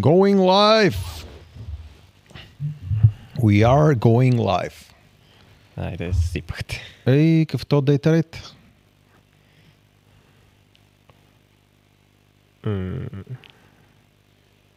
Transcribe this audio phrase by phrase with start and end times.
[0.00, 0.96] Going live!
[3.38, 4.74] We are going live.
[5.76, 6.80] Айде, сипахте.
[7.06, 8.42] Ей, какъв то дейта рейт?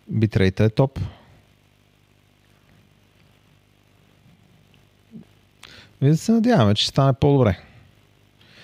[0.08, 1.00] Битрейта е топ.
[6.02, 7.60] Вие да се надяваме, че стане по-добре.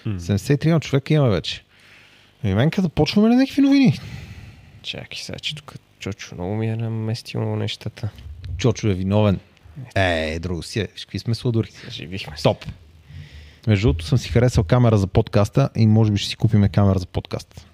[0.06, 1.64] 73 човека има вече.
[2.44, 4.00] И мен да почваме ли някакви новини?
[4.84, 5.76] Чакай сега, че тук
[6.06, 8.10] Чочо много ми е наместило нещата.
[8.58, 9.40] Чочо е виновен.
[9.96, 10.88] Е, друго си е.
[10.88, 11.70] Какви сме сладури.
[11.86, 12.44] Заживихме се.
[12.44, 12.66] Топ.
[13.68, 17.00] Между другото съм си харесал камера за подкаста и може би ще си купиме камера
[17.00, 17.68] за подкаст.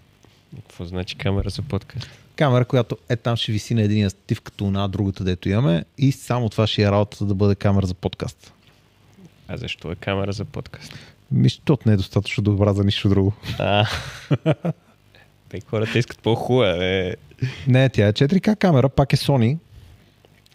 [0.55, 2.09] Какво значи камера за подкаст?
[2.35, 6.11] Камера, която е там ще виси на един стив като на другата, дето имаме и
[6.11, 8.53] само това ще е работата да бъде камера за подкаст.
[9.47, 10.93] А защо е камера за подкаст?
[11.31, 13.33] Мисля, не е достатъчно добра за нищо друго.
[13.59, 13.87] А.
[15.51, 16.85] Те хората искат по-хубава.
[16.85, 17.15] Е.
[17.67, 19.57] Не, тя е 4К камера, пак е Sony.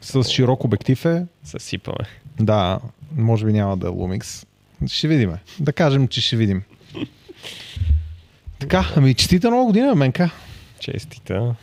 [0.02, 1.26] С широк обектив е.
[1.44, 2.04] Съсипаме.
[2.40, 2.80] Да,
[3.16, 4.46] може би няма да е Lumix.
[4.86, 5.32] Ще видим.
[5.60, 6.62] Да кажем, че ще видим.
[8.58, 10.30] Така, ами честита нова година, Менка.
[10.80, 11.54] Честита.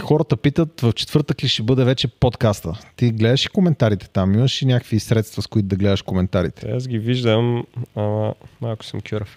[0.00, 2.78] Хората питат в четвъртък ли ще бъде вече подкаста.
[2.96, 4.34] Ти гледаш и коментарите там?
[4.34, 6.70] Имаш и някакви средства, с които да гледаш коментарите?
[6.70, 7.64] Аз ги виждам,
[7.96, 9.36] ама малко съм кюрав.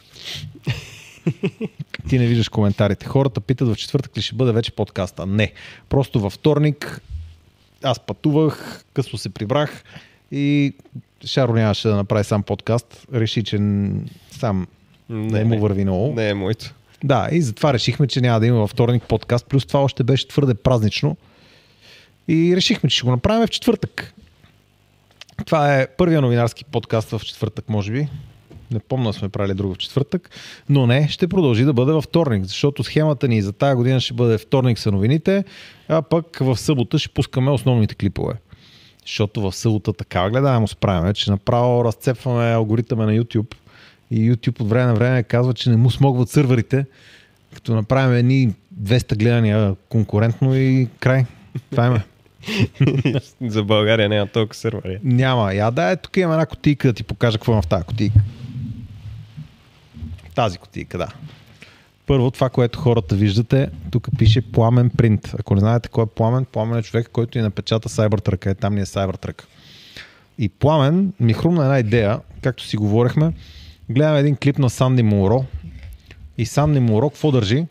[2.10, 3.06] Ти не виждаш коментарите.
[3.06, 5.26] Хората питат в четвъртък ли ще бъде вече подкаста.
[5.26, 5.52] Не.
[5.90, 7.02] Просто във вторник
[7.84, 9.84] аз пътувах, късно се прибрах
[10.32, 10.74] и
[11.26, 13.08] Шаро нямаше да направи сам подкаст.
[13.14, 13.58] Реши, че
[14.32, 14.68] сам
[15.10, 16.14] не, не му върви много.
[16.16, 16.74] Не е моето.
[17.04, 20.28] Да, и затова решихме, че няма да има във вторник подкаст, плюс това още беше
[20.28, 21.18] твърде празнично.
[22.28, 24.14] И решихме, че ще го направим в четвъртък.
[25.46, 28.08] Това е първия новинарски подкаст в четвъртък, може би.
[28.72, 30.30] Не помня сме правили друго в четвъртък,
[30.70, 34.14] но не, ще продължи да бъде във вторник, защото схемата ни за тази година ще
[34.14, 35.44] бъде вторник са новините,
[35.88, 38.34] а пък в събота ще пускаме основните клипове.
[39.06, 43.56] Защото в събота така гледаемо справяме, че направо разцепваме алгоритъма на YouTube
[44.12, 46.86] и YouTube от време на време казва, че не му смогват сървърите,
[47.54, 51.26] като направим едни 200 гледания конкурентно и край.
[51.72, 52.02] Това има.
[53.42, 55.00] За България няма толкова сървъри.
[55.04, 55.54] Няма.
[55.54, 58.20] Я да, е, тук има една котийка да ти покажа какво има в тази котийка.
[60.36, 61.08] Тази котийка, да.
[62.08, 65.36] Първо, това, което хората виждате, тук пише пламен принт.
[65.40, 68.46] Ако не знаете кой е пламен, пламен е човек, който ни напечата Cybertruck.
[68.46, 69.44] Е, там ни е Cybertruck.
[70.38, 73.34] И пламен ми хрумна една идея, както си говорихме,
[73.90, 75.46] гледам един клип на Санди Муро
[76.38, 77.66] и Санди Муро какво държи?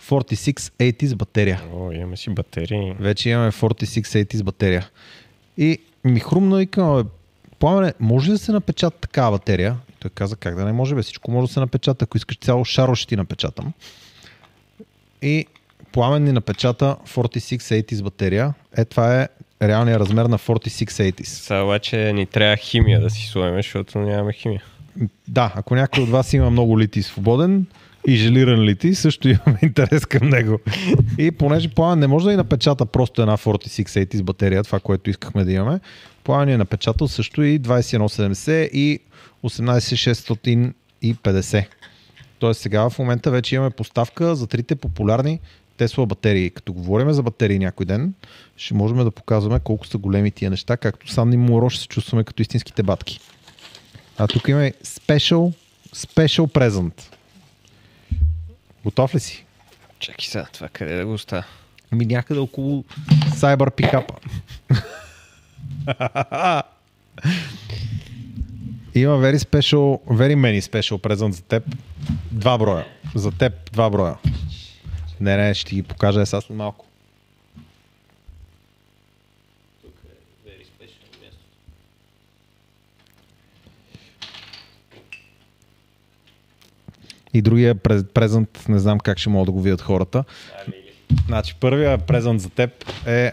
[0.00, 1.62] 4680 с батерия.
[1.74, 2.94] О, имаме си батерии.
[3.00, 4.88] Вече имаме 4680 с батерия.
[5.58, 7.08] И ми хрумна и към,
[7.58, 9.76] Пламене, може ли да се напечата такава батерия?
[9.98, 12.04] Той каза, как да не може, бе, всичко може да се напечата.
[12.04, 13.72] Ако искаш цяло шаро, ще ти напечатам.
[15.22, 15.46] И
[15.92, 18.54] Пламен ни напечата 4680 с батерия.
[18.76, 19.28] Е, това е
[19.62, 21.24] реалният размер на 4680.
[21.24, 24.62] Сега обаче ни трябва химия да си слоеме, защото нямаме химия.
[25.28, 27.66] Да, ако някой от вас има много лити свободен
[28.06, 30.60] и желиран лити, също имаме интерес към него.
[31.18, 35.10] И понеже Пламен не може да ни напечата просто една 4680 с батерия, това, което
[35.10, 35.80] искахме да имаме,
[36.26, 39.00] Пламен е напечатал също и 2170 и
[39.44, 41.66] 18650.
[42.38, 45.40] Тоест сега в момента вече имаме поставка за трите популярни
[45.76, 46.50] Тесла батерии.
[46.50, 48.14] Като говорим за батерии някой ден,
[48.56, 51.88] ще можем да показваме колко са големи тия неща, както сам ни му ще се
[51.88, 53.20] чувстваме като истинските батки.
[54.18, 55.52] А тук има special,
[55.94, 57.02] special present.
[58.84, 59.44] Готов ли си?
[59.98, 61.44] Чакай сега, това къде да го оставя?
[61.92, 62.84] Ами някъде около
[63.30, 64.10] Cyber Pickup.
[68.94, 71.64] Има very special, very many special present за теб.
[72.32, 72.86] Два броя.
[73.14, 74.16] За теб два броя.
[75.20, 76.86] Не, не, ще ги покажа сега след малко.
[87.34, 87.74] И другия
[88.14, 90.24] презент, не знам как ще могат да го видят хората.
[91.26, 93.32] Значи, първия презент за теб е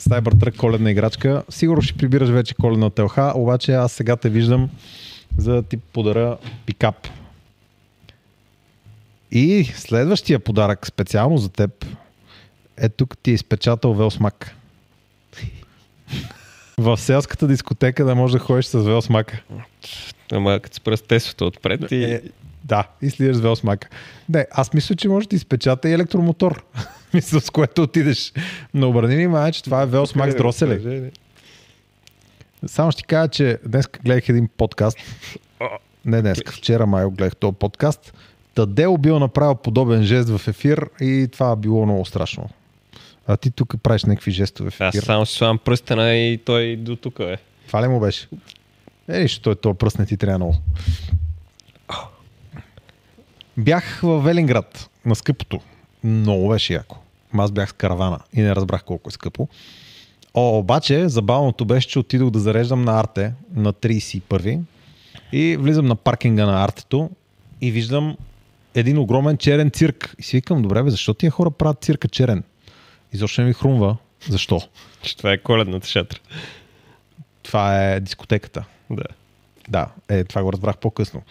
[0.00, 1.42] Cybertruck коледна играчка.
[1.48, 4.70] Сигурно ще прибираш вече коледна телха, обаче аз сега те виждам
[5.38, 6.36] за да ти подаря
[6.66, 7.08] пикап.
[9.30, 11.86] И следващия подарък специално за теб
[12.76, 14.54] е тук ти е изпечатал велсмак.
[16.78, 19.42] В селската дискотека да можеш да ходиш с велсмака.
[20.32, 22.04] Ама като спра тесото отпред и...
[22.04, 22.22] Е,
[22.64, 23.88] да, и слизаш с велсмака.
[24.28, 26.64] Не, аз мисля, че може да изпечата и електромотор.
[27.14, 28.32] мисля, с което отидеш.
[28.74, 31.10] Но обърни внимание, че това е велсмак с дроселе.
[32.66, 34.98] Само ще ти кажа, че днес гледах един подкаст.
[36.04, 38.12] Не днес, вчера май гледах този подкаст
[38.54, 42.48] Тадел бил направил подобен жест в ефир и това било много страшно.
[43.26, 45.06] А ти тук правиш някакви жестове в Аз ефир.
[45.06, 47.36] само си слагам пръстена и той до тук е.
[47.66, 48.28] Това ли му беше?
[49.08, 50.56] Е, нищо, той това пръст не ти трябва много.
[53.56, 55.60] Бях в Велинград на скъпото.
[56.04, 56.98] Много беше яко.
[57.38, 59.48] Аз бях с каравана и не разбрах колко е скъпо.
[60.34, 64.60] О, обаче, забавното беше, че отидох да зареждам на Арте на 31
[65.32, 67.10] и влизам на паркинга на Артето
[67.60, 68.16] и виждам
[68.74, 70.14] един огромен черен цирк.
[70.18, 72.44] И си викам, добре, бе, защо тия хора правят цирка черен?
[73.12, 73.96] И защо не ми хрумва?
[74.28, 74.60] Защо?
[75.02, 76.18] Че това е коледната шатра.
[77.42, 78.64] Това е дискотеката.
[78.90, 79.04] Да.
[79.68, 81.22] Да, е, това го разбрах по-късно.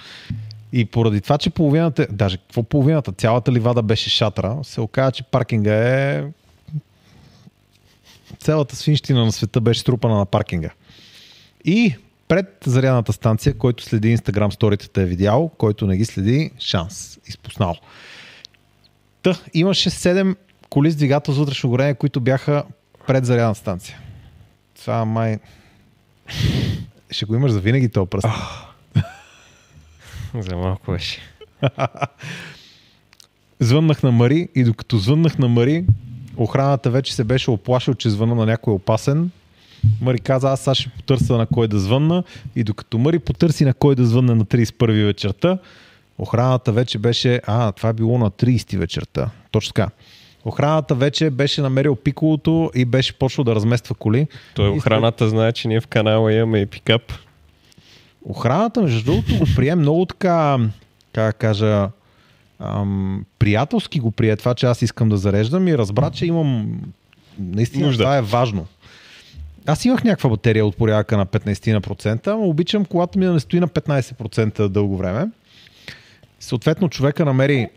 [0.74, 5.24] И поради това, че половината, даже какво половината, цялата ливада беше шатра, се оказа, че
[5.24, 6.24] паркинга е...
[8.40, 10.70] Цялата свинщина на света беше струпана на паркинга.
[11.66, 11.96] И
[12.28, 17.76] пред зарядната станция, който следи Instagram сторитата е видял, който не ги следи, шанс, изпуснал.
[19.22, 20.36] Та, имаше 7
[20.70, 22.64] коли с двигател с вътрешно горение, които бяха
[23.08, 24.00] пред зарядната станция.
[24.76, 25.38] Това май...
[27.12, 28.28] Ще го имаш за винаги този пръст.
[30.40, 31.20] За малко беше.
[33.60, 35.86] Звъннах на Мари и докато звъннах на Мари,
[36.38, 39.32] охраната вече се беше оплашил, че звъна на някой опасен.
[40.02, 42.24] Мари каза, аз сега ще потърся на кой да звънна
[42.56, 45.58] и докато Мари потърси на кой да звънне на 31 вечерта,
[46.18, 49.30] охраната вече беше, а, това е било на 30 вечерта.
[49.52, 49.90] Точно така.
[50.46, 54.28] Охраната вече беше намерил пиколото и беше почнал да размества коли.
[54.56, 57.02] Той И охраната знае, че ние в канала имаме и пикап.
[58.30, 60.58] Охраната, между другото, го прие много така,
[61.14, 61.90] как кажа,
[62.60, 66.82] ам, приятелски го прие това, че аз искам да зареждам и разбра, че имам
[67.40, 68.04] наистина Нужда.
[68.04, 68.68] това е важно.
[69.66, 73.60] Аз имах някаква батерия от порядъка на 15%, но обичам колата ми да не стои
[73.60, 75.30] на 15% дълго време.
[76.40, 77.68] Съответно, човека намери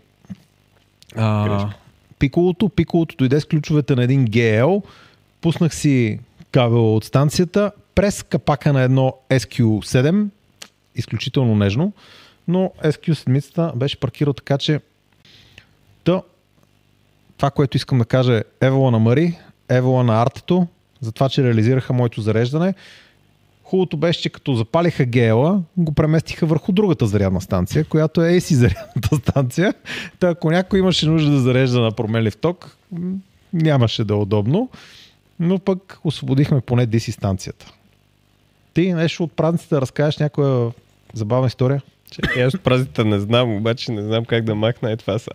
[1.16, 1.70] а,
[2.18, 2.68] пиколото.
[2.68, 4.82] Пиколото дойде с ключовете на един GL.
[5.40, 6.18] Пуснах си
[6.52, 10.26] кабел от станцията през капака на едно SQ7.
[10.96, 11.92] Изключително нежно.
[12.48, 14.80] Но SQ7 беше паркирал така, че
[16.04, 16.22] Та,
[17.36, 20.66] това, което искам да кажа е Евола на Мари, Евола на Артето,
[21.00, 22.74] за това, че реализираха моето зареждане.
[23.64, 28.54] Хубавото беше, че като запалиха гела, го преместиха върху другата зарядна станция, която е AC
[28.54, 29.74] зарядната станция.
[30.18, 32.76] Та ако някой имаше нужда да зарежда на променлив ток,
[33.52, 34.68] нямаше да е удобно.
[35.40, 37.72] Но пък освободихме поне DC станцията.
[38.74, 40.70] Ти нещо от празниците да разкажеш някоя
[41.12, 41.82] забавна история?
[42.10, 45.30] Чакай, аз от празните не знам, обаче не знам как да махна е това са.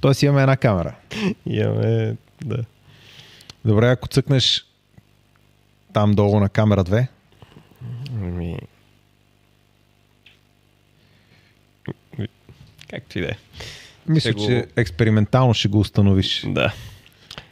[0.00, 0.94] Тоест имаме една камера.
[1.46, 2.64] Имаме, да.
[3.64, 4.64] Добре, ако цъкнеш
[5.92, 7.06] там долу на камера 2,
[8.12, 8.58] Ами...
[12.90, 13.36] Както и да е.
[14.08, 16.42] мисля, го- че експериментално ще го установиш.
[16.46, 16.72] Да.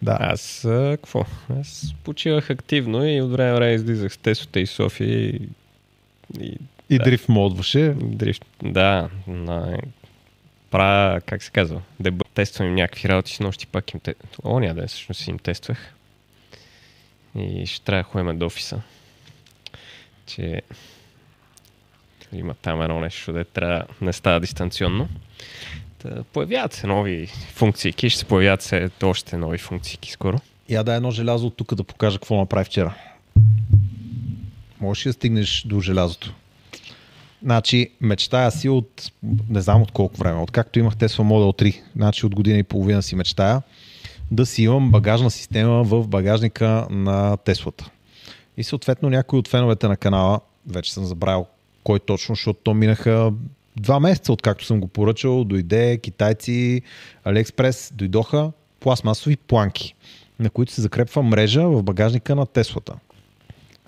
[0.02, 0.16] Да.
[0.20, 1.24] Аз, а, какво?
[1.60, 5.48] Аз почивах активно и от време време излизах с Тесота и София и,
[6.40, 6.58] и
[6.90, 7.04] И да.
[7.04, 7.94] дрифт модваше.
[8.00, 8.44] дрифт.
[8.62, 9.78] Да, на...
[10.70, 12.24] правя, как се казва, дебъ...
[12.34, 14.14] тествам им някакви работи с нощи, пак им те...
[14.44, 15.94] Оня ден всъщност им тествах.
[17.38, 18.80] И ще трябва да ходим до офиса.
[20.26, 20.62] Че
[22.32, 25.08] има там едно нещо, де трябва не става дистанционно.
[25.98, 30.38] Та, появяват се нови функции, ще се появяват се още нови функции скоро.
[30.68, 32.94] Я да едно желязо от тук да покажа какво направи вчера.
[34.80, 36.34] Можеш ли да стигнеш до желязото?
[37.42, 39.12] Значи, мечтая си от,
[39.48, 43.02] не знам от колко време, откакто имах Tesla Model 3, значи от година и половина
[43.02, 43.62] си мечтая,
[44.30, 47.90] да си имам багажна система в багажника на Теслата.
[48.56, 51.46] И съответно някои от феновете на канала, вече съм забравил
[51.84, 53.32] кой точно, защото то минаха
[53.76, 56.82] два месеца, откакто съм го поръчал, дойде китайци,
[57.24, 59.94] Алиекспрес, дойдоха пластмасови планки,
[60.38, 62.94] на които се закрепва мрежа в багажника на Теслата.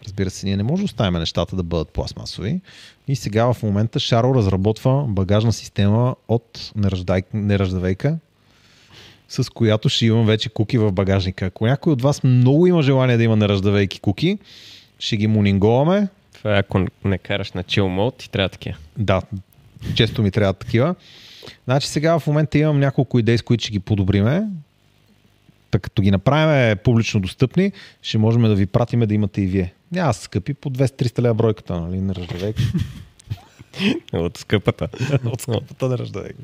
[0.09, 2.61] Разбира се, ние не можем да оставим нещата да бъдат пластмасови.
[3.09, 7.23] И сега в момента Шаро разработва багажна система от неръждай...
[7.35, 8.19] неръждавейка,
[9.29, 11.47] с която ще имам вече куки в багажника.
[11.47, 14.39] Ако някой от вас много има желание да има неръждавейки куки,
[14.99, 16.09] ще ги мунинговаме.
[16.33, 18.77] Това е ако не караш на chill mode, ти трябва такива.
[18.99, 19.23] Да,
[19.95, 20.95] често ми трябват такива.
[21.65, 24.47] Значи сега в момента имам няколко идеи, с които ще ги подобриме.
[25.71, 27.73] Така като ги направим публично достъпни,
[28.03, 29.73] ще можем да ви пратиме да имате и вие.
[29.93, 32.63] Няма скъпи, по 200-300 лева бройката, нали, на ръждавейка.
[34.13, 34.89] От скъпата.
[35.25, 36.43] От скъпата на ръждавейка.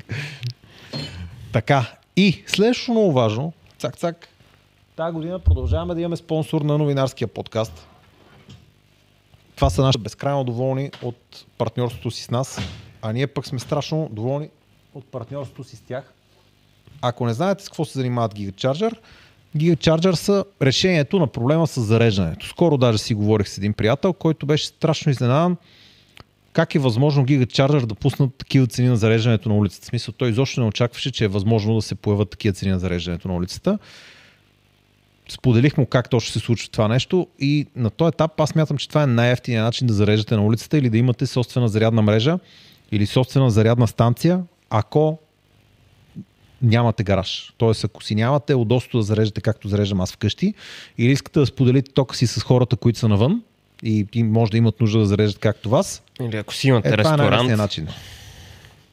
[1.53, 4.27] Така, и следващото много важно, цак-цак,
[4.95, 7.87] тази година продължаваме да имаме спонсор на новинарския подкаст.
[9.55, 12.59] Това са наши безкрайно доволни от партньорството си с нас,
[13.01, 14.49] а ние пък сме страшно доволни
[14.93, 16.13] от партньорството си с тях.
[17.01, 18.97] Ако не знаете с какво се занимават GigaCharger,
[19.57, 22.47] GigaCharger са решението на проблема с зареждането.
[22.47, 25.57] Скоро даже си говорих с един приятел, който беше страшно изненадан
[26.55, 29.85] как е възможно GigaCharger да пуснат такива цени на зареждането на улицата.
[29.85, 32.79] В смисъл, той изобщо не очакваше, че е възможно да се появят такива цени на
[32.79, 33.79] зареждането на улицата.
[35.29, 38.89] Споделих му как точно се случва това нещо и на този етап аз мятам, че
[38.89, 42.39] това е най-ефтиният начин да зареждате на улицата или да имате собствена зарядна мрежа
[42.91, 45.19] или собствена зарядна станция, ако
[46.61, 47.53] нямате гараж.
[47.57, 50.53] Тоест, ако си нямате удобство да зареждате както зареждам аз вкъщи,
[50.97, 53.41] или искате да споделите тока си с хората, които са навън,
[53.83, 56.03] и, и може да имат нужда да зареждат както вас.
[56.21, 57.41] Или ако си имате е, ресторант.
[57.41, 57.87] Това е начин.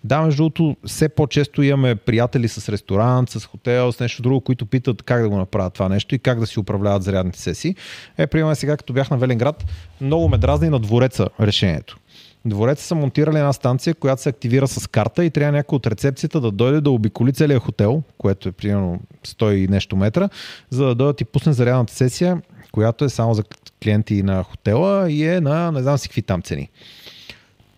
[0.05, 4.67] Да, между другото, все по-често имаме приятели с ресторант, с хотел, с нещо друго, които
[4.67, 7.75] питат как да го направят това нещо и как да си управляват зарядните сесии.
[8.19, 9.65] Е, примерно сега, като бях на Веленград,
[10.01, 11.99] много ме дразни на двореца решението.
[12.45, 16.41] Двореца са монтирали една станция, която се активира с карта и трябва някой от рецепцията
[16.41, 20.29] да дойде да обиколи целия хотел, което е примерно 100 и нещо метра,
[20.71, 23.43] за да дойдат и пусне зарядната сесия, която е само за
[23.83, 26.71] клиенти на хотела и е на не знам си какви там цени.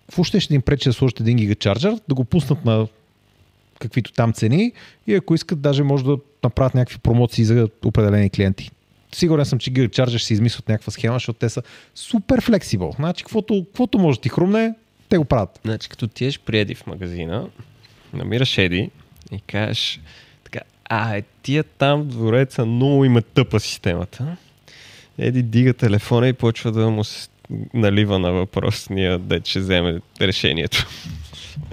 [0.07, 2.87] Какво ще ще им пречи да сложат един гигачарджер, да го пуснат на
[3.79, 4.73] каквито там цени
[5.07, 8.71] и ако искат, даже може да направят някакви промоции за определени клиенти.
[9.15, 11.63] Сигурен съм, че гигачарджер ще измислят някаква схема, защото те са
[11.95, 12.93] супер флексибъл.
[12.97, 14.75] Значи, каквото, каквото може ти хрумне,
[15.09, 15.61] те го правят.
[15.65, 17.47] Значи, като ти еш при Еди в магазина,
[18.13, 18.91] намираш Еди
[19.33, 20.01] и кажеш
[20.45, 24.37] така, а, е, тия там в двореца много има тъпа системата.
[25.19, 27.03] Еди дига телефона и почва да му
[27.75, 30.87] налива на въпросния да ще вземе решението.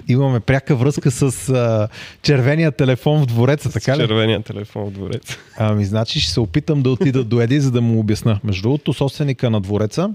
[0.08, 1.88] Имаме пряка връзка с а,
[2.22, 4.02] червения телефон в двореца, така ли?
[4.02, 5.38] червения телефон в двореца.
[5.58, 8.40] Ами, значи ще се опитам да отида до Еди, за да му обясна.
[8.44, 10.10] Между другото, собственика на двореца,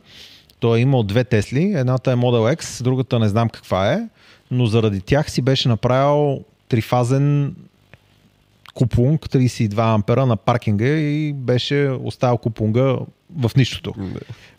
[0.61, 1.73] той е имал две Тесли.
[1.77, 4.09] Едната е Model X, другата не знам каква е,
[4.51, 7.55] но заради тях си беше направил трифазен
[8.75, 12.97] купунг 32 ампера на паркинга и беше оставил купунга
[13.39, 13.95] в нищото.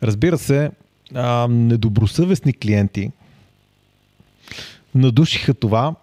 [0.03, 0.71] Разбира се,
[1.15, 3.11] а, недобросъвестни клиенти
[4.95, 5.95] надушиха това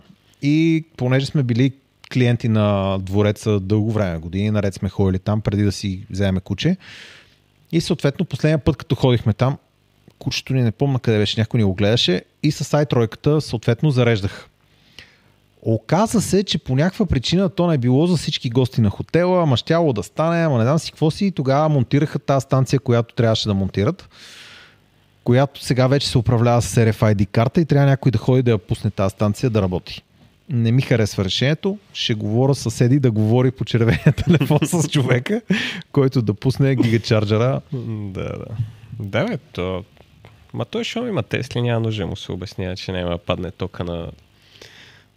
[0.42, 1.72] и понеже сме били
[2.12, 6.76] клиенти на двореца дълго време, години, наред сме ходили там преди да си вземем куче.
[7.72, 9.58] И съответно последния път, като ходихме там,
[10.18, 13.90] кучето ни не помня къде беше, някой ни го гледаше и с ай тройката съответно
[13.90, 14.48] зареждах.
[15.62, 19.56] Оказа се, че по някаква причина то не било за всички гости на хотела, ама
[19.56, 21.26] щяло да стане, ама не знам си какво си.
[21.26, 24.08] И тогава монтираха тази станция, която трябваше да монтират,
[25.24, 28.58] която сега вече се управлява с RFID карта и трябва някой да ходи да я
[28.58, 30.02] пусне тази станция да работи.
[30.48, 31.78] Не ми харесва решението.
[31.92, 35.42] Ще говоря с Еди да говори по червения телефон с човека,
[35.92, 37.60] който да пусне гигачарджера.
[37.72, 38.46] Да, да.
[39.00, 39.84] Да, бе, то...
[40.54, 44.10] Ма той шо има Тесли, няма нужда му се обяснява, че няма падне тока на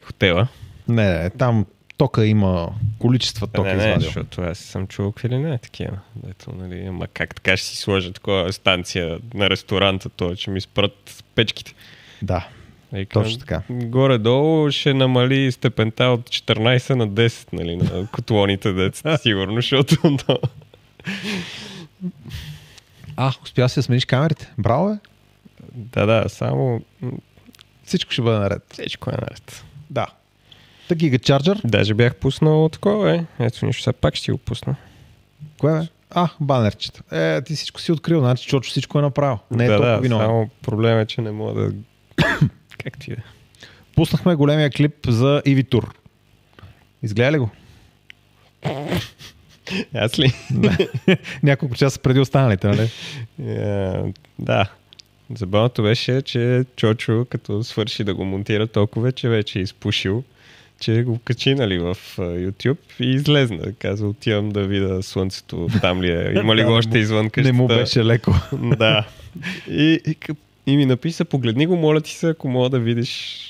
[0.06, 0.48] хотела.
[0.88, 1.66] Не, не, там
[1.98, 4.06] тока има количества тока не, не, извадил.
[4.06, 6.00] защото аз съм чувал какви ли не е такива.
[6.30, 10.62] Ето, нали, ама как така ще си сложа такова станция на ресторанта, то, че ми
[10.62, 11.74] спрат печките.
[12.22, 12.48] Да,
[12.96, 13.62] и точно така.
[13.70, 20.18] Горе-долу ще намали степента от 14 на 10, нали, на котлоните деца, сигурно, защото...
[23.16, 24.54] а, успя да си да смениш камерите.
[24.58, 25.00] Браво, бе.
[25.74, 26.82] Да, да, само...
[27.84, 28.64] Всичко ще бъде наред.
[28.72, 29.64] Всичко е наред.
[29.90, 30.08] Да.
[30.88, 31.62] Та гигачарджер.
[31.66, 33.26] Даже бях пуснал такова, е.
[33.40, 34.76] Ето нищо, сега пак ще го пусна.
[35.60, 35.88] Кое бе?
[36.10, 37.02] А, банерчета.
[37.12, 39.40] Е, ти всичко си открил, значи Чочо всичко е направил.
[39.52, 40.28] Не е да, толкова да, виновен.
[40.28, 41.72] само проблем е, че не мога да...
[42.84, 43.18] как ти е?
[43.96, 45.94] Пуснахме големия клип за Иви Тур.
[47.04, 47.50] Изгледа ли го?
[49.96, 50.34] Аз ли?
[51.44, 52.90] Няколко часа преди останалите, нали?
[53.42, 54.72] Yeah, да.
[55.36, 60.24] Забавното беше, че Чочо, като свърши да го монтира толкова, че вече е изпушил,
[60.80, 63.74] че го качи нали, в YouTube и излезна.
[63.80, 66.34] Каза, отивам да видя слънцето там ли е.
[66.36, 67.54] Има ли го още извън къщата?
[67.54, 68.34] Не му беше леко.
[68.78, 69.08] да.
[69.70, 70.16] И, и,
[70.66, 73.42] и ми написа, погледни го, моля ти се, ако мога да видиш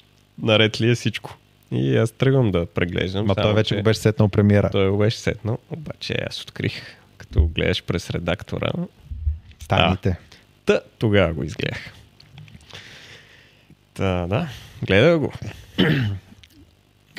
[0.41, 1.38] наред ли е всичко.
[1.72, 3.25] И аз тръгвам да преглеждам.
[3.25, 4.69] Ма той вече го беше сетнал премиера.
[4.72, 6.81] Той го беше сетнал, обаче аз открих,
[7.17, 8.72] като го гледаш през редактора.
[9.67, 10.17] Тайните.
[10.65, 11.93] Та, тогава го изгледах.
[13.93, 14.48] Та, да,
[14.84, 15.34] гледа го.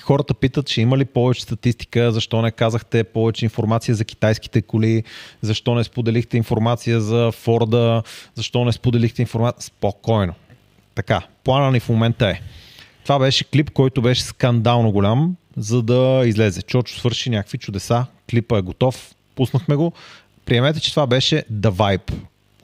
[0.08, 5.04] Хората питат, че има ли повече статистика, защо не казахте повече информация за китайските коли,
[5.42, 8.02] защо не споделихте информация за Форда,
[8.34, 9.62] защо не споделихте информация.
[9.62, 10.34] Спокойно.
[10.94, 12.40] Така, плана ни в момента е.
[13.02, 16.62] Това беше клип, който беше скандално голям, за да излезе.
[16.62, 19.92] Чочо свърши някакви чудеса, клипа е готов, пуснахме го.
[20.44, 22.12] Приемете, че това беше The Vibe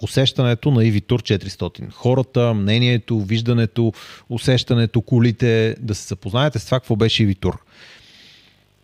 [0.05, 1.93] усещането на EV Tour 400.
[1.93, 3.93] Хората, мнението, виждането,
[4.29, 7.57] усещането, колите, да се запознаете с това какво беше EV Tour.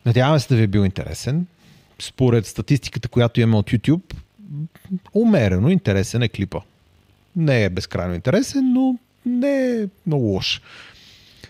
[0.07, 1.47] Надяваме се да ви е бил интересен.
[1.99, 4.15] Според статистиката, която имаме от YouTube,
[5.15, 6.61] умерено интересен е клипа.
[7.37, 10.61] Не е безкрайно интересен, но не е много лош.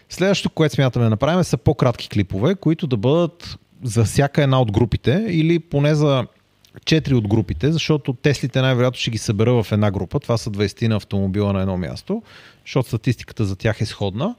[0.08, 4.72] Следващото, което смятаме да направим, са по-кратки клипове, които да бъдат за всяка една от
[4.72, 6.26] групите или поне за
[6.78, 10.20] 4 от групите, защото Теслите най-вероятно ще ги събера в една група.
[10.20, 12.22] Това са 20 на автомобила на едно място,
[12.66, 14.34] защото статистиката за тях е сходна.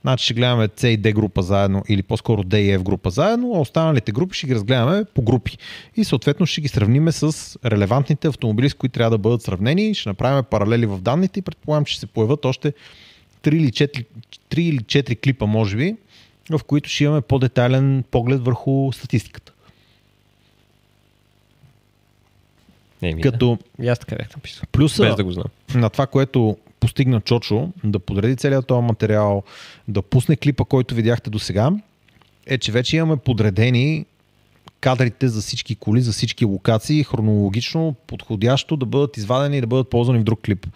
[0.00, 3.52] Значи ще гледаме C и D група заедно или по-скоро D и F група заедно,
[3.54, 5.58] а останалите групи ще ги разгледаме по групи.
[5.96, 9.94] И съответно ще ги сравниме с релевантните автомобили, с които трябва да бъдат сравнени.
[9.94, 12.72] Ще направим паралели в данните и предполагам, че ще се появят още
[13.42, 14.04] 3 или 4,
[14.50, 15.96] 3 или 4 клипа, може би,
[16.50, 19.52] в които ще имаме по-детайлен поглед върху статистиката.
[23.02, 23.84] Еми, Като да.
[23.84, 24.64] И аз така бях написал.
[24.72, 25.44] плюса Без да го знам.
[25.74, 29.42] на това, което постигна Чочо, да подреди целият този материал,
[29.88, 31.70] да пусне клипа, който видяхте до сега,
[32.46, 34.06] е, че вече имаме подредени
[34.80, 39.90] кадрите за всички коли, за всички локации, хронологично, подходящо да бъдат извадени и да бъдат
[39.90, 40.66] ползвани в друг клип.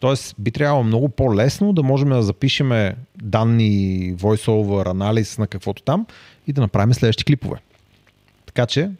[0.00, 6.06] Тоест, би трябвало много по-лесно да можем да запишеме данни, voice-over, анализ на каквото там
[6.46, 7.56] и да направим следващи клипове.
[8.46, 8.90] Така че,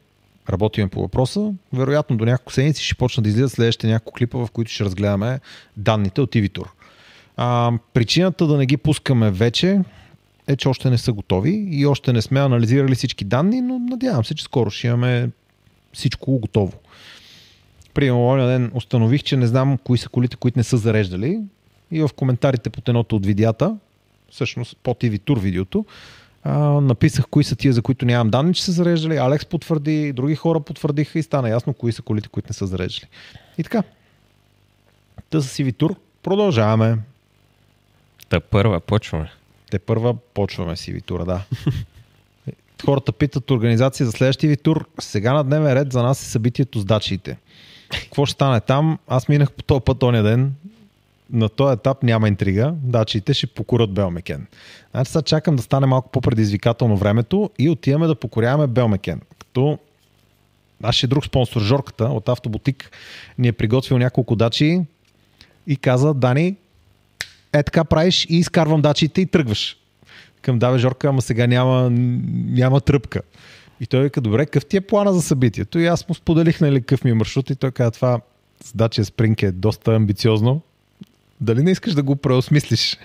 [0.51, 1.53] работиме по въпроса.
[1.73, 5.41] Вероятно до няколко седмици ще почнат да излизат следващите няколко клипа, в които ще разгледаме
[5.77, 6.69] данните от EVTour.
[7.37, 9.81] А, причината да не ги пускаме вече
[10.47, 14.25] е, че още не са готови и още не сме анализирали всички данни, но надявам
[14.25, 15.31] се, че скоро ще имаме
[15.93, 16.73] всичко готово.
[17.95, 21.41] Примерно, оня ден установих, че не знам кои са колите, които не са зареждали
[21.91, 23.77] и в коментарите под едното от видеята,
[24.31, 25.85] всъщност по TV Tour видеото,
[26.45, 29.17] а, написах кои са тия, за които нямам данни, че са зареждали.
[29.17, 33.11] Алекс потвърди, други хора потвърдиха и стана ясно кои са колите, които не са зареждали.
[33.59, 33.83] И така.
[35.31, 36.99] Та с CV Tour продължаваме.
[38.29, 39.31] Та първа почваме.
[39.71, 41.45] Те първа почваме CV тура, да.
[42.85, 44.89] Хората питат организация за следващия ви тур.
[45.01, 47.39] Сега на дневен ред за нас е събитието с дачиите.
[47.89, 48.99] Какво ще стане там?
[49.09, 50.55] Аз минах по този път оня ден.
[51.33, 52.75] На този етап няма интрига.
[52.83, 54.47] Дачиите ще покорят Белмекен.
[54.91, 59.21] Значи сега чакам да стане малко по-предизвикателно времето и отиваме да покоряваме Белмекен.
[59.39, 59.79] Като
[60.81, 62.91] нашия друг спонсор, Жорката от Автобутик,
[63.39, 64.81] ни е приготвил няколко дачи
[65.67, 66.57] и каза, Дани,
[67.53, 69.77] е така правиш и изкарвам дачите и тръгваш.
[70.43, 73.23] Към Даве Жорка, ама сега няма, няма тръпка.
[73.81, 75.79] И той вика, добре, какъв ти е плана за събитието?
[75.79, 78.21] И аз му споделих, нали, какъв ми е маршрут и той каза, това
[78.75, 80.61] дачия Спринг е доста амбициозно.
[81.41, 82.99] Дали не искаш да го преосмислиш?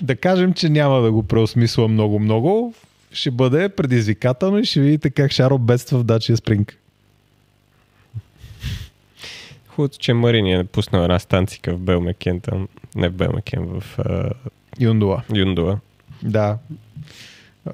[0.00, 2.74] да кажем, че няма да го преосмисля много-много.
[3.12, 6.78] Ще бъде предизвикателно и ще видите как Шаро бедства в дачия Спринг.
[9.66, 14.30] Хубавото, че Марини е пуснал една станцика в Белмекен, там, не в Белмекен, в а,
[14.80, 15.22] Юндула.
[15.34, 15.80] Юндула.
[16.22, 16.58] Да.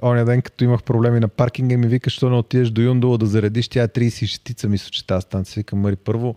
[0.03, 3.27] Оня ден, като имах проблеми на паркинга, ми вика, що не отидеш до Юндула да
[3.27, 5.61] заредиш, тя е 36 мисля, че тази станция.
[5.61, 6.37] Вика, Мари, първо,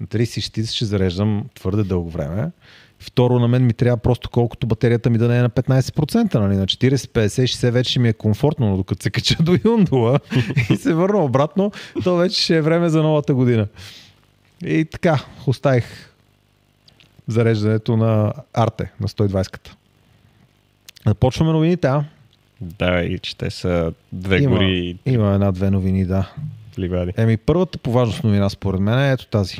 [0.00, 2.50] на 36 ще зареждам твърде дълго време.
[2.98, 6.56] Второ, на мен ми трябва просто колкото батерията ми да не е на 15%, нали?
[6.56, 10.20] на 40, 50, 60 вече ще ми е комфортно, но докато се кача до Юндула
[10.70, 11.72] и се върна обратно,
[12.04, 13.66] то вече ще е време за новата година.
[14.64, 16.12] И така, оставих
[17.28, 19.70] зареждането на Арте, на 120-ката.
[21.06, 22.04] Започваме новините, а?
[22.60, 24.56] Да, и че те са две Има.
[24.56, 26.32] гори Има една-две новини, да.
[26.78, 27.12] ливади.
[27.16, 29.56] Еми, първата по важност новина според мен е ето тази.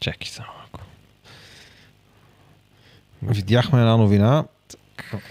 [0.00, 0.80] Чакай само малко.
[3.22, 4.44] Видяхме една новина,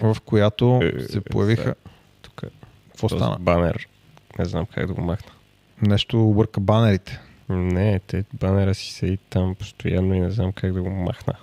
[0.00, 1.74] в която Е, се появиха...
[2.22, 2.42] Тук
[2.88, 3.36] Какво този стана?
[3.40, 3.88] банер.
[4.38, 5.32] Не знам как да го махна.
[5.82, 7.20] Нещо обърка банерите.
[7.48, 11.34] Не, те банера си седи там постоянно и не знам как да го махна.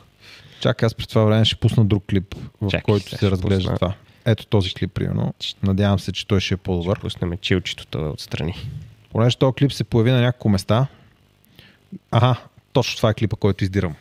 [0.60, 3.58] Чакай, аз през това време ще пусна друг клип, в Чакай, който се ще разглежда
[3.64, 3.76] пусна.
[3.76, 3.94] това.
[4.26, 5.34] Ето този клип, примерно.
[5.64, 7.00] Надявам се, че той ще е по-добър.
[7.00, 8.56] Пуснем чилчето това отстрани.
[9.12, 10.88] Понеже този клип се появи на няколко места.
[12.12, 12.36] Ага,
[12.74, 13.96] точно това е клипа, който издирам.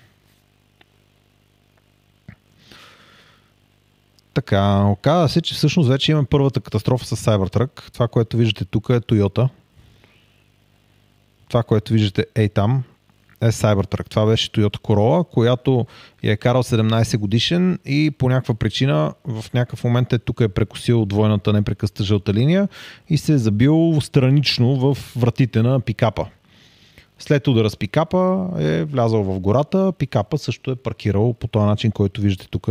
[4.35, 7.93] Така, оказа се, че всъщност вече имаме първата катастрофа с Cybertruck.
[7.93, 9.49] Това, което виждате тук е Toyota.
[11.49, 12.85] Това, което виждате ей там
[13.41, 14.11] е Cybertruck.
[14.11, 15.87] Това беше Toyota Corolla, която
[16.23, 20.49] я е карал 17 годишен и по някаква причина в някакъв момент е тук е
[20.49, 22.69] прекусил двойната непрекъста жълта линия
[23.09, 26.27] и се е забил странично в вратите на пикапа.
[27.23, 31.91] След удара с пикапа е влязъл в гората, пикапа също е паркирал по този начин,
[31.91, 32.69] който виждате тук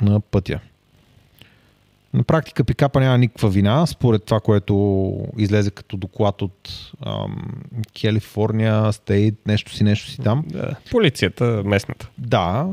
[0.00, 0.60] на пътя.
[2.14, 6.92] На практика пикапа няма никаква вина, според това, което излезе като доклад от
[8.00, 10.44] Калифорния, Стейт, нещо си, нещо си там.
[10.46, 10.74] Да.
[10.90, 12.08] Полицията, местната.
[12.18, 12.66] Да,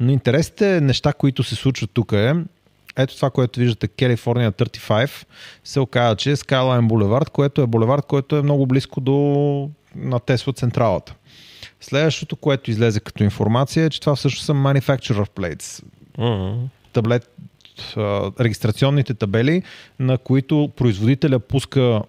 [0.00, 2.34] но интересните неща, които се случват тук е,
[2.96, 5.26] ето това, което виждате, California 35,
[5.64, 10.20] се оказа, че е Skyline Boulevard, което е булевард, който е много близко до на
[10.20, 11.14] Тесла централата.
[11.80, 15.84] Следващото, което излезе като информация е, че това всъщност са manufacturer plates.
[16.18, 16.56] Mm-hmm.
[16.92, 17.30] Таблет,
[18.40, 19.62] регистрационните табели,
[19.98, 22.02] на които производителя пуска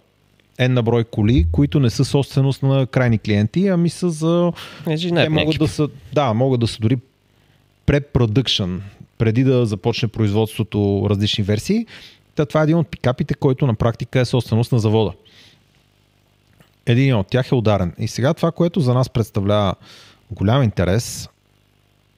[0.60, 4.54] N на брой коли, които не са собственост на крайни клиенти, ами са за...
[4.86, 6.98] Те могат да са, да, могат да са дори
[7.88, 8.80] pre-production,
[9.18, 11.86] преди да започне производството различни версии.
[12.36, 15.12] Та това е един от пикапите, който на практика е собственост на завода.
[16.90, 17.94] Един от тях е ударен.
[18.00, 19.76] И сега това, което за нас представлява
[20.32, 21.30] голям интерес,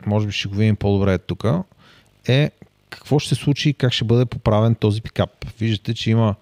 [0.05, 1.45] може би ще го видим по-добре тук,
[2.27, 2.51] е
[2.89, 5.45] какво ще се случи и как ще бъде поправен този пикап.
[5.59, 6.35] Виждате, че има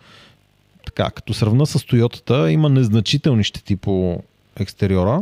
[0.85, 4.23] така, като сравна с Тойотата, има незначителни щети по
[4.55, 5.21] екстериора,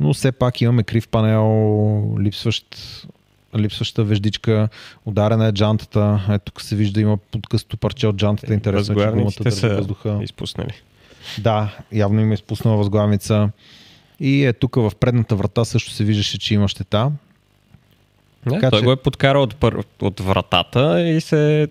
[0.00, 2.66] но все пак имаме крив панел, липсващ,
[3.56, 4.68] липсваща веждичка,
[5.06, 6.26] ударена е джантата.
[6.30, 8.54] Ето тук се вижда, има подкъсто парче от джантата.
[8.54, 10.18] Интересно, е, че гумата държи въздуха.
[10.22, 10.74] изпуснали.
[11.38, 13.50] Да, явно има изпуснала възглавница.
[14.20, 17.10] И е тук в предната врата също се виждаше, че има щета.
[18.46, 18.84] Не, така, той че...
[18.84, 19.76] го е подкарал от, пър...
[20.00, 21.66] от вратата и се е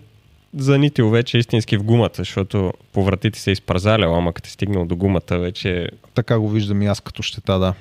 [0.56, 4.84] занитил вече истински в гумата, защото по вратите се е изпразалял, ама като е стигнал
[4.84, 5.88] до гумата вече...
[6.14, 7.74] Така го виждам и аз като щета, да.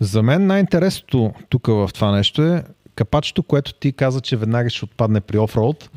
[0.00, 4.84] За мен най-интересното тук в това нещо е капачето, което ти каза, че веднага ще
[4.84, 5.90] отпадне при офроуд,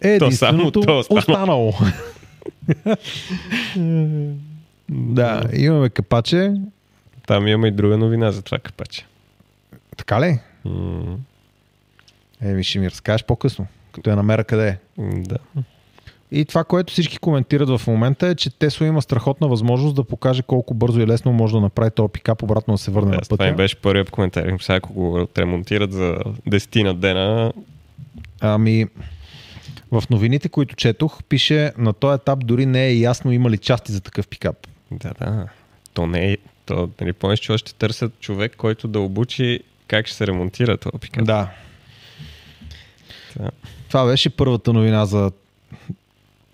[0.00, 1.72] е единственото то само, то останало.
[4.88, 6.54] да, имаме капаче.
[7.26, 9.06] Там имаме и друга новина за това капаче.
[9.96, 10.38] Така ли?
[10.66, 11.16] Mm.
[12.42, 14.78] Еми, ще ми разкажеш по-късно, като я намеря къде е.
[14.98, 15.38] Да.
[16.34, 20.42] И това, което всички коментират в момента е, че Тесла има страхотна възможност да покаже
[20.42, 23.20] колко бързо и лесно може да направи този пикап обратно да се върне да, на
[23.20, 23.36] пътя.
[23.36, 24.56] Това ми беше първият коментар.
[24.60, 27.52] Сега ако го отремонтират за 10 на дена...
[28.40, 28.86] Ами,
[29.92, 33.92] в новините, които четох, пише на този етап дори не е ясно има ли части
[33.92, 34.66] за такъв пикап.
[34.90, 35.48] Да, да.
[35.94, 36.36] То не е...
[36.66, 40.98] То, нали, помниш, че още търсят човек, който да обучи как ще се ремонтира този
[41.00, 41.24] пикап.
[41.24, 41.50] Да.
[43.36, 43.50] да.
[43.88, 45.32] Това беше първата новина за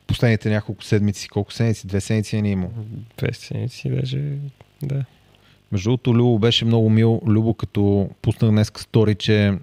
[0.07, 1.29] последните няколко седмици.
[1.29, 1.87] Колко седмици?
[1.87, 2.73] Две седмици е не имало.
[3.19, 4.33] Две седмици даже,
[4.83, 5.05] да.
[5.73, 7.21] Между другото, Любо беше много мил.
[7.27, 9.59] Любо, като пуснах днес стори, че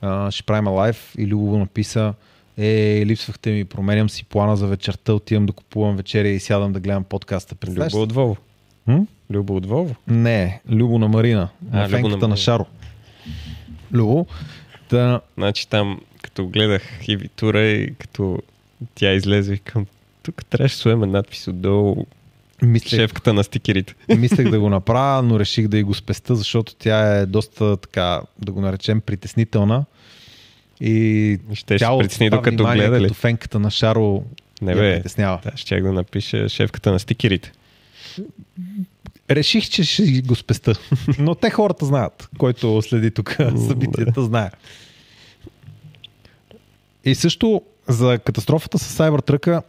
[0.00, 2.14] а, ще правим лайв и Любо написа
[2.58, 6.80] е, липсвахте ми, променям си плана за вечерта, отивам да купувам вечеря и сядам да
[6.80, 7.56] гледам подкаста.
[7.66, 8.36] Любо от Волво.
[8.86, 9.06] М?
[9.30, 9.94] Любо от Волво?
[10.08, 11.48] Не, Любо на Марина.
[11.72, 12.66] А, на фенката на, на Шаро.
[13.92, 14.26] Любо.
[14.90, 15.20] Да...
[15.36, 18.38] Значи там, като гледах и Витура и като
[18.94, 19.86] тя излезе към
[20.22, 22.06] тук трябваше да сложим надпис отдолу
[22.62, 23.94] Мислех, шефката на стикерите.
[24.16, 28.22] Мислех да го направя, но реших да и го спеста, защото тя е доста така,
[28.38, 29.84] да го наречем, притеснителна.
[30.86, 33.02] И ще тя притесни докато гледа ли?
[33.02, 34.24] Като фенката на Шаро
[34.62, 35.40] не бе, притеснява.
[35.44, 37.52] Да, ще да напиша шефката на стикерите.
[39.30, 40.74] Реших, че ще го спеста.
[41.18, 43.36] Но те хората знаят, който следи тук
[43.68, 44.50] събитията, знае.
[47.04, 49.62] И също за катастрофата с Cybertruck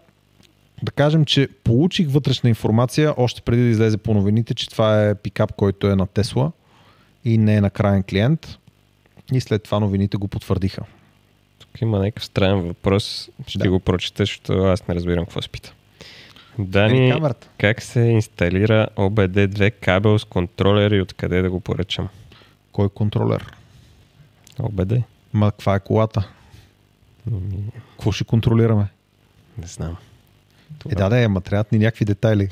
[0.84, 5.15] да кажем, че получих вътрешна информация още преди да излезе по новините, че това е
[5.15, 6.51] пикап, който е на Тесла
[7.25, 8.58] и не е на крайен клиент.
[9.34, 10.82] И след това новините го потвърдиха.
[11.75, 13.29] Тук има някакъв странен въпрос.
[13.47, 13.69] Ще да.
[13.69, 15.73] го прочета, защото аз не разбирам какво се пита.
[16.59, 17.13] Дани,
[17.57, 22.09] как се инсталира OBD2 кабел с контролер и откъде да го поръчам?
[22.71, 23.45] Кой контролер?
[24.59, 25.03] OBD.
[25.33, 26.29] Ма каква е колата?
[27.91, 28.88] Какво ще контролираме?
[29.57, 29.97] Не знам.
[30.79, 30.91] Това...
[30.91, 32.49] Е, да, да, ама трябват ни някакви детайли.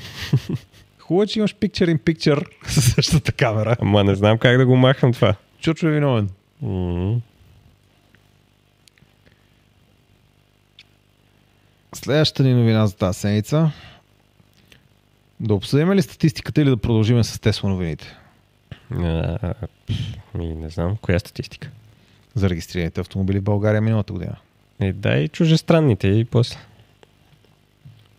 [0.98, 3.76] Хубаво, че имаш picture in picture с същата камера.
[3.80, 5.34] Ама не знам как да го махам това.
[5.60, 6.28] Чучо е виновен.
[6.64, 7.20] Mm-hmm.
[11.94, 13.70] Следващата ни новина за тази седмица.
[15.40, 18.16] Да обсъдим ли статистиката или да продължим с Тесла новините?
[18.90, 19.54] А,
[20.34, 20.96] ми не знам.
[20.96, 21.70] Коя статистика?
[22.34, 24.36] За регистрираните автомобили в България миналата година.
[24.80, 26.56] Е, да, и чужестранните и после.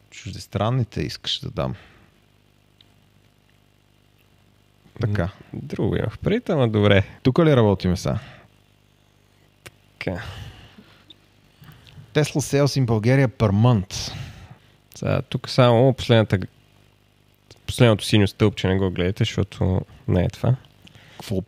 [0.09, 1.75] Чуждестранните искаш да дам.
[5.01, 5.29] Така.
[5.53, 7.03] Друго имах преди, ама добре.
[7.23, 8.19] Тук ли работиме сега?
[9.99, 10.23] Така.
[12.15, 14.13] Tesla Sales in Bulgaria per month.
[14.95, 16.39] Сега, тук само последната
[17.67, 20.55] последното синьо стълбче не го гледате, защото не е това.
[21.11, 21.41] Какво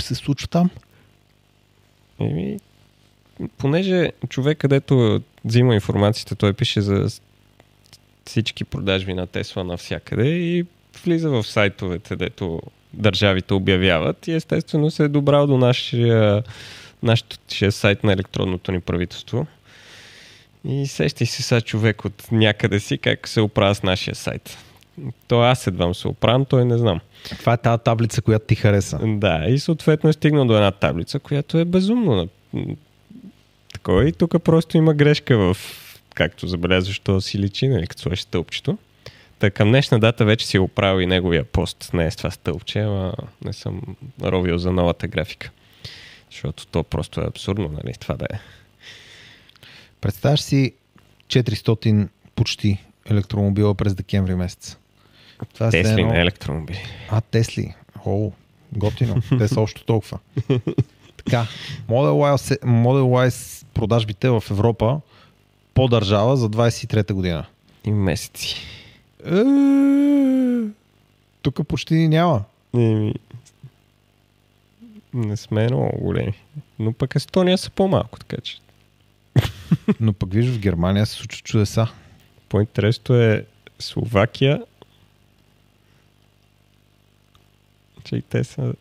[0.00, 0.70] се случва там?
[2.20, 2.58] Еми,
[3.58, 7.06] понеже човек, където взима информацията, той пише за
[8.24, 10.64] всички продажби на Тесла навсякъде и
[11.04, 12.60] влиза в сайтовете, дето
[12.92, 16.42] държавите обявяват и естествено се е добрал до нашия,
[17.02, 19.46] нашия сайт на електронното ни правителство.
[20.68, 24.58] И сещай се сега човек от някъде си как се оправя с нашия сайт.
[25.28, 27.00] То аз едвам се оправям, той не знам.
[27.38, 28.98] Това е тази таблица, която ти хареса.
[29.02, 32.28] Да, и съответно е стигнал до една таблица, която е безумно.
[33.72, 35.56] Такова и тук просто има грешка в
[36.14, 38.78] както забелязваш, то си личи, нали, като сложиш стълбчето.
[39.38, 41.90] Та към днешна дата вече си оправил и неговия пост.
[41.94, 43.12] Не е с това стълбче, ама
[43.44, 43.82] не съм
[44.22, 45.50] ровил за новата графика.
[46.30, 48.38] Защото то просто е абсурдно, нали, това да е.
[50.04, 50.72] Представяш си
[51.26, 54.76] 400 почти електромобила през декември месец.
[55.54, 56.12] Това Тесли, едно...
[56.12, 56.78] не електромобили.
[57.10, 57.74] А, Тесли.
[58.06, 58.32] О,
[58.72, 59.22] готино.
[59.38, 60.18] Те са още толкова.
[61.16, 61.46] така,
[61.88, 65.00] Model Y, Model Y продажбите в Европа
[65.74, 67.46] по държава за 23-та година.
[67.84, 68.56] И месеци.
[69.26, 69.42] Е,
[71.42, 72.44] тук почти няма.
[72.74, 73.14] Не,
[75.14, 76.34] не сме много големи.
[76.78, 78.63] Но пък Естония са по-малко, така че.
[80.00, 81.88] Но пък виж, в Германия се случват чудеса.
[82.48, 83.46] По-интересното е
[83.78, 84.62] Словакия.
[88.04, 88.74] Че и те са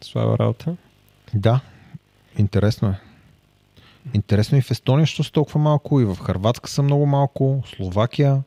[0.00, 0.76] слава работа.
[1.34, 1.60] Да,
[2.38, 3.00] интересно е.
[4.14, 8.42] Интересно и в Естония, що са толкова малко, и в Харватска са много малко, Словакия.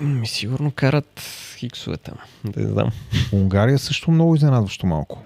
[0.00, 1.20] Ми сигурно карат
[1.56, 2.90] хиксове там, да не знам.
[3.32, 5.22] Унгария също много изненадващо малко.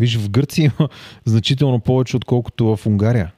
[0.00, 0.88] Виж, в Гърция има
[1.24, 3.32] значително повече, отколкото в Унгария.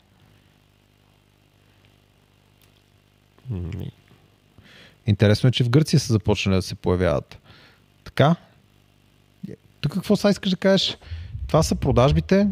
[5.07, 7.39] Интересно е, че в Гърция са започнали да се появяват.
[8.05, 8.37] Така?
[9.81, 10.97] Тук какво са искаш да кажеш?
[11.47, 12.49] Това са продажбите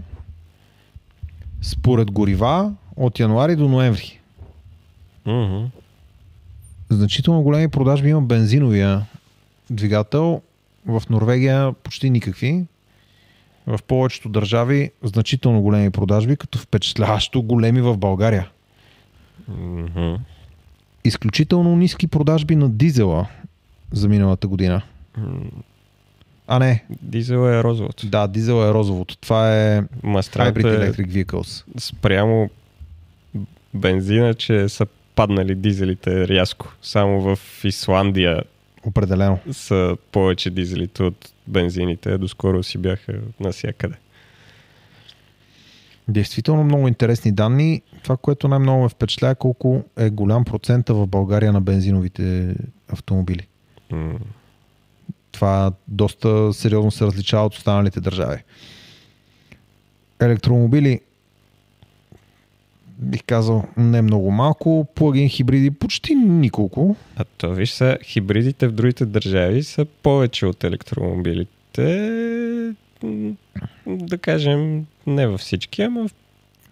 [1.63, 4.21] според горива от януари до ноември.
[5.27, 5.67] Mm-hmm.
[6.91, 9.07] Значително големи продажби има бензиновия
[9.71, 10.43] двигател.
[10.87, 12.65] В Норвегия почти никакви.
[13.67, 18.51] В повечето държави значително големи продажби, като впечатляващо големи в България.
[19.51, 20.19] Mm-hmm.
[21.05, 23.27] Изключително ниски продажби на дизела
[23.93, 24.83] за миналата година.
[25.19, 25.51] Mm-hmm.
[26.47, 26.85] А не.
[27.03, 28.07] Дизел е розовото.
[28.07, 29.17] Да, дизел е розовото.
[29.17, 31.65] Това е Hybrid е Electric Vehicles.
[31.79, 32.51] Спрямо
[33.75, 36.73] бензина, че са паднали дизелите рязко.
[36.83, 38.43] Само в Исландия
[38.85, 39.39] Определено.
[39.53, 42.19] са повече дизелите от бензините.
[42.19, 43.95] Доскоро си бяха насякъде.
[46.09, 47.83] Действително много интересни данни.
[48.03, 52.55] Това, което най-много ме впечатля е колко е голям процента в България на бензиновите
[52.89, 53.47] автомобили.
[53.93, 54.19] Mm
[55.33, 58.43] това доста сериозно се различава от останалите държави.
[60.21, 61.01] Електромобили
[63.01, 66.97] бих казал не много малко, плагин хибриди почти николко.
[67.17, 72.75] А то виж са, хибридите в другите държави са повече от електромобилите.
[73.87, 76.09] Да кажем, не във всички, ама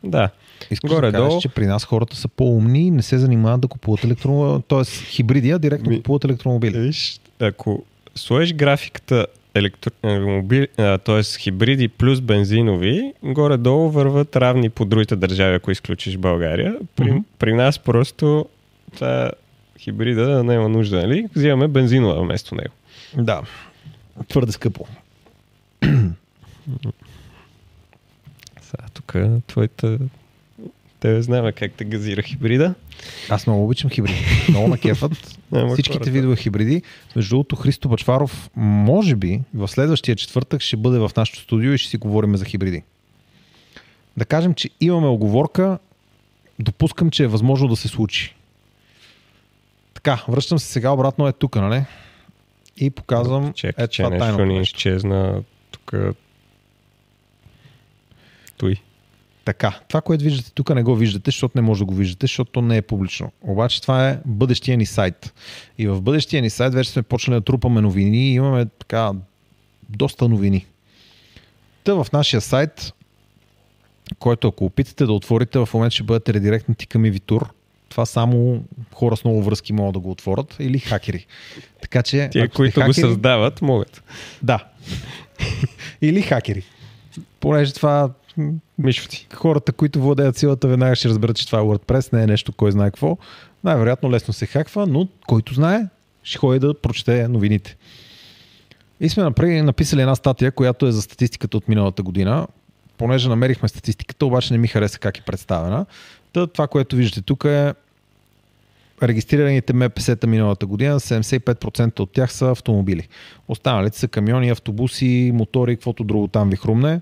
[0.05, 0.31] да.
[0.71, 1.41] Искаш Горе да кажеш, долу...
[1.41, 4.85] че при нас хората са по-умни и не се занимават да купуват електромобили, т.е.
[4.85, 5.97] хибриди, а директно Ми...
[5.97, 6.79] купуват електромобили.
[6.79, 7.83] Виж, ако
[8.14, 9.27] сложиш графиката
[9.59, 11.23] електромобили, т.е.
[11.23, 16.77] хибриди плюс бензинови, горе-долу върват равни по другите държави, ако изключиш България.
[16.97, 17.23] При, mm-hmm.
[17.38, 18.47] при нас просто
[18.94, 19.31] това
[19.79, 21.29] хибрида не има нужда, нали?
[21.37, 22.75] Взимаме бензинова вместо него.
[23.16, 23.42] Да.
[24.29, 24.87] Твърде скъпо.
[28.62, 29.14] Сега тук
[29.47, 29.99] твоята
[31.01, 32.75] те знаме как те газира хибрида.
[33.29, 34.25] Аз много обичам хибриди.
[34.49, 35.13] Много ме кефат.
[35.73, 36.83] Всичките видове хибриди.
[37.17, 41.79] Между другото, Христо Бачваров, може би в следващия четвъртък ще бъде в нашото студио и
[41.79, 42.83] ще си говорим за хибриди.
[44.17, 45.79] Да кажем, че имаме оговорка,
[46.59, 48.35] допускам, че е възможно да се случи.
[49.95, 51.85] Така, връщам се сега обратно е тук, нали?
[52.77, 55.95] И показвам Чек, е че това нещо ни изчезна тук.
[58.57, 58.77] Той.
[59.49, 62.51] Така, това, което виждате тук не го виждате, защото не може да го виждате, защото
[62.51, 63.33] то не е публично.
[63.43, 65.35] Обаче това е бъдещия ни сайт.
[65.79, 69.13] И в бъдещия ни сайт вече сме почнали да трупаме новини и имаме така
[69.89, 70.67] доста новини.
[71.85, 72.93] Та в нашия сайт,
[74.19, 77.49] който ако опитате да отворите, в момента ще бъдете редиректнати към Ивитур.
[77.89, 81.27] Това само хора с много връзки могат да го отворят или хакери.
[81.81, 82.29] Така че.
[82.33, 84.03] Тия, които хакери, го създават, могат.
[84.43, 84.65] Да.
[86.03, 86.63] или хакери.
[87.41, 88.11] Понеже това
[88.79, 89.27] Мишвци.
[89.35, 92.72] Хората, които владеят силата, веднага ще разберат, че това е WordPress, не е нещо, кой
[92.72, 93.18] знае какво.
[93.64, 95.87] Най-вероятно лесно се хаква, но който знае,
[96.22, 97.77] ще ходи да прочете новините.
[99.01, 99.31] И сме
[99.62, 102.46] написали една статия, която е за статистиката от миналата година.
[102.96, 105.87] понеже намерихме статистиката, обаче не ми хареса как е представена.
[106.33, 107.74] Та, това, което виждате тук е
[109.03, 113.09] регистрираните МПС-та миналата година, 75% от тях са автомобили.
[113.48, 117.01] Останалите са камиони, автобуси, мотори, каквото друго там ви хрумне,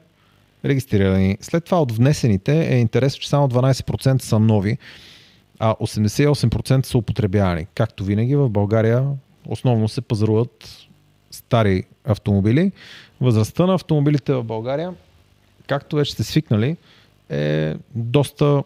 [0.65, 1.39] регистрирани.
[1.41, 4.79] След това от внесените е интересно, че само 12% са нови,
[5.59, 7.67] а 88% са употребявани.
[7.75, 9.05] Както винаги в България
[9.49, 10.87] основно се пазаруват
[11.31, 12.73] стари автомобили.
[13.21, 14.95] Възрастта на автомобилите в България,
[15.67, 16.77] както вече сте свикнали,
[17.31, 18.63] е доста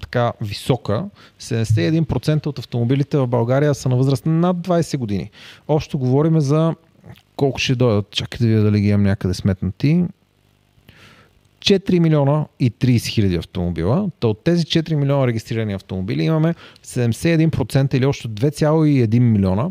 [0.00, 1.04] така висока.
[1.40, 5.30] 71% от автомобилите в България са на възраст над 20 години.
[5.68, 6.74] Общо говорим за
[7.36, 8.10] колко ще дойдат.
[8.10, 10.04] Чакайте да видя дали ги имам някъде сметнати.
[11.62, 14.10] 4 милиона и 30 хиляди автомобила.
[14.20, 19.70] Та от тези 4 милиона регистрирани автомобили имаме 71% или още 2,1 милиона,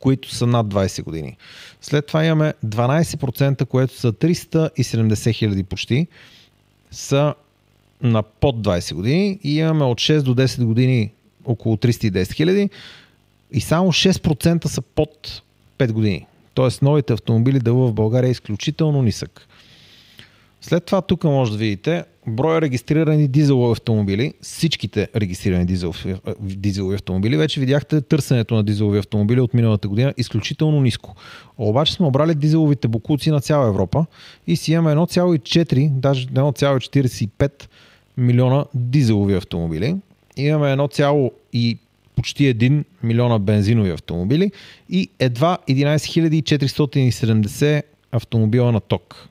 [0.00, 1.36] които са над 20 години.
[1.80, 6.06] След това имаме 12%, което са 370 хиляди почти,
[6.90, 7.34] са
[8.02, 11.12] на под 20 години и имаме от 6 до 10 години
[11.44, 12.70] около 310 хиляди
[13.52, 15.42] и само 6% са под
[15.78, 16.26] 5 години.
[16.54, 19.48] Тоест новите автомобили дълва в България е изключително нисък.
[20.66, 27.36] След това тук може да видите броя регистрирани дизелови автомобили, всичките регистрирани дизелови, дизелови автомобили.
[27.36, 31.14] Вече видяхте търсенето на дизелови автомобили от миналата година изключително ниско.
[31.58, 34.06] Обаче сме обрали дизеловите букуци на цяла Европа
[34.46, 37.50] и си имаме 1,4, даже 1,45
[38.16, 39.96] милиона дизелови автомобили.
[40.36, 41.78] Имаме 1, и
[42.16, 44.52] почти 1 милиона бензинови автомобили
[44.90, 49.28] и едва 11 470 автомобила на ток.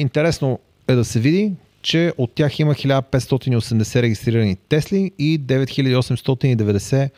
[0.00, 0.58] Интересно
[0.88, 7.10] е да се види, че от тях има 1580 регистрирани Тесли и 9890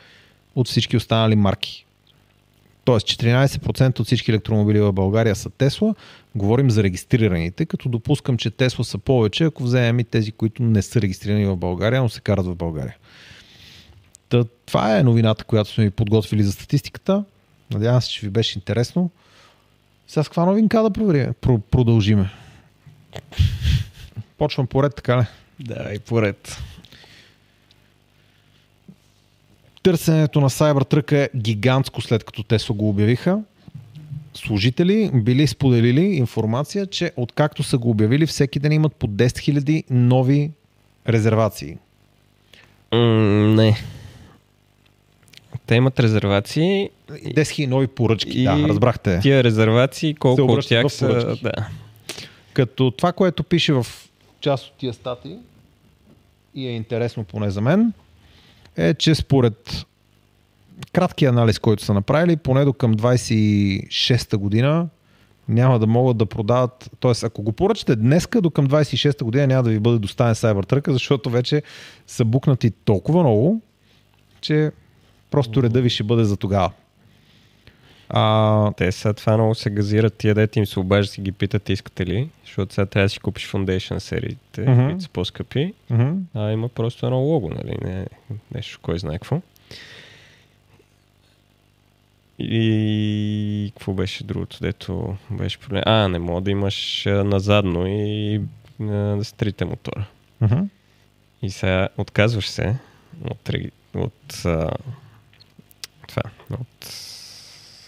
[0.55, 1.85] от всички останали марки.
[2.85, 5.95] Тоест 14% от всички електромобили в България са Тесла.
[6.35, 10.81] Говорим за регистрираните, като допускам, че Тесла са повече, ако вземем и тези, които не
[10.81, 12.95] са регистрирани в България, но се карат в България.
[14.29, 17.23] Та, това е новината, която сме ви подготвили за статистиката.
[17.73, 19.09] Надявам се, че ви беше интересно.
[20.07, 20.91] Сега с каква новинка да
[21.71, 22.29] продължиме?
[24.37, 25.25] Почвам поред, така ли?
[25.59, 26.61] Да, и поред.
[29.83, 33.39] Търсенето на Cybertruck е гигантско след като те са го обявиха.
[34.33, 39.83] Служители били споделили информация, че откакто са го обявили, всеки ден имат по 10 000
[39.89, 40.51] нови
[41.09, 41.77] резервации.
[42.91, 43.77] Mm, не.
[45.65, 46.89] Те имат резервации.
[47.09, 49.19] 10 000 нови поръчки, и да, разбрахте.
[49.19, 51.37] Тия резервации, колко от тях са...
[51.43, 51.51] Да.
[52.53, 53.85] Като това, което пише в
[54.39, 55.37] част от тия стати
[56.55, 57.93] и е интересно поне за мен,
[58.77, 59.85] е, че според
[60.91, 64.87] краткия анализ, който са направили, поне до към 26-та година
[65.47, 67.25] няма да могат да продават, т.е.
[67.25, 71.29] ако го поръчате днеска, до към 26-та година няма да ви бъде доставен Cybertruck, защото
[71.29, 71.63] вече
[72.07, 73.61] са букнати толкова много,
[74.41, 74.71] че
[75.31, 76.71] просто реда ви ще бъде за тогава.
[78.15, 78.71] А...
[78.77, 82.05] Те сега това много се газират, тия дете им се обажда си ги питат искате
[82.05, 84.87] ли, защото сега трябва да си купиш Foundation сериите, uh-huh.
[84.87, 86.19] които са по-скъпи, uh-huh.
[86.33, 88.07] а има просто едно лого, нали, не
[88.55, 89.41] нещо, кой знае какво.
[92.39, 95.83] И какво беше другото, дето беше проблем?
[95.85, 98.41] А, не мога да имаш назадно и
[98.79, 100.05] да с трите мотора.
[100.41, 100.67] Uh-huh.
[101.41, 102.75] И сега отказваш се
[103.23, 103.49] от,
[103.95, 107.12] от, от това, от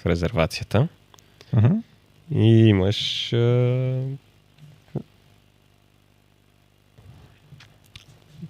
[0.06, 0.88] резервацията.
[1.56, 1.82] Uh-huh.
[2.36, 4.02] И имаш а...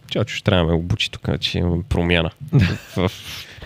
[0.07, 2.31] Чачо ще трябва да ме обучи тук, че имам промяна.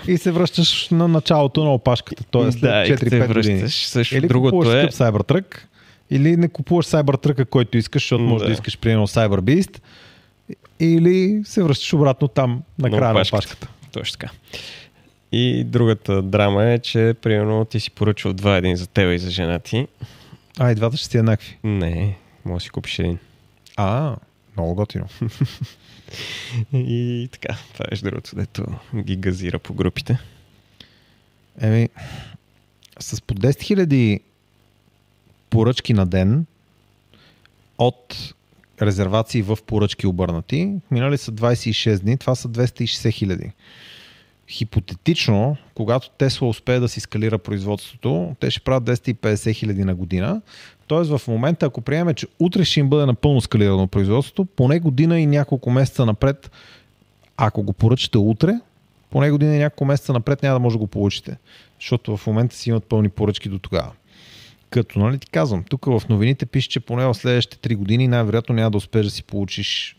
[0.08, 2.52] И се връщаш на началото на опашката, т.е.
[2.52, 3.70] след да, 4-5 години.
[3.70, 4.88] Също или другото е...
[4.88, 5.58] Cybertruck,
[6.10, 8.30] или не купуваш Cybertruck, който искаш, защото да.
[8.30, 9.82] може да искаш примерно Cyberbeast,
[10.80, 13.68] или се връщаш обратно там на края на опашката.
[13.92, 14.34] Точно така.
[15.32, 19.30] И другата драма е, че примерно ти си поръчал два един за тебе и за
[19.30, 19.88] жена ти.
[20.60, 21.58] А, и двата ще си еднакви?
[21.64, 23.20] Не, може да си купиш един.
[23.76, 24.16] А,
[24.58, 25.08] много готино.
[26.74, 28.66] и така, това е другото, дето
[28.96, 30.20] ги газира по групите.
[31.62, 31.90] Еми,
[33.00, 34.20] с по 10 000
[35.50, 36.46] поръчки на ден
[37.78, 38.34] от
[38.82, 43.52] резервации в поръчки обърнати, минали са 26 дни, това са 260 хиляди
[44.50, 50.42] хипотетично, когато Тесла успее да си скалира производството, те ще правят 250 хиляди на година.
[50.88, 55.20] Тоест в момента, ако приемем, че утре ще им бъде напълно скалирано производството, поне година
[55.20, 56.52] и няколко месеца напред,
[57.38, 58.54] ако го поръчате утре,
[59.10, 61.38] поне година и няколко месеца напред няма да може да го получите.
[61.80, 63.92] Защото в момента си имат пълни поръчки до тогава.
[64.70, 68.56] Като, нали ти казвам, тук в новините пише, че поне в следващите 3 години най-вероятно
[68.56, 69.98] няма да успееш да си получиш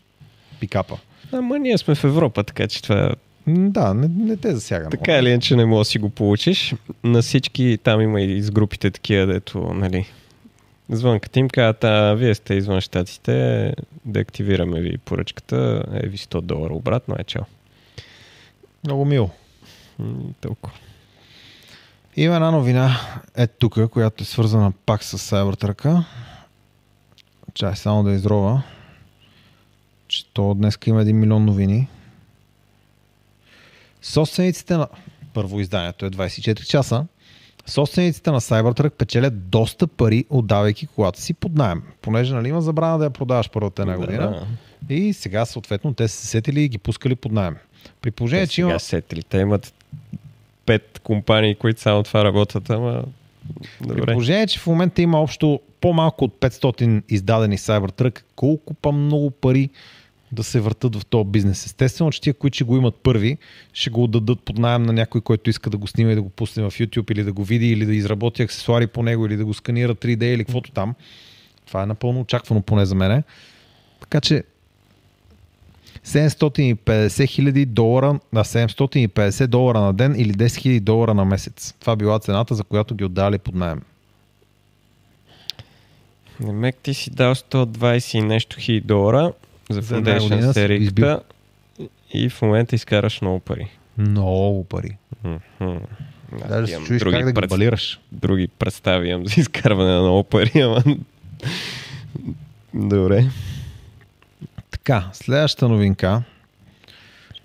[0.59, 0.97] пикапа.
[1.31, 3.15] Ама ние сме в Европа, така че това М,
[3.47, 4.89] Да, не, не те засяга.
[4.89, 6.75] така или иначе не можеш да си го получиш.
[7.03, 10.05] На всички там има и с групите такива, дето, нали,
[10.89, 13.33] звън като им казват, а вие сте извън щатите,
[14.05, 17.43] да активираме ви поръчката, е ви 100 долара обратно, е чао.
[18.83, 19.29] Много мило.
[19.99, 20.75] М, Толкова.
[22.15, 22.99] Има една новина,
[23.35, 26.03] е тук, която е свързана пак с Cybertruck.
[27.53, 28.63] Чай само да изрова,
[30.07, 31.87] че то днес има 1 милион новини.
[34.01, 34.87] Собствениците на...
[35.33, 37.05] Първо изданието е 24 часа.
[37.65, 41.83] Собствениците на Cybertruck печелят доста пари, отдавайки колата си под найем.
[42.01, 44.45] Понеже нали, има забрана да я продаваш първата една година.
[44.81, 44.93] Да.
[44.93, 47.55] И сега съответно те са се сетили и ги пускали под найем.
[48.01, 48.79] При положение, Те че има...
[48.79, 49.23] сетили.
[49.23, 49.73] Те имат
[50.65, 53.03] пет компании, които само това работят, ама
[53.79, 54.11] При добре.
[54.13, 59.69] положение, че в момента има общо по-малко от 500 издадени Cybertruck, колко па много пари
[60.31, 61.65] да се въртат в този бизнес.
[61.65, 63.37] Естествено, че тия, които ще го имат първи,
[63.73, 66.29] ще го отдадат под найем на някой, който иска да го снима и да го
[66.29, 69.45] пусне в YouTube или да го види, или да изработи аксесуари по него, или да
[69.45, 70.95] го сканира 3D или каквото там.
[71.67, 73.23] Това е напълно очаквано поне за мене.
[73.99, 74.43] Така че
[76.05, 81.73] 750 хиляди долара, на 750 долара на ден или 10 хиляди долара на месец.
[81.79, 83.81] Това била цената, за която ги отдали под найем.
[86.39, 89.33] Немек ти си дал 120 и нещо хиляди долара
[89.71, 91.21] за Foundation серията
[92.13, 93.67] и в момента изкараш много пари.
[93.97, 94.97] Много пари.
[95.23, 95.37] Мгм.
[96.35, 97.99] Аз Даже се чуеш други как да ги пред- балираш.
[98.11, 100.83] други представи имам за изкарване на много пари, ама...
[102.73, 103.25] Добре.
[104.71, 106.23] Така, следващата новинка.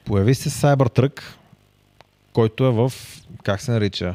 [0.04, 1.20] Появи се Cybertruck,
[2.32, 2.92] който е в,
[3.42, 4.14] как се нарича,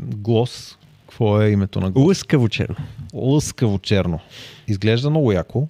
[0.00, 0.78] глос.
[1.00, 2.06] Какво е името на глос?
[2.06, 2.76] Лъскаво черно.
[3.14, 4.20] Лъскаво черно.
[4.68, 5.68] Изглежда много яко.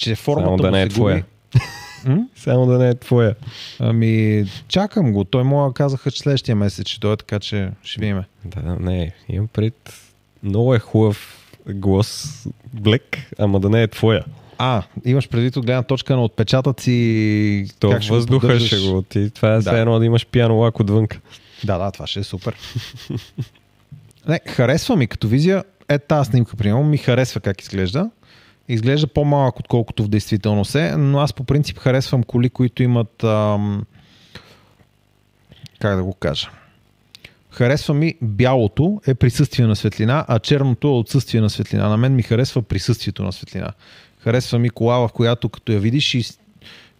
[0.00, 1.14] Че формата Само да не е се твоя.
[1.14, 1.64] губи.
[2.06, 2.26] М?
[2.36, 3.34] Само да не е твоя.
[3.78, 5.24] Ами, чакам го.
[5.24, 8.22] Той му казаха, че следващия месец ще дойде, така че ще видим.
[8.44, 9.12] Да, да, не.
[9.28, 9.94] Имам пред...
[10.42, 11.36] Много е хубав
[11.68, 14.24] глас блек, ама да не е твоя.
[14.58, 17.66] А, имаш предвид от гледна точка на отпечатъци.
[17.80, 18.66] То как ще го въздуха поддържаш?
[18.68, 19.02] ще го.
[19.02, 19.78] Ти, това е Да.
[19.78, 21.20] едно да имаш пияно лак отвънка.
[21.64, 22.56] Да, да, това ще е супер.
[24.28, 25.64] Не, харесва ми като визия.
[25.88, 28.10] Е тази снимка, примерно, ми харесва как изглежда.
[28.72, 33.24] Изглежда по-малък, отколкото в действителност е, но аз по принцип харесвам коли, които имат...
[33.24, 33.84] Ам...
[35.78, 36.50] Как да го кажа?
[37.50, 41.88] Харесва ми бялото е присъствие на светлина, а черното е отсъствие на светлина.
[41.88, 43.72] На мен ми харесва присъствието на светлина.
[44.18, 46.24] Харесва ми кола, в която като я видиш и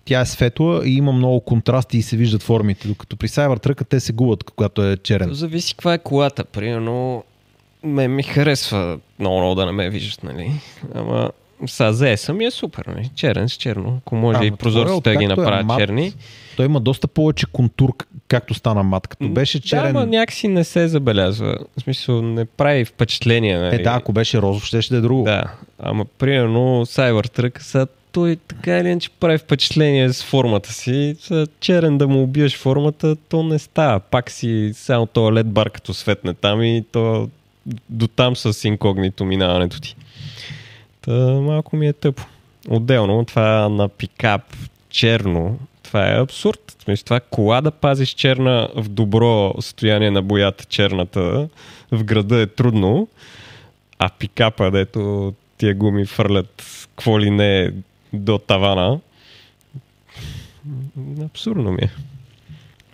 [0.04, 4.00] тя е светла и има много контрасти и се виждат формите, докато при Cybertruck те
[4.00, 5.34] се губят, когато е черен.
[5.34, 6.44] Зависи каква е колата.
[6.44, 7.24] Примерно,
[7.82, 10.52] ме ми харесва много, много да не ме виждат, нали?
[10.94, 11.30] Ама
[11.66, 13.10] са ZS ми е супер, нали?
[13.14, 13.98] Черен с черно.
[13.98, 16.12] Ако може Ама и това е прозорците да ги откакто е направят мат, черни.
[16.56, 17.92] Той има доста повече контур,
[18.28, 19.08] както стана мат.
[19.08, 19.82] Като беше черен...
[19.82, 21.58] Да, ама някакси не се забелязва.
[21.78, 23.76] В смисъл, не прави впечатление, нали?
[23.76, 25.24] Е, да, ако беше розов, ще, ще да е друго.
[25.24, 25.44] Да,
[25.78, 31.16] ама примерно Cybertruck са той така или иначе прави впечатление с формата си.
[31.20, 34.00] Са черен да му убиеш формата, то не става.
[34.00, 37.28] Пак си само лед бар като светне там и то
[37.88, 39.96] до там с инкогнито минаването ти.
[41.00, 42.22] Та малко ми е тъпо.
[42.68, 44.42] Отделно това на пикап
[44.90, 46.76] черно, това е абсурд.
[46.84, 51.48] Смисъл, това кола да пазиш черна в добро състояние на боята черната
[51.90, 53.08] в града е трудно,
[53.98, 57.72] а пикапа, дето тия гуми фърлят какво ли не
[58.12, 59.00] до тавана,
[61.24, 61.90] абсурдно ми е.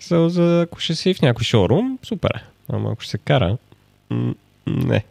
[0.01, 2.43] За, за, ако ще си в някой шоурум, супер е.
[2.69, 3.57] Ама ако ще се кара,
[4.67, 5.05] не.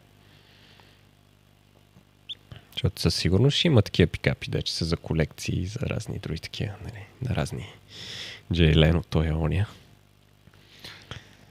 [2.85, 6.19] Защото със сигурност ще има такива пикапи, да че са за колекции и за разни
[6.19, 7.65] други такива, нали, на разни
[8.53, 9.67] Джей Лено, той е ония.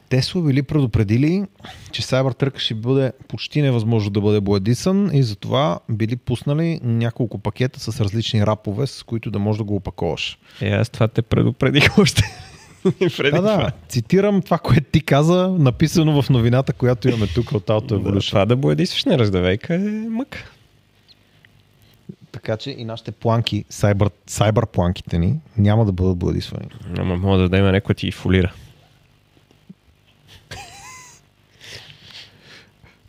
[0.08, 1.44] Тесла били предупредили,
[1.92, 7.80] че Cybertruck ще бъде почти невъзможно да бъде боядисан и затова били пуснали няколко пакета
[7.80, 10.38] с различни рапове, с които да можеш да го опаковаш.
[10.60, 12.22] Е, аз това те предупредих още.
[13.16, 13.72] Преди Да, да, това.
[13.88, 18.28] цитирам това, което ти каза, написано в новината, която имаме тук от Auto Да, Evolution.
[18.28, 19.78] това да боядисваш на раздавейка е
[20.08, 20.53] мък.
[22.34, 26.66] Така че и нашите планки, сайбър, сайбър планките ни, няма да бъдат боядисвани.
[26.98, 28.52] Ама мога да дадем някой ти фолира.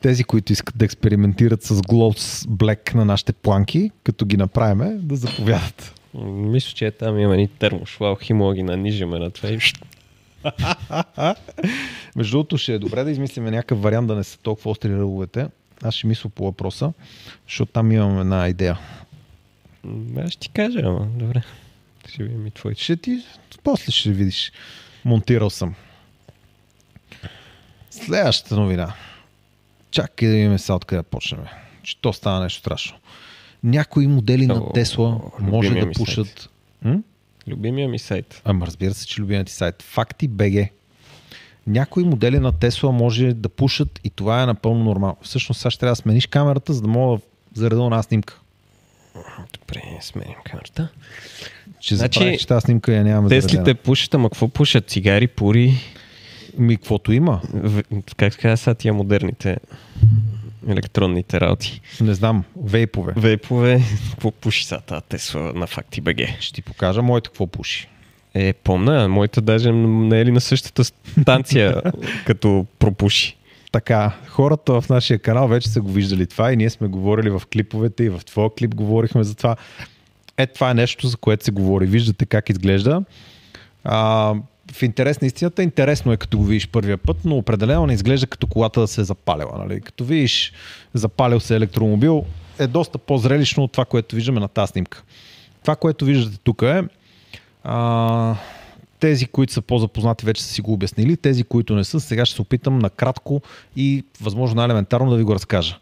[0.01, 5.15] Тези, които искат да експериментират с Gloss Black на нашите планки, като ги направиме, да
[5.15, 5.93] заповядат.
[6.23, 9.59] Мисля, че там има ни термошлал, химо ги нанижаме на това и.
[12.15, 15.47] Между другото ще е добре да измислим някакъв вариант да не са толкова остри ръговете.
[15.83, 16.93] Аз ще мисля по въпроса,
[17.47, 18.79] защото там имам една идея.
[20.17, 21.41] Аз ще ти кажа, ама добре.
[22.09, 22.81] Ще видим и твоите.
[22.83, 23.25] Ще ти,
[23.63, 24.51] после ще видиш.
[25.05, 25.75] Монтирал съм.
[27.91, 28.93] Следващата новина.
[29.91, 31.39] Чакай да видим сега откъде да почнем.
[31.83, 32.97] Че то става нещо страшно.
[33.63, 36.49] Някои модели на О, Тесла може любимия да пушат...
[36.81, 36.99] М?
[37.47, 38.41] Любимия ми сайт.
[38.45, 39.81] Ама разбира се, че любимият ти сайт.
[39.81, 40.69] Факти БГ.
[41.67, 45.17] Някои модели на Тесла може да пушат и това е напълно нормално.
[45.21, 48.39] Всъщност сега ще трябва да смениш камерата, за да мога да зареда една снимка.
[49.53, 50.87] Добре, сменим карта.
[51.79, 54.87] Че Значи, забравих, че тази снимка я нямаме Теслите пушат, ама какво пушат?
[54.87, 55.73] Цигари, пури?
[56.57, 57.41] Ми, каквото има.
[57.45, 57.83] В-
[58.17, 59.57] Как се казва сега тия модерните
[60.67, 61.81] електронните работи?
[62.01, 62.43] Не знам.
[62.57, 63.13] Вейпове.
[63.17, 66.17] Вейпове, какво пуши сега тази Тесла на Факти БГ?
[66.39, 67.87] Ще ти покажа моите какво пуши.
[68.33, 71.81] Е, помня, моята даже не е ли на същата станция,
[72.25, 73.37] като пропуши.
[73.75, 77.41] Така, хората в нашия канал вече са го виждали това и ние сме говорили в
[77.53, 79.55] клиповете и в твоя клип говорихме за това.
[80.37, 81.85] Е, това е нещо, за което се говори.
[81.85, 83.03] Виждате как изглежда.
[83.83, 84.33] А,
[84.73, 88.27] в интерес на истината, интересно е като го видиш първия път, но определено не изглежда
[88.27, 89.57] като колата да се е запалила.
[89.57, 89.81] Нали?
[89.81, 90.53] Като видиш
[90.93, 92.25] запалил се електромобил,
[92.59, 95.03] е доста по-зрелищно от това, което виждаме на тази снимка.
[95.61, 96.83] Това, което виждате тук е
[97.63, 98.35] а,
[98.99, 101.17] тези, които са по-запознати, вече са си го обяснили.
[101.17, 103.41] Тези, които не са, сега ще се опитам накратко
[103.75, 105.77] и възможно най-елементарно да ви го разкажа.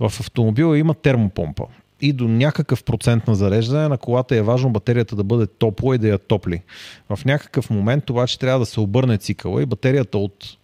[0.00, 1.64] В автомобила има термопомпа
[2.00, 5.98] и до някакъв процент на зареждане на колата е важно батерията да бъде топла и
[5.98, 6.62] да я топли.
[7.10, 10.56] В някакъв момент обаче трябва да се обърне цикъла и батерията от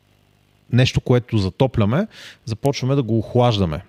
[0.72, 2.06] нещо, което затопляме,
[2.44, 3.82] започваме да го охлаждаме.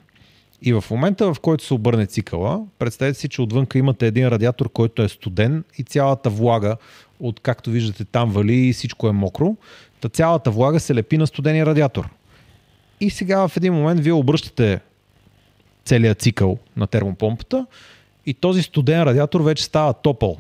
[0.62, 4.70] И в момента, в който се обърне цикъла, представете си, че отвънка имате един радиатор,
[4.70, 6.78] който е студен и цялата влага,
[7.20, 9.56] от както виждате там вали и всичко е мокро,
[10.02, 12.10] та цялата влага се лепи на студения радиатор.
[13.00, 14.80] И сега в един момент вие обръщате
[15.86, 17.66] целият цикъл на термопомпата
[18.26, 20.38] и този студен радиатор вече става топъл.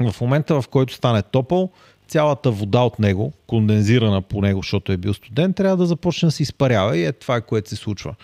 [0.00, 1.70] В момента, в който стане топъл,
[2.08, 6.32] цялата вода от него, кондензирана по него, защото е бил студен, трябва да започне да
[6.32, 8.14] се изпарява и е това, което се случва.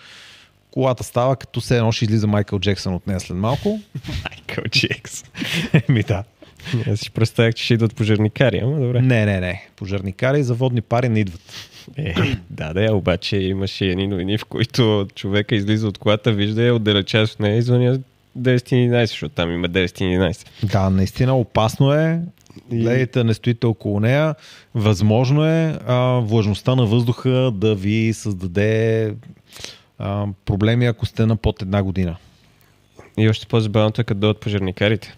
[0.71, 3.79] Колата става като се едно ще излиза Майкъл Джексън от нея след малко.
[4.29, 5.23] Майкъл Джекс.
[5.89, 6.23] Еми да.
[6.91, 9.01] Аз си представях, че ще идват пожарникари, ама добре.
[9.01, 9.65] Не, не, не.
[9.75, 11.41] Пожарникари и заводни пари не идват.
[11.97, 12.13] Е,
[12.49, 17.27] да, да, обаче имаше едни новини, в които човека излиза от колата, вижда я, отдалечава
[17.27, 17.99] с нея и звъня
[18.39, 20.45] 10-11, защото там има 10-11.
[20.63, 22.21] Да, наистина опасно е.
[22.71, 24.35] И- Гледайте, не стоите около нея.
[24.75, 29.13] Възможно е а, влажността на въздуха да ви създаде
[29.99, 32.15] а, проблеми, ако сте на под една година.
[33.17, 35.15] И още по-забавното е, като дойдат пожарникарите.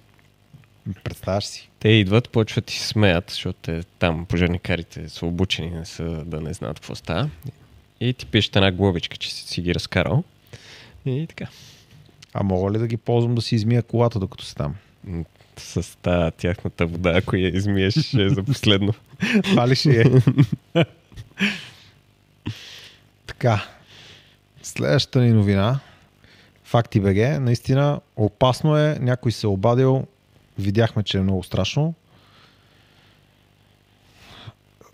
[1.03, 1.69] Представяш си.
[1.79, 6.53] Те идват, почват и смеят, защото те, там пожарникарите са обучени, не са да не
[6.53, 7.29] знаят какво става.
[7.99, 10.23] И ти пишете една глобичка, че си, си ги разкарал.
[11.05, 11.47] И така.
[12.33, 14.75] А мога ли да ги ползвам да си измия колата, докато си там?
[15.57, 18.93] С тази тяхната вода, ако я измиеш, ще е за последно.
[19.43, 20.05] Това ли ще е?
[23.27, 23.65] така.
[24.63, 25.79] Следващата ни новина.
[26.63, 27.41] Факти БГ.
[27.41, 28.97] Наистина опасно е.
[29.01, 30.07] Някой се е обадил.
[30.57, 31.93] Видяхме, че е много страшно.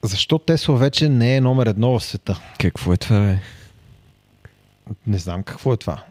[0.03, 2.39] Защо Тесла вече не е номер едно в света?
[2.59, 3.39] Какво е това, бе?
[5.07, 6.03] Не знам какво е това.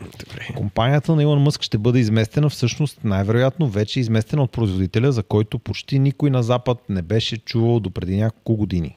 [0.00, 0.48] Добре.
[0.56, 5.22] Компанията на Илон Мъск ще бъде изместена, всъщност най-вероятно вече е изместена от производителя, за
[5.22, 8.96] който почти никой на Запад не беше чувал до преди няколко години.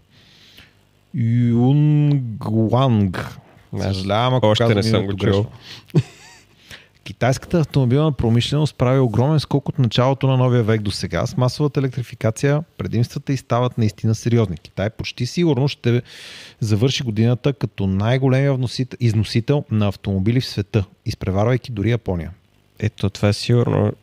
[1.49, 3.37] Юнгланг.
[3.73, 5.45] Аз Съжалявам, ако още не съм го чул.
[7.03, 11.25] Китайската автомобилна промишленост прави огромен скок от началото на новия век до сега.
[11.25, 14.57] С масовата електрификация предимствата и стават наистина сериозни.
[14.57, 16.01] Китай почти сигурно ще
[16.59, 18.57] завърши годината като най-големия
[18.99, 22.31] износител на автомобили в света, изпреварвайки дори Япония.
[22.79, 23.93] Ето, това е сигурно.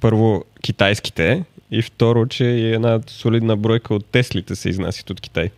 [0.00, 5.50] Първо, китайските и второ, че и една солидна бройка от Теслите се изнасят от Китай.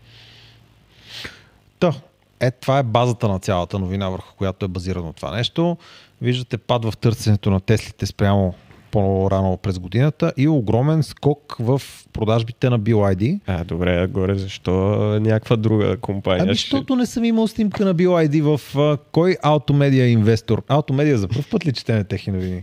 [1.78, 1.92] Та,
[2.40, 5.76] е, това е базата на цялата новина, върху която е базирано това нещо.
[6.24, 8.54] Виждате пад в търсенето на Теслите спрямо
[8.90, 13.40] по-рано през годината и огромен скок в продажбите на BYD.
[13.46, 14.72] А, добре, а горе защо
[15.20, 16.42] някаква друга компания?
[16.42, 20.62] Ами, ще- защото не съм имал снимка на BYD в а, кой Automedia инвестор.
[20.62, 22.62] Automedia за първ път ли четеме техни новини?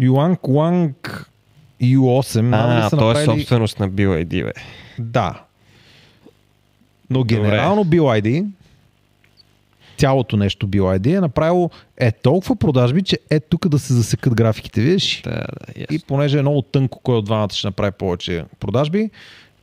[0.00, 1.30] Юанг Уанг
[1.80, 2.22] U8.
[2.40, 4.52] знам ли А, са то е направили- собственост на BYD, бе.
[4.98, 5.42] Да.
[7.10, 8.46] Но генерално BYD,
[9.98, 14.80] цялото нещо BYD е направило е толкова продажби, че е тук да се засекат графиките,
[14.80, 15.22] видиш?
[15.24, 15.44] Да, да,
[15.76, 15.96] ясно.
[15.96, 19.10] И понеже е много тънко кой от двамата ще направи повече продажби,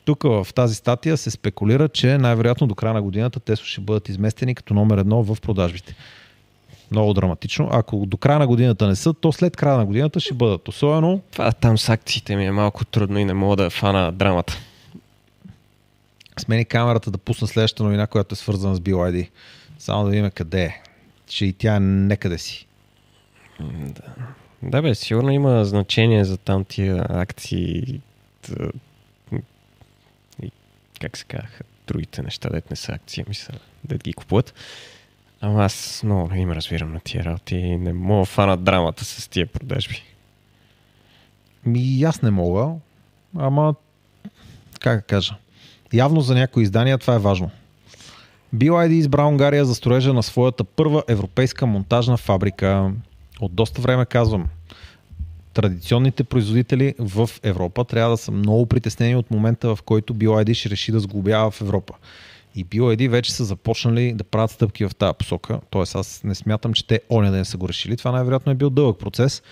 [0.05, 4.09] тук в тази статия се спекулира, че най-вероятно до края на годината Тесла ще бъдат
[4.09, 5.95] изместени като номер едно в продажбите.
[6.91, 7.69] Много драматично.
[7.71, 10.67] Ако до края на годината не са, то след края на годината ще бъдат.
[10.67, 14.57] Особено Това там с акциите ми е малко трудно и не мога да фана драмата.
[16.39, 19.29] смени камерата да пусна следващата новина, която е свързана с BYD.
[19.79, 20.81] Само да видим къде е.
[21.27, 22.67] Че и тя е некъде си.
[24.63, 28.01] Да бе, сигурно има значение за там тия акции
[30.41, 30.51] и
[31.01, 33.51] как се казаха, другите неща, дет не са акции, ми са,
[33.83, 34.53] дет ги купуват.
[35.41, 39.05] Ама аз много не им разбирам на тия работи и не мога да фана драмата
[39.05, 40.03] с тия продажби.
[41.65, 42.73] Ми аз не мога,
[43.37, 43.75] ама
[44.79, 45.35] как да кажа.
[45.93, 47.51] Явно за някои издания това е важно.
[48.55, 52.91] BYD избра Унгария за строежа на своята първа европейска монтажна фабрика.
[53.41, 54.47] От доста време казвам.
[55.53, 60.69] Традиционните производители в Европа трябва да са много притеснени от момента, в който BYD ще
[60.69, 61.93] реши да сглобява в Европа.
[62.55, 65.59] И BYD вече са започнали да правят стъпки в тази посока.
[65.69, 67.97] Тоест аз не смятам, че те оня ден са го решили.
[67.97, 69.43] Това най-вероятно е бил дълъг процес.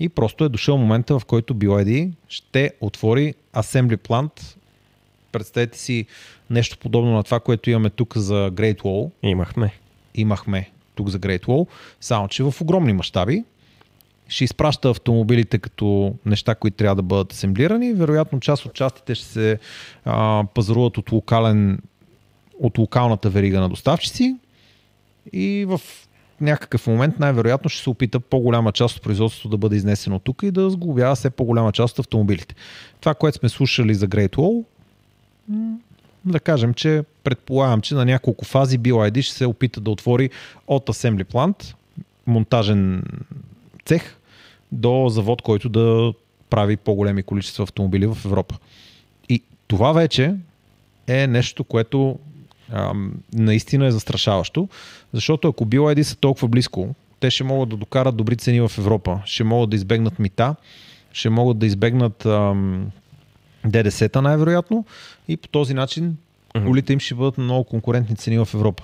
[0.00, 4.56] И просто е дошъл момента, в който BYD ще отвори Assembly Plant.
[5.32, 6.06] Представете си
[6.50, 9.10] нещо подобно на това, което имаме тук за Great Wall.
[9.22, 9.74] Имахме.
[10.14, 11.66] Имахме тук за Great Wall,
[12.00, 13.44] само че в огромни мащаби.
[14.28, 17.92] Ще изпраща автомобилите като неща, които трябва да бъдат асемблирани.
[17.92, 19.58] Вероятно част от частите ще се
[20.04, 21.78] а, пазаруват от, локален,
[22.58, 24.36] от локалната верига на доставчици
[25.32, 25.80] и в
[26.40, 30.50] някакъв момент най-вероятно ще се опита по-голяма част от производството да бъде изнесено тук и
[30.50, 32.54] да сглобява все по-голяма част от автомобилите.
[33.00, 34.64] Това, което сме слушали за Great Wall,
[36.24, 40.30] да кажем, че предполагам, че на няколко фази BYD ще се опита да отвори
[40.66, 41.74] от Assembly Plant,
[42.26, 43.02] монтажен
[43.84, 44.16] цех,
[44.72, 46.12] до завод, който да
[46.50, 48.58] прави по-големи количества автомобили в Европа.
[49.28, 50.34] И това вече
[51.06, 52.18] е нещо, което
[52.72, 54.68] ам, наистина е застрашаващо,
[55.12, 59.20] защото ако BYD са толкова близко, те ще могат да докарат добри цени в Европа,
[59.24, 60.54] ще могат да избегнат мита,
[61.12, 62.90] ще могат да избегнат ам,
[63.64, 64.84] ДДС-та най-вероятно
[65.28, 66.16] и по този начин
[66.52, 68.82] колите им ще бъдат на много конкурентни цени в Европа.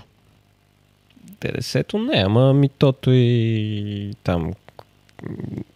[1.41, 4.53] ДДС-то не, ама митото и там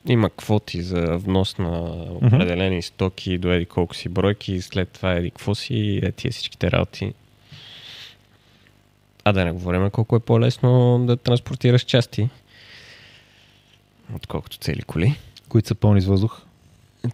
[0.07, 1.81] има квоти за внос на
[2.11, 6.33] определени стоки до еди колко си бройки и след това еди какво си е тия
[6.33, 7.15] всичките работи.
[9.25, 12.29] А да не говорим колко е по-лесно да транспортираш части,
[14.15, 15.19] отколкото цели коли.
[15.49, 16.41] които са пълни с въздух.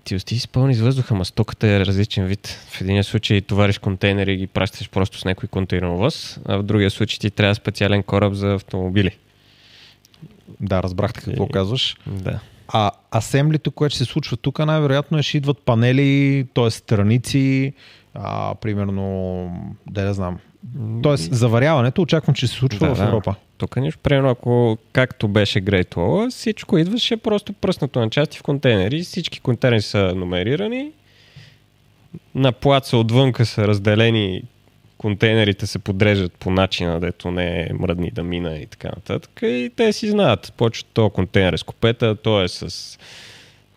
[0.04, 2.48] Ти ости си пълни с въздуха, ма стоката е различен вид.
[2.70, 6.90] В един случай товариш контейнери и ги пращаш просто с някой контейнеровоз, а в другия
[6.90, 9.16] случай ти трябва специален кораб за автомобили.
[10.60, 11.96] Да, разбрахте какво И- казваш.
[12.06, 12.40] Да.
[12.68, 16.70] А асемблито, което се случва тук, най-вероятно е, ще идват панели, т.е.
[16.70, 17.72] страници,
[18.14, 19.50] а, примерно,
[19.90, 20.38] да не знам.
[21.02, 23.04] Тоест, заваряването очаквам, че се случва Да, в да.
[23.04, 23.34] Европа.
[23.58, 28.42] Тук нищо, примерно, ако както беше Great Wall, всичко идваше просто пръснато на части в
[28.42, 29.02] контейнери.
[29.02, 30.90] Всички контейнери са номерирани.
[32.34, 34.42] На плаца отвънка са разделени
[34.98, 39.30] контейнерите се подреждат по начина, дето не е мръдни да мина и така нататък.
[39.42, 40.52] И те си знаят.
[40.56, 42.98] Почват този контейнер е с купета, то е с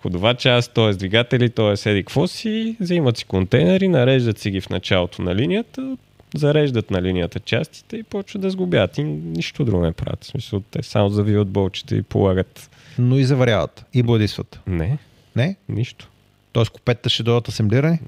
[0.01, 2.75] ходова част, то е с двигатели, то е с еди какво си.
[2.79, 5.97] Взимат си контейнери, нареждат си ги в началото на линията,
[6.35, 8.97] зареждат на линията частите и почват да сгубят.
[8.97, 10.23] И нищо друго не правят.
[10.23, 12.69] В смисъл, те само завиват болчета и полагат.
[12.99, 13.85] Но и заваряват.
[13.93, 14.59] И бладисват.
[14.67, 14.97] Не,
[15.35, 15.55] Не?
[15.69, 16.07] нищо.
[16.51, 17.99] Тоест купетата ще дойдат асемблирани?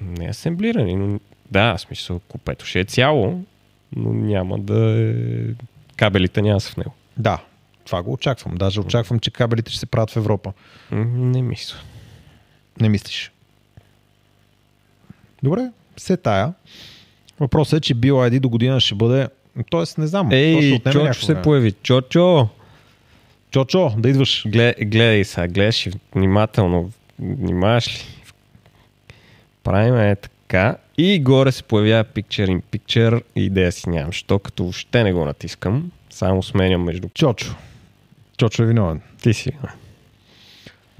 [0.00, 3.44] Не асемблирани, но да, в смисъл, купето ще е цяло,
[3.96, 5.14] но няма да е...
[5.96, 6.94] Кабелите няма са в него.
[7.16, 7.42] Да.
[7.84, 8.54] Това го очаквам.
[8.54, 10.52] Даже очаквам, че кабелите ще се правят в Европа.
[10.92, 11.78] Не мисля.
[12.80, 13.32] Не мислиш.
[15.42, 16.52] Добре, се тая.
[17.40, 19.28] Въпросът е, че BYD до година ще бъде...
[19.70, 20.28] Тоест, не знам.
[20.32, 21.72] Ей, Чочо някакво се появи.
[21.72, 22.48] Чочо!
[23.50, 24.44] Чочо, да идваш.
[24.46, 26.90] Гледай, гледай сега, гледаш и внимателно.
[27.18, 28.06] Внимаваш ли?
[29.64, 30.76] Правиме е така.
[30.98, 33.22] И горе се появява Picture in Picture.
[33.36, 35.90] Идея си нямам, що като въобще не го натискам.
[36.10, 37.08] Само сменям между...
[37.14, 37.54] Чочо.
[38.36, 39.00] Чочо е виновен.
[39.22, 39.52] Ти си.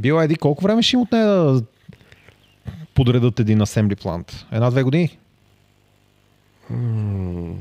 [0.02, 1.62] BYD колко време ще им отне да
[2.94, 4.46] подредат един асембли плант?
[4.52, 5.18] Една-две години?
[6.70, 7.54] М,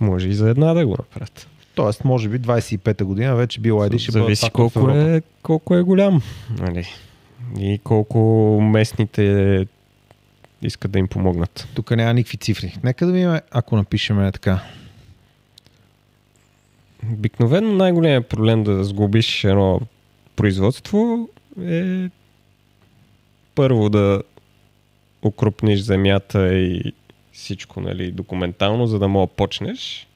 [0.00, 1.48] Може и за една да го направят.
[1.74, 6.22] Тоест, може би 25-та година вече BYD ще бъдат Зависи колко е, колко е голям.
[6.58, 6.86] Нали?
[7.58, 8.18] И колко
[8.62, 9.66] местните
[10.62, 11.68] искат да им помогнат.
[11.74, 12.76] Тук няма никакви цифри.
[12.84, 14.62] Нека да видим, ако напишем така.
[17.12, 19.80] Обикновено най-големият проблем да сглобиш едно
[20.36, 21.28] производство
[21.62, 22.08] е
[23.54, 24.22] първо да
[25.22, 26.92] укрупниш земята и
[27.32, 30.06] всичко нали, документално, за да мога почнеш.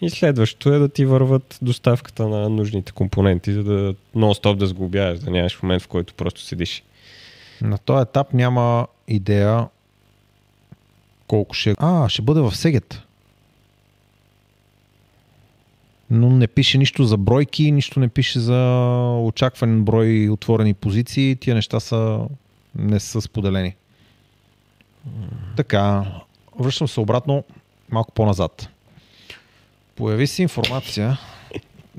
[0.00, 5.18] И следващото е да ти върват доставката на нужните компоненти, за да нон-стоп да сглобяваш,
[5.18, 6.82] да нямаш момент, в който просто седиш.
[7.62, 9.68] На този етап няма идея
[11.26, 11.74] колко ще...
[11.78, 13.02] А, ще бъде в Сегет.
[16.10, 18.80] Но не пише нищо за бройки, нищо не пише за
[19.22, 21.36] очакван брой отворени позиции.
[21.36, 22.20] Тия неща са
[22.74, 23.74] не са споделени.
[25.56, 26.04] Така,
[26.58, 27.44] връщам се обратно
[27.90, 28.68] малко по-назад.
[29.96, 31.18] Появи се информация.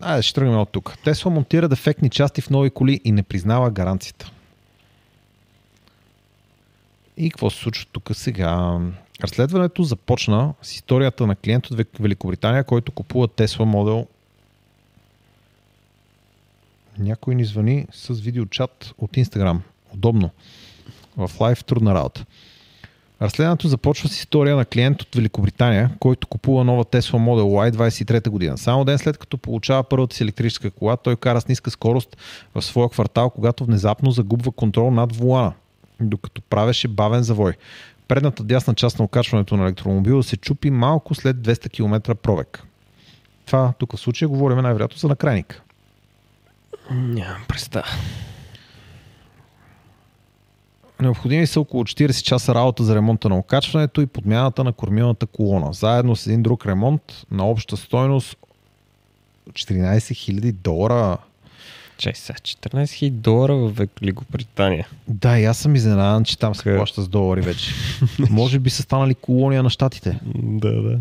[0.01, 0.97] Айде, ще тръгнем от тук.
[1.03, 4.31] Тесла монтира дефектни части в нови коли и не признава гаранцията.
[7.17, 8.79] И какво се случва тук сега?
[9.23, 14.07] Разследването започна с историята на клиент от Великобритания, който купува Tesla модел.
[16.97, 19.59] Някой ни звъни с видеочат от Instagram.
[19.93, 20.29] Удобно.
[21.17, 22.25] В лайв трудна работа.
[23.21, 28.29] Разследването започва с история на клиент от Великобритания, който купува нова Tesla Model Y 23
[28.29, 28.57] година.
[28.57, 32.17] Само ден след като получава първата си електрическа кола, той кара с ниска скорост
[32.55, 35.53] в своя квартал, когато внезапно загубва контрол над вулана,
[35.99, 37.53] докато правеше бавен завой.
[38.07, 42.63] Предната дясна част на окачването на електромобила се чупи малко след 200 км пробег.
[43.45, 45.61] Това тук в случая говорим най-вероятно за накрайник.
[46.91, 47.87] Нямам представа.
[51.01, 55.73] Необходими са около 40 часа работа за ремонта на окачването и подмяната на кормилната колона.
[55.73, 58.37] Заедно с един друг ремонт на обща стойност
[59.51, 61.17] 14 000 долара.
[61.97, 64.87] Чай сега, 14 000 долара в Великобритания.
[65.07, 66.77] Да, и аз съм изненадан, че там се Okay.
[66.77, 67.71] плаща с долари вече.
[68.29, 70.19] Може би са станали колония на щатите.
[70.35, 70.99] Да, да.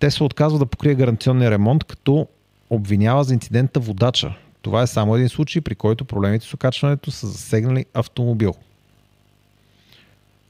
[0.00, 2.26] Те се отказва да покрие гаранционния ремонт, като
[2.70, 4.34] обвинява за инцидента водача.
[4.62, 8.54] Това е само един случай, при който проблемите с окачването са засегнали автомобил,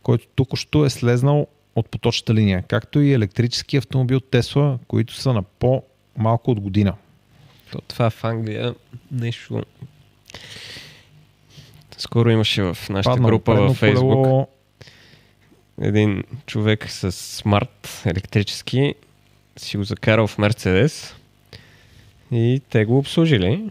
[0.03, 1.47] който тук що е слезнал
[1.77, 6.95] от поточната линия, както и електрически автомобил Тесла, които са на по-малко от година.
[7.73, 8.75] То това в Англия
[9.11, 9.63] нещо...
[11.99, 14.49] Скоро имаше в нашата Паднало група във Facebook колело,
[15.81, 18.95] един човек с смарт електрически
[19.57, 21.15] си го закарал в Мерцедес
[22.33, 23.71] и те го обслужили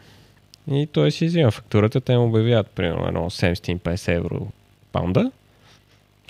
[0.72, 4.48] и той си взима фактурата, те му обявяват примерно едно 750 евро
[4.92, 5.32] паунда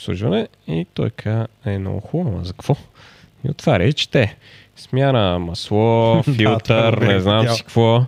[0.01, 2.75] обслужване и той каза, е много хубаво, за какво?
[3.47, 4.36] И отваря и чете.
[4.75, 8.05] Смяна масло, това филтър, не знам си какво.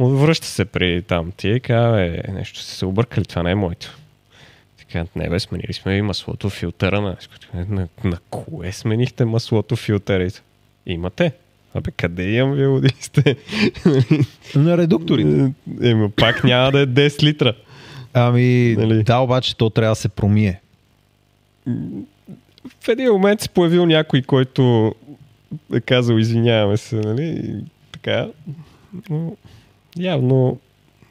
[0.00, 3.54] Връща се при там ти и казва, е, нещо са се объркали, това не е
[3.54, 3.98] моето.
[4.78, 7.00] Така, не бе, сменили сме и маслото, филтъра.
[7.00, 7.16] На,
[7.54, 10.28] на, на кое сменихте маслото, филтъра?
[10.86, 11.32] Имате.
[11.76, 13.36] Абе, къде имам вие води сте?
[14.54, 15.52] на редукторите.
[15.82, 17.54] Еми, пак няма да е 10 литра.
[18.14, 19.02] Ами, Нали?
[19.02, 20.60] да, обаче то трябва да се промие.
[22.80, 24.94] В един момент се появил някой, който
[25.74, 27.42] е казал извиняваме се, нали?
[27.44, 28.28] И така.
[29.10, 29.36] Но,
[29.98, 30.58] явно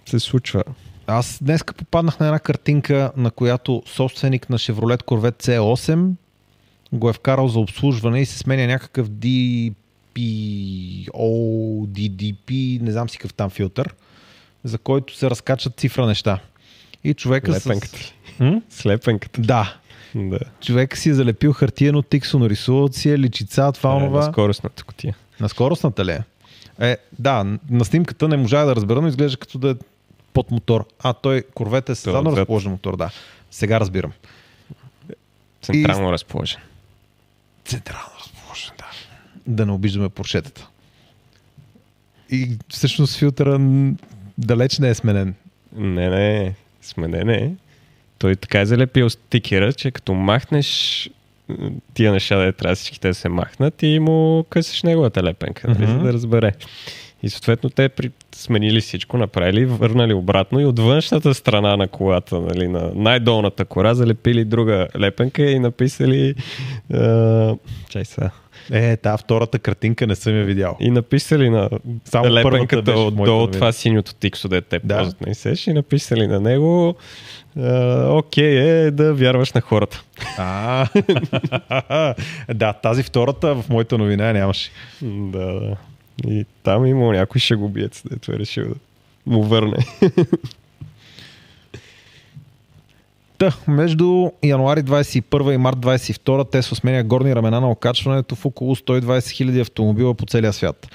[0.05, 0.63] се случва.
[1.07, 6.11] Аз днеска попаднах на една картинка, на която собственик на Chevrolet Corvette C8
[6.93, 9.75] го е вкарал за обслужване и се сменя някакъв DPO,
[11.87, 13.93] DDP, не знам си какъв там филтър,
[14.63, 16.39] за който се разкачат цифра неща.
[17.03, 17.97] И човека Слепенката.
[17.97, 18.13] с...
[18.39, 18.61] М?
[18.69, 19.41] Слепенката.
[19.41, 19.75] Да.
[20.15, 20.39] Да.
[20.61, 24.25] Човек си е залепил хартиено тиксо, нарисувал си е личица, това, Е, онова.
[24.25, 25.15] на скоростната котия.
[25.39, 26.23] На скоростната ли е?
[26.79, 29.75] Е, да, на снимката не можа да разбера, но изглежда като да е
[30.33, 30.85] под мотор.
[30.99, 33.09] А, той корвет е с задно разположен мотор, да.
[33.51, 34.11] Сега разбирам.
[35.61, 36.61] Централно разположен.
[37.65, 38.14] Централно разположен, да.
[39.47, 40.67] Да не обиждаме поршетата.
[42.31, 43.59] И всъщност филтъра
[44.37, 45.33] далеч не е сменен.
[45.75, 47.55] Не, не, сменен е.
[48.17, 51.09] Той така е залепил стикера, че като махнеш
[51.93, 55.91] тия неща, да трябва всичките да се махнат и му късаш неговата лепенка, нали, Мгм.
[55.91, 56.53] за да разбере.
[57.23, 58.11] И съответно те при...
[58.35, 63.93] сменили всичко, направили, върнали обратно и от външната страна на колата, нали, на най-долната кора,
[63.93, 66.35] залепили друга лепенка и написали...
[66.93, 67.55] А...
[67.89, 68.31] Чай сега.
[68.71, 70.77] Е, та втората картинка не съм я видял.
[70.79, 71.69] И написали на
[72.05, 73.51] Само лепенката отдолу новина.
[73.51, 74.97] това синьото тиксо, де те Да.
[74.97, 75.31] ползват на
[75.67, 76.95] и написали на него
[78.09, 80.03] окей е да вярваш на хората.
[80.37, 80.87] А,
[82.53, 84.71] да, тази втората в моята новина нямаше.
[85.01, 85.75] Да, да.
[86.27, 88.75] И там има някой шегобиец, дето е решил да
[89.25, 89.77] му върне.
[93.37, 98.75] Та, между януари 21 и март 22 Тесла сменя горни ramена на окачването в около
[98.75, 100.87] 120 000 автомобила по целия свят.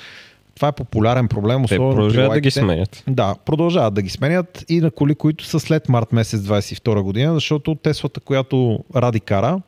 [0.55, 1.65] Това е популярен проблем.
[1.69, 3.05] Те продължават да ги сменят.
[3.09, 7.35] Да, продължават да ги сменят и на коли, които са след март месец 22 година,
[7.35, 9.61] защото Теслата, която Ради кара,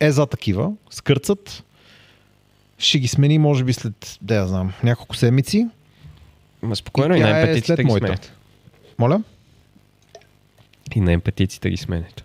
[0.00, 1.64] е за такива, скърцат,
[2.78, 5.68] ще ги смени може би след, да я знам, няколко седмици.
[6.62, 8.06] Ма спокойно И и, тя на е ги моята.
[8.06, 8.32] сменят.
[8.98, 9.22] Моля?
[10.94, 12.22] И на емпатиците ги сменят.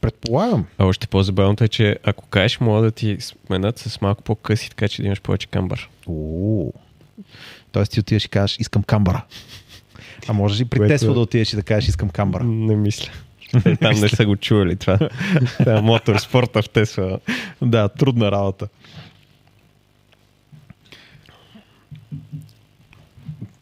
[0.00, 0.66] Предполагам.
[0.78, 4.88] А още по-забавното е, че ако кажеш, мога да ти сменят с малко по-къси, така
[4.88, 5.88] че да имаш повече камбар.
[6.08, 6.70] О,
[7.72, 9.24] Тоест ти отиваш и кажеш, искам камбара.
[10.28, 12.44] А можеш и при Което- Тесла да отидеш и да кажеш, искам камбара.
[12.44, 13.12] Не мисля.
[13.80, 14.98] Там не са го чували това.
[15.66, 17.18] Е моторспорта в Тесла.
[17.62, 18.68] Да, трудна работа.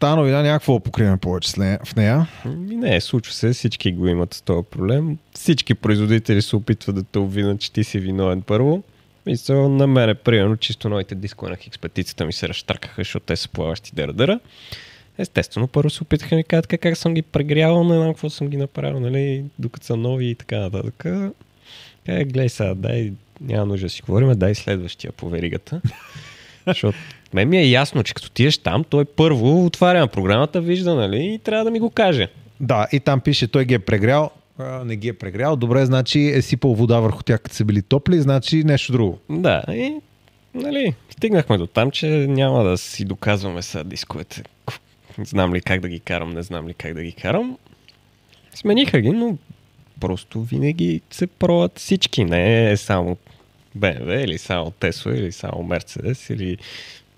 [0.03, 1.53] Та новина някакво покриваме повече
[1.85, 2.27] в нея.
[2.45, 5.19] Ми Не, случва се, всички го имат с този проблем.
[5.35, 8.83] Всички производители се опитват да те обвинат, че ти си виновен първо.
[9.27, 13.49] Мисля, на мене, примерно, чисто новите дискове на хикспетицата ми се разтъркаха, защото те са
[13.49, 14.41] плаващи дъра-дъра.
[15.19, 18.49] Естествено, първо се опитаха ми кажат как, как съм ги прегрявал, не знам какво съм
[18.49, 21.05] ги направил, нали, докато са нови и така нататък.
[22.07, 25.81] Е, гледай сега, дай, няма нужда да си говорим, дай следващия по веригата.
[26.67, 26.99] Защото
[27.35, 31.25] мен ми е ясно, че като тиеш там, той първо отваря на програмата, вижда, нали,
[31.25, 32.29] и трябва да ми го каже.
[32.61, 34.31] Да, и там пише, той ги е прегрял.
[34.59, 35.57] А, не ги е прегрял.
[35.57, 39.19] Добре, значи е сипал вода върху тях, като са били топли, значи нещо друго.
[39.31, 39.95] Да, и
[40.55, 44.43] нали, стигнахме до там, че няма да си доказваме сега дисковете.
[45.19, 47.59] Знам ли как да ги карам, не знам ли как да ги карам.
[48.55, 49.37] Смениха ги, но
[50.01, 52.25] просто винаги се пробват всички.
[52.25, 53.17] Не е само
[53.79, 56.59] BMW или само Tesla или само Mercedes или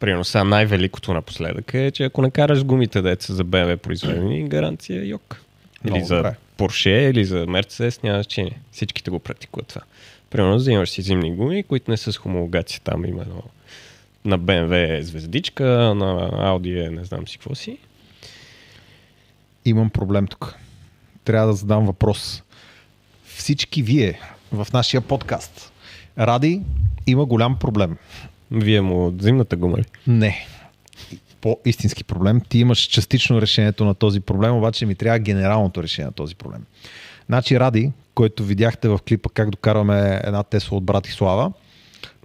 [0.04, 5.02] Примерно сега най-великото напоследък е, че ако не караш гумите деца за BMW произведени, гаранция
[5.02, 5.40] е йог.
[5.84, 6.34] Или Много за добре.
[6.58, 8.60] Porsche, или за Mercedes, няма значение.
[8.72, 9.80] Всичките го практикуват това.
[10.30, 13.42] Примерно взимаш си зимни гуми, които не са с хомологация там, именно
[14.24, 17.78] на BMW е звездичка, на Audi е не знам си какво си.
[19.64, 20.54] Имам проблем тук.
[21.24, 22.42] Трябва да задам въпрос.
[23.26, 24.20] Всички вие
[24.52, 25.72] в нашия подкаст.
[26.18, 26.60] Ради
[27.06, 27.96] има голям проблем.
[28.50, 29.84] Вие му зимната гума ли?
[30.06, 30.46] Не.
[31.40, 32.40] По-истински проблем.
[32.48, 36.64] Ти имаш частично решението на този проблем, обаче ми трябва генералното решение на този проблем.
[37.26, 41.52] Значи Ради, който видяхте в клипа как докарваме една Тесла от Братислава,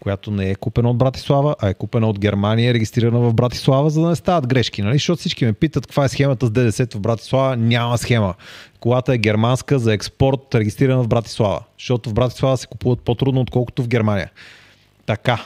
[0.01, 4.01] която не е купена от Братислава, а е купена от Германия, регистрирана в Братислава, за
[4.01, 4.81] да не стават грешки.
[4.81, 4.93] Нали?
[4.93, 7.57] Защото всички ме питат каква е схемата с ДДС в Братислава.
[7.57, 8.33] Няма схема.
[8.79, 11.63] Колата е германска за експорт, регистрирана в Братислава.
[11.79, 14.31] Защото в Братислава се купуват по-трудно, отколкото в Германия.
[15.05, 15.45] Така.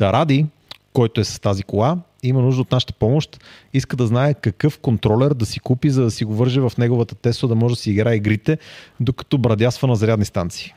[0.00, 0.46] Та Ради,
[0.92, 3.44] който е с тази кола, има нужда от нашата помощ,
[3.74, 7.14] иска да знае какъв контролер да си купи, за да си го върже в неговата
[7.14, 8.58] Тесла, да може да си играе игрите,
[9.00, 10.74] докато брадясва на зарядни станции.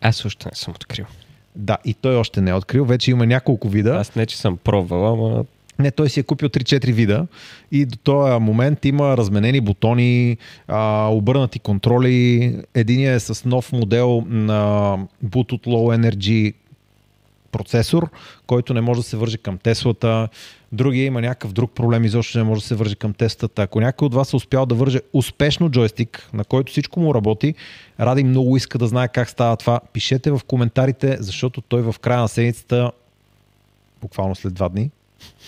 [0.00, 1.06] Аз още не съм открил.
[1.54, 2.84] Да, и той още не е открил.
[2.84, 3.96] Вече има няколко вида.
[3.96, 5.44] Аз не, че съм пробвал, ама
[5.78, 7.26] Не, той си е купил 3-4 вида
[7.72, 10.36] и до този момент има разменени бутони,
[10.68, 12.56] а, обърнати контроли.
[12.74, 16.54] Единият е с нов модел на Bluetooth Low Energy
[17.56, 18.10] процесор,
[18.46, 20.28] който не може да се върже към Теслата.
[20.72, 23.62] Другия има някакъв друг проблем, изобщо не може да се върже към Теслата.
[23.62, 27.54] Ако някой от вас е успял да върже успешно джойстик, на който всичко му работи,
[28.00, 29.80] Ради много иска да знае как става това.
[29.92, 32.92] Пишете в коментарите, защото той в края на седмицата,
[34.00, 34.90] буквално след два дни,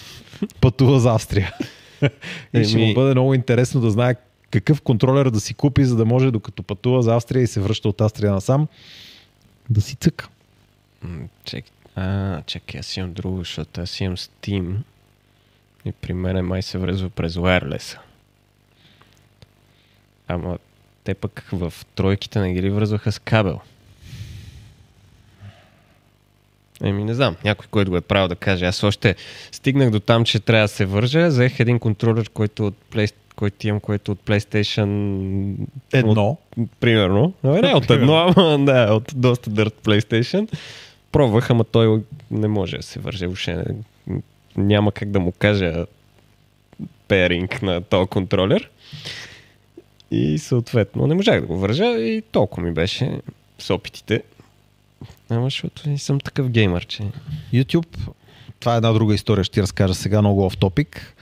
[0.61, 1.55] пътува за Австрия.
[2.55, 4.15] И ще му бъде много интересно да знае
[4.51, 7.89] какъв контролер да си купи, за да може докато пътува за Австрия и се връща
[7.89, 8.69] от Австрия насам,
[9.71, 10.29] да си цъка.
[11.45, 11.65] Чек,
[11.99, 14.77] а, чакай, аз имам друго, защото аз имам Steam
[15.85, 17.99] и при мен май се връзва през wireless.
[20.29, 20.59] Ама
[21.05, 23.61] те пък в тройките не ги ли връзваха с кабел?
[26.83, 28.67] Еми не знам, някой, който го е правил да каже.
[28.67, 29.17] Аз още
[29.53, 31.29] стигнах до там, че трябва да се вържа.
[31.29, 35.55] Взех един контролер, който от Play, който имам, който от PlayStation
[35.93, 36.39] Едно.
[36.81, 37.33] Примерно.
[37.45, 40.49] Абе, не от едно, ама да, от доста дърт PlayStation.
[41.13, 43.65] Пробвах, ама той не може да се върже въобще.
[44.57, 45.87] Няма как да му кажа
[47.09, 48.71] пейринг на този контролер.
[50.11, 53.21] И съответно не можах да го вържа и толкова ми беше
[53.59, 54.23] с опитите.
[55.31, 57.03] Ама защото не съм такъв геймър, че...
[57.53, 57.99] YouTube,
[58.61, 61.17] това е една друга история, ще ти разкажа сега много оф топик.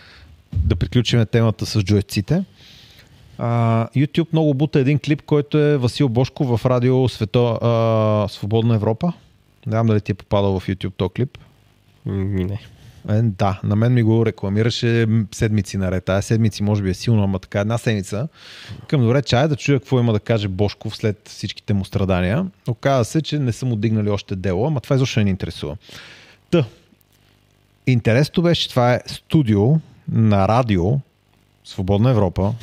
[0.52, 2.44] Да приключим темата с джойците.
[3.38, 8.74] А, YouTube много бута един клип, който е Васил Бошко в радио Свето, а, Свободна
[8.74, 9.12] Европа.
[9.66, 11.38] Не знам дали ти е попадал в YouTube този клип.
[12.06, 12.60] Ми не.
[13.08, 16.04] Е, да, на мен ми го рекламираше седмици наред.
[16.04, 18.28] Тая седмици може би е силно, ама така една седмица.
[18.88, 22.46] Към добре, чая да чуя какво има да каже Бошков след всичките му страдания.
[22.68, 25.76] Оказва се, че не са му дигнали още дело, ама това изобщо не ни интересува.
[26.50, 26.64] Та,
[27.86, 29.74] Интересното беше, че това е студио
[30.12, 30.84] на радио,
[31.64, 32.54] Свободна Европа,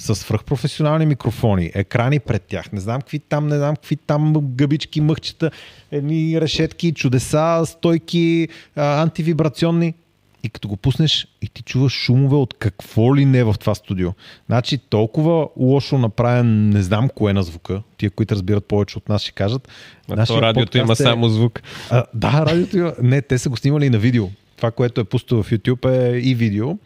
[0.00, 5.00] с свръхпрофесионални микрофони, екрани пред тях, не знам какви там, не знам какви там гъбички,
[5.00, 5.50] мъхчета,
[5.92, 9.94] едни решетки, чудеса, стойки, антивибрационни.
[10.42, 14.10] И като го пуснеш и ти чуваш шумове от какво ли не в това студио.
[14.46, 19.22] Значи толкова лошо направен, не знам кое на звука, тия, които разбират повече от нас
[19.22, 19.68] ще кажат.
[20.10, 21.62] А Нашия то радиото има е- само звук.
[21.90, 22.92] А, да, радиото има.
[23.02, 24.28] Не, те са го снимали и на видео.
[24.56, 26.78] Това, което е пусто в YouTube е и видео,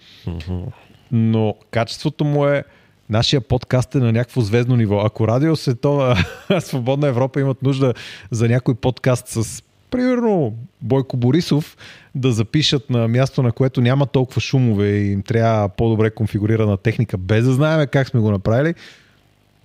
[1.12, 2.64] но качеството му е
[3.10, 5.00] Нашия подкаст е на някакво звездно ниво.
[5.00, 6.24] Ако Радио Светова
[6.60, 7.94] Свободна Европа имат нужда
[8.30, 11.76] за някой подкаст с примерно Бойко Борисов
[12.14, 17.18] да запишат на място, на което няма толкова шумове и им трябва по-добре конфигурирана техника,
[17.18, 18.74] без да знаем как сме го направили,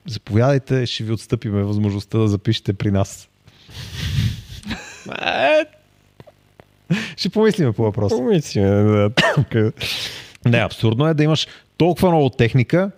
[0.08, 3.30] заповядайте, ще ви отстъпиме възможността да запишете при нас.
[5.26, 5.66] Е,
[7.18, 8.16] Ще помислиме по въпроса.
[8.16, 9.12] помисли, да.
[10.46, 12.92] Не, абсурдно е да имаш толкова много техника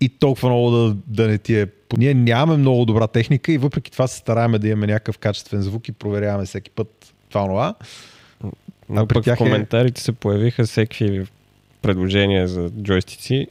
[0.00, 1.66] и толкова много да, да не ти е...
[1.96, 5.88] Ние нямаме много добра техника и въпреки това се стараем да имаме някакъв качествен звук
[5.88, 7.74] и проверяваме всеки път това това.
[8.88, 11.22] Но пък в е- коментарите се появиха всеки
[11.82, 13.46] предложения за джойстици.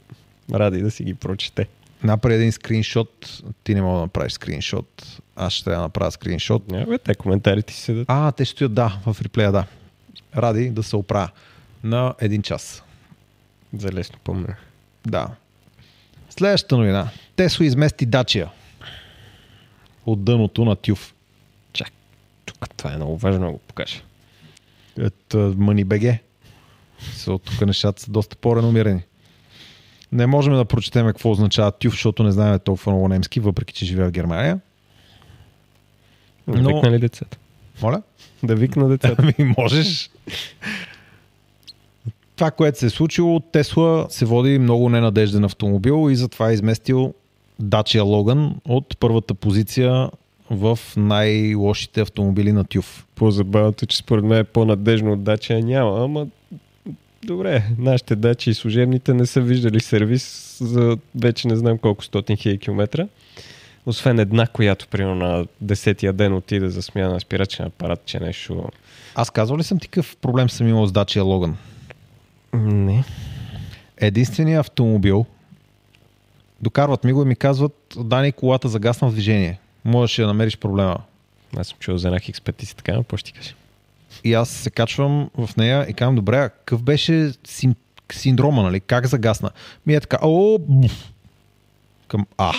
[0.52, 1.66] Ради да си ги прочете.
[2.02, 3.42] Направи един скриншот.
[3.64, 5.20] Ти не мога да направиш скриншот.
[5.36, 6.70] Аз ще трябва да направя скриншот.
[6.70, 8.04] Няма бе, те коментарите си седат.
[8.08, 9.66] А, те стоят, да, в реплея, да.
[10.36, 11.30] Ради да се оправя
[11.84, 12.82] на един час.
[13.78, 14.54] За лесно помня.
[15.06, 15.28] Да.
[16.40, 17.08] Следващата новина.
[17.36, 18.50] Тесло измести Дачия
[20.06, 21.14] от дъното на Тюф.
[21.72, 21.92] Чак,
[22.44, 24.00] тук това е много важно да го покажа.
[27.26, 29.02] От тук нещата са доста по-реномирани.
[30.12, 33.84] Не можем да прочетем какво означава тюф, защото не знаем толкова много немски, въпреки че
[33.84, 34.60] живея в Германия.
[36.48, 37.38] Да Но- викна ли децата?
[37.82, 38.02] Моля?
[38.42, 39.32] Да викна децата.
[39.38, 40.10] Ами можеш.
[42.40, 47.14] Това, което се е случило, Тесла се води много ненадежден автомобил и затова е изместил
[47.62, 50.10] Dacia Logan от първата позиция
[50.50, 53.06] в най-лошите автомобили на Тюф.
[53.14, 56.26] По-забавното, е, че според мен е по-надежно от дача няма, ама
[57.24, 62.36] добре, нашите дачи и служебните не са виждали сервис за вече не знам колко стотин
[62.36, 63.06] хиляди километра.
[63.86, 68.68] Освен една, която примерно на десетия ден отиде за смяна на спирачен апарат, че нещо...
[69.14, 71.52] Аз казвал ли съм ти какъв проблем съм имал с Dacia Logan?
[72.52, 73.04] Не.
[73.96, 75.26] Единственият автомобил,
[76.60, 79.60] докарват ми го и ми казват, Дани, колата загасна в движение.
[79.84, 80.96] Можеш да намериш проблема.
[81.56, 83.54] Аз съм чул за една хикспетиси, така, но ще ти кажа?
[84.24, 87.74] И аз се качвам в нея и казвам, добре, какъв беше син,
[88.12, 88.80] синдрома, нали?
[88.80, 89.50] Как загасна?
[89.86, 91.12] Ми е така, о, буф.
[92.08, 92.52] Към, а.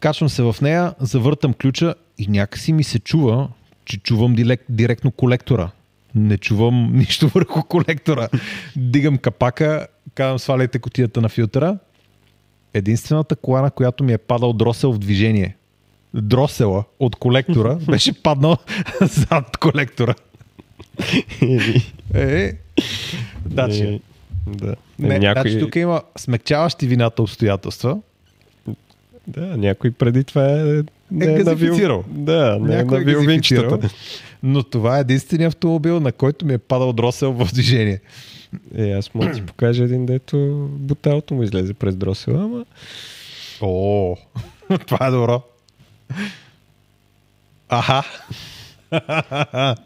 [0.00, 3.48] Качвам се в нея, завъртам ключа и някакси ми се чува,
[3.84, 5.70] че чувам директ, директно колектора.
[6.16, 8.28] Не чувам нищо върху колектора.
[8.76, 11.78] Дигам капака, казвам, сваляйте котията на филтъра.
[12.74, 15.56] Единствената кола, на която ми е падал дросел в движение.
[16.14, 18.56] Дросела от колектора беше паднал
[19.00, 20.14] зад колектора.
[22.14, 22.52] Е,
[23.46, 23.82] Дачи.
[23.82, 24.00] Е,
[24.46, 24.74] Да.
[24.98, 27.98] Не, някой, значи тук има смекчаващи вината обстоятелства.
[29.26, 30.62] да, някой преди това е,
[31.10, 32.04] не Е навил- газифицирал.
[32.08, 33.88] Да, не е Някой е навил винчетата.
[34.42, 38.00] Но това е единственият автомобил, на който ми е падал дросел в движение.
[38.76, 42.64] Е, аз мога да ти покажа един, дето буталото му излезе през дросела, ама
[43.60, 44.16] О,
[44.86, 45.42] това е добро.
[47.68, 48.02] Аха.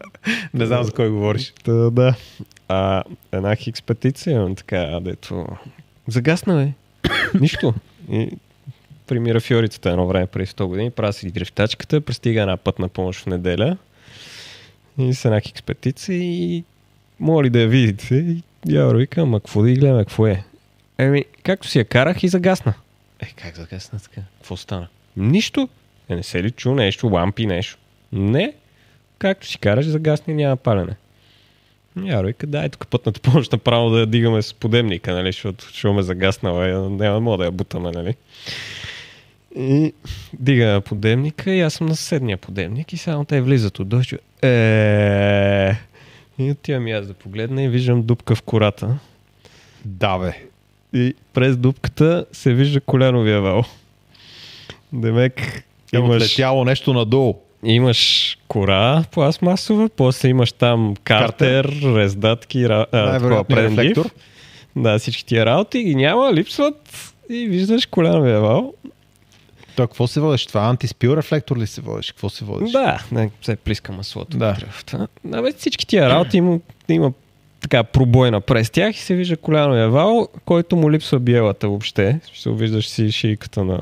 [0.54, 1.52] Не знам за кой говориш.
[1.64, 2.14] Та, да.
[2.68, 5.46] А, една хикс петиция имам така, дето...
[6.08, 6.72] Загасна, бе.
[7.40, 7.74] Нищо.
[8.10, 8.30] И
[9.06, 13.26] при Мирафиорицата едно време преди 100 години правя си дрифтачката, пристига една пътна помощ в
[13.26, 13.76] неделя
[14.98, 16.64] и с една хикс петиция и
[17.20, 20.44] моля ли да я видите и я викам, ма какво да ги гледаме, какво е?
[20.98, 22.74] Еми, както си я карах и загасна.
[23.20, 24.20] Е, как загасна така?
[24.38, 24.88] Какво стана?
[25.16, 25.68] Нищо.
[26.08, 27.78] Е, не се ли чу нещо, лампи, нещо?
[28.12, 28.54] Не.
[29.18, 30.96] Както си караш, загасни няма палене.
[32.04, 35.88] Я вика, дай тук пътната помощ направо да я дигаме с подемника, нали, защото ще
[35.88, 38.14] ме загаснала, няма мога да я бутаме, нали.
[39.56, 39.92] И
[40.32, 44.12] дига подемника и аз съм на съседния подемник и само те влизат от дъжд.
[44.42, 45.70] Е,
[46.38, 48.98] и отивам и аз да погледна и виждам дупка в кората.
[49.84, 50.32] Да, бе.
[50.92, 53.64] И през дупката се вижда коляновия вал.
[54.92, 57.34] Демек, Е имаш, отлетяло нещо надолу.
[57.64, 64.10] имаш кора пластмасова, после имаш там картер, рездатки, ра- преден рефлектор.
[64.76, 68.74] Да, всички тия работи ги няма, липсват и виждаш коляновия вал.
[69.80, 70.46] То какво се водиш?
[70.46, 72.12] Това антиспил рефлектор ли се водиш?
[72.12, 72.72] Какво се водиш?
[72.72, 74.36] Да, не, се плиска маслото.
[74.36, 74.56] Да.
[75.32, 76.58] Абе, всички тия работи има,
[76.88, 77.12] има
[77.60, 82.20] така пробойна през тях и се вижда коляновия вал, който му липсва биелата въобще.
[82.32, 83.80] Ще виждаш си шийката на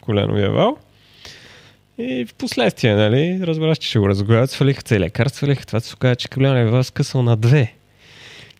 [0.00, 0.76] коляновия вал.
[1.98, 5.94] И в последствие, нали, разбраш, че ще го разгледат, свалиха целия карт, свалиха това, се
[5.94, 7.74] оказа, че коляновия вал е скъсал на две.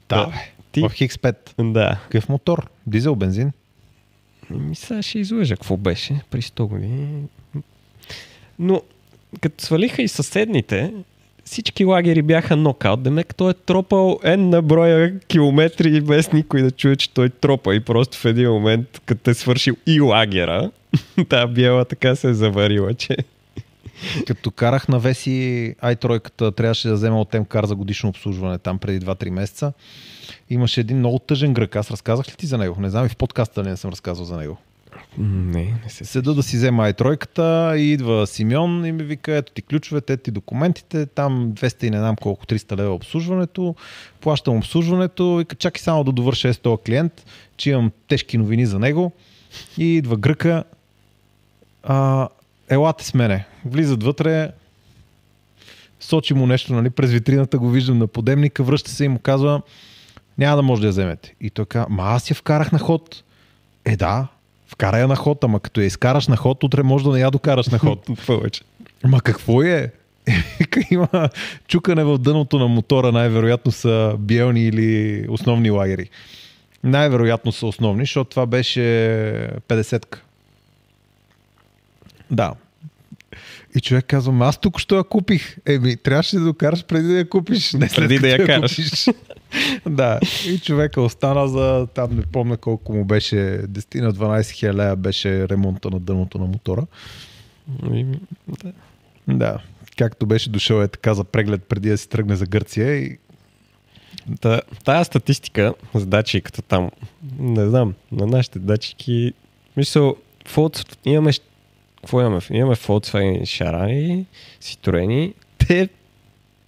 [0.08, 0.32] Да, бе.
[0.72, 0.80] Ти...
[0.80, 1.72] В Хикс 5.
[1.72, 1.98] Да.
[2.02, 2.66] Какъв мотор?
[2.86, 3.52] Дизел, бензин?
[4.50, 7.22] Ми сега ще излъжа какво беше при 100 години.
[8.58, 8.82] Но
[9.40, 10.92] като свалиха и съседните,
[11.44, 13.02] всички лагери бяха нокаут.
[13.02, 17.74] Демек той е тропал N на броя километри без никой да чуе, че той тропа.
[17.74, 20.70] И просто в един момент, като е свършил и лагера,
[21.28, 23.16] та бяла така се е заварила, че...
[24.26, 29.06] Като карах на Веси i3-ката, трябваше да взема от Темкар за годишно обслужване там преди
[29.06, 29.72] 2-3 месеца.
[30.50, 31.76] Имаше един много тъжен грък.
[31.76, 32.80] Аз разказах ли ти за него?
[32.80, 34.58] Не знам и в подкаста ли не съм разказал за него.
[35.18, 39.52] Не, не се Седа да си взема i3-ката и идва Симеон и ми вика, ето
[39.52, 43.74] ти ключовете, ето ти документите, там 200 и не знам колко, 300 лева обслужването,
[44.20, 47.26] плащам обслужването и чакай само да довърша с този клиент,
[47.56, 49.12] че имам тежки новини за него
[49.78, 50.64] и идва гръка,
[51.82, 52.28] а,
[52.68, 53.46] елате с мене.
[53.64, 54.50] Влизат вътре,
[56.00, 59.62] сочи му нещо, нали, през витрината го виждам на подемника, връща се и му казва,
[60.38, 61.34] няма да може да я вземете.
[61.40, 63.22] И той казва, ма аз я вкарах на ход.
[63.84, 64.26] Е да,
[64.66, 67.30] вкарай я на ход, ама като я изкараш на ход, утре може да не я
[67.30, 68.08] докараш на ход.
[68.26, 68.62] повече.
[69.04, 69.92] Ма какво е?
[70.58, 71.28] Вика, има
[71.68, 76.10] чукане в дъното на мотора, най-вероятно са биелни или основни лагери.
[76.84, 78.80] Най-вероятно са основни, защото това беше
[79.68, 80.22] 50-ка.
[82.30, 82.54] Да.
[83.76, 85.56] И човек казва, «Ма аз тук що я купих.
[85.66, 87.72] Еми, трябваше да докараш преди да я купиш.
[87.72, 88.76] Не след Преди да я караш.
[88.76, 89.06] купиш.
[89.86, 90.20] да.
[90.48, 95.48] И човека остана за, там не помня колко му беше, 10 на 12 хиляди беше
[95.48, 96.86] ремонта на дъното на мотора.
[97.92, 98.06] И,
[98.48, 98.72] да.
[99.28, 99.58] Да.
[99.98, 103.18] Както беше дошъл е така за преглед преди да си тръгне за Гърция и
[104.40, 106.90] Та, тая статистика с датчиката там,
[107.38, 109.32] не знам, на нашите датчики,
[109.76, 110.16] мисъл,
[110.48, 111.30] Volks, имаме,
[112.04, 112.40] какво имаме?
[112.50, 114.26] Имаме Volkswagen Шарани,
[114.60, 115.88] Citroени, те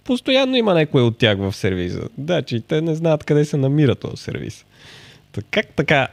[0.03, 2.01] постоянно има някой от тях в сервиза.
[2.17, 4.65] Датчите не знаят къде се намира този сервиз.
[5.31, 6.07] Та как така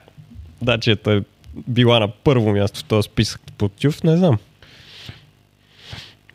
[0.62, 1.20] дачията е
[1.68, 4.38] била на първо място в този списък по тюф, не знам.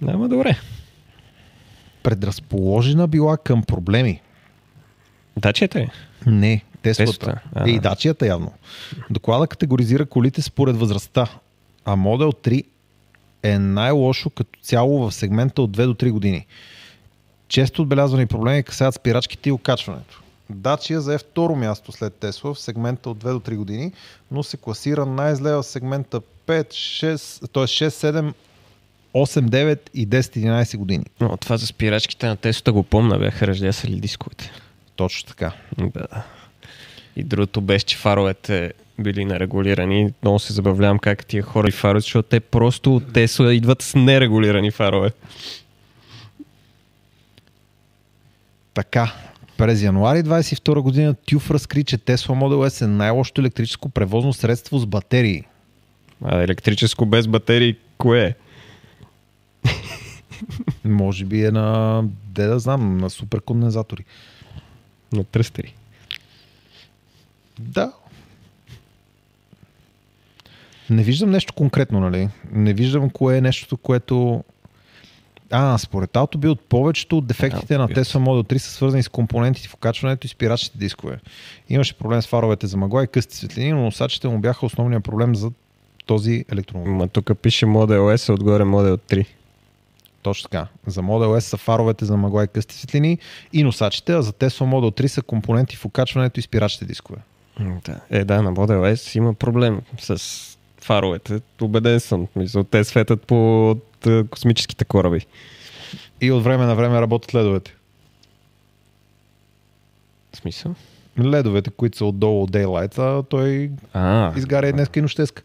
[0.02, 0.58] Няма добре.
[2.04, 4.22] предразположена била към проблеми.
[5.38, 5.88] Дачията е.
[6.26, 7.42] Не, Теслата.
[7.66, 8.54] Е, и дачията явно.
[9.10, 11.28] Доклада категоризира колите според възрастта,
[11.86, 12.64] а Model 3
[13.44, 16.46] е най-лошо като цяло в сегмента от 2 до 3 години.
[17.48, 20.22] Често отбелязвани проблеми касаят спирачките и окачването.
[20.50, 23.92] Дачия зае второ място след Тесла в сегмента от 2 до 3 години,
[24.32, 27.64] но се класира най-зле в сегмента 5, 6, т.е.
[27.64, 28.34] 6, 7,
[29.14, 31.06] 8, 9 и 10, 11 години.
[31.20, 34.52] Но това за спирачките на Теслата го помна, бяха ръждясали дисковете.
[34.96, 35.52] Точно така.
[35.78, 36.24] Да.
[37.16, 40.14] И другото беше, че фаровете били нерегулирани.
[40.22, 43.96] Много се забавлявам как тия хора и фарове, защото те просто от Тесла идват с
[43.96, 45.12] нерегулирани фарове.
[48.74, 49.14] Така,
[49.58, 54.80] през януари 22 година TÜV разкри, че Tesla Model S е най-лошото електрическо превозно средство
[54.80, 55.44] с батерии.
[56.24, 58.36] А електрическо без батерии, кое е?
[60.86, 64.06] Може би е на, де да знам, на суперкондензатори.
[65.14, 65.76] На тръстери.
[67.60, 67.92] Да.
[70.90, 72.30] Не виждам нещо конкретно, нали?
[72.52, 74.44] Не виждам кое е нещото, което...
[75.52, 77.98] А, според Autobuild, повечето от дефектите на Autobuild.
[77.98, 81.20] Tesla Model 3 са свързани с компонентите в окачването и спирачните дискове.
[81.70, 85.36] Имаше проблем с фаровете за мъгла и късти светлини, но носачите му бяха основният проблем
[85.36, 85.52] за
[86.06, 86.94] този електромобил.
[86.94, 89.26] Ма тук пише Model S, отгоре Model 3.
[90.22, 90.68] Точно така.
[90.88, 93.18] За Model S са фаровете за мъгла и късти светлини
[93.54, 97.20] и носачите, а за Tesla Model 3 са компоненти в окачването и спирачните дискове.
[97.60, 98.00] Да.
[98.10, 101.40] Е, да, на Model S има проблем с фаровете.
[101.62, 102.28] Убеден съм.
[102.36, 105.26] Мисля, те светят по от, е, космическите кораби.
[106.22, 107.76] И от време на време работят ледовете.
[110.34, 110.76] В смисъл?
[111.20, 115.42] Ледовете, които са отдолу от Daylight, а той А, изгаря и днеска и нощеска.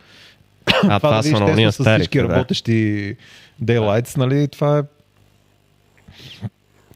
[0.88, 2.18] а това, да са видиш на Tesla уния с всички.
[2.18, 2.24] Да.
[2.24, 3.16] работещи
[3.62, 4.82] Daylights, нали, това е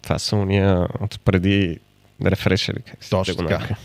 [0.03, 1.79] Това са уния от преди
[2.27, 2.83] рефрешери.
[3.11, 3.77] Точно да така.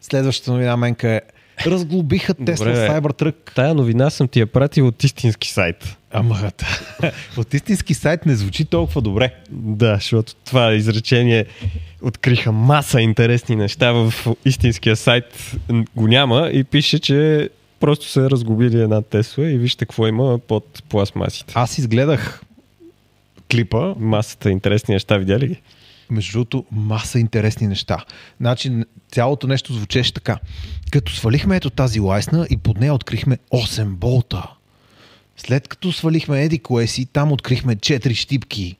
[0.00, 1.20] Следващата новина, Менка е
[1.66, 2.52] разглобиха бе.
[2.52, 3.34] Cybertruck.
[3.54, 5.96] Тая новина съм ти я пратил от истински сайт.
[6.12, 6.50] Ама,
[7.36, 9.34] от истински сайт не звучи толкова добре.
[9.50, 11.46] Да, защото това изречение
[12.02, 14.14] откриха маса интересни неща в
[14.44, 15.56] истинския сайт.
[15.96, 17.48] Го няма и пише, че
[17.80, 21.52] Просто се разгубили една Тесла и вижте какво има под пластмасите.
[21.56, 22.42] Аз изгледах
[23.50, 23.94] клипа.
[23.98, 25.60] Масата интересни неща, видя ли ги?
[26.10, 28.04] Между другото, маса интересни неща.
[28.40, 28.72] Значи,
[29.12, 30.38] цялото нещо звучеше така.
[30.90, 34.46] Като свалихме ето тази лайсна и под нея открихме 8 болта.
[35.36, 38.76] След като свалихме еди кое си, там открихме 4 щипки.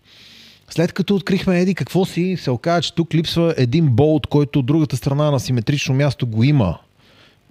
[0.70, 4.66] След като открихме еди какво си, се оказа, че тук липсва един болт, който от
[4.66, 6.78] другата страна на симетрично място го има.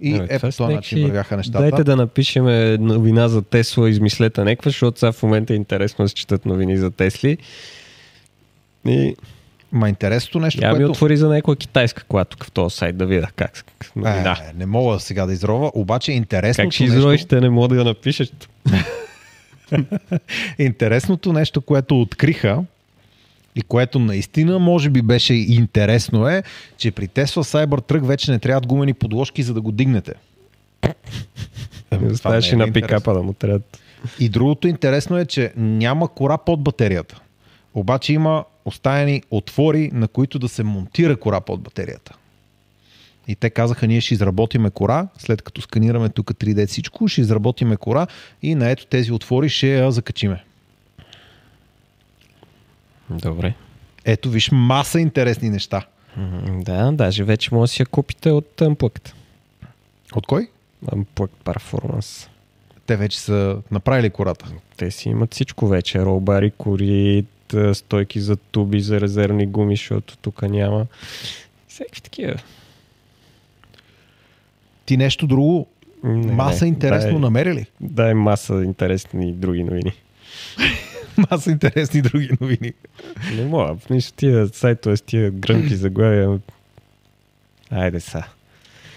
[0.00, 1.58] И е по този начин вървяха нещата.
[1.58, 2.44] Дайте да напишем
[2.84, 6.76] новина за Тесла, измислете някаква, защото сега в момента е интересно да се четат новини
[6.76, 7.38] за Тесли.
[8.86, 9.16] И
[9.72, 10.90] Ма интересното нещо, я ми което...
[10.90, 13.64] отвори за някоя китайска кола тук в този сайт да видя как
[13.96, 14.36] новина.
[14.50, 16.98] Е, не мога сега да изрова, обаче интересното как ще нещо...
[16.98, 18.32] изроиш, те не мога да я напишеш.
[20.58, 22.64] Интересното нещо, което откриха
[23.54, 26.42] и което наистина може би беше интересно е,
[26.76, 30.12] че при Tesla Cybertruck вече не трябват гумени подложки, за да го дигнете.
[32.12, 33.60] Оставаш е и на пикапа да му трябва.
[34.20, 37.20] И другото интересно е, че няма кора под батерията.
[37.74, 42.14] Обаче има оставени отвори, на които да се монтира кора под батерията.
[43.28, 47.76] И те казаха, ние ще изработиме кора, след като сканираме тук 3D всичко, ще изработиме
[47.76, 48.06] кора
[48.42, 50.44] и на ето тези отвори ще я закачиме.
[53.10, 53.54] Добре.
[54.04, 55.86] Ето виж маса интересни неща.
[56.48, 59.12] Да, даже вече може да си я купите от Unplugged.
[60.14, 60.48] От кой?
[60.86, 62.28] Unplugged Performance.
[62.86, 64.46] Те вече са направили кората.
[64.76, 66.04] Те си имат всичко вече.
[66.04, 70.86] Ролбари, кори, т- стойки за туби, за резервни гуми, защото тук няма.
[71.68, 72.34] Всеки такива.
[74.84, 75.66] Ти нещо друго,
[76.04, 77.66] Не, маса не, интересно дай, намери ли?
[77.80, 79.92] дай маса интересни други новини.
[81.30, 82.72] Маса интересни други новини.
[83.34, 83.76] Не мога.
[83.90, 86.38] Нищо тия сайтове с тия гръмки заглавия.
[87.70, 88.24] Айде са.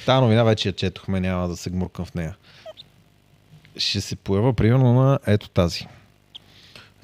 [0.06, 2.36] Та новина вече я четохме, няма да се гмуркам в нея.
[3.78, 5.88] Ще се поява примерно на ето тази.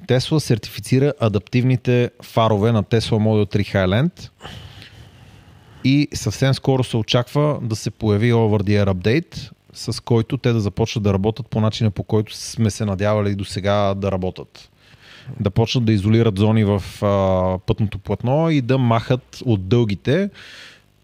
[0.06, 4.30] Тесла сертифицира адаптивните фарове на Tesla Model 3 Highland
[5.84, 10.52] и съвсем скоро се очаква да се появи over the air update, с който те
[10.52, 14.70] да започнат да работят по начина по който сме се надявали до сега да работят.
[15.40, 20.30] Да почнат да изолират зони в а, пътното платно и да махат от дългите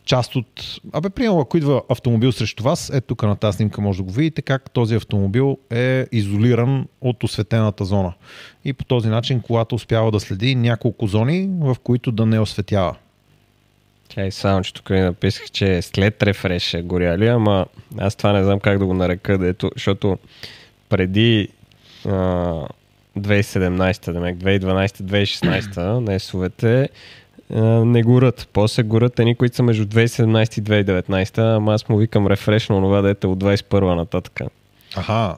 [0.06, 0.80] част от...
[0.92, 4.12] Абе, примерно, ако идва автомобил срещу вас, ето тук на тази снимка може да го
[4.12, 8.12] видите как този автомобил е изолиран от осветената зона.
[8.64, 12.96] И по този начин колата успява да следи няколко зони, в които да не осветява.
[14.08, 17.66] Чай, само, че тук ми написах, че след рефреш е горяли, ама
[17.98, 20.18] аз това не знам как да го нарека, дето, защото
[20.88, 21.48] преди
[22.06, 22.10] а,
[23.18, 26.88] 2017, демек 2012-2016 на есовете
[27.54, 28.48] а, не горят.
[28.52, 32.76] После горят едни, които са между 2017 и 2019, ама аз му викам рефреш на
[32.76, 34.40] това, дете от 21 нататък.
[34.96, 35.36] Аха.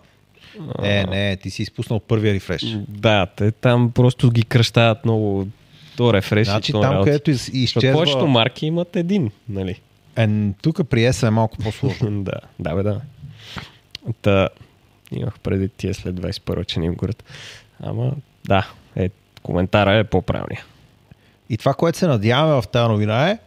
[0.82, 2.76] Е, не, ти си изпуснал първия рефреш.
[2.88, 5.48] Да, те там просто ги кръщават много
[5.96, 7.04] то рефреш Значи там, работи.
[7.04, 7.92] където из, изчезва...
[7.92, 9.80] повечето марки имат един, нали?
[10.16, 10.28] Е,
[10.62, 12.22] тук при ESA е малко по-сложно.
[12.22, 13.00] да, да, бе, да.
[14.22, 14.48] Та,
[15.12, 17.24] имах преди тия след 21 че не им горят.
[17.80, 18.12] Ама,
[18.44, 19.10] да, е,
[19.42, 20.64] коментара е по-правилния.
[21.50, 23.38] И това, което се надяваме в тази новина е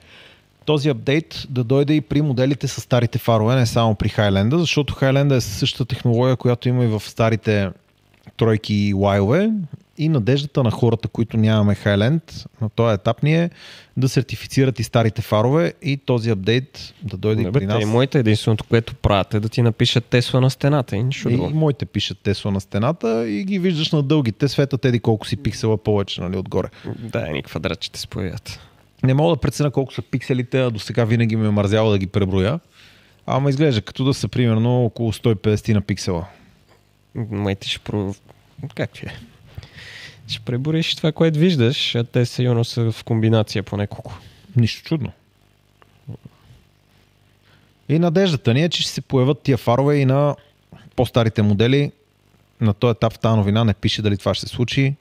[0.65, 4.93] този апдейт да дойде и при моделите с старите фарове, не само при Highlander, защото
[4.93, 7.69] Highlander е същата технология, която има и в старите
[8.37, 9.51] тройки и лайове
[10.01, 13.49] и надеждата на хората, които нямаме Highland на този етап ни е
[13.97, 17.83] да сертифицират и старите фарове и този апдейт да дойде Не, и при нас.
[17.83, 21.35] и моите единственото, което правят е да ти напишат Тесла на стената и нищо И
[21.35, 21.49] друго.
[21.49, 25.77] моите пишат Тесла на стената и ги виждаш на дългите, светът еди колко си пиксела
[25.77, 26.67] повече нали, отгоре.
[26.99, 28.59] Да, едни квадратчета се появят.
[29.03, 31.97] Не мога да преценя колко са пикселите, а до сега винаги ме е мързяло да
[31.97, 32.59] ги преброя.
[33.25, 36.25] Ама изглежда като да са примерно около 150 на пиксела.
[37.59, 38.15] Ти ще про...
[38.75, 39.13] Как ти е?
[40.31, 44.19] Ще пребориш това, което виждаш, а те сигурно са в комбинация по няколко.
[44.55, 45.11] Нищо чудно.
[47.89, 50.35] И надеждата ни е, че ще се появят тия фарове и на
[50.95, 51.91] по-старите модели.
[52.61, 54.95] На този етап в тази новина не пише дали това ще се случи.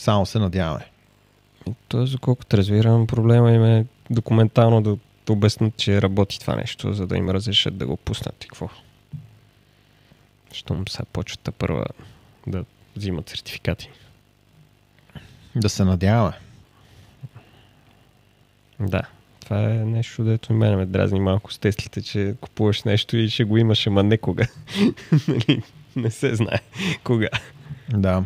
[0.00, 0.86] Само се надяваме.
[1.68, 4.96] И то, за колкото разбирам, проблема им е документално да,
[5.26, 8.68] да обяснат, че работи това нещо, за да им разрешат да го пуснат и какво.
[10.52, 11.84] Щом сега почват първа
[12.46, 12.64] да
[12.96, 13.90] взимат сертификати.
[15.56, 16.34] Да се надяваме.
[18.80, 19.02] Да,
[19.40, 23.30] това е нещо, дето и мене ме дразни малко с теслите, че купуваш нещо и
[23.30, 24.46] ще го имаш, ама не кога.
[25.28, 25.62] Нали?
[25.96, 26.60] не се знае
[27.04, 27.28] кога.
[27.88, 28.24] Да.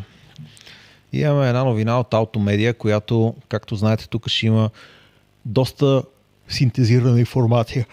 [1.12, 4.70] И имаме една новина от Automedia, която, както знаете, тук ще има
[5.44, 6.02] доста
[6.48, 7.86] синтезирана информация.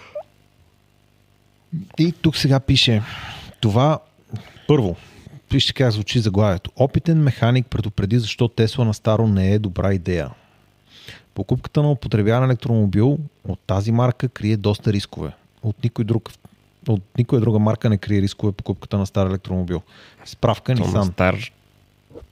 [2.00, 3.02] И тук сега пише
[3.60, 4.00] Това,
[4.68, 4.96] първо,
[5.52, 6.72] вижте как звучи заглавието.
[6.76, 10.30] Опитен механик предупреди защо Тесла на старо не е добра идея.
[11.34, 15.32] Покупката на употребяван електромобил от тази марка крие доста рискове.
[15.64, 16.32] От никой друг
[16.88, 19.82] от никоя друга марка не крие рискове покупката на стар електромобил.
[20.26, 21.12] Справка То на Nissan.
[21.12, 21.52] стар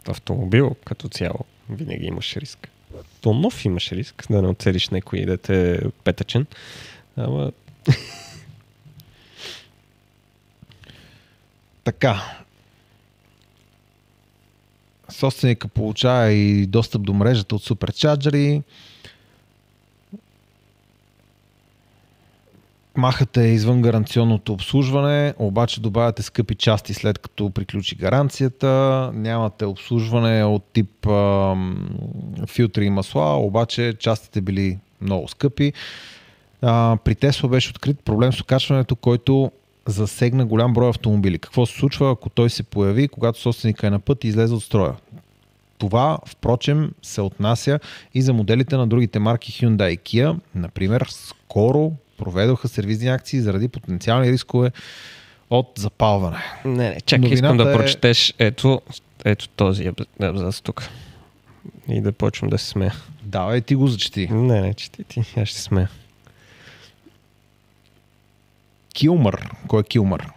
[0.08, 2.70] автомобил като цяло винаги имаш риск.
[3.22, 6.46] То нов имаш риск да не оцелиш някой да те е петъчен.
[7.18, 7.52] Ама
[11.84, 12.43] Така.
[15.14, 18.62] Собственика получава и достъп до мрежата от суперчарджери.
[22.98, 29.12] Махате извън гаранционното обслужване, обаче добавяте скъпи части след като приключи гаранцията.
[29.14, 31.90] Нямате обслужване от тип ам,
[32.48, 35.74] филтри и масла, обаче частите били много скъпи.
[36.62, 39.52] А, при Тесла беше открит проблем с окачването, който
[39.86, 41.40] засегна голям брой автомобили.
[41.40, 44.64] Какво се случва, ако той се появи, когато собственика е на път и излезе от
[44.64, 44.94] строя?
[45.78, 47.80] Това, впрочем, се отнася
[48.14, 50.40] и за моделите на другите марки Hyundai и Kia.
[50.56, 54.72] Например, скоро проведоха сервизни акции заради потенциални рискове
[55.50, 56.38] от запалване.
[56.66, 58.82] не, не, чакай, искам Новината да е- прочетеш ето,
[59.26, 60.90] ето този аб- абзац тук.
[61.88, 62.94] И да почвам да се смея.
[63.24, 64.28] Давай ти го зачети.
[64.32, 65.90] Не, не, чети ти, аз ще смея.
[68.94, 69.50] Килмър.
[69.68, 70.28] Кой е Килмър?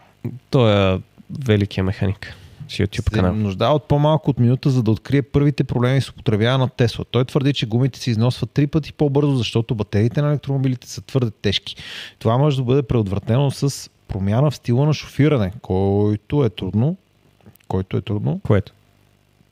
[0.50, 0.98] Той е
[1.44, 2.36] великия механик
[2.68, 3.34] с YouTube се канал.
[3.34, 7.04] нуждае от по-малко от минута, за да открие първите проблеми с употребяване на Тесла.
[7.10, 11.30] Той твърди, че гумите се износват три пъти по-бързо, защото батериите на електромобилите са твърде
[11.30, 11.76] тежки.
[12.18, 16.96] Това може да бъде предотвратено с промяна в стила на шофиране, който е трудно,
[17.68, 18.72] който е трудно, Което?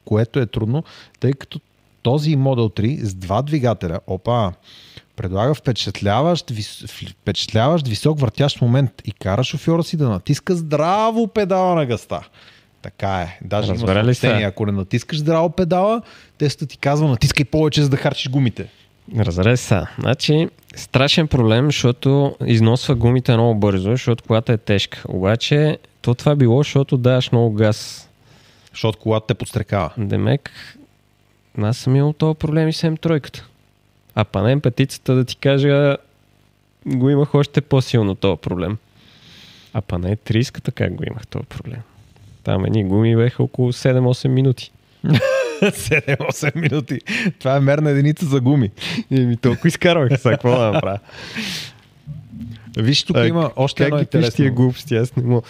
[0.04, 0.84] което е трудно,
[1.20, 1.60] тъй като
[2.02, 4.52] този Model 3 с два двигателя, опа,
[5.16, 6.84] предлага впечатляващ, вис,
[7.22, 12.28] впечатляващ висок въртящ момент и кара шофьора си да натиска здраво педала на гъста.
[12.82, 13.38] Така е.
[13.44, 14.20] Даже има ли се?
[14.20, 16.02] съобщение, ако не натискаш здраво педала,
[16.38, 18.68] тестът ти казва натискай повече, за да харчиш гумите.
[19.18, 19.86] Разберете са.
[19.98, 25.02] Значи, страшен проблем, защото износва гумите много бързо, защото колата е тежка.
[25.08, 28.08] Обаче, то това било, защото даваш много газ.
[28.70, 29.90] Защото колата те подстрекава.
[29.98, 30.50] Демек,
[31.62, 33.42] аз съм имал този проблем и с М3.
[34.14, 35.96] А па на М5 да ти кажа,
[36.86, 38.76] го имах още по-силно този проблем.
[39.72, 41.80] А па на Е30 как го имах този проблем?
[42.44, 44.72] Там едни гуми беха около 7-8 минути.
[45.62, 47.00] 7-8 минути.
[47.38, 48.70] Това е мерна единица за гуми.
[49.10, 50.20] И ми толкова изкарвах.
[50.20, 50.98] Сега какво да направя?
[52.76, 54.54] Виж, тук А, има още едно как тия интересно.
[54.54, 54.96] глупости?
[54.96, 55.42] Аз не мога.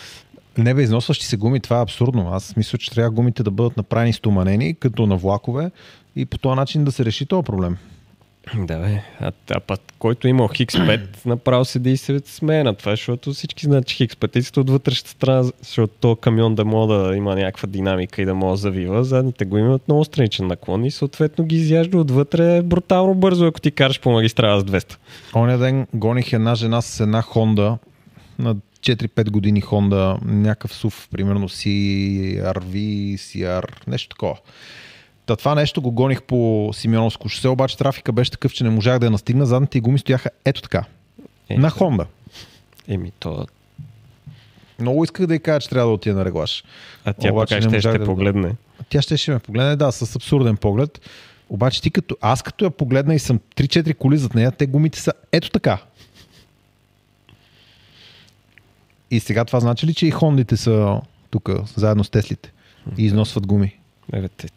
[0.58, 2.30] Не бе, износващи се гуми, това е абсурдно.
[2.32, 5.70] Аз мисля, че трябва гумите да бъдат направени стоманени, като на влакове
[6.16, 7.76] и по този начин да се реши този проблем.
[8.58, 9.02] Да, бе.
[9.20, 13.32] А, а път, който имал Хикс 5, направо седи и се смее на това, защото
[13.32, 17.34] всички знаят, че Хикс 5 от вътрешната страна, защото то камион да може да има
[17.34, 21.44] някаква динамика и да може да завива, задните го имат много страничен наклон и съответно
[21.44, 24.96] ги изяжда отвътре брутално бързо, ако ти караш по магистрала с 200.
[25.34, 27.78] Оня ден гоних една жена с една Honda
[28.38, 34.36] на 4-5 години Honda, някакъв SUV, примерно CRV, CR, нещо такова.
[35.26, 38.98] Та това нещо го гоних по Симеоновско шосе, обаче трафика беше такъв, че не можах
[38.98, 39.46] да я настигна.
[39.46, 40.84] Задните гуми стояха ето така.
[41.48, 42.06] Е, на Honda.
[42.88, 43.46] Еми то...
[44.78, 46.64] Много исках да й кажа, че трябва да отида на реглаж.
[47.04, 48.54] А тя Обаче ще, ще да- погледне.
[48.88, 51.00] Тя ще, ще ме погледне, да, с абсурден поглед.
[51.48, 55.00] Обаче ти като, аз като я погледна и съм 3-4 коли зад нея, те гумите
[55.00, 55.78] са ето така.
[59.10, 62.52] И сега това значи ли, че и хондите са тук, заедно с Теслите
[62.98, 63.78] и износват гуми?
[64.36, 64.48] Те,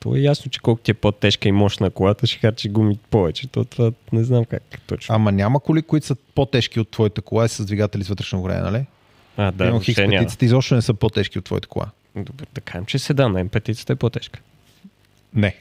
[0.00, 3.48] то е ясно, че колко ти е по-тежка и мощна колата, ще харчи гуми повече.
[3.48, 5.14] То, това не знам как точно.
[5.14, 8.62] Ама няма коли, които са по-тежки от твоята кола и с двигатели с вътрешно горение,
[8.62, 8.84] нали?
[9.36, 10.12] А, да, Има въобще хикс няма.
[10.12, 11.86] петиците изобщо не са по-тежки от твоята кола.
[12.16, 14.40] Добре, да кажем, че седан на М5 е по-тежка.
[15.34, 15.56] Не.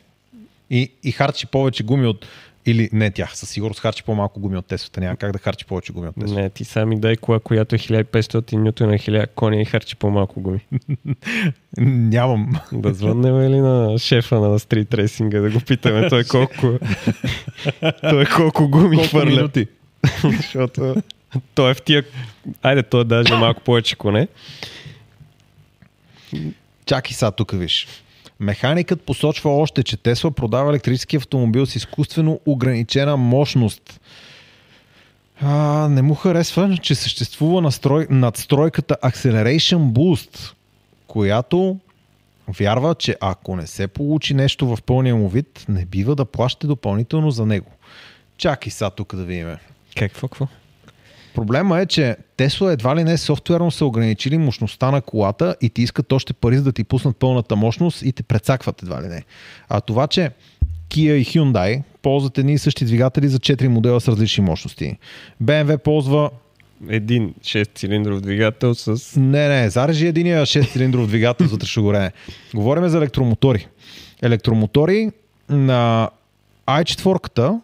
[0.70, 2.26] И, и харчи повече гуми от...
[2.66, 5.02] Или не тя, със сигурност харчи по-малко гуми от Теслата.
[5.02, 6.42] Няма как да харчи повече гуми от Теслата.
[6.42, 10.42] Не, ти сами дай кола, която е 1500 нюто на 1000 коня и харчи по-малко
[10.42, 10.60] гуми.
[11.78, 12.52] Нямам.
[12.72, 16.80] да звъннем ли на шефа на стрит рейсинга да го питаме той колко,
[18.02, 19.30] той колко гуми Колко хвърля.
[19.30, 19.68] минути?
[20.38, 20.96] Защото
[21.56, 22.04] той е в тия...
[22.62, 24.28] Айде, той е даже малко повече коне.
[26.86, 27.88] Чакай сега тук, виж.
[28.40, 34.00] Механикът посочва още, че Тесла продава електрически автомобил с изкуствено ограничена мощност.
[35.42, 40.54] А, не му харесва, че съществува настрой, надстройката Acceleration Boost,
[41.08, 41.78] която
[42.48, 46.68] вярва, че ако не се получи нещо в пълния му вид, не бива да плащате
[46.68, 47.72] допълнително за него.
[48.38, 49.56] Чакай сега тук да видим.
[49.96, 50.48] Какво, какво?
[51.36, 55.82] Проблема е, че Тесла едва ли не софтуерно са ограничили мощността на колата и ти
[55.82, 59.24] искат още пари за да ти пуснат пълната мощност и те прецакват едва ли не.
[59.70, 60.32] А това, че
[60.90, 64.98] Kia и Hyundai ползват едни и същи двигатели за 4 модела с различни мощности.
[65.44, 66.30] BMW ползва
[66.90, 69.20] Един 6-цилиндров двигател с...
[69.20, 72.12] не, не, зарежи единия 6-цилиндров двигател за вътрешно горене.
[72.56, 73.68] Говорим за електромотори.
[74.22, 75.12] Електромотори
[75.50, 76.10] на
[76.68, 77.60] i4-ката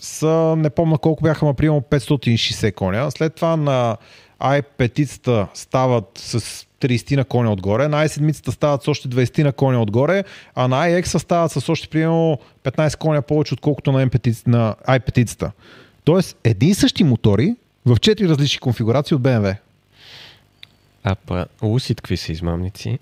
[0.00, 3.10] са, не помня колко бяха, ма примерно 560 коня.
[3.10, 3.96] След това на
[4.40, 6.40] i5 стават с
[6.80, 10.24] 30 на коня отгоре, на i7 стават с още 20 на коня отгоре,
[10.54, 15.50] а на iX стават с още примерно 15 коня повече, отколкото на, M5, на i5.
[16.04, 17.56] Тоест, едни и същи мотори
[17.86, 19.56] в 4 различни конфигурации от BMW.
[21.04, 22.98] А па, Лусит какви са измамници?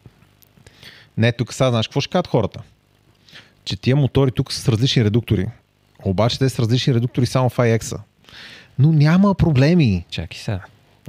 [1.17, 2.63] Не, тук сега знаеш какво ще кажат хората?
[3.65, 5.47] Че тия мотори тук са с различни редуктори.
[6.05, 8.01] Обаче те са с различни редуктори само в iX-а.
[8.79, 10.05] Но няма проблеми.
[10.11, 10.61] Чакай сега.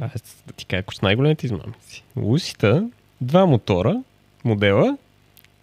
[0.01, 0.11] Аз
[0.47, 2.03] да ти кажа, ако с най-големите измамници.
[2.15, 2.89] Лусита,
[3.21, 3.95] два мотора,
[4.43, 4.97] модела,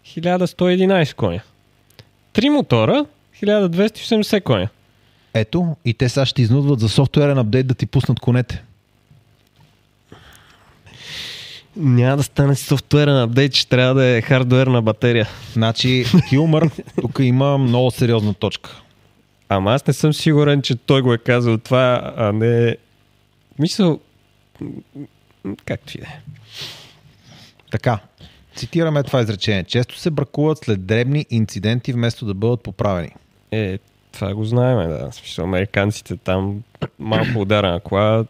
[0.06, 1.42] 1111 коня.
[2.32, 3.06] Три мотора,
[3.42, 4.68] 1280 коня.
[5.34, 8.62] Ето, и те сега ще изнудват за софтуерен апдейт да ти пуснат конете.
[11.76, 15.28] Няма да стане софтуерен апдейт, ще трябва да е хардуерна батерия.
[15.52, 16.70] Значи, Хилмър
[17.00, 18.82] тук има много сериозна точка.
[19.48, 22.76] Ама аз не съм сигурен, че той го е казал това, а не...
[23.58, 24.00] Мисъл...
[25.64, 26.20] Както и да е.
[27.70, 27.98] Така,
[28.56, 29.64] цитираме това изречение.
[29.64, 33.10] Често се бракуват след дребни инциденти, вместо да бъдат поправени.
[33.50, 33.78] Е,
[34.12, 35.12] това го знаем, да.
[35.12, 36.62] Смисъл, американците там
[36.98, 38.24] малко ударена кола,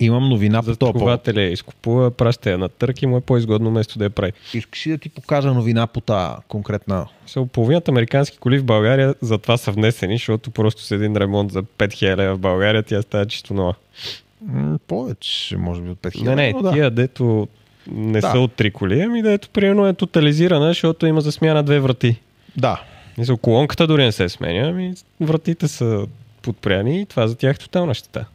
[0.00, 1.28] Имам новина по този повод.
[1.28, 4.32] я изкупува, праща я на търк и му е по-изгодно место да я прави.
[4.54, 7.06] Искаш ли да ти покажа новина по тази конкретна?
[7.22, 11.62] Мисъл, половината американски коли в България затова са внесени, защото просто с един ремонт за
[11.62, 13.74] 5000 лева в България тя става чисто нова.
[14.42, 16.22] М, повече, може би от 5000.
[16.24, 16.72] Не, не, да.
[16.72, 17.48] тия, дето
[17.86, 18.30] не Да.
[18.30, 22.16] са от три коли, ами дето примерно е тотализирана, защото има за смяна две врати.
[22.56, 22.82] Да.
[23.18, 26.06] Мисъл, колонката дори не се сменя, ами вратите са
[26.42, 28.26] подпряни и това за тях е тотална щета.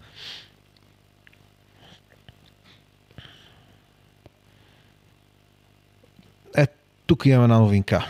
[6.57, 6.68] Е,
[7.14, 8.07] тук имаме една новинка.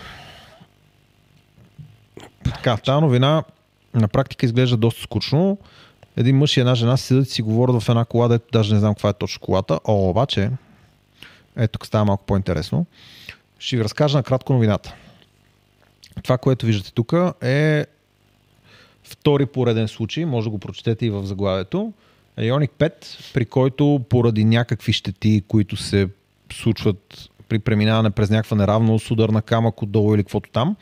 [2.43, 3.43] Така, тази новина
[3.93, 5.57] на практика изглежда доста скучно.
[6.17, 8.79] Един мъж и една жена седят и си говорят в една кола, дето даже не
[8.79, 9.79] знам каква е точно колата.
[9.85, 10.51] О, обаче,
[11.57, 12.85] ето тук става малко по-интересно.
[13.59, 14.95] Ще ви разкажа накратко новината.
[16.23, 17.85] Това, което виждате тук е
[19.03, 21.93] втори пореден случай, може да го прочетете и в заглавието.
[22.37, 26.09] Ioniq 5, при който поради някакви щети, които се
[26.53, 30.75] случват при преминаване през някаква неравност, удар на камък отдолу или каквото там,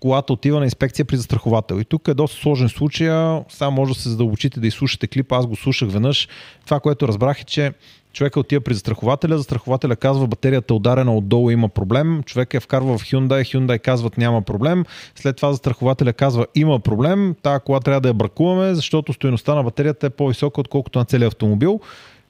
[0.00, 1.80] колата отива на инспекция при застраховател.
[1.80, 3.08] И тук е доста сложен случай.
[3.48, 5.36] Сега може да се задълбочите да изслушате клипа.
[5.36, 6.28] Аз го слушах веднъж.
[6.64, 7.72] Това, което разбрах е, че
[8.12, 12.98] човека отива при застрахователя, застрахователя казва батерията е ударена отдолу има проблем, човек я вкарва
[12.98, 14.84] в Hyundai, Hyundai казват няма проблем,
[15.14, 19.62] след това застрахователя казва има проблем, тази кола трябва да я бракуваме, защото стоеността на
[19.62, 21.80] батерията е по-висока отколкото на целия автомобил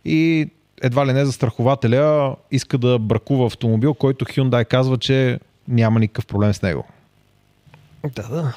[0.05, 0.49] и
[0.83, 6.55] едва ли не застрахователя иска да бракува автомобил, който Hyundai казва, че няма никакъв проблем
[6.55, 6.85] с него.
[8.15, 8.55] Да, да.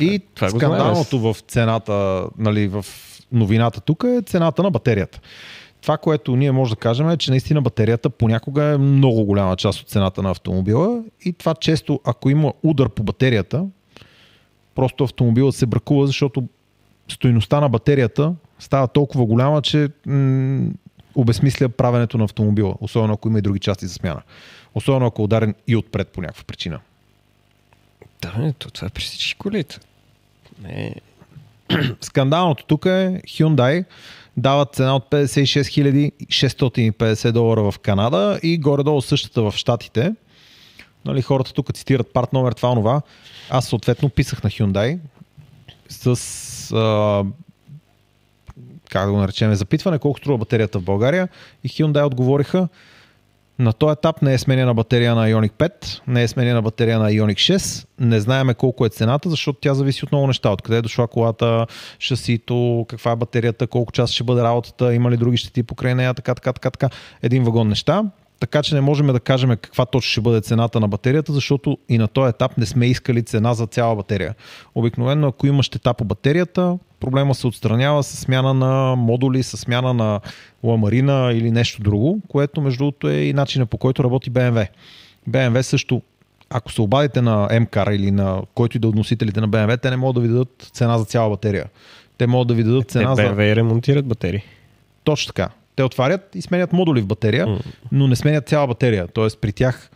[0.00, 2.86] И това скандалното в цената, нали, в
[3.32, 5.20] новината тук е цената на батерията.
[5.82, 9.80] Това, което ние може да кажем е, че наистина батерията понякога е много голяма част
[9.80, 13.64] от цената на автомобила и това често, ако има удар по батерията,
[14.74, 16.44] просто автомобилът се бракува, защото
[17.08, 20.70] стоиността на батерията става толкова голяма, че м-
[21.16, 24.22] обесмисля правенето на автомобила, особено ако има и други части за смяна.
[24.74, 26.80] Особено ако е ударен и отпред по някаква причина.
[28.22, 29.78] Да, то, това е при всички колите.
[30.62, 30.94] Не,
[32.00, 33.84] Скандалното тук е Hyundai
[34.36, 40.14] дават цена от 56 650 долара в Канада и горе-долу същата в Штатите.
[41.04, 43.00] Нали, хората тук цитират парт номер това, онова.
[43.50, 44.98] Аз съответно писах на Hyundai
[45.88, 47.24] с а,
[48.90, 51.28] как да го наречем, запитване колко струва батерията в България
[51.64, 52.68] и Hyundai отговориха
[53.58, 57.10] на този етап не е сменена батерия на Ioniq 5, не е сменена батерия на
[57.10, 60.50] Ioniq 6, не знаеме колко е цената, защото тя зависи от много неща.
[60.50, 61.66] Откъде е дошла колата,
[61.98, 66.14] шасито, каква е батерията, колко час ще бъде работата, има ли други щети покрай нея,
[66.14, 66.90] така, така, така, така.
[67.22, 68.04] Един вагон неща.
[68.40, 71.98] Така че не можем да кажем каква точно ще бъде цената на батерията, защото и
[71.98, 74.34] на този етап не сме искали цена за цяла батерия.
[74.74, 79.94] Обикновено, ако има щета по батерията, проблема се отстранява с смяна на модули, с смяна
[79.94, 80.20] на
[80.64, 84.68] ламарина или нещо друго, което между другото е и начина по който работи BMW.
[85.30, 86.02] BMW също,
[86.50, 89.90] ако се обадите на MCAR или на който и да от носителите на BMW, те
[89.90, 91.66] не могат да ви дадат цена за цяла батерия.
[92.18, 93.22] Те могат да ви дадат Те цена за...
[93.22, 94.42] BMW ремонтират батерии.
[95.04, 95.50] Точно така.
[95.76, 97.58] Те отварят и сменят модули в батерия, М.
[97.92, 99.08] но не сменят цяла батерия.
[99.08, 99.90] Тоест при тях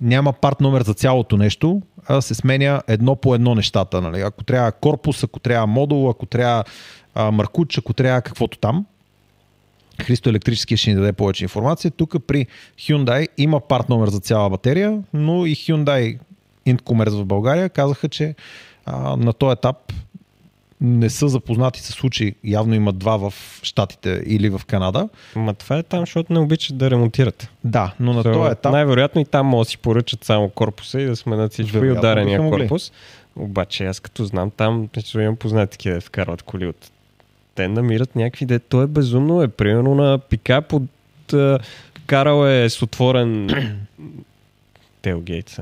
[0.00, 4.00] няма парт номер за цялото нещо, а се сменя едно по едно нещата.
[4.00, 4.20] Нали?
[4.20, 6.64] Ако трябва корпус, ако трябва модул, ако трябва
[7.14, 8.86] а, маркуч, ако трябва каквото там.
[10.02, 11.90] Христо Електрически ще ни даде повече информация.
[11.90, 12.46] Тук при
[12.78, 16.18] Hyundai има парт номер за цяла батерия, но и Hyundai
[16.68, 18.34] Incommerce в България казаха, че
[18.86, 19.92] а, на този етап
[20.80, 22.34] не са запознати с случаи.
[22.44, 25.08] Явно има два в Штатите или в Канада.
[25.36, 27.48] Ма това е там, защото не обичат да ремонтират.
[27.64, 31.00] Да, но на То, този етап Най-вероятно и там могат да си поръчат само корпуса
[31.00, 32.62] и да сменят всичко и Вероятно ударения биха могли.
[32.62, 32.92] корпус.
[33.36, 36.90] Обаче аз като знам там, имам познати такива да вкарват коли от...
[37.54, 38.58] Те намират някакви де.
[38.58, 39.48] То е безумно е.
[39.48, 40.82] Примерно на пикап от...
[42.06, 43.50] Карал е с отворен
[45.02, 45.56] телгейт.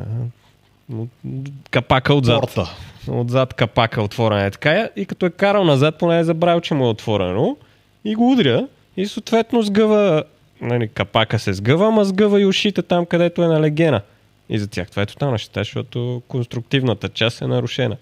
[1.70, 2.40] Капака отзад.
[2.40, 2.70] порта.
[3.09, 6.85] Отзад капака отворена е така и като е карал назад, поне е забравил, че му
[6.87, 7.57] е отворено
[8.05, 10.24] и го удря и съответно сгъва,
[10.61, 14.01] нали, капака се сгъва, ама сгъва и ушите там, където е на легена.
[14.49, 17.97] И за тях това е тотална щета, защото конструктивната част е нарушена.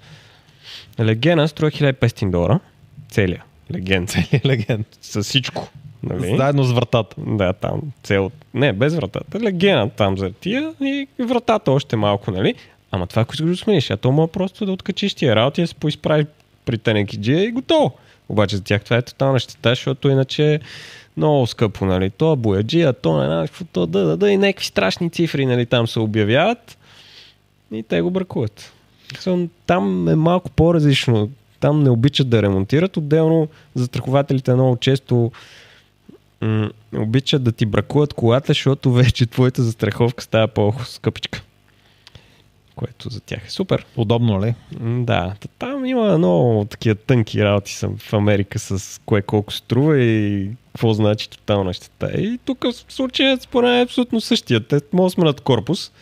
[1.00, 2.60] Легена струва 1500 долара.
[3.08, 3.44] Целия.
[3.72, 4.06] Леген.
[4.06, 4.86] Целият легенд.
[5.00, 5.68] С всичко.
[6.02, 6.36] Нали?
[6.36, 7.16] Заедно с вратата.
[7.18, 8.30] Да, там цел...
[8.54, 9.40] Не, без вратата.
[9.40, 12.54] Легена там за тия и вратата още малко, нали?
[12.92, 15.74] Ама това, си го смениш, а то мога просто да откачиш тия работи, да се
[15.74, 16.26] поизправи
[16.64, 17.92] при тенекиджия и готово.
[18.28, 20.60] Обаче за тях това е тотална щета, защото иначе е
[21.16, 22.10] много скъпо, нали?
[22.10, 25.86] То бояджия, то не какво, то да, да, да, и някакви страшни цифри, нали, там
[25.86, 26.78] се обявяват
[27.72, 28.72] и те го бракуват.
[29.66, 31.30] Там е малко по-различно.
[31.60, 32.96] Там не обичат да ремонтират.
[32.96, 35.32] Отделно застрахователите много често
[36.40, 41.42] м- обичат да ти бракуват колата, защото вече твоята застраховка става по-скъпичка.
[42.80, 43.86] Което за тях е супер.
[43.96, 44.54] Удобно ли?
[44.80, 49.98] М, Да, там има много такива тънки работи съм в Америка с кое колко струва
[49.98, 52.10] и какво значи тотална щета.
[52.20, 54.66] И тук в случая според мен е абсолютно същия.
[54.66, 55.92] Те могат да сменят корпус.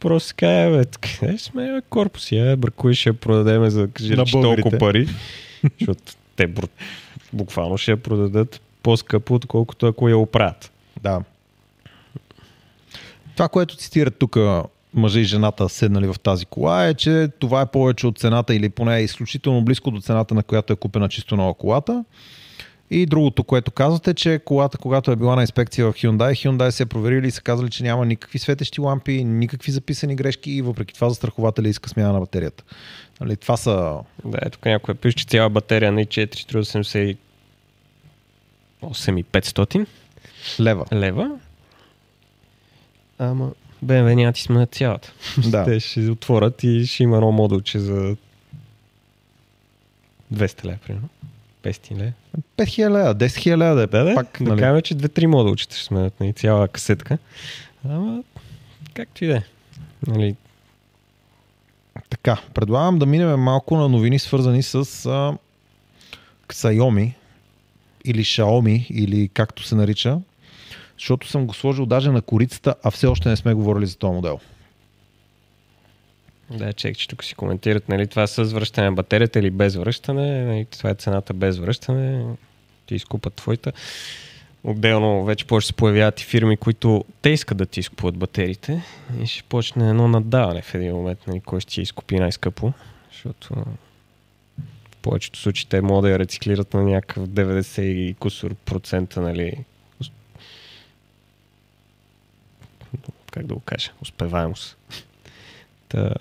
[0.00, 2.32] Просто си каже, бе, къде сме бе, корпус?
[2.32, 5.08] Я бракуй, ще я продадеме за кажи, толкова пари.
[5.80, 6.02] защото
[6.36, 6.54] те
[7.32, 10.72] буквално ще я продадат по-скъпо, отколкото ако я оправят.
[11.02, 11.20] Да.
[13.36, 14.36] Това, което цитират тук
[14.94, 18.68] мъжа и жената седнали в тази кола е, че това е повече от цената или
[18.68, 22.04] поне е изключително близко до цената, на която е купена чисто нова колата.
[22.90, 26.82] И другото, което казвате, че колата, когато е била на инспекция в Hyundai, Hyundai се
[26.82, 30.94] е проверили и са казали, че няма никакви светещи лампи, никакви записани грешки и въпреки
[30.94, 32.64] това застрахователя иска смяна на батерията.
[33.20, 36.64] Нали, това са Да, е, тук някой пише, че цяла батерия на i4 струва
[38.82, 39.86] 8500
[40.60, 40.86] лева.
[40.92, 41.30] лева.
[43.18, 43.50] Ама
[43.84, 45.12] BMW няма да ти сменят цялата.
[45.46, 45.64] Да.
[45.64, 48.16] Те ще отворят и ще има едно модулче за
[50.34, 51.08] 200 лева, примерно.
[51.62, 52.12] 500 лева.
[52.56, 53.86] 5000 лева, 10 000 лева да е.
[53.86, 57.18] Да, да, Пак, да нали, кажем, че 2-3 модулчета ще сменят нали, цяла касетка.
[57.88, 58.22] Ама,
[58.94, 59.42] както и да е.
[60.06, 60.36] Нали,
[62.10, 64.74] Така, предлагам да минем малко на новини, свързани с
[65.06, 65.36] а,
[66.48, 67.12] Xiaomi
[68.04, 70.18] или Xiaomi, или както се нарича,
[71.02, 74.12] защото съм го сложил даже на корицата, а все още не сме говорили за този
[74.12, 74.40] модел.
[76.50, 80.44] Да, чек, че тук си коментират, нали, това с връщане на батерията или без връщане.
[80.44, 82.24] Нали, това е цената без връщане.
[82.86, 83.72] Ти изкупат твоята.
[84.64, 88.82] Отделно вече повече се появяват и фирми, които те искат да ти изкупуват батериите
[89.22, 92.72] и ще почне едно надаване в един момент, нали, кой ще ти изкупи най-скъпо,
[93.12, 93.54] защото
[94.90, 99.64] в повечето случаи те могат да я рециклират на някакъв 90 и кусор процента, нали,
[103.32, 104.76] как да го кажа, успеваемост.
[105.88, 106.14] Та,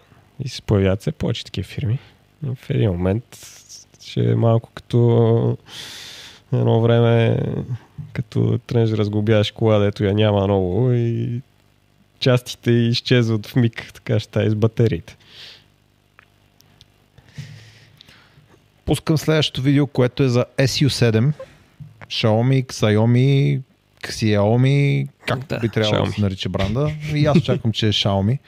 [0.43, 1.99] и се появяват все повече такива фирми.
[2.45, 3.23] И в един момент
[4.01, 5.57] ще е малко като
[6.53, 7.37] едно време,
[8.13, 11.41] като да разглобяваш кола, дето я няма много и
[12.19, 15.17] частите изчезват в миг, така ще с батериите.
[18.85, 21.33] Пускам следващото видео, което е за SU7.
[22.07, 23.61] Xiaomi, Xiaomi,
[24.01, 26.91] Xiaomi, както Да, би трябвало да се нарича бранда.
[27.13, 28.39] И аз чакам, че е Xiaomi.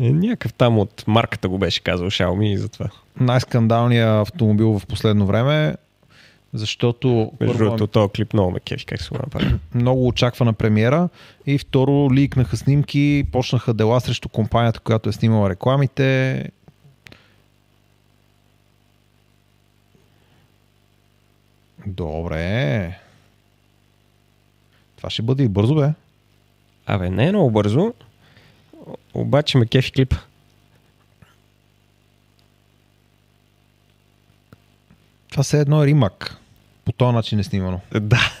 [0.00, 2.86] Е, някакъв там от марката го беше казал Xiaomi и затова.
[3.20, 5.74] Най-скандалният автомобил в последно време,
[6.54, 9.54] защото Между другото, този клип много ме кефи, как се го направи.
[9.74, 11.08] много очаквана премиера
[11.46, 16.48] и второ ликнаха снимки, почнаха дела срещу компанията, която е снимала рекламите.
[21.86, 23.01] Добре.
[25.02, 25.92] Това ще бъде и бързо, бе.
[26.86, 27.94] Абе, не е много бързо,
[29.14, 30.16] обаче ме кефи клипа.
[35.30, 36.36] Това се едно е римак.
[36.84, 37.80] По този начин е снимано.
[38.00, 38.32] Да.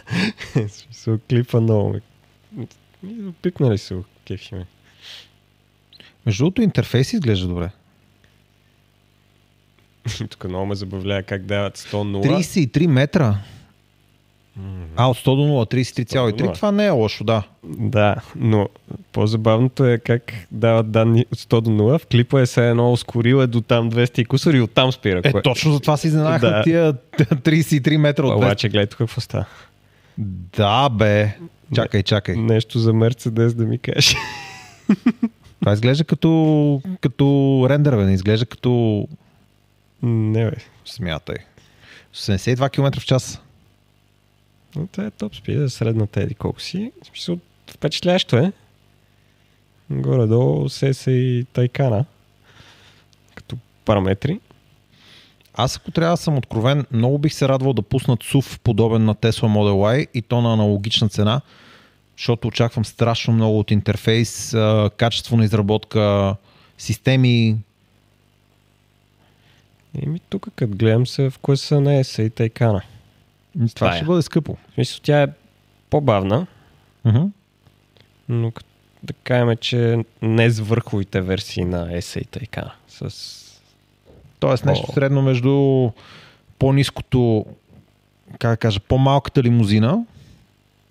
[0.68, 2.00] Смисъл, клипа много
[2.52, 2.66] ме.
[3.42, 4.66] Пикнали се кефи ме.
[6.26, 7.70] Между другото, интерфейс изглежда добре.
[10.30, 12.42] Тук много ме забавлява как дават 100-0.
[12.42, 13.38] 33 метра.
[14.96, 16.06] А, от 100 до 0, 33,3.
[16.06, 16.54] 100 до 0.
[16.54, 17.42] Това не е лошо, да.
[17.64, 18.68] Да, но
[19.12, 21.98] по-забавното е как дават данни от 100 до 0.
[21.98, 25.18] В клипа е се едно ускорил е до там 200 и кусор и оттам спира.
[25.18, 26.62] Е, кое- точно за това си изненадахме Да.
[26.62, 28.36] тия 33 метра от 200.
[28.36, 29.44] Обаче гледай тук какво става.
[30.18, 31.36] Да, бе.
[31.74, 32.36] Чакай, чакай.
[32.36, 34.16] Нещо за Мерцедес да ми каже.
[35.60, 37.26] Това изглежда като, като
[37.68, 38.04] рендер, бе.
[38.04, 39.08] Не изглежда като...
[40.02, 40.56] Не бе.
[40.84, 41.36] Смятай.
[42.14, 43.41] 72 км в час.
[44.76, 46.92] Но това е топ спида, средната еди колко си.
[47.02, 47.38] В смисъл,
[47.70, 48.52] впечатлящо е.
[49.90, 52.04] Горе-долу се и Тайкана.
[53.34, 54.40] Като параметри.
[55.54, 59.14] Аз ако трябва да съм откровен, много бих се радвал да пуснат SUV подобен на
[59.14, 61.40] Tesla Model Y и то на аналогична цена,
[62.16, 64.56] защото очаквам страшно много от интерфейс,
[64.96, 66.36] качество на изработка,
[66.78, 67.56] системи.
[70.02, 72.82] Еми тук, като гледам се, в кое са не са и Тайкана.
[73.54, 74.06] Това Това ще е.
[74.06, 74.56] бъде скъпо.
[74.68, 75.26] В смисъл, тя е
[75.90, 76.46] по-бавна,
[77.04, 77.22] Мгм.
[78.28, 78.68] но като
[79.02, 82.72] да кажем, че не с върховите версии на и Тайкана.
[82.88, 83.10] С...
[84.40, 84.92] Тоест нещо О.
[84.92, 85.90] средно между
[86.58, 87.46] по-низкото,
[88.38, 90.04] как да кажа, по-малката лимузина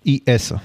[0.04, 0.60] и еса.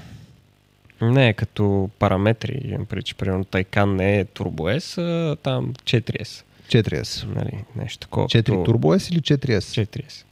[1.02, 2.61] Не, като параметри.
[2.64, 5.02] Имам преди, примерно Тайкан не е Turbo S,
[5.32, 6.44] а там 4S.
[6.69, 7.26] 4S.
[7.26, 8.28] Нали, нещо такова.
[8.28, 9.60] 4 като- Turbo S или 4S?
[9.86, 10.24] 4S.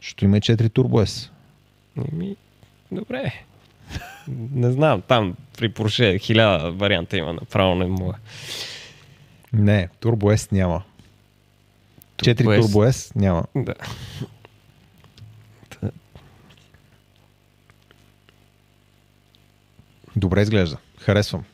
[0.00, 1.30] Защото има и 4 Turbo S.
[2.12, 2.36] Еми,
[2.92, 3.32] добре.
[4.52, 8.14] Не знам, там при Porsche хиляда варианта има, направо не мога.
[9.52, 10.82] Не, Turbo S няма.
[12.16, 12.62] 4 Turbo S.
[12.62, 13.44] Turbo S няма.
[13.56, 13.74] Да.
[20.16, 20.76] Добре изглежда.
[20.98, 21.44] Харесвам.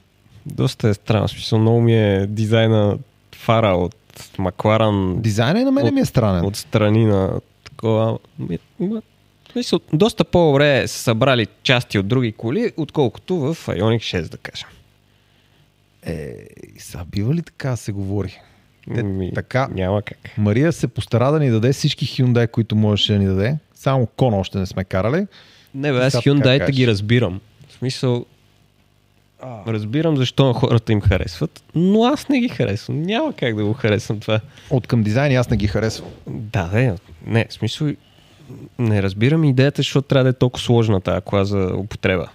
[0.46, 1.28] Доста е странно.
[1.28, 2.98] Смисъл, много ми е дизайна
[3.34, 3.96] фара от
[4.38, 6.44] Макларан Дизайна и на мен От- ми е странен.
[6.44, 7.40] от страни на
[7.82, 8.18] такова.
[8.38, 9.02] Ми- ма-
[9.48, 14.36] в Смисъл, доста по-добре са събрали части от други коли, отколкото в Ioniq 6, да
[14.36, 14.68] кажем.
[16.06, 16.34] Е,
[16.78, 18.40] са, бива ли така се говори?
[18.94, 19.68] Те, Ми, така.
[19.70, 20.18] Няма как.
[20.38, 23.58] Мария се постара да ни даде всички Hyundai, които можеше да ни даде.
[23.74, 25.26] Само Кон още не сме карали.
[25.74, 27.40] Не, бе, аз Hyundai ги разбирам.
[27.68, 28.26] В смисъл,
[29.66, 33.02] разбирам защо хората им харесват, но аз не ги харесвам.
[33.02, 34.40] Няма как да го харесвам това.
[34.70, 36.08] От към дизайн аз не ги харесвам.
[36.26, 36.96] Да, да,
[37.26, 37.88] не, в смисъл,
[38.78, 42.28] не разбирам идеята, защото трябва да е толкова сложна тази кола за употреба.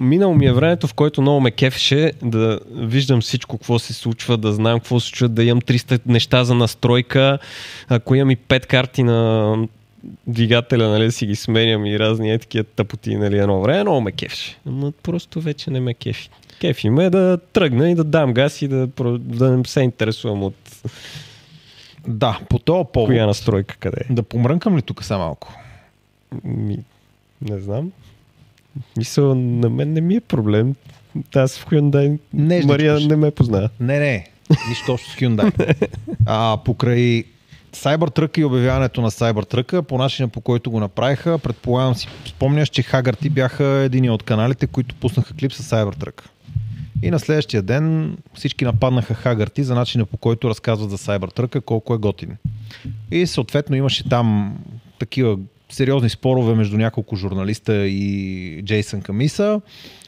[0.00, 4.36] Минало ми е времето, в което много ме кефеше да виждам всичко, какво се случва,
[4.36, 7.38] да знам какво се случва, да имам 300 неща за настройка.
[7.88, 9.56] Ако имам и 5 карти на
[10.26, 14.12] двигателя, нали, си ги сменям и разни е такива тъпоти, нали, едно време, много ме
[14.12, 14.58] кефеше.
[14.66, 16.30] Ама просто вече не ме кефи.
[16.60, 18.88] Кефи ме да тръгна и да дам газ и да,
[19.18, 20.54] да не се интересувам от
[22.08, 23.08] Да, по този повод.
[23.08, 24.12] коя настройка къде е.
[24.14, 25.54] Да помрънкам ли тук са малко?
[26.44, 26.78] Ми,
[27.42, 27.92] не знам.
[28.96, 30.74] Мисъл, на мен не ми е проблем.
[31.34, 33.68] Аз в Hyundai Нежничко Мария не ме познава.
[33.80, 34.26] Не, не.
[34.68, 35.88] Нищо общо с Hyundai.
[36.26, 37.24] А, покрай
[37.76, 42.82] Cybertruck и обявяването на Cybertruck, по начина по който го направиха, предполагам си, спомняш, че
[42.82, 46.22] Хагарти бяха един от каналите, които пуснаха клип с Cybertruck.
[47.02, 51.94] И на следващия ден всички нападнаха Хагарти за начина по който разказват за Cybertruck, колко
[51.94, 52.36] е готин.
[53.10, 54.58] И съответно имаше там
[54.98, 55.38] такива
[55.70, 59.60] сериозни спорове между няколко журналиста и Джейсън Камиса.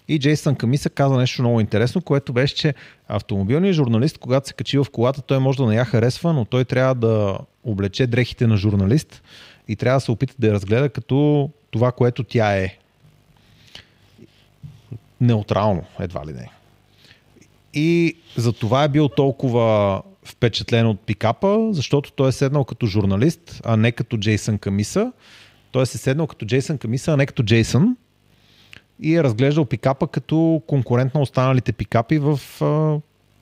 [0.09, 2.75] И Джейсън Камиса каза нещо много интересно, което беше, че
[3.09, 6.65] автомобилният журналист, когато се качи в колата, той може да не я харесва, но той
[6.65, 9.23] трябва да облече дрехите на журналист
[9.69, 12.79] и трябва да се опита да я разгледа като това, което тя е.
[15.21, 16.51] Неутрално, едва ли не.
[17.75, 23.61] И за това е бил толкова впечатлен от пикапа, защото той е седнал като журналист,
[23.65, 25.13] а не като Джейсън Камиса.
[25.71, 27.97] Той е се седнал като Джейсън Камиса, а не като Джейсън.
[29.01, 33.01] И е разглеждал пикапа като конкурент на останалите пикапи в а,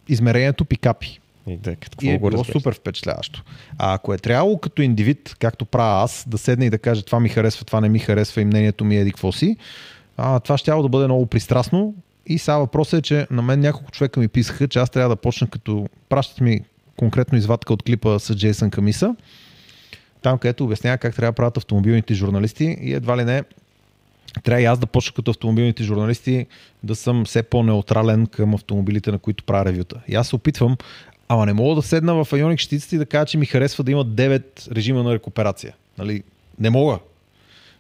[0.09, 1.21] измерението пикапи.
[1.47, 3.43] И да, И е го било супер впечатляващо.
[3.79, 7.21] А ако е трябвало като индивид, както правя аз, да седне и да каже това
[7.21, 9.57] ми харесва, това не ми харесва и мнението ми е какво си,
[10.17, 11.95] а, това ще да бъде много пристрастно.
[12.27, 15.17] И сега въпросът е, че на мен няколко човека ми писаха, че аз трябва да
[15.17, 16.61] почна като пращат ми
[16.97, 19.17] конкретно извадка от клипа с Джейсън Камиса,
[20.23, 23.43] там където обяснява как трябва да правят автомобилните журналисти и едва ли не
[24.41, 26.47] трябва и аз да почна като автомобилните журналисти
[26.83, 30.01] да съм все по-неутрален към автомобилите, на които правя ревюта.
[30.09, 30.77] И аз се опитвам,
[31.33, 33.91] Ама не мога да седна в Ionic щитицата и да кажа, че ми харесва да
[33.91, 35.75] има 9 режима на рекуперация.
[35.99, 36.23] Нали?
[36.59, 36.99] Не мога.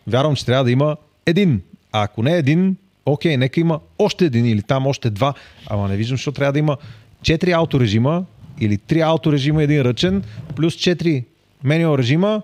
[0.07, 0.97] Вярвам, че трябва да има
[1.27, 1.62] един.
[1.93, 2.77] А ако не един,
[3.07, 5.35] окей, нека има още един или там още два.
[5.66, 6.77] Ама не виждам, защо трябва да има
[7.23, 8.24] 4 авторежима
[8.61, 10.23] или 3 авторежима, един ръчен,
[10.57, 11.24] плюс 4
[11.65, 12.43] менюал режима,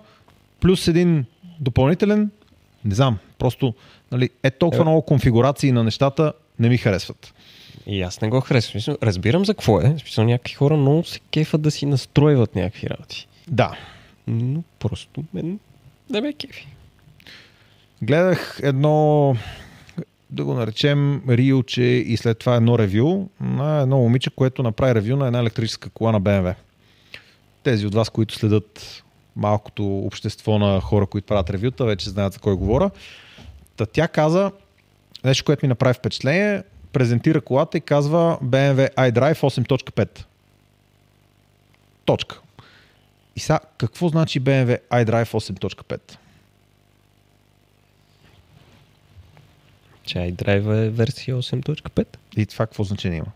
[0.59, 1.25] плюс един
[1.59, 2.31] допълнителен.
[2.85, 3.73] Не знам, просто
[4.11, 4.85] нали, е толкова Е.
[4.85, 7.33] много конфигурации на нещата не ми харесват.
[7.87, 8.97] И аз не го харесвам.
[9.03, 9.95] Разбирам за какво е.
[9.99, 13.27] Смисъл, някакви хора много се кефат да си настройват някакви работи.
[13.47, 13.77] Да,
[14.27, 15.59] Но просто мен
[16.09, 16.67] не ме кефи.
[18.01, 19.35] Гледах едно,
[20.29, 25.15] да го наречем, рилче и след това едно ревю на едно момиче, което направи ревю
[25.15, 26.55] на една електрическа кола на BMW.
[27.63, 29.03] Тези от вас, които следят
[29.39, 32.91] малкото общество на хора, които правят ревюта, вече знаят за кой говоря.
[33.77, 34.51] Та тя каза
[35.23, 36.63] нещо, което ми направи впечатление,
[36.93, 40.25] презентира колата и казва BMW iDrive 8.5.
[42.05, 42.39] Точка.
[43.35, 46.17] И сега, какво значи BMW iDrive 8.5?
[50.03, 52.07] Че iDrive е версия 8.5.
[52.37, 53.31] И това какво значение има?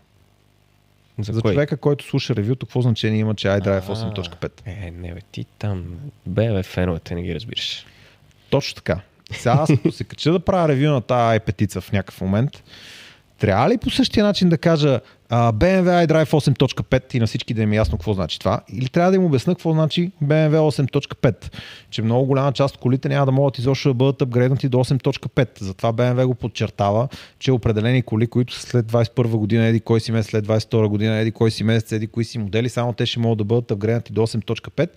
[1.18, 1.52] За, За кой?
[1.52, 4.50] човека, който слуша ревюто, какво значение има, че iDrive А, 8.5?
[4.66, 5.84] Е, не бе, ти там,
[6.26, 7.86] бе, феновете не ги разбираш.
[8.50, 9.00] Точно така.
[9.32, 12.62] Сега аз се кача да правя ревю на тази i5 в някакъв момент,
[13.38, 15.00] трябва ли по същия начин да кажа
[15.30, 18.60] BMW iDrive 8.5 и на всички да им е ясно какво значи това?
[18.72, 21.52] Или трябва да им обясна какво значи BMW 8.5?
[21.90, 25.48] Че много голяма част от колите няма да могат изобщо да бъдат апгрейднати до 8.5.
[25.60, 27.08] Затова BMW го подчертава,
[27.38, 31.32] че определени коли, които след 21 година, еди кой си месец, след 22 година, еди
[31.32, 34.20] кой си месец, еди кои си модели, само те ще могат да бъдат апгрейднати до
[34.20, 34.88] 8.5.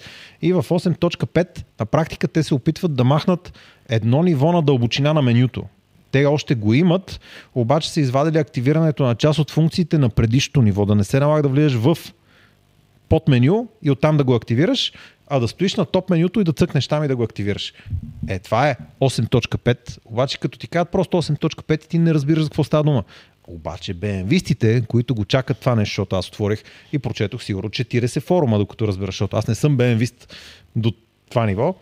[0.41, 3.53] И в 8.5 на практика те се опитват да махнат
[3.89, 5.64] едно ниво на дълбочина на менюто.
[6.18, 7.19] Те още го имат,
[7.56, 10.85] обаче са извадили активирането на част от функциите на предишното ниво.
[10.85, 11.98] Да не се налага да влизаш в
[13.10, 14.94] под меню и оттам да го активираш,
[15.27, 17.73] а да стоиш на топ менюто и да цъкнеш там и да го активираш.
[18.27, 22.64] Е, това е 8.5, обаче като ти кажат просто 8.5 ти не разбираш за какво
[22.64, 23.03] става дума.
[23.48, 26.64] Обаче BMW-стите, които го чакат това нещо, защото аз отворих
[26.94, 30.35] и прочетох сигурно 40 форума, докато разбираш, защото аз не съм BMW-ст
[30.76, 30.94] до
[31.30, 31.76] това ниво.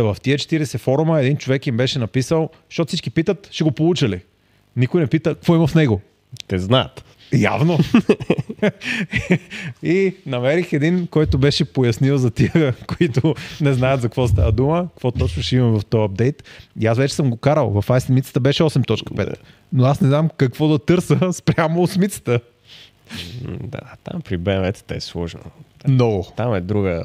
[0.00, 3.72] Та в тия 40 форума един човек им беше написал, защото всички питат, ще го
[3.72, 4.20] получа ли?
[4.76, 6.00] Никой не пита, какво има в него.
[6.48, 7.04] Те знаят.
[7.32, 7.78] Явно.
[9.82, 14.88] и намерих един, който беше пояснил за тия, които не знаят за какво става дума,
[14.94, 16.44] какво точно ще има в този апдейт.
[16.80, 17.70] И аз вече съм го карал.
[17.70, 19.34] В iSmith беше 8.5.
[19.72, 22.40] Но аз не знам какво да търся спрямо 8
[23.44, 25.40] М, Да, там при BMW-тата е сложно.
[25.88, 26.26] Много.
[26.36, 27.04] Там е друга...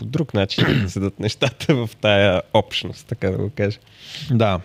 [0.00, 3.78] По друг начин седат нещата в тая общност, така да го кажа.
[4.30, 4.60] Да.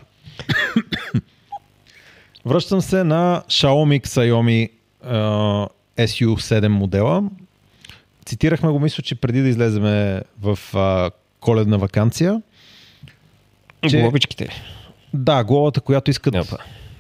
[2.46, 4.70] Връщам се на Xiaomi Xiaomi
[5.08, 7.24] uh, SU7 модела.
[8.26, 12.42] Цитирахме го, мисля, че преди да излеземе в uh, коледна вакансия.
[13.90, 14.50] Че- Глобичките?
[15.14, 16.34] Да, главата, която искат.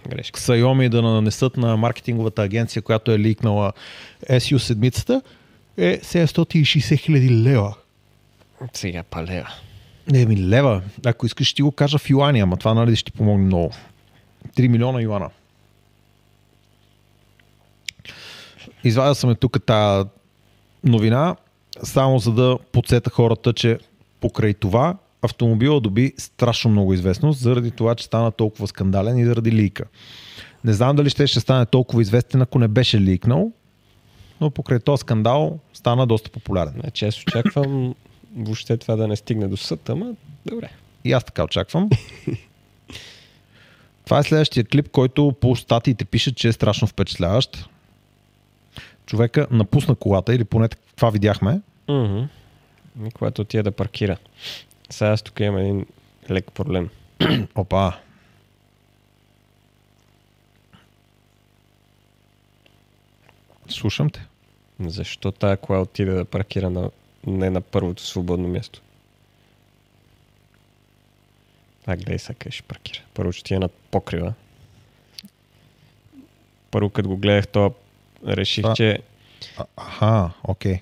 [0.09, 0.39] Грешка.
[0.39, 3.73] Xiaomi да нанесат на маркетинговата агенция, която е ликнала
[4.29, 5.21] SU7
[5.77, 7.75] е 760 хиляди лева.
[8.73, 9.49] Сега палева.
[10.11, 10.81] Не ми лева.
[11.05, 13.71] Ако искаш, ще ти го кажа в юани, ама това нали ще ти помогне много.
[14.57, 15.29] 3 милиона юана.
[18.83, 20.09] Извадя съм е тук тази
[20.83, 21.35] новина,
[21.83, 23.79] само за да подсета хората, че
[24.21, 29.51] покрай това автомобила доби страшно много известност, заради това, че стана толкова скандален и заради
[29.51, 29.83] лика.
[30.63, 33.51] Не знам дали ще, ще стане толкова известен, ако не беше ликнал,
[34.41, 36.73] но покрай този скандал стана доста популярен.
[36.79, 37.95] Значи аз очаквам
[38.35, 40.13] въобще това да не стигне до съд, ама
[40.45, 40.69] добре.
[41.03, 41.89] И аз така очаквам.
[44.05, 47.69] Това е следващия клип, който по статиите пише, че е страшно впечатляващ.
[49.05, 51.61] Човека напусна колата, или поне това видяхме.
[53.05, 54.17] И когато отида да паркира.
[54.89, 55.85] Сега аз тук имам един
[56.31, 56.89] лек проблем.
[57.55, 57.93] Опа.
[63.69, 64.25] Слушам те.
[64.79, 66.89] Защо тая кола отида да паркира на,
[67.27, 68.81] не на първото свободно място?
[71.87, 72.99] А, гледай сега къде ще паркира.
[73.13, 74.33] Първо ще тия на покрива.
[76.71, 77.73] Първо като го гледах, то
[78.27, 78.99] реших, Това- че
[79.57, 80.79] А- Аха, окей.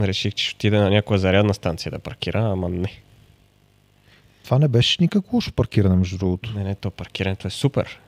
[0.00, 3.00] реших, че ще отида на някоя зарядна станция да паркира, ама не.
[4.44, 6.52] Това не беше никак лошо паркиране, между другото.
[6.54, 7.98] Не, не, то паркирането е супер.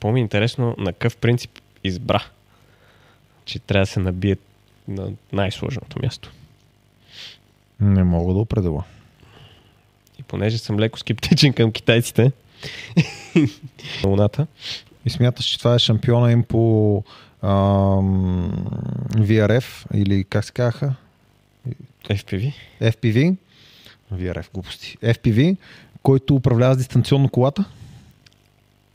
[0.00, 1.50] По-ми интересно на какъв принцип
[1.84, 2.24] избра,
[3.44, 4.36] че трябва да се набие
[4.88, 6.32] на най-сложното място.
[7.80, 8.84] Не мога да определя.
[10.18, 12.32] И понеже съм леко скептичен към китайците,
[14.04, 14.46] на луната,
[15.04, 17.04] И смяташ, че това е шампиона им по
[17.42, 18.52] ам,
[19.10, 20.94] VRF или как се казаха?
[22.08, 22.52] FPV.
[22.80, 23.36] FPV.
[24.14, 24.98] VRF, глупости.
[25.02, 25.56] FPV,
[26.02, 27.64] който управлява дистанционно колата.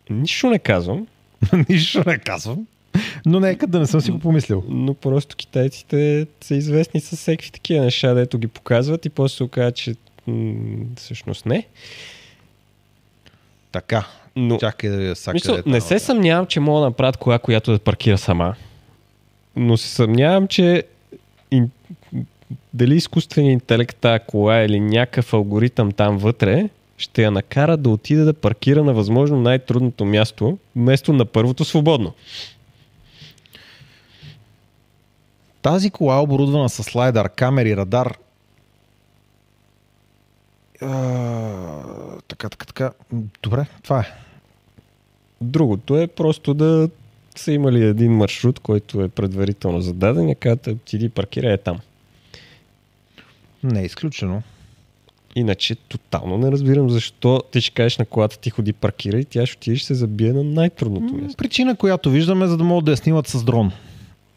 [0.10, 1.08] Нищо не казвам,
[1.70, 2.68] Нищо не казвам.
[3.26, 4.64] Но нека да не съм си го помислил.
[4.68, 9.44] но просто китайците са известни с всеки такива неща, дето ги показват и после се
[9.44, 9.96] оказа, че
[10.28, 11.68] м- всъщност не.
[13.72, 14.08] Така.
[14.36, 17.18] Но Чакай да видя сега Мисъл, където не е се съмнявам, че мога да направят
[17.18, 18.56] кола, която да паркира сама.
[19.56, 20.84] Но се съмнявам, че
[21.52, 21.72] ин...
[22.74, 28.24] дали изкуственият интелект тази кола или някакъв алгоритъм там вътре ще я накара да отиде
[28.24, 32.14] да паркира на възможно най-трудното място, вместо на първото свободно.
[35.62, 38.18] Тази кола е оборудвана с слайдър, камери, радар.
[40.82, 42.92] А, така, така, така.
[43.44, 44.06] Добре, това е.
[45.42, 46.90] Другото е просто да
[47.36, 51.80] са имали един маршрут, който е предварително зададен и казват, отиди паркира е там.
[53.64, 54.42] Не е изключено.
[55.36, 59.46] Иначе тотално не разбирам защо ти ще кажеш на колата ти ходи паркира и тя
[59.46, 61.38] ще отиде и ще се забие на най-трудното място.
[61.38, 63.72] Причина, която виждаме, за да могат да я снимат с дрон.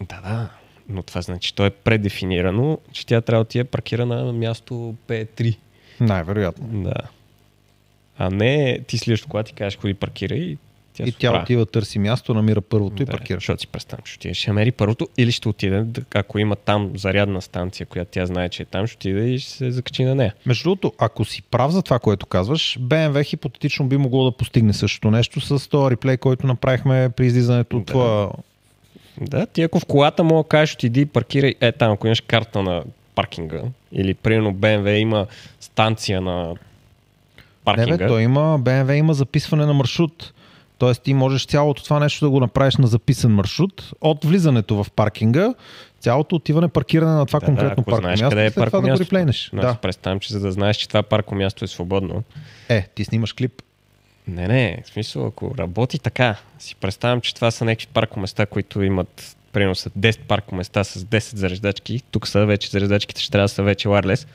[0.01, 0.49] Да, да.
[0.89, 4.33] Но това значи, че то е предефинирано, че тя трябва да ти е паркирана на
[4.33, 5.57] място P3.
[6.01, 6.83] Най-вероятно.
[6.83, 6.95] Да.
[8.19, 10.59] А не ти слизаш в колата и кажеш ходи паркира и
[10.95, 13.37] тя И тя отива, търси място, намира първото и Да, паркира.
[13.37, 17.43] Защото си представям, ще отиде, ще намери първото или ще отиде, ако има там зарядна
[17.43, 20.35] станция, която тя знае, че е там, ще отиде и ще се закачи на нея.
[20.47, 24.73] Между другото, ако си прав за това, което казваш, BMW хипотетично би могло да постигне
[24.73, 27.93] същото нещо с този реплей, който направихме при излизането от Да.
[27.93, 28.29] твоя...
[29.21, 32.21] Да, ти ако в колата мога да кажеш, отиди и паркирай, е там, ако имаш
[32.21, 32.83] карта на
[33.15, 33.61] паркинга,
[33.93, 35.27] или примерно BMW има
[35.61, 36.55] станция на Не,
[37.65, 37.97] паркинга.
[37.97, 40.33] бе, той има, BMW има записване на маршрут.
[40.79, 44.91] Тоест ти можеш цялото това нещо да го направиш на записан маршрут от влизането в
[44.91, 45.55] паркинга,
[46.01, 48.67] цялото отиване, паркиране на това Да, конкретно да, ако парко знаеш място, къде е след
[48.67, 49.51] това да го реплейнеш.
[49.53, 49.75] Но Да.
[49.75, 52.23] представям, че за да знаеш, че това парко място е свободно.
[52.69, 53.63] Е, ти снимаш клип.
[54.29, 58.83] Не, не, в смисъл, ако работи така, си представям, че това са някакви паркоместа, които
[58.83, 62.03] имат примерно са 10 паркоместа с 10 зареждачки.
[62.11, 64.27] Тук са вече зареждачките ще трябва да са вече wireless,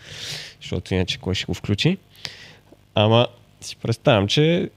[0.61, 1.97] защото иначе кой ще го включи.
[2.95, 3.27] Ама
[3.61, 4.69] си представям, че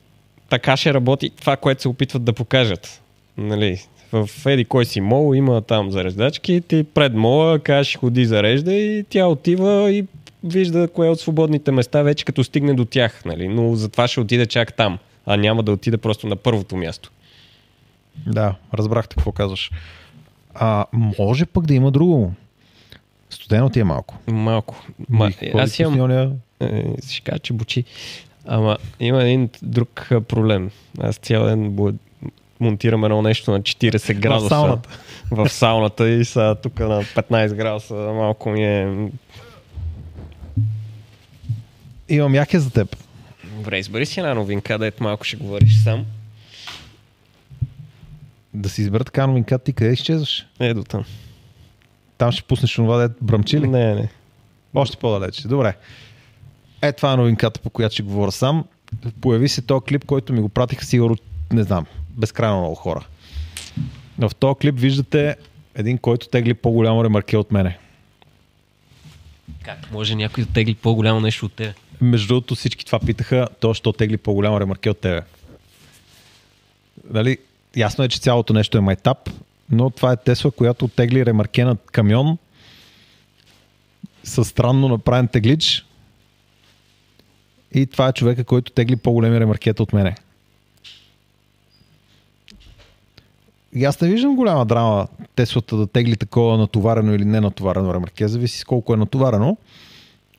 [0.48, 3.02] така ще работи това, което се опитват да покажат.
[3.36, 3.82] Нали,
[4.12, 9.04] в еди кой си мол има там зареждачки, ти пред мола кажеш ходи зарежда и
[9.08, 10.04] тя отива и
[10.44, 13.48] вижда кое е от свободните места вече като стигне до тях, нали?
[13.48, 17.10] но затова ще отиде чак там, а няма да отиде просто на първото място.
[18.26, 19.70] Да, разбрахте какво казваш.
[20.54, 22.32] А, може пък да има друго.
[23.30, 24.18] Студено ти е малко.
[24.26, 24.84] Малко.
[25.08, 27.84] Ма, И аз имам, е, ще кажа, че бучи.
[28.46, 30.70] Ама има един друг проблем.
[31.00, 31.76] Аз цял ден
[32.60, 34.48] монтирам едно нещо на 40 градуса.
[34.48, 34.88] сауната.
[35.30, 37.94] В сауната и са тук на 15 градуса.
[37.94, 39.08] Малко ми е...
[42.12, 42.96] Имам яке за теб.
[43.56, 46.06] Добре, избери си една новинка, дето малко ще говориш сам.
[48.54, 50.46] Да си избера така новинка, ти къде изчезваш?
[50.60, 51.04] Е, до там.
[52.18, 53.68] Там ще пуснеш това, да бръмчи ли?
[53.68, 54.08] Не, не.
[54.74, 55.48] Още по-далече.
[55.48, 55.76] Добре.
[56.82, 58.64] Е, това е новинката, по която ще говоря сам.
[59.20, 61.16] Появи се този клип, който ми го пратиха сигурно,
[61.52, 63.06] не знам, безкрайно много хора.
[64.18, 65.36] В този клип виждате
[65.74, 67.78] един, който тегли по-голямо ремарке от мене.
[69.64, 71.74] Как може някой да тегли по-голямо нещо от тебе?
[72.02, 75.22] Между другото всички това питаха, то що тегли по-голямо ремарке от тебе.
[77.10, 77.38] Нали,
[77.76, 79.30] ясно е, че цялото нещо е майтап,
[79.70, 82.38] но това е Тесла, която тегли ремарке на камион
[84.24, 85.86] с странно направен теглич
[87.74, 90.16] и това е човека, който тегли по-големи ремаркета от мене.
[93.74, 98.28] И аз не виждам голяма драма Теслата да тегли такова натоварено или не натоварено ремарке,
[98.28, 99.56] зависи с колко е натоварено,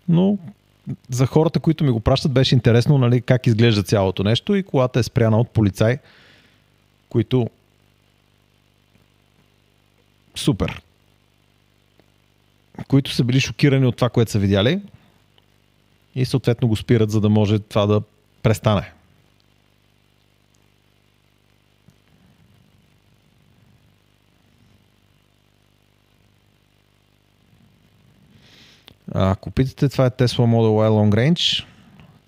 [0.10, 0.38] но
[1.10, 5.00] за хората, които ми го пращат, беше интересно нали, как изглежда цялото нещо и колата
[5.00, 5.98] е спряна от полицай,
[7.10, 7.50] които
[10.36, 10.82] супер.
[12.88, 14.82] Които са били шокирани от това, което са видяли
[16.16, 18.02] и съответно го спират, за да може това да
[18.44, 18.92] престане.
[28.92, 31.66] А, Ако питате, това е Tesla Model Y Long Range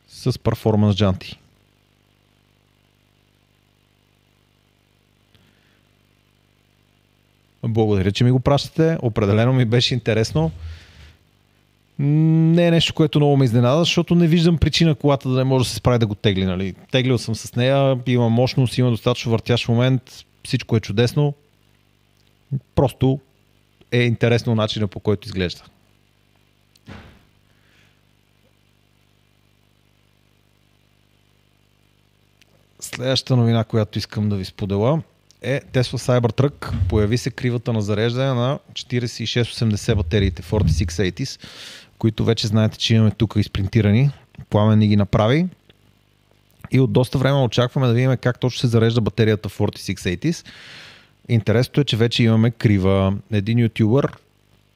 [0.07, 1.39] с перформанс джанти.
[7.63, 8.97] Благодаря, че ми го пращате.
[9.01, 10.51] Определено ми беше интересно.
[11.99, 15.63] Не е нещо, което много ме изненада, защото не виждам причина колата да не може
[15.63, 16.45] да се справи да го тегли.
[16.45, 16.73] Нали?
[16.91, 21.33] Теглил съм с нея, има мощност, има достатъчно въртящ момент, всичко е чудесно.
[22.75, 23.19] Просто
[23.91, 25.61] е интересно начина по който изглежда.
[32.79, 35.01] Следващата новина, която искам да ви споделя
[35.41, 36.73] е Tesla Cybertruck.
[36.89, 41.39] Появи се кривата на зареждане на 4680 батериите 4680,
[41.97, 44.11] които вече знаете, че имаме тук изпринтирани.
[44.49, 45.47] Пламен ни ги направи.
[46.71, 50.47] И от доста време очакваме да видим как точно се зарежда батерията 4680.
[51.29, 53.13] Интересното е, че вече имаме крива.
[53.31, 54.11] Един ютубър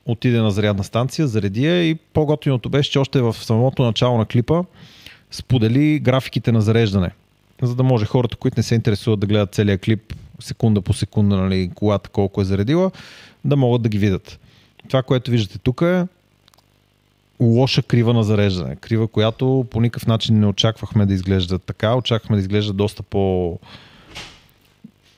[0.05, 4.25] отиде на зарядна станция, зареди я и по-готиното беше, че още в самото начало на
[4.25, 4.63] клипа
[5.31, 7.11] сподели графиките на зареждане.
[7.61, 11.37] За да може хората, които не се интересуват да гледат целият клип секунда по секунда,
[11.37, 12.91] нали, колата колко е заредила,
[13.45, 14.39] да могат да ги видят.
[14.87, 16.05] Това, което виждате тук е
[17.39, 18.75] лоша крива на зареждане.
[18.75, 21.95] Крива, която по никакъв начин не очаквахме да изглежда така.
[21.95, 23.59] Очаквахме да изглежда доста по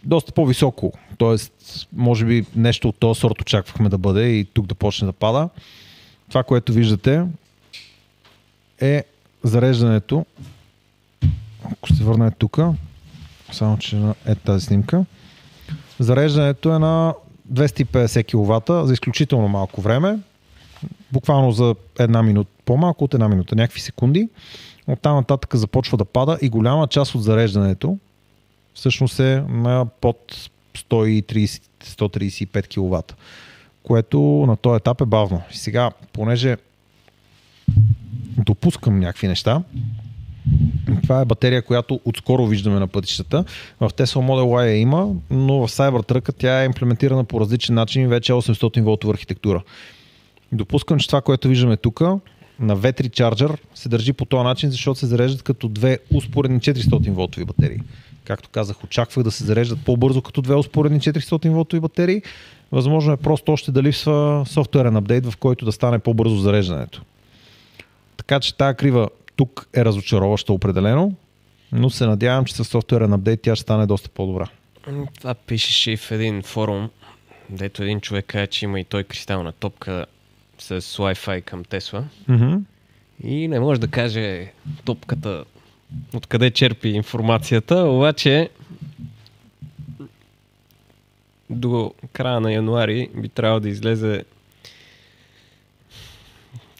[0.03, 0.93] доста по-високо.
[1.17, 5.13] Тоест, може би нещо от този сорт очаквахме да бъде и тук да почне да
[5.13, 5.49] пада.
[6.29, 7.25] Това, което виждате
[8.79, 9.03] е
[9.43, 10.25] зареждането.
[11.71, 12.59] Ако се върнем тук,
[13.51, 15.05] само че е тази снимка.
[15.99, 17.13] Зареждането е на
[17.53, 20.19] 250 кВт за изключително малко време.
[21.11, 24.29] Буквално за една минута, по-малко от една минута, някакви секунди.
[24.87, 27.97] Оттам нататък започва да пада и голяма част от зареждането
[28.73, 33.15] всъщност е на под 130-135 кВт,
[33.83, 35.41] което на този етап е бавно.
[35.51, 36.57] Сега, понеже
[38.37, 39.63] допускам някакви неща,
[41.03, 43.43] това е батерия, която отскоро виждаме на пътищата.
[43.79, 48.07] В Tesla Model Y я има, но в Cybertruck тя е имплементирана по различен начин
[48.07, 49.63] вече е 800 волтова архитектура.
[50.51, 52.01] Допускам, че това, което виждаме тук
[52.59, 57.09] на V3 Charger се държи по този начин, защото се зареждат като две успоредни 400
[57.09, 57.79] волтови батерии.
[58.23, 62.21] Както казах, очаквах да се зареждат по-бързо като две успоредни 400 волтови батерии.
[62.71, 67.01] Възможно е просто още да липсва софтуерен апдейт, в който да стане по-бързо зареждането.
[68.17, 69.09] Така че тази крива
[69.41, 71.15] тук е разочароваща определено,
[71.71, 74.47] но се надявам, че с софтуерен апдейт тя ще стане доста по-добра.
[75.17, 76.89] Това пишеше и в един форум,
[77.49, 80.05] дето един човек каза, че има и той кристална топка
[80.59, 82.05] с Wi-Fi към Тесла.
[82.29, 82.61] Mm-hmm.
[83.23, 84.51] И не може да каже
[84.85, 85.43] топката
[86.13, 88.49] откъде черпи информацията, обаче
[91.49, 94.23] до края на януари би трябвало да излезе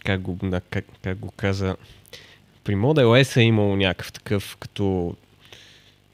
[0.05, 0.38] как го,
[0.69, 1.75] как, как го каза
[2.63, 5.15] при Model S е имало някакъв такъв като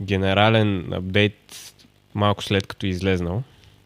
[0.01, 1.73] генерален апдейт
[2.13, 3.43] малко след като е излезнал.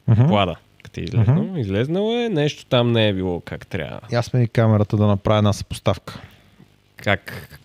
[0.09, 0.27] Mm-hmm.
[0.27, 1.43] Плада, като е излезнал.
[1.43, 1.57] Мгм.
[1.57, 3.99] Излезнал е, нещо там не е било как трябва.
[4.11, 6.21] И аз смени камерата да направя една съпоставка.
[6.95, 7.59] Как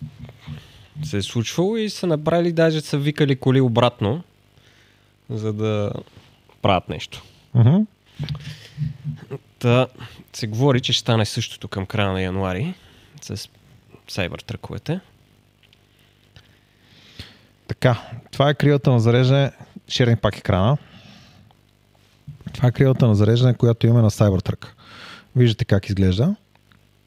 [1.03, 4.23] се е случвало и са направили, даже са викали коли обратно,
[5.29, 5.91] за да
[6.61, 7.23] правят нещо.
[7.55, 7.85] Mm-hmm.
[9.59, 9.87] Та
[10.33, 12.73] се говори, че ще стане същото към края на януари
[13.21, 13.49] с
[14.07, 14.99] сайбъртръковете.
[17.67, 18.01] Така,
[18.31, 19.51] това е кривата на зареждане.
[19.89, 20.77] Шерних пак екрана.
[22.53, 24.67] Това е кривата на зареждане, която имаме на Cybertruck.
[25.35, 26.35] Виждате как изглежда.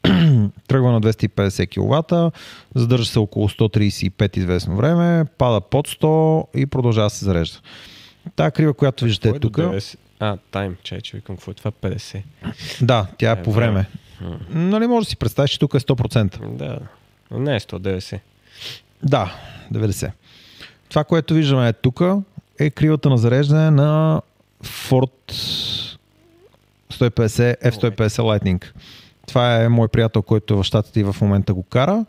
[0.67, 2.33] Тръгва на 250 кВт,
[2.75, 7.59] задържа се около 135 известно време, пада под 100 и продължава да се зарежда.
[8.35, 9.97] Та крива, която виждате е тук, 90?
[10.19, 11.71] А, тайм, чай, че викам, какво е това?
[11.71, 12.23] 50.
[12.81, 13.85] да, тя е Е, по време.
[14.21, 16.55] М, Нали може да си представиш, че тук е 100%.
[16.55, 16.79] Да,
[17.31, 18.19] не е 190.
[19.03, 19.35] Да,
[19.73, 20.11] 90.
[20.89, 22.01] Това, което виждаме е тук,
[22.59, 24.21] е кривата на зареждане на
[24.63, 25.31] Ford
[26.91, 28.65] 150, F150 Lightning.
[29.27, 32.05] Това е мой приятел, който е в щатите и в момента го кара.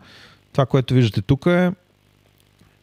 [0.53, 1.71] Това, което виждате тук е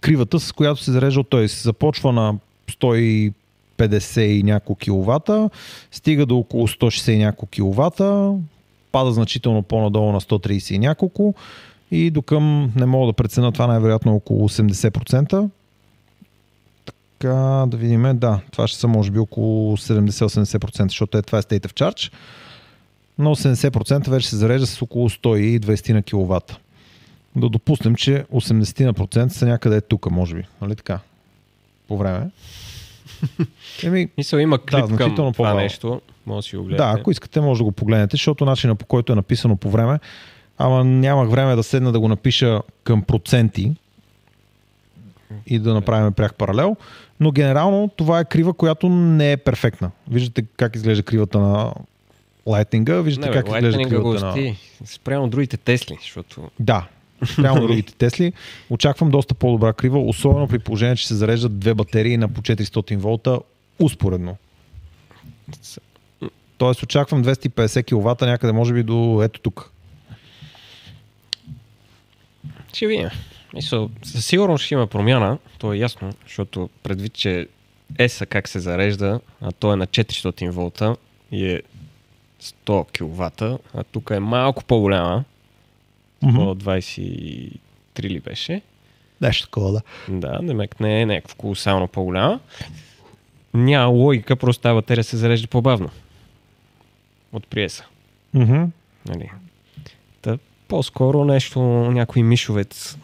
[0.01, 1.47] кривата, с която се зарежда той.
[1.47, 2.35] Се започва на
[2.72, 5.49] 150 и няколко киловата,
[5.91, 8.34] стига до около 160 и няколко киловата,
[8.91, 11.36] пада значително по-надолу на 130 и няколко
[11.91, 15.49] и до към, не мога да преценя, това най-вероятно е около 80%.
[16.86, 21.41] Така, да видим, да, това ще са може би около 70-80%, защото е, това е
[21.41, 22.14] State of Charge.
[23.18, 26.57] Но 70% вече се зарежда с около 120 на киловата.
[27.36, 30.44] Да допуснем, че 80% са някъде тук, може би.
[30.61, 30.99] Нали така?
[31.88, 32.30] По време.
[33.84, 36.02] Еми, Мисъл, има клип към значително това нещо.
[36.26, 36.84] Може да си го гледате.
[36.84, 40.00] да, ако искате, може да го погледнете, защото начина по който е написано по време,
[40.58, 43.72] ама нямах време да седна да го напиша към проценти
[45.48, 46.76] и да направим пряк паралел,
[47.20, 49.91] но генерално това е крива, която не е перфектна.
[50.12, 51.74] Виждате как изглежда кривата на
[52.48, 54.56] Lightning, виждате не, бе, как изглежда Lightning го кривата на...
[54.86, 56.88] Спрямо другите Тесли, защото Да,
[57.34, 58.34] спрямо другите Тесли.
[58.70, 62.98] Очаквам доста по-добра крива, особено при положение, че се зареждат две батерии на по 400
[62.98, 63.40] волта
[63.80, 64.38] успоредно.
[66.58, 69.72] Тоест очаквам 250 кВт някъде, може би до ето тук.
[72.74, 73.10] Ще видим.
[74.04, 77.48] Със сигурност ще има промяна, то е ясно, защото предвид, че
[77.98, 80.96] еса как се зарежда, а то е на 400 волта
[81.32, 81.62] и е
[82.41, 83.41] 100 кВт,
[83.74, 85.24] а тук е малко по-голяма,
[86.24, 87.60] mm-hmm.
[87.96, 88.62] 23 ли беше?
[89.22, 89.82] Нещо такова, да.
[90.10, 92.40] Да, демек не е някакво колосално по-голяма.
[93.54, 95.90] Няма логика, просто тази батерия се зарежда по-бавно.
[97.34, 97.86] От приеса.
[98.36, 98.68] Mm-hmm.
[99.08, 99.32] Нали?
[100.22, 100.38] Та,
[100.68, 101.60] по-скоро нещо,
[101.91, 102.98] някой мишовец.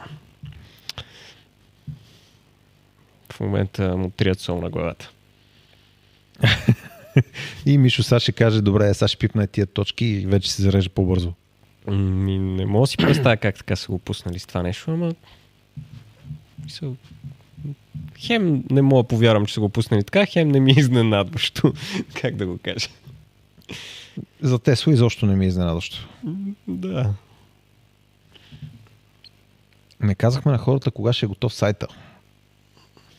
[3.32, 5.12] В момента му трият сол на главата.
[7.66, 10.90] и Мишо сега ще каже, добре, сега ще пипна тия точки и вече се зарежда
[10.90, 11.34] по-бързо.
[11.91, 15.14] Ми, не мога да си представя как така са го пуснали с това нещо, ама...
[16.64, 16.95] Мисъл,
[18.20, 21.74] хем не мога да повярвам, че са го пуснали така, хем не ми е изненадващо.
[22.22, 22.90] как да го кажа?
[24.41, 26.07] За Тесла изобщо не ми е изненадващо.
[26.68, 27.14] Да.
[29.99, 31.88] Не казахме на хората кога ще е готов сайта.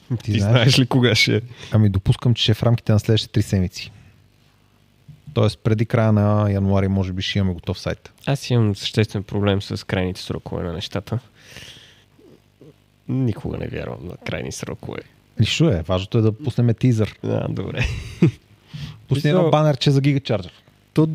[0.09, 1.40] Ти, Ти знаеш, знаеш ли кога ще е?
[1.72, 3.93] Ами допускам, че ще е в рамките на следващите три седмици.
[5.36, 8.12] Тоест преди края на януари може би ще имаме готов сайт.
[8.26, 11.18] Аз имам съществен проблем с крайните срокове на нещата.
[13.08, 14.98] Никога не вярвам на крайни срокове.
[15.40, 17.18] Нищо е, важното е да пуснем тизър.
[17.24, 17.86] Да, добре.
[19.08, 20.52] Пусни едно банерче за гигачарджер.
[20.94, 21.08] То,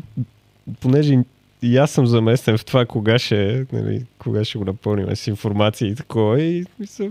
[0.80, 1.18] понеже
[1.62, 5.88] и аз съм заместен в това кога ще, нали, кога ще го напълним с информация
[5.88, 6.42] и такова.
[6.42, 7.10] И мисля,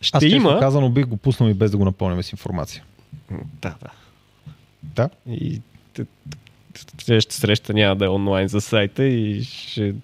[0.00, 0.60] ще аз има.
[0.60, 2.84] казано бих го пуснал и без да го напълним с информация.
[3.62, 3.90] Да, да.
[4.82, 5.10] Да.
[5.26, 5.60] И
[6.98, 9.94] следващата среща няма да е онлайн за сайта и ще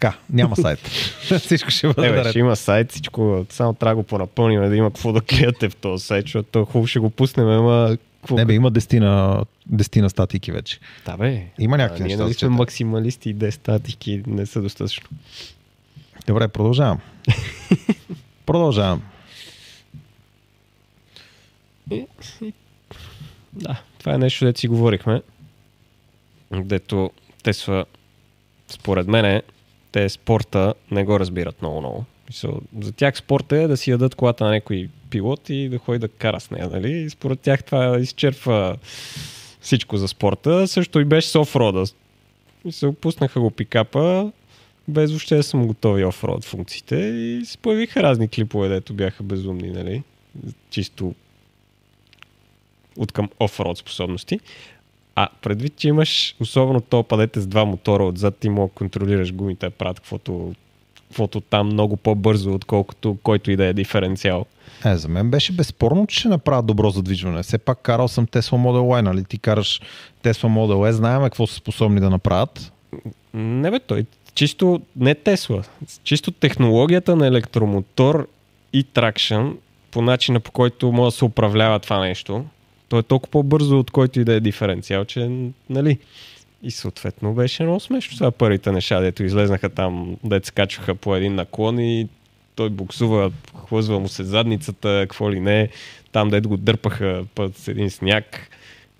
[0.00, 0.78] Така, няма сайт.
[1.38, 2.30] всичко ще бъде наред.
[2.30, 5.76] Ще има сайт, всичко, само трябва да го понапълним, да има какво да клеяте в
[5.76, 7.96] този сайт, защото хубаво ще го пуснем, ама...
[8.20, 8.36] Какво...
[8.36, 10.78] Не бе, има дестина, дестина статики вече.
[11.06, 11.46] Да бе.
[11.58, 12.16] Има някакви неща.
[12.16, 15.08] Ние нали сме максималисти и 10 статики не са достатъчно.
[16.26, 16.98] Добре, продължавам.
[18.46, 19.02] продължавам.
[23.52, 25.22] Да, това е нещо, дето си говорихме.
[26.52, 27.10] Дето
[27.42, 27.84] Тесла,
[28.68, 29.42] според мен,
[29.92, 32.04] те спорта не го разбират много-много.
[32.80, 36.08] За тях спорта е да си ядат колата на някой пилот и да ходи да
[36.08, 36.90] кара с нея, нали?
[36.90, 38.76] И според тях това изчерпва
[39.60, 40.68] всичко за спорта.
[40.68, 41.84] Също и беше с офрода.
[42.64, 44.32] И се опуснаха го пикапа,
[44.88, 49.70] без въобще да съм готови офроад функциите и се появиха разни клипове, дето бяха безумни,
[49.70, 50.02] нали?
[50.70, 51.14] Чисто
[53.00, 54.40] от към офроад способности.
[55.14, 59.70] А предвид, че имаш особено то падете с два мотора отзад, ти мога контролираш гумите
[59.70, 60.54] правят каквото,
[61.08, 64.46] каквото там много по-бързо, отколкото който и да е диференциал.
[64.84, 67.42] Е, за мен беше безспорно, че ще направят добро задвижване.
[67.42, 69.24] Все пак карал съм Tesla Model Y, нали?
[69.24, 69.80] Ти караш
[70.22, 72.72] Tesla Model E, знаем какво са способни да направят.
[73.34, 74.04] Не бе, той
[74.34, 75.62] чисто не Тесла,
[76.04, 78.28] чисто технологията на електромотор
[78.72, 79.46] и тракшн
[79.90, 82.44] по начина по който може да се управлява това нещо,
[82.90, 85.30] то е толкова по-бързо от който и да е диференциал, че
[85.70, 85.98] нали.
[86.62, 91.16] И съответно беше много смешно това първите неща, дето излезнаха там, дето се качваха по
[91.16, 92.08] един наклон и
[92.54, 93.30] той буксува,
[93.68, 95.68] хлъзва му се задницата, какво ли не,
[96.12, 98.50] там дето го дърпаха път с един сняг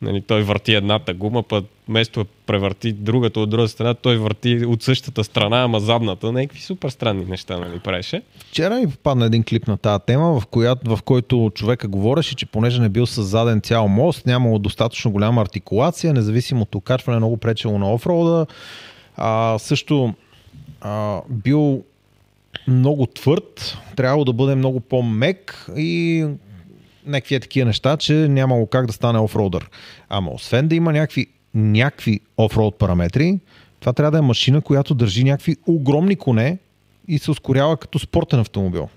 [0.02, 4.64] Нали, той върти едната гума, път вместо да превърти другата от друга страна, той върти
[4.66, 6.32] от същата страна, ама задната.
[6.32, 8.22] Някакви супер странни неща нали, правеше.
[8.38, 12.46] Вчера ми попадна един клип на тази тема, в, която, в който човека говореше, че
[12.46, 17.36] понеже не бил с заден цял мост, нямало достатъчно голяма артикулация, независимо от окачване, много
[17.36, 18.46] пречело на офрода.
[19.16, 20.14] А, също
[20.80, 21.82] а, бил
[22.68, 26.26] много твърд, трябвало да бъде много по-мек и
[27.06, 29.70] някакви е такива неща, че нямало как да стане офроудър.
[30.08, 33.38] Ама освен да има някакви, някакви офроуд параметри,
[33.80, 36.58] това трябва да е машина, която държи някакви огромни коне
[37.08, 38.88] и се ускорява като спортен автомобил.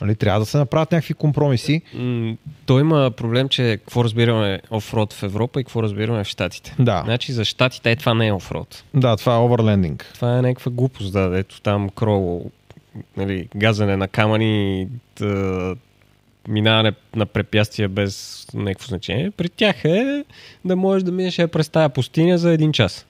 [0.00, 1.82] Нали, трябва да се направят някакви компромиси.
[1.96, 2.36] Mm,
[2.66, 6.74] то има проблем, че какво разбираме офрод в Европа и какво разбираме в Штатите.
[6.78, 7.02] Да.
[7.04, 8.84] Значи за Штатите е, това не е офрод.
[8.94, 10.10] Да, това е оверлендинг.
[10.14, 12.50] Това е някаква глупост, да, ето там кроло,
[13.16, 14.88] нали, газане на камъни,
[15.18, 15.76] да,
[16.48, 19.30] минаване на препятствия без някакво значение.
[19.30, 20.24] При тях е
[20.64, 23.06] да можеш да минеш през тази пустиня за един час.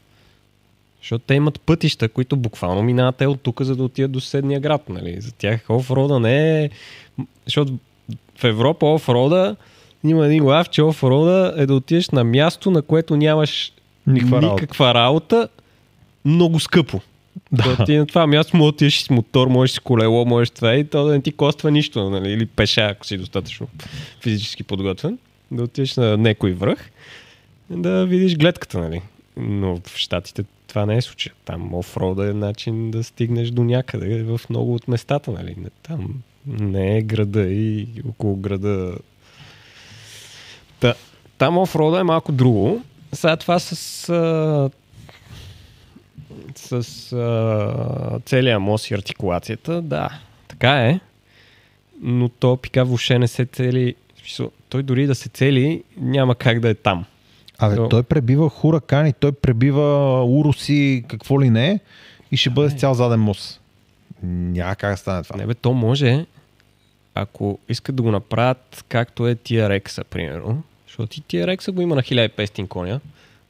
[1.01, 4.89] Защото те имат пътища, които буквално минават от тук, за да отидат до съседния град.
[4.89, 5.21] Нали?
[5.21, 6.71] За тях офрода не е...
[7.45, 7.73] Защото
[8.39, 9.57] в Европа офрода
[10.05, 13.73] има един глав, че офрода е да отидеш на място, на което нямаш
[14.07, 15.01] никаква, никаква работа.
[15.01, 15.49] работа,
[16.25, 17.01] много скъпо.
[17.53, 17.85] Да.
[17.85, 21.05] ти на това място да отидеш с мотор, можеш с колело, можеш това и то
[21.05, 22.33] да не ти коства нищо, нали?
[22.33, 23.69] или пеша, ако си достатъчно
[24.21, 25.19] физически подготвен,
[25.51, 26.91] да отидеш на някой връх,
[27.71, 29.03] да видиш гледката, нали?
[29.37, 31.33] Но в Штатите това не е случай.
[31.45, 35.57] Там офрода е начин да стигнеш до някъде в много от местата, нали?
[35.83, 36.15] Там
[36.47, 38.95] не е града и около града.
[40.81, 40.95] Та,
[41.39, 42.83] там офрода е малко друго.
[43.13, 44.71] Сега това с а,
[46.55, 51.01] с а, целия мост и артикулацията, да, така е.
[52.03, 53.95] Но то пика въобще не се цели.
[54.69, 57.05] Той дори да се цели, няма как да е там.
[57.59, 57.89] Абе, то...
[57.89, 61.81] той пребива хуракани, той пребива уруси, какво ли не
[62.33, 63.61] и ще бъде с цял заден мост.
[64.23, 65.37] Няма как да стане това.
[65.37, 66.27] Не бе, то може,
[67.15, 72.03] ако искат да го направят както е TRX-а, примерно, защото и TRX-а го има на
[72.03, 73.01] 1500 коня,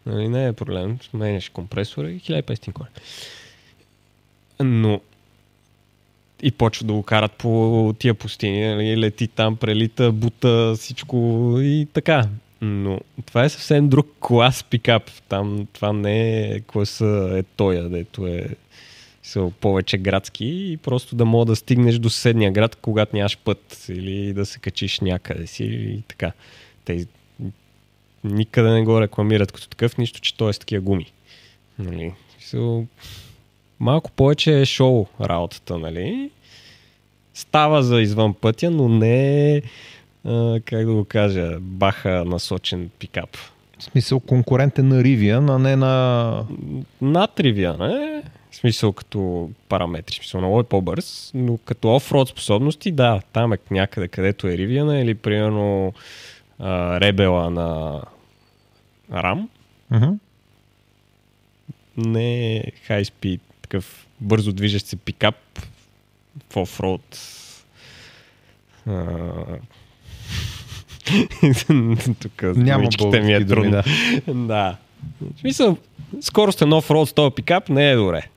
[0.07, 2.89] нали, не е проблем, сменяш компресора и 1500 коня.
[4.61, 5.01] Но
[6.43, 11.17] и почва да го карат по тия пустини, нали, лети там, прелита, бута, всичко
[11.61, 12.29] и така.
[12.61, 15.11] Но това е съвсем друг клас пикап.
[15.29, 18.49] Там това не е класа е тоя, дето е
[19.23, 23.87] са повече градски и просто да мога да стигнеш до съседния град, когато нямаш път
[23.89, 26.33] или да се качиш някъде си и така.
[26.85, 27.07] Те
[28.25, 31.13] никъде не го рекламират като такъв, нищо, че той е с такива гуми.
[31.79, 32.13] Нали?
[32.43, 32.87] So,
[33.81, 36.31] малко повече е шоу работата, нали?
[37.35, 39.63] Става за извън пътя, но не е,
[40.65, 43.37] как да го кажа, баха насочен пикап.
[43.79, 46.45] В смисъл конкурентен на Rivian, а не на...
[47.01, 48.23] Над Rivian, не?
[48.51, 53.53] В смисъл като параметри, в смисъл много е по-бърз, но като оффроуд способности, да, там
[53.53, 55.93] е някъде където е Rivian или примерно
[56.61, 58.01] Ребела на
[59.13, 59.49] RAM.
[59.93, 60.19] Uh-huh.
[61.97, 65.35] Не е high speed, такъв бързо движещ се пикап
[66.51, 67.19] в оффроуд.
[72.21, 73.71] Тук Няма ми е трудно.
[73.71, 73.83] Да.
[74.35, 74.77] да.
[75.37, 75.77] В смисъл,
[76.21, 78.29] скоростен оффроуд с този пикап не е добре.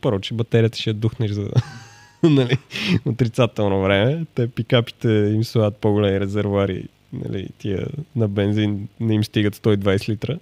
[0.00, 1.50] Първо, че батерията ще духнеш за
[2.22, 2.58] нали,
[3.04, 4.24] отрицателно време.
[4.34, 6.84] Те пикапите им слагат по-големи резервуари.
[7.12, 7.86] Нали, тия
[8.16, 10.38] на бензин не им стигат 120 литра.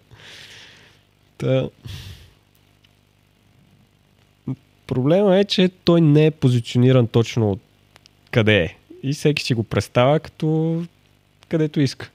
[1.38, 1.68] Та...
[4.86, 7.58] Проблема е, че той не е позициониран точно
[8.30, 8.76] къде е.
[9.02, 10.82] И всеки си го представя като
[11.48, 12.10] където иска.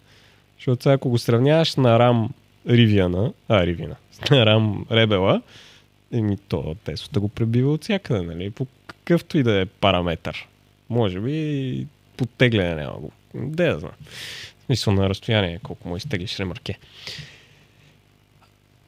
[0.58, 2.30] Защото сега, ако го сравняваш на рам
[2.70, 3.96] Ривиана, а, Ривина,
[4.32, 5.42] на рам Ребела,
[6.14, 8.50] еми то Теслата го пребива от всякъде, нали?
[8.50, 10.48] По какъвто и да е параметър.
[10.90, 11.88] Може би
[12.18, 13.12] подтегляне няма го.
[13.36, 13.92] Де да знам.
[14.60, 16.80] В смисъл на разстояние, колко му изтеглиш ремарке.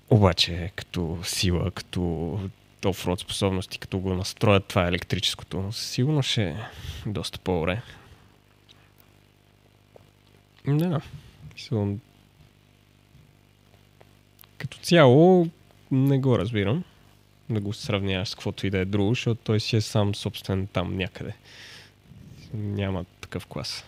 [0.09, 2.39] Обаче, като сила, като
[2.85, 6.55] офрод способности, като го настроят това електрическото, сигурно ще е
[7.05, 7.81] доста по-добре.
[10.67, 11.01] Да.
[11.57, 11.97] So,
[14.57, 15.47] като цяло
[15.91, 16.83] не го разбирам
[17.49, 20.67] да го сравняваш с каквото и да е друго, защото той си е сам собствен
[20.67, 21.33] там някъде.
[22.53, 23.85] Няма такъв клас.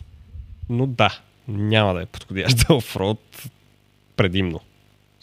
[0.70, 3.50] Но да, няма да е подходящ за офрод
[4.16, 4.62] предимно.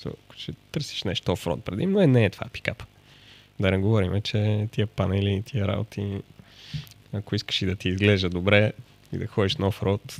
[0.06, 2.82] Ако ще търсиш нещо офрод предимно, е, не е това пикап.
[3.60, 6.22] Да не говорим, че тия панели, тия работи,
[7.12, 8.72] ако искаш и да ти изглежда добре
[9.12, 10.16] и да ходиш на офрод,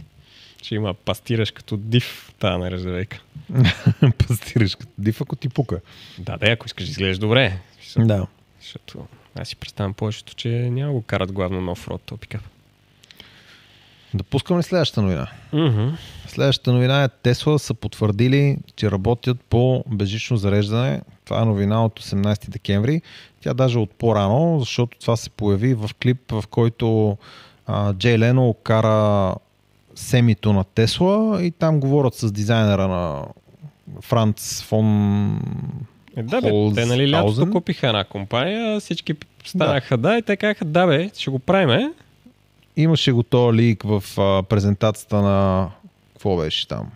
[0.62, 3.20] ще има пастираш като див тази нержавейка.
[4.28, 5.80] пастираш като див, ако ти пука.
[6.18, 7.58] Да, да, ако искаш да изглеждаш добре.
[7.96, 8.26] Да.
[8.60, 12.42] Защото аз си представям повечето, че няма го карат главно на офрод то пикап.
[14.14, 15.26] Да пускаме ли следващата новина?
[15.52, 15.90] Mm-hmm.
[16.26, 21.00] Следващата новина е Тесла са потвърдили, че работят по безжично зареждане.
[21.24, 23.02] Това е новина от 18 декември.
[23.40, 27.16] Тя даже от по-рано, защото това се появи в клип, в който
[27.66, 29.34] а, Джей Лено кара
[29.94, 33.24] семито на Тесла и там говорят с дизайнера на
[34.00, 35.40] Франц фон
[36.16, 39.14] е, да, бе, те нали лятото купиха една компания, всички
[39.44, 40.08] станаха да.
[40.08, 41.92] да и те казаха да бе, ще го правиме.
[42.76, 45.70] Имаше го то лик в а, презентацията на
[46.12, 46.90] какво беше там?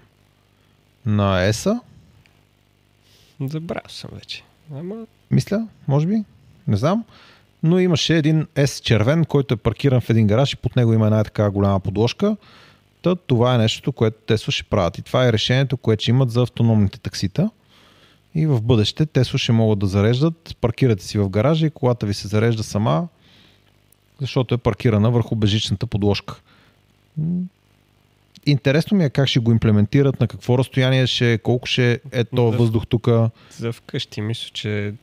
[1.06, 1.80] На ЕСА?
[3.40, 4.42] Забравя съм вече.
[4.74, 4.94] Ама...
[5.30, 6.22] Мисля, може би.
[6.68, 7.04] Не знам.
[7.62, 11.06] Но имаше един S червен, който е паркиран в един гараж и под него има
[11.06, 12.36] една така голяма подложка.
[13.02, 14.98] Та, това е нещото, което Тесла ще правят.
[14.98, 17.50] И това е решението, което ще имат за автономните таксита.
[18.34, 22.14] И в бъдеще Тесла ще могат да зареждат, паркирате си в гаража и колата ви
[22.14, 23.08] се зарежда сама,
[24.20, 26.34] защото е паркирана върху бежичната подложка.
[28.46, 32.52] Интересно ми е как ще го имплементират, на какво разстояние ще, колко ще е то
[32.52, 33.08] въздух тук.
[33.50, 34.94] За вкъщи мисля, че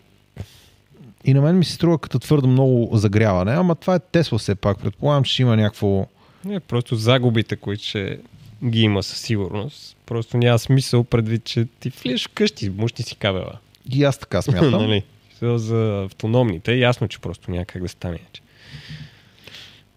[1.26, 4.56] И на мен ми се струва като твърдо много загряване, ама това е Тесла все
[4.56, 4.80] пак.
[4.80, 6.08] Предполагам, че има някакво...
[6.46, 8.20] Не, просто загубите, които ще
[8.66, 9.98] ги има със сигурност.
[10.06, 13.58] Просто няма смисъл предвид, че ти влизаш вкъщи, мушни си кабела.
[13.92, 14.72] И аз така смятам.
[14.82, 15.04] нали?
[15.42, 18.20] За автономните, ясно, че просто няма как да стане.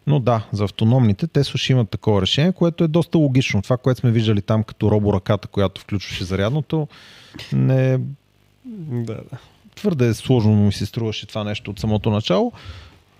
[0.06, 3.62] Но да, за автономните те ще имат такова решение, което е доста логично.
[3.62, 6.88] Това, което сме виждали там като роборъката, която включваше зарядното,
[7.52, 7.98] не...
[8.64, 9.38] Да, да.
[9.74, 12.52] Твърде сложно ми се струваше това нещо от самото начало,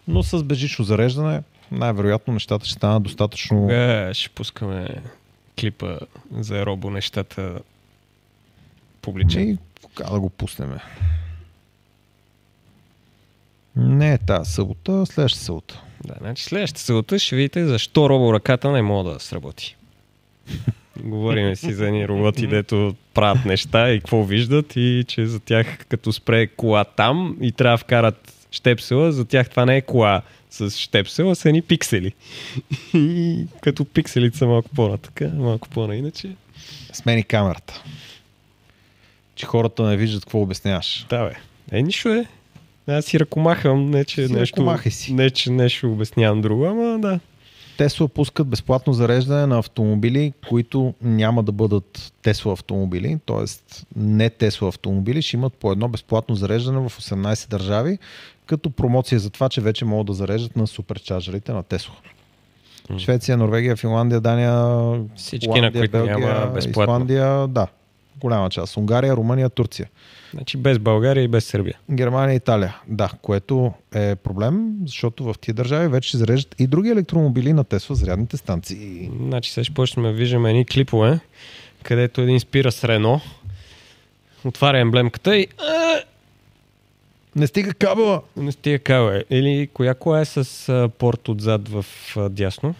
[0.08, 1.42] но с бежично зареждане
[1.72, 3.70] най-вероятно нещата ще станат достатъчно...
[3.70, 4.88] Е, ще пускаме
[5.60, 5.98] клипа
[6.38, 7.58] за робо нещата
[9.02, 9.48] публичен.
[9.48, 10.78] И кога да го пуснем?
[13.76, 15.82] Не е тази събота, следващата събота.
[16.06, 19.76] Да, значи следващата събота ще видите защо робо ръката не може да сработи.
[21.02, 25.86] Говориме си за едни роботи, дето правят неща и какво виждат и че за тях
[25.88, 30.22] като спре кола там и трябва да вкарат щепсела, за тях това не е кола
[30.50, 32.12] с щепсела, са ни пиксели.
[32.94, 36.30] И като пикселите са малко по-натъка, малко по-на иначе.
[36.92, 37.82] Смени камерата.
[39.34, 41.06] Че хората не виждат какво обясняваш.
[41.10, 41.34] Да, бе.
[41.78, 42.26] Е, нищо е.
[42.88, 45.14] Аз си ръкомахам, не че, Си нещо, си.
[45.14, 47.20] не че нещо обяснявам друго, ама да.
[47.78, 53.44] Тесла пускат безплатно зареждане на автомобили, които няма да бъдат Тесла автомобили, т.е.
[53.96, 57.98] не Тесла автомобили, ще имат по едно безплатно зареждане в 18 държави,
[58.46, 61.94] като промоция за това, че вече могат да зареждат на суперчарджерите на Тесла.
[62.98, 64.54] Швеция, Норвегия, Финландия, Дания,
[65.16, 66.82] Всички, Холандия, на които Белгия, няма безплатно.
[66.82, 67.66] Исландия, да,
[68.20, 68.76] голяма част.
[68.76, 69.88] Унгария, Румъния, Турция.
[70.34, 71.78] Значи без България и без Сърбия.
[71.90, 72.76] Германия и Италия.
[72.88, 77.64] Да, което е проблем, защото в тия държави вече се зареждат и други електромобили на
[77.64, 79.10] Тесла зарядните станции.
[79.20, 81.20] Значи сега ще почнем да виждаме едни клипове,
[81.82, 83.20] където един спира с Рено,
[84.44, 85.46] отваря емблемката и
[87.36, 88.22] Не стига кабела!
[88.36, 89.22] не стига кабел.
[89.30, 91.84] Или коя кола е с порт отзад в
[92.30, 92.74] дясно?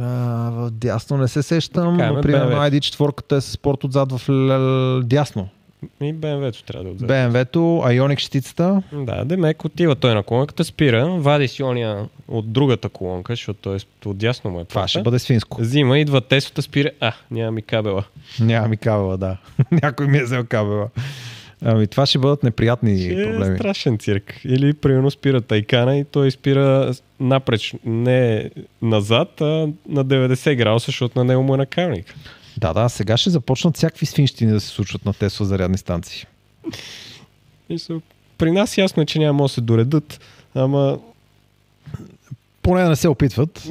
[0.00, 2.70] А, дясно не се сещам, Така е, но ме, примерно BMW.
[2.70, 5.48] ID4 е с спорт отзад в л- дясно.
[6.00, 7.08] И BMW-то трябва да отзад.
[7.08, 11.98] BMW-то, Ioniq щитицата, Да, Демек отива той на колонката, спира, вади си ония
[12.28, 15.60] от другата колонка, защото той е от дясно му е това ще бъде свинско.
[15.60, 18.04] Взима, идва Теслата, спира, а, няма ми кабела.
[18.40, 19.36] Няма ми кабела, да.
[19.72, 20.88] Някой ми е взел кабела.
[21.62, 23.58] Ами това ще бъдат неприятни Ще е проблеми.
[23.58, 24.40] страшен цирк.
[24.44, 28.50] Или примерно спира Тайкана и той спира напреч, не
[28.82, 29.44] назад, а
[29.88, 32.14] на 90 градуса, защото на него му е накарник.
[32.56, 36.26] Да, да, сега ще започнат всякакви свинщини да се случват на Тесла зарядни станции.
[38.38, 40.20] При нас ясно е, че няма да се доредат,
[40.54, 40.98] ама
[42.66, 43.58] Поне да не се опитват.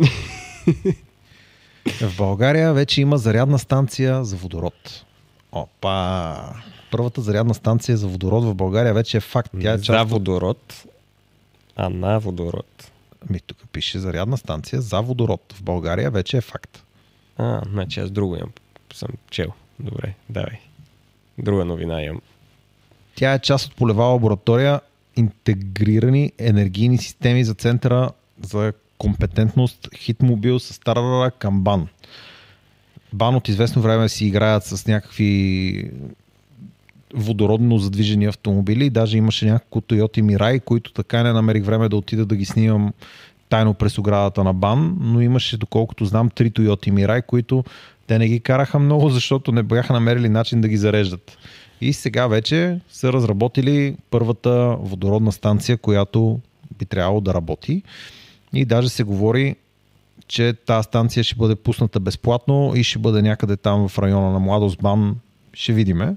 [2.01, 5.03] В България вече има зарядна станция за водород.
[5.51, 6.35] Опа!
[6.95, 9.51] Първата зарядна станция за водород в България вече е факт.
[9.61, 10.09] Тя е за част от...
[10.09, 10.85] водород,
[11.75, 12.91] а на водород.
[13.29, 15.53] Ми, тук пише зарядна станция за водород.
[15.53, 16.83] В България вече е факт.
[17.37, 18.51] А, значи аз друго имам.
[18.93, 19.47] Съм чел.
[19.79, 20.59] Добре, давай.
[21.37, 22.21] Друга новина имам.
[23.15, 24.81] Тя е част от полева лаборатория
[25.15, 28.11] интегрирани енергийни системи за центъра
[28.41, 31.87] за компетентност Хитмобил с Тарара към БАН.
[33.13, 35.91] БАН от известно време си играят с някакви
[37.15, 38.89] водородно задвижени автомобили.
[38.89, 42.93] Даже имаше няколко Toyota Mirai, които така не намерих време да отида да ги снимам
[43.49, 47.63] тайно през оградата на БАН, но имаше, доколкото знам, три Toyota Mirai, които
[48.07, 51.37] те не ги караха много, защото не бяха намерили начин да ги зареждат.
[51.81, 56.39] И сега вече са разработили първата водородна станция, която
[56.79, 57.83] би трябвало да работи.
[58.53, 59.55] И даже се говори,
[60.27, 64.39] че тази станция ще бъде пусната безплатно и ще бъде някъде там в района на
[64.39, 65.15] Младост Бан.
[65.53, 66.15] Ще видиме.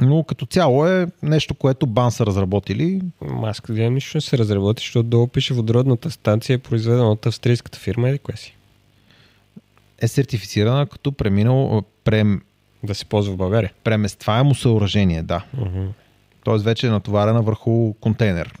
[0.00, 3.00] Но като цяло е нещо, което БАН са разработили.
[3.20, 7.78] Маска да нищо не се разработи, защото долу пише водородната станция е произведена от австрийската
[7.78, 8.56] фирма или коя си?
[9.98, 12.42] Е сертифицирана като преминал, прем,
[12.82, 13.72] Да се ползва в България.
[13.84, 15.44] преместваемо съоръжение, да.
[15.56, 15.88] Uh-huh.
[16.44, 18.54] Тоест вече е натоварена върху контейнер.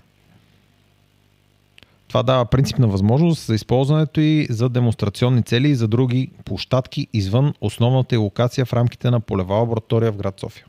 [2.08, 7.54] Това дава принципна възможност за използването и за демонстрационни цели и за други площадки извън
[7.60, 10.64] основната локация в рамките на полева лаборатория в град София.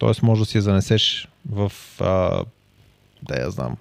[0.00, 2.44] Тоест може да си я занесеш в, а,
[3.22, 3.76] да я знам,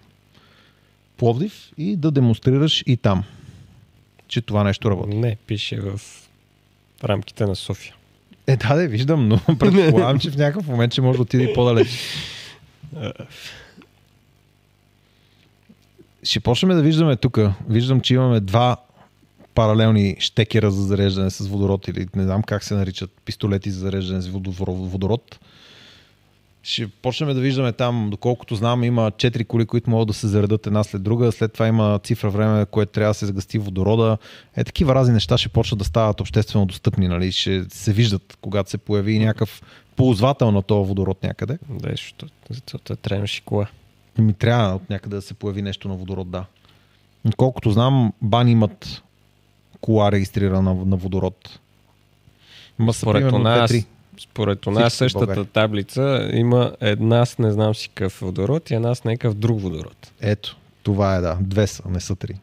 [1.17, 3.23] Пловдив и да демонстрираш и там,
[4.27, 5.17] че това нещо работи.
[5.17, 6.01] Не, пише в
[7.03, 7.95] рамките на София.
[8.47, 11.53] Е, да, да, виждам, но предполагам, че в някакъв момент ще може да отиде и
[11.53, 11.87] по-далеч.
[16.23, 17.39] Ще почнем да виждаме тук.
[17.69, 18.77] Виждам, че имаме два
[19.55, 24.21] паралелни щекера за зареждане с водород или не знам как се наричат пистолети за зареждане
[24.21, 25.39] с водород.
[26.63, 30.67] Ще почнем да виждаме там, доколкото знам, има 4 коли, които могат да се заредат
[30.67, 31.31] една след друга.
[31.31, 34.17] След това има цифра време, което трябва да се загасти водорода.
[34.55, 37.07] Е, такива разни неща ще почнат да стават обществено достъпни.
[37.07, 37.31] Нали?
[37.31, 39.61] Ще се виждат, когато се появи някакъв
[39.95, 41.59] ползвател на този водород някъде.
[41.69, 43.67] Да, защото за целта трябваше кола.
[44.17, 46.45] Ми трябва от някъде да се появи нещо на водород, да.
[47.37, 49.03] Колкото знам, бани имат
[49.81, 51.59] кола регистрирана на, водород.
[52.79, 53.73] Ма според нас,
[54.19, 59.03] според нас същата таблица има една с не знам си какъв водород и една с
[59.03, 60.11] някакъв друг водород.
[60.21, 61.37] Ето, това е да.
[61.41, 62.35] Две са, не са три.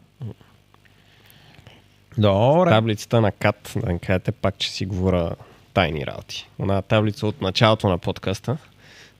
[2.18, 2.70] Добре.
[2.70, 5.30] Таблицата на КАТ, да не кажете пак, че си говоря
[5.74, 6.48] тайни работи.
[6.58, 8.56] Она таблица от началото на подкаста,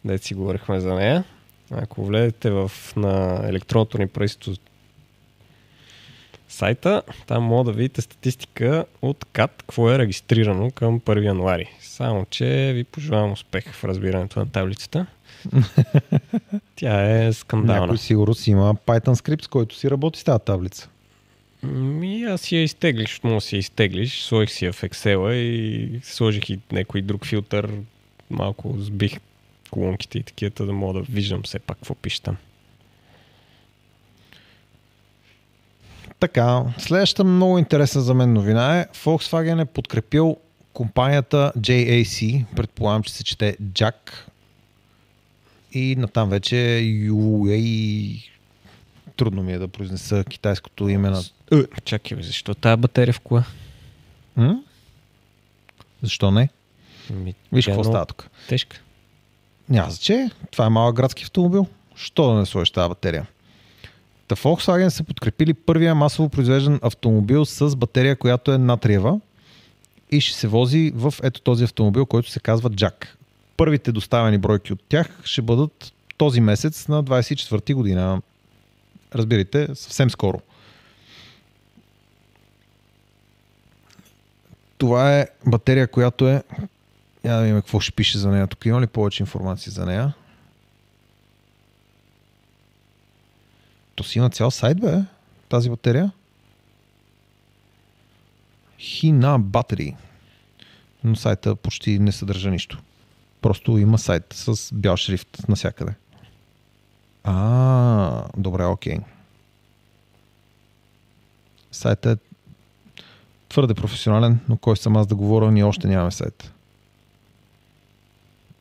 [0.05, 1.25] да си говорихме за нея.
[1.71, 4.53] Ако влезете в, на електронното ни правителство
[6.49, 11.71] сайта, там мога да видите статистика от КАТ, какво е регистрирано към 1 януари.
[11.81, 15.07] Само, че ви пожелавам успех в разбирането на таблицата.
[16.77, 17.81] Тя е скандална.
[17.81, 20.89] Някой сигурно си има Python скрипт, с който си работи с тази таблица.
[21.73, 24.23] Ми, аз си я изтеглиш, може да си я изтеглиш.
[24.23, 27.71] Сложих си я в Excel и сложих и някой друг филтър.
[28.31, 29.19] Малко сбих
[29.71, 32.37] колонките и такива, да мога да виждам все пак какво пише там.
[36.21, 40.37] Така, следващата много интересна за мен новина е Volkswagen е подкрепил
[40.73, 44.13] компанията JAC, предполагам, че се чете Jack
[45.73, 48.31] и натам вече UA
[49.17, 51.23] трудно ми е да произнеса китайското име на...
[51.53, 53.45] Е, чакай, защо тази батерия в кола?
[54.37, 54.63] М?
[56.03, 56.49] Защо не?
[57.11, 58.31] Ми, Виж какво става тук.
[58.49, 58.81] Тежка.
[59.69, 60.31] Няма че.
[60.51, 61.67] Това е малък градски автомобил.
[61.95, 63.27] Що да не сложиш тази батерия?
[64.29, 69.21] Та Volkswagen са подкрепили първия масово произвеждан автомобил с батерия, която е натриева
[70.11, 73.07] и ще се вози в ето този автомобил, който се казва Jack.
[73.57, 78.23] Първите доставени бройки от тях ще бъдат този месец на 24 година.
[79.15, 80.41] Разбирайте, съвсем скоро.
[84.79, 86.43] Това е батерия, която е...
[87.25, 88.47] Я да видим какво ще пише за нея.
[88.47, 90.15] Тук има ли повече информация за нея?
[93.97, 95.03] То си има цял сайт, бе,
[95.49, 96.13] тази батерия.
[98.79, 99.95] Хина Battery.
[101.05, 102.83] Но сайта почти не съдържа нищо.
[103.41, 105.95] Просто има сайт с бял шрифт насякъде.
[107.25, 108.99] А, добре, окей.
[111.73, 112.23] Сайтът е
[113.49, 116.53] твърде професионален, но кой съм аз да говоря, ние още нямаме сайт.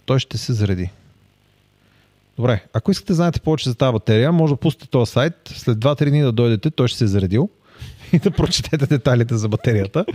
[0.06, 0.90] Той ще се зареди.
[2.38, 5.78] Добре, ако искате да знаете повече за тази батерия, може да пустите този сайт, след
[5.78, 7.50] 2-3 дни да дойдете, той ще се е заредил
[8.14, 10.06] и да прочетете детайлите за батерията.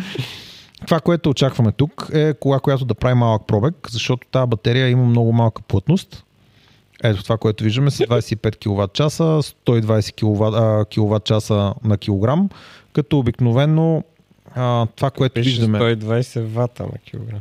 [0.87, 5.05] Това, което очакваме тук е кола, която да прави малък пробег, защото тази батерия има
[5.05, 6.25] много малка плътност.
[7.03, 12.49] Ето това, което виждаме са 25 кВт часа, 120 кВт часа на килограм,
[12.93, 14.05] като обикновено
[14.55, 15.79] а, това, което Пише виждаме...
[15.79, 17.41] 120 вата на килограм.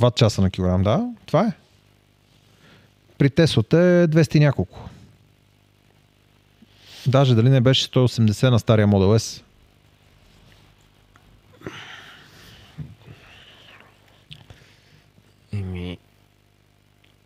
[0.00, 1.08] Ват часа на килограм, да.
[1.26, 1.52] Това е.
[3.22, 4.88] При Теслата е 200 и няколко.
[7.06, 9.42] Даже дали не беше 180 на стария Model S.
[15.52, 15.98] Еми,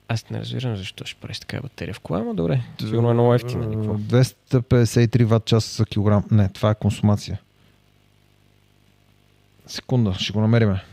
[0.09, 2.63] аз не разбирам защо ще правиш така батерия в кола, но добре.
[2.81, 3.67] Сигурно е много ефтина.
[3.67, 6.25] 253 ватт часа за килограм.
[6.31, 7.41] Не, това е консумация.
[9.67, 10.85] Секунда, ще го намериме.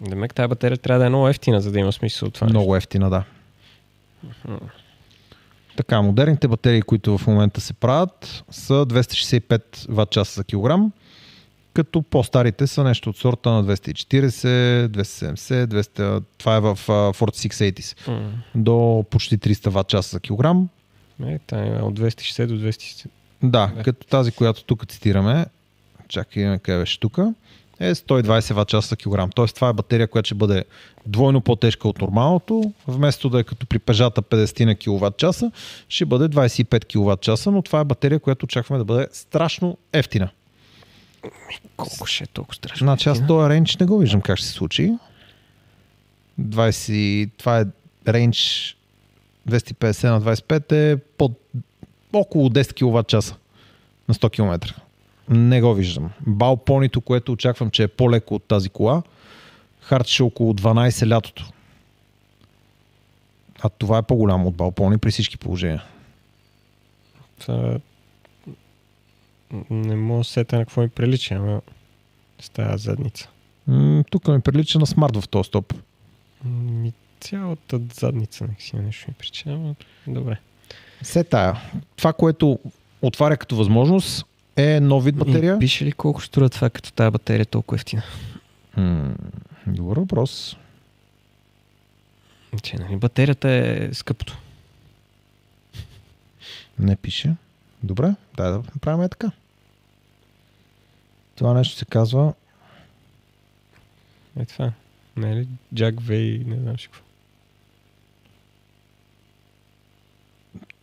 [0.00, 2.46] Демек тази батерия трябва да е много ефтина, за да има смисъл от това.
[2.46, 3.24] Много ефтина, да.
[4.26, 4.60] Uh-huh.
[5.76, 10.92] Така, модерните батерии, които в момента се правят, са 265 ватт часа за килограм,
[11.74, 17.48] като по-старите са нещо от сорта на 240, 270, 200, това е в uh, Ford
[17.48, 18.30] 680 uh-huh.
[18.54, 20.68] до почти 300 ватт часа за килограм.
[21.26, 23.06] Е, е от 260 до 260.
[23.42, 25.46] Да, да, като тази, която тук цитираме,
[26.08, 27.18] чакай, къде беше тук,
[27.80, 29.30] е 120 Вт часа килограм.
[29.30, 30.64] Тоест това е батерия, която ще бъде
[31.06, 32.72] двойно по-тежка от нормалното.
[32.86, 35.50] Вместо да е като при пежата 50 на кВт часа,
[35.88, 40.28] ще бъде 25 кВт часа, но това е батерия, която очакваме да бъде страшно ефтина.
[41.76, 42.84] Колко ще е толкова страшно?
[42.84, 44.92] Значи аз този рейндж не го виждам как ще се случи.
[46.40, 47.64] 20, това е
[48.08, 48.76] рейндж
[49.48, 51.32] 250 на 25 е под
[52.12, 53.36] около 10 кВт часа
[54.08, 54.74] на 100 км.
[55.30, 56.10] Не го виждам.
[56.26, 59.02] Балпонито, което очаквам, че е по-леко от тази кола,
[59.80, 61.50] харчеше около 12 лятото.
[63.60, 65.84] А това е по-голямо от Балпони при всички положения.
[67.38, 67.78] Това...
[69.70, 71.60] Не мога да сета на какво ми прилича, ама
[72.40, 73.28] с тази задница.
[73.66, 75.74] М, тук ми прилича на смарт в този стоп.
[76.44, 79.74] Ми цялата задница нека си нещо ми причина, ама
[80.06, 80.38] добре.
[81.02, 81.62] Се тая.
[81.96, 82.58] Това, което
[83.02, 84.26] отваря като възможност
[84.58, 85.56] е нов вид батерия.
[85.56, 88.02] И пише ли колко струва това, като тази батерия е толкова ефтина?
[88.76, 89.14] М,
[89.66, 90.56] добър въпрос.
[92.62, 94.38] Че, нали, батерията е скъпото.
[96.78, 97.34] Не пише.
[97.82, 99.30] Добре, дай да направим е така.
[101.36, 102.34] Това нещо се казва
[104.40, 104.72] Е това.
[105.16, 107.02] Не е ли Jack Вей, не знам си какво.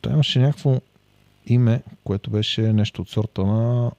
[0.01, 0.81] Той имаше някакво
[1.47, 3.91] име, което беше нещо от сорта на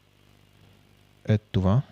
[1.28, 1.82] е това.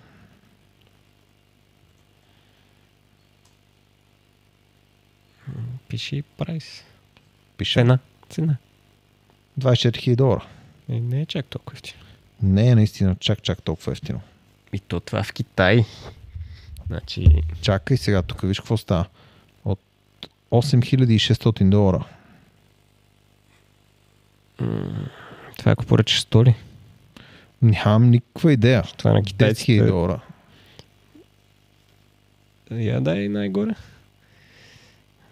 [5.89, 6.85] Пише и прайс.
[7.57, 7.99] Пише Цена.
[8.29, 8.57] Цена.
[9.61, 10.47] 24 000 долара.
[10.89, 12.03] Е, не е чак толкова ефтино.
[12.43, 14.21] Не е наистина чак, чак толкова ефтино.
[14.73, 15.85] И то това в Китай.
[16.87, 19.07] Значи, Чакай сега, тук виж какво става.
[19.65, 19.81] От
[20.51, 22.05] 8600 долара.
[25.59, 26.55] Това ако поръчаш 100 ли?
[27.63, 28.83] Нямам никаква идея.
[28.97, 29.73] Това е на 10 китайците.
[29.73, 30.21] 000 долара.
[32.71, 33.75] Я дай най-горе.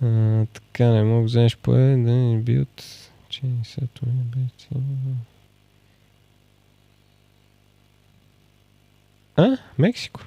[0.03, 2.85] А, така, не мога да вземеш по е, да не би от...
[3.29, 4.39] Че не са това не бе...
[4.59, 4.85] цяло.
[9.37, 10.21] А, Мексико.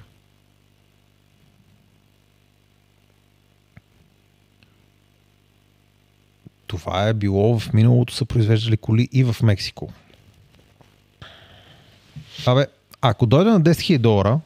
[6.66, 9.92] Това е било в миналото са произвеждали коли и в Мексико.
[12.46, 12.66] Абе,
[13.00, 14.40] ако дойде на 10 000 долара,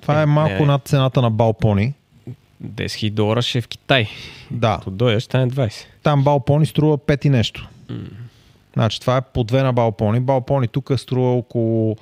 [0.00, 0.66] това е, Е, малко не.
[0.66, 1.94] над цената на Балпони.
[2.64, 4.08] 10 000 долара ще е в Китай.
[4.50, 5.72] Да, Ако дойдеш, стане 20.
[6.02, 7.68] там Балпони струва 5 и нещо.
[8.72, 10.20] Значи това е по две на Балпони.
[10.20, 11.96] Балпони тук струва около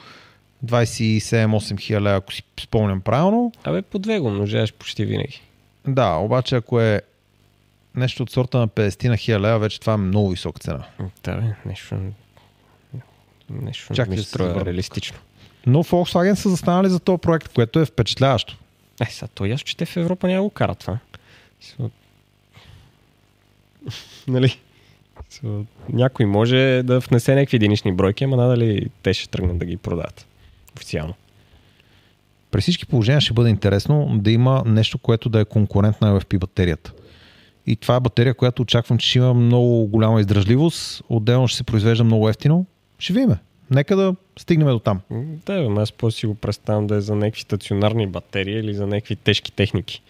[0.66, 3.52] 27-8 хиляди, ако си спомням правилно.
[3.64, 5.40] Абе, по две го умножаваш почти винаги.
[5.88, 7.00] Да, обаче ако е
[7.96, 10.84] нещо от сорта на 50 на хиляди, вече това е много висока цена.
[11.24, 11.96] Да, бе, нещо...
[13.50, 15.18] Нещо Чакай ми да се реалистично.
[15.66, 18.56] Но Volkswagen са застанали за този проект, което е впечатляващо.
[19.00, 20.98] Е, сега то ясно, че те в Европа няма го карат това.
[21.62, 21.90] Со-
[24.28, 24.58] нали?
[25.30, 29.76] Со- Някой може да внесе някакви единични бройки, ама надали те ще тръгнат да ги
[29.76, 30.26] продават.
[30.76, 31.14] Официално.
[32.50, 36.38] При всички положения ще бъде интересно да има нещо, което да е конкурент на LFP
[36.38, 36.92] батерията.
[37.66, 41.02] И това е батерия, която очаквам, че ще има много голяма издръжливост.
[41.08, 42.66] Отделно ще се произвежда много ефтино.
[42.98, 43.30] Ще видим.
[43.70, 45.00] Нека да стигнем до там.
[45.46, 48.86] Да, бе, аз по си го представям да е за някакви стационарни батерии или за
[48.86, 50.02] някакви тежки техники,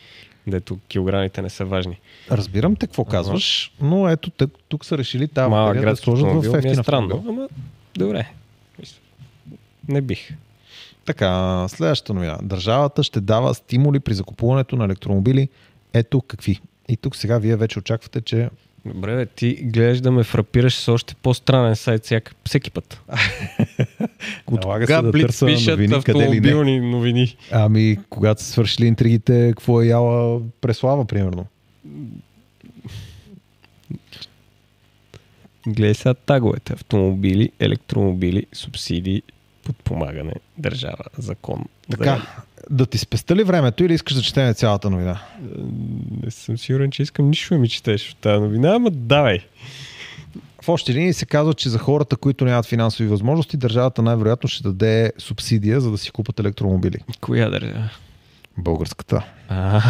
[0.46, 1.98] дето килограмите не са важни.
[2.30, 3.10] Разбирам те какво Ага.
[3.10, 6.82] казваш, но ето тук, тук са решили тази Малък батерия да сложат в е ефтина
[6.84, 7.30] странно, автомобил.
[7.32, 7.48] ама
[7.96, 8.28] добре.
[9.88, 10.30] Не бих.
[11.04, 12.38] Така, следващата новина.
[12.42, 15.48] Държавата ще дава стимули при закупуването на електромобили.
[15.94, 16.60] Ето какви.
[16.88, 18.48] И тук сега вие вече очаквате, че
[18.84, 23.00] Добре, бе, ти гледаш да ме фрапираш с още по-странен сайт всяка, всеки път.
[24.46, 26.36] От Налага се кога да Блиц търся пишат новини, къде ли не.
[26.36, 27.36] автомобилни новини?
[27.50, 31.46] Ами, когато са свършили интригите, какво е яла Преслава, примерно?
[35.66, 36.72] Гледай сега таговете.
[36.72, 39.22] Автомобили, електромобили, субсидии,
[39.64, 41.64] подпомагане, държава, закон.
[41.90, 42.26] Така,
[42.70, 45.20] да ти спеста ли времето или искаш да четем цялата новина?
[46.22, 49.40] Не съм сигурен, че искам нищо да ми четеш от тази новина, ама давай.
[50.62, 54.62] В общи линии се казва, че за хората, които нямат финансови възможности, държавата най-вероятно ще
[54.62, 56.98] даде субсидия, за да си купат електромобили.
[57.20, 57.90] Коя държава?
[58.58, 59.24] Българската.
[59.48, 59.82] А,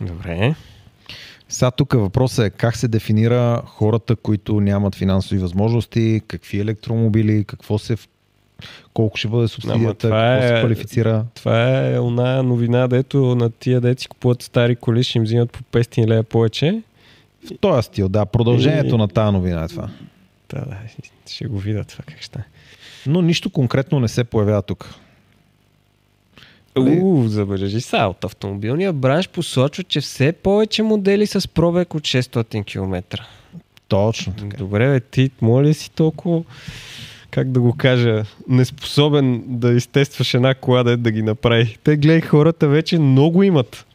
[0.00, 0.54] добре.
[1.48, 7.78] Сега тук въпросът е как се дефинира хората, които нямат финансови възможности, какви електромобили, какво
[7.78, 7.96] се
[8.94, 11.24] колко ще бъде субсидията, това какво се е- квалифицира.
[11.34, 15.62] Това е она новина, дето на тия деци купуват стари коли, ще им взимат по
[15.62, 16.82] 500 лея повече.
[17.44, 18.26] В този стил, да.
[18.26, 19.88] Продължението И- на тази новина е това.
[20.48, 20.76] Да, да,
[21.30, 22.38] ще го видя това как ще.
[23.06, 24.94] Но нищо конкретно не се появява тук.
[26.76, 27.00] Нали?
[27.00, 32.64] Уу, забележи са, от автомобилния бранш посочва, че все повече модели с пробег от 600
[32.64, 33.22] км.
[33.88, 34.56] Точно така.
[34.56, 36.42] Добре, бе, ти моля си толкова,
[37.30, 41.78] как да го кажа, неспособен да изтестваш една кола да, да ги направи.
[41.84, 43.86] Те, гледай, хората вече много имат.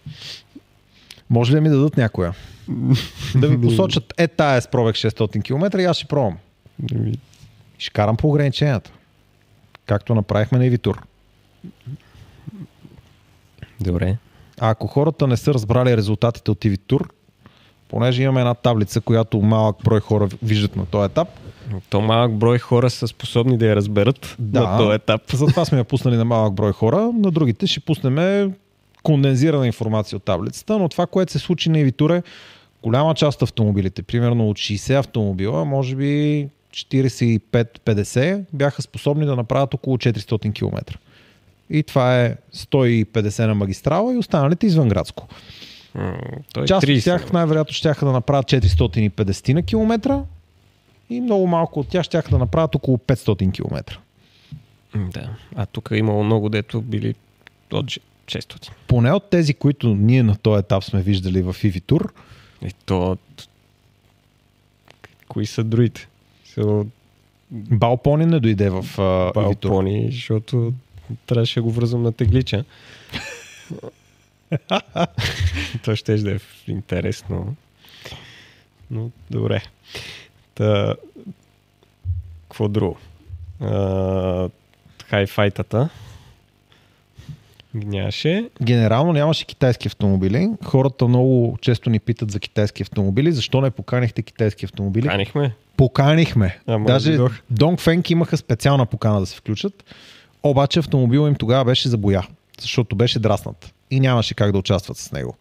[1.30, 2.34] Може ли да ми дадат някоя?
[3.36, 6.38] Да ми посочат, е тая е с пробег 600 км и аз ще пробвам.
[7.78, 8.92] Ще карам по ограниченията.
[9.86, 11.02] Както направихме на Ивитур.
[13.82, 14.18] Добре.
[14.60, 17.10] А ако хората не са разбрали резултатите от Tour,
[17.90, 21.28] понеже имаме една таблица, която малък брой хора виждат на този етап,
[21.90, 24.62] То малък брой хора са способни да я разберат Да.
[24.62, 25.22] на този етап.
[25.34, 27.12] Затова сме я пуснали на малък брой хора.
[27.14, 28.54] На другите ще пуснем
[29.04, 32.24] кондензирана информация от таблицата, но това, което се случи на Ивитуре,
[32.84, 39.74] голяма част от автомобилите, примерно от 60 автомобила, може би 45-50 бяха способни да направят
[39.74, 40.98] около 400 км.
[41.70, 45.28] И това е 150 на магистрала и останалите извънградско.
[46.54, 47.04] Той е Част от 30.
[47.04, 50.24] тях най-вероятно ще да направят 450 на километра
[51.14, 54.00] и много малко от тях ще да направят около 500 км.
[54.96, 55.30] Да.
[55.56, 57.16] А тук е имало много, дето били
[57.72, 57.86] от
[58.26, 58.72] 600.
[58.88, 62.10] Поне от тези, които ние на този етап сме виждали в EV Tour,
[62.66, 63.18] И то...
[65.28, 66.08] Кои са другите?
[66.46, 66.86] Са
[67.52, 70.74] Балпони не дойде в uh, балпони, защото
[71.26, 72.64] трябваше да го връзвам на теглича.
[75.84, 76.38] То ще да е
[76.68, 77.56] интересно.
[78.92, 79.64] Но добре.
[80.56, 80.96] Та,
[82.44, 82.98] какво друго?
[83.62, 84.50] А,
[85.10, 85.90] хайфайтата.
[87.74, 88.50] Нямаше.
[88.62, 90.50] Генерално нямаше китайски автомобили.
[90.64, 93.32] Хората много често ни питат за китайски автомобили.
[93.32, 95.08] Защо не поканихте китайски автомобили?
[95.08, 95.56] Канихме.
[95.78, 96.60] Поканихме.
[96.68, 97.34] Ама Даже дойдох.
[97.54, 99.84] Dongfeng имаха специална покана да се включат.
[100.44, 102.28] Обаче автомобила им тогава беше за боя,
[102.60, 105.36] защото беше драснат и нямаше как да участват с него.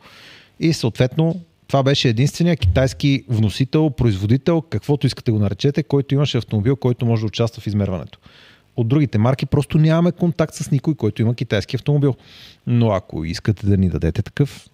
[0.61, 1.41] И съответно
[1.73, 7.21] това беше единствения китайски вносител, производител, каквото искате го наречете, който имаше автомобил, който може
[7.21, 8.19] да участва в измерването.
[8.77, 12.15] От другите марки просто нямаме контакт с никой, който има китайски автомобил.
[12.67, 14.69] Но ако искате да ни дадете такъв,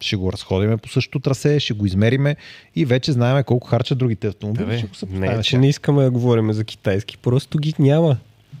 [0.00, 2.36] ще го разходиме по същото трасе, ще го измериме
[2.76, 4.64] и вече знаем колко харчат другите автомобили.
[4.64, 8.16] Да, бе, ще го не, че не искаме да говорим за китайски, просто ги няма.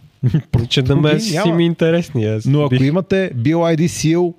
[0.68, 2.24] че да ме си ми интересни.
[2.24, 4.34] Аз Но ако бих- имате BioID Seal,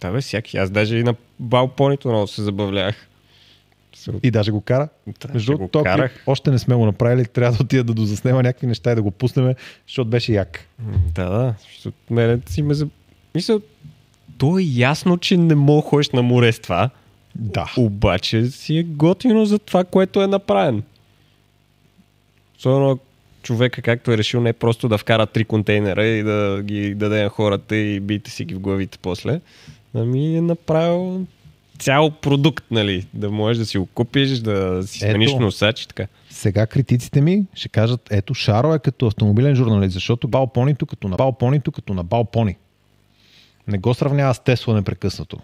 [0.00, 0.56] Да, бе, всяки.
[0.56, 3.08] Аз даже и на балпонито много се забавлявах.
[4.22, 4.88] И даже го кара.
[5.06, 6.12] Да, Между другото, този карах.
[6.12, 9.02] клип още не сме го направили, трябва да отида да дозаснема някакви неща и да
[9.02, 9.54] го пуснем,
[9.86, 10.60] защото беше як.
[11.14, 11.54] Да, да.
[11.60, 12.88] Защото мене си ме за...
[13.34, 13.60] Мисля,
[14.38, 16.90] то е ясно, че не мога ходиш на море с това.
[17.34, 17.72] Да.
[17.76, 20.82] Обаче си е готино за това, което е направен.
[22.58, 22.98] Особено
[23.42, 27.28] човека, както е решил, не просто да вкара три контейнера и да ги даде на
[27.28, 29.40] хората и бийте си ги в главите после.
[29.96, 31.26] Ами е направил
[31.78, 33.06] цял продукт, нали?
[33.14, 35.10] Да можеш да си го купиш, да си Ето.
[35.10, 36.06] смениш носач и така.
[36.30, 41.16] Сега критиците ми ще кажат, ето Шаро е като автомобилен журналист, защото Балпонито като на
[41.16, 42.56] Балпонито като на Балпони.
[43.68, 45.38] Не го сравнява с Тесла непрекъснато.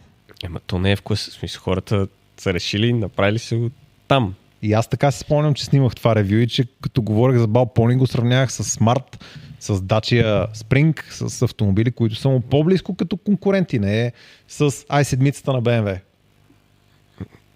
[0.44, 1.20] Ема то не е вкус.
[1.20, 3.70] Смисъл, хората са решили, направили се го
[4.08, 4.34] там.
[4.62, 7.96] И аз така си спомням, че снимах това ревю и че като говорех за Балпони
[7.96, 9.22] го сравнявах с Smart,
[9.62, 14.12] с Dacia Spring, с автомобили, които са му по-близко като конкуренти, не е
[14.48, 16.00] с i7 на BMW.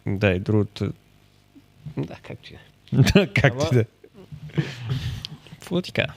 [0.06, 0.92] Да, и другото.
[1.96, 2.54] Да, как че.
[3.34, 3.80] как Ама- ти да?
[3.80, 3.84] е?
[5.50, 6.12] Какво ти кажа?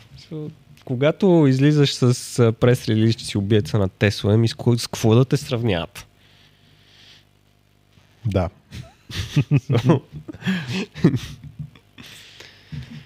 [0.86, 2.14] Когато излизаш с
[2.54, 6.08] прес-релиз, че си убиеца на Тесла, ко- с какво да те сравняват?
[8.26, 8.50] Да.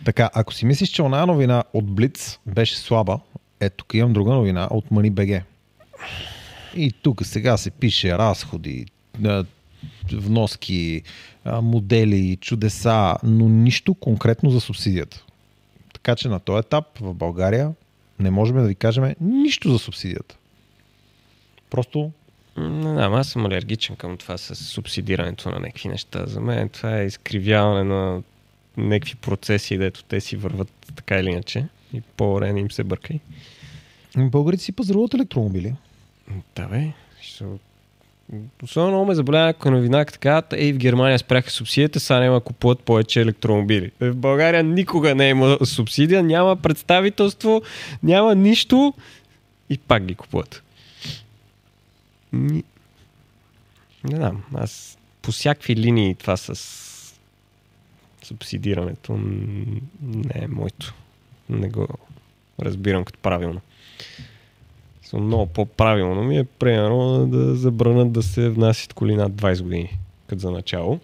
[0.05, 3.19] така, ако си мислиш, че оная новина от Блиц беше слаба,
[3.59, 5.43] ето тук имам друга новина от MoneyBG.
[6.75, 8.85] И тук сега се пише разходи,
[10.11, 11.01] вноски,
[11.45, 15.23] модели, чудеса, но нищо конкретно за субсидията.
[15.93, 17.71] Така че на този етап в България
[18.19, 20.35] не можем да ви кажем нищо за субсидията.
[21.69, 22.11] Просто
[22.57, 26.25] Не знам, аз съм алергичен към това с субсидирането на някакви неща.
[26.25, 28.21] За мен това е изкривяване на
[28.77, 31.65] някакви процеси, дето те си върват така или иначе.
[31.93, 33.19] И по-добре не им се бъркай.
[34.17, 35.73] българите си пазаруват електромобили.
[36.55, 36.93] Да, бе.
[37.21, 37.59] Що...
[38.63, 42.79] Особено много ме заболява някоя новина, казват, ей, в Германия спряха субсидията, сега няма купуват
[42.79, 43.91] повече електромобили.
[44.01, 47.61] Е, В България никога не има субсидия, няма представителство,
[48.03, 48.93] няма нищо
[49.69, 50.63] и пак ги купуват.
[52.33, 52.63] Ни...
[54.03, 56.92] Не знам, аз по всякакви линии това с
[58.23, 59.19] субсидирането
[60.01, 60.93] не е моето.
[61.49, 61.87] Не го
[62.61, 63.61] разбирам като правилно.
[65.01, 69.97] Съм много по-правилно ми е, примерно, да забранят да се внасят коли над 20 години,
[70.27, 70.99] като за начало.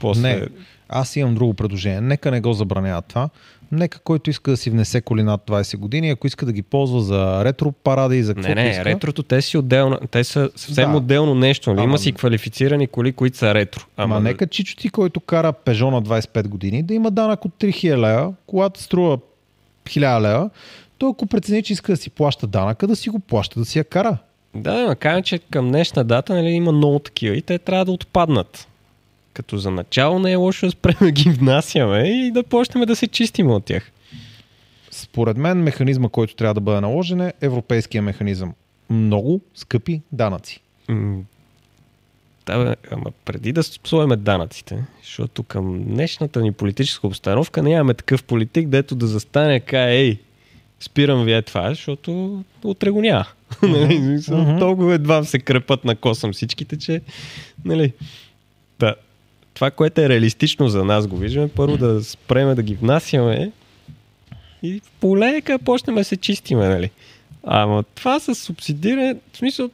[0.00, 0.36] После...
[0.36, 0.48] Не,
[0.88, 2.00] аз имам друго предложение.
[2.00, 3.28] Нека не го забраняват това.
[3.72, 7.00] Нека който иска да си внесе коли над 20 години, ако иска да ги ползва
[7.00, 8.84] за ретро паради и за Не, каквото не, иска.
[8.84, 10.96] ретрото, те си отделно, те са съвсем Да.
[10.96, 11.70] отделно нещо.
[11.70, 11.80] Нали?
[11.80, 13.84] Ама- Има си квалифицирани коли, които са ретро.
[13.96, 17.52] Ама, Ама нека Чичо ти, който кара Peugeot на 25 години, да има данък от
[17.54, 19.18] 3000 лева, колата струва
[19.84, 20.50] 1000 лева,
[20.98, 23.78] то ако прецени, че иска да си плаща данъка, да си го плаща, да си
[23.78, 24.16] я кара.
[24.54, 28.66] Да, кажем, че към днешна дата нали, има много такива и те трябва да отпаднат.
[29.32, 32.96] Като за начало не е лошо да спрем да ги внасяме и да почнем да
[32.96, 33.90] се чистим от тях.
[34.90, 38.54] Според мен механизма, който трябва да бъде наложен е европейския механизъм.
[38.90, 40.60] Много скъпи данъци.
[42.46, 48.24] Да, бе, ама преди да слоеме данъците, защото към днешната ни политическа обстановка нямаме такъв
[48.24, 50.18] политик, дето да застане каже, ей,
[50.80, 53.26] спирам ви е това, защото утре го няма.
[53.62, 54.58] Мгм.
[54.58, 57.00] Толкова едва се крепат на косъм всичките, че
[57.64, 57.92] нали,
[58.78, 58.94] да,
[59.60, 63.52] това, което е реалистично за нас, го виждаме, първо да спреме да ги внасяме
[64.62, 66.90] и полека почнем да се чистиме, нали.
[67.44, 69.70] Ама това с субсидиране, в смисъл,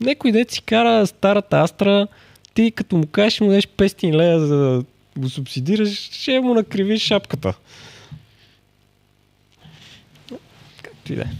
[0.00, 2.06] някой дет си кара старата Астра,
[2.54, 4.84] ти като му кажеш му дадеш 500 лея за да
[5.16, 7.54] го субсидираш, ще му накривиш шапката.
[10.82, 11.30] Както и да е.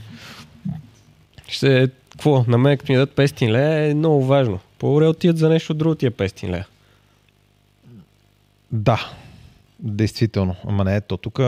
[1.48, 4.58] Ще, какво, на мен като ми дадат 500 лея е много важно.
[4.78, 6.66] По-добре отидат за нещо друго тия 500 лея.
[8.72, 9.10] Да,
[9.78, 10.56] действително.
[10.68, 11.40] Ама не, то тук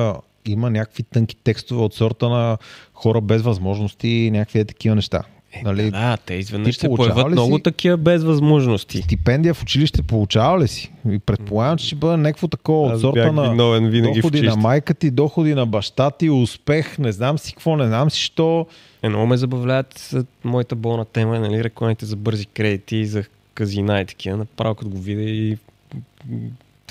[0.46, 2.58] има някакви тънки текстове от сорта на
[2.94, 5.22] хора без възможности и някакви е такива неща.
[5.64, 9.02] Нали, Да, те изведнъж ти се появят много си- такива без възможности.
[9.02, 10.92] Стипендия в училище получава ли си?
[11.10, 13.54] И предполагам, че ще бъде някакво такова от сорта на
[14.02, 18.10] доходи на майка ти, доходи на баща ти, успех, не знам си какво, не знам
[18.10, 18.66] си що.
[19.02, 23.24] Е, много ме забавляват с моята болна тема, нали, рекламите за бързи кредити, и за
[23.54, 24.36] казина и такива.
[24.36, 25.56] Направо като го видя и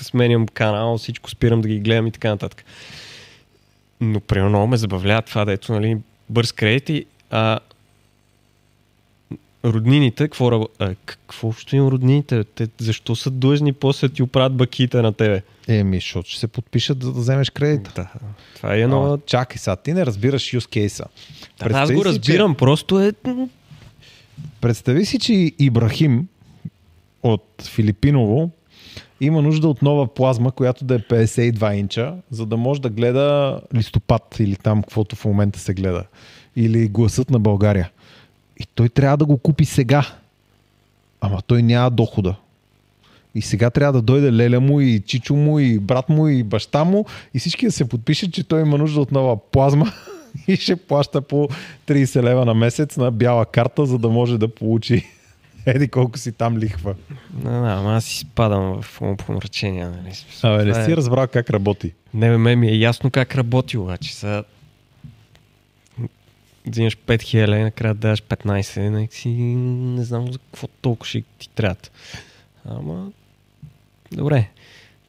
[0.04, 2.64] сменям канал, всичко спирам да ги гледам и така нататък.
[4.00, 5.98] Но примерно много ме забавлява това, дето, нали,
[6.30, 7.58] бърз кредит и а,
[9.64, 12.44] роднините, какво, а, какво ще им роднините?
[12.44, 15.42] Те, защо са длъжни после да ти оправят баките на тебе?
[15.68, 17.92] Еми, защото ще се подпишат, за да вземеш кредита.
[17.96, 18.08] Да,
[18.56, 19.18] това е едно...
[19.26, 21.04] Чакай сега, ти не разбираш use case
[21.58, 23.12] Да, аз го разбирам, просто е...
[24.60, 26.28] Представи си, че Ибрахим
[27.22, 28.50] от Филипиново
[29.20, 33.60] има нужда от нова плазма, която да е 52 инча, за да може да гледа
[33.74, 36.04] листопад или там каквото в момента се гледа.
[36.56, 37.90] Или гласът на България.
[38.60, 40.06] И той трябва да го купи сега.
[41.20, 42.34] Ама той няма дохода.
[43.34, 46.84] И сега трябва да дойде леля му и чичо му и брат му и баща
[46.84, 47.04] му
[47.34, 49.92] и всички да се подпишат, че той има нужда от нова плазма
[50.48, 51.48] и ще плаща по
[51.88, 55.04] 30 лева на месец на бяла карта, за да може да получи
[55.66, 56.94] еди колко си там лихва.
[57.30, 59.90] Да, да, ама аз си спадам в помрачения.
[59.90, 60.12] Нали?
[60.42, 61.92] Абе, не това е- си разбрал как работи.
[62.14, 64.16] Не, бе, мен ми е ясно как работи, обаче.
[64.16, 64.44] Сега
[66.66, 71.08] взимаш 5000 лева и накрая да даваш 15, нека си не знам за какво толкова
[71.08, 71.76] ще ти трябва.
[72.64, 73.10] Ама,
[74.12, 74.48] добре.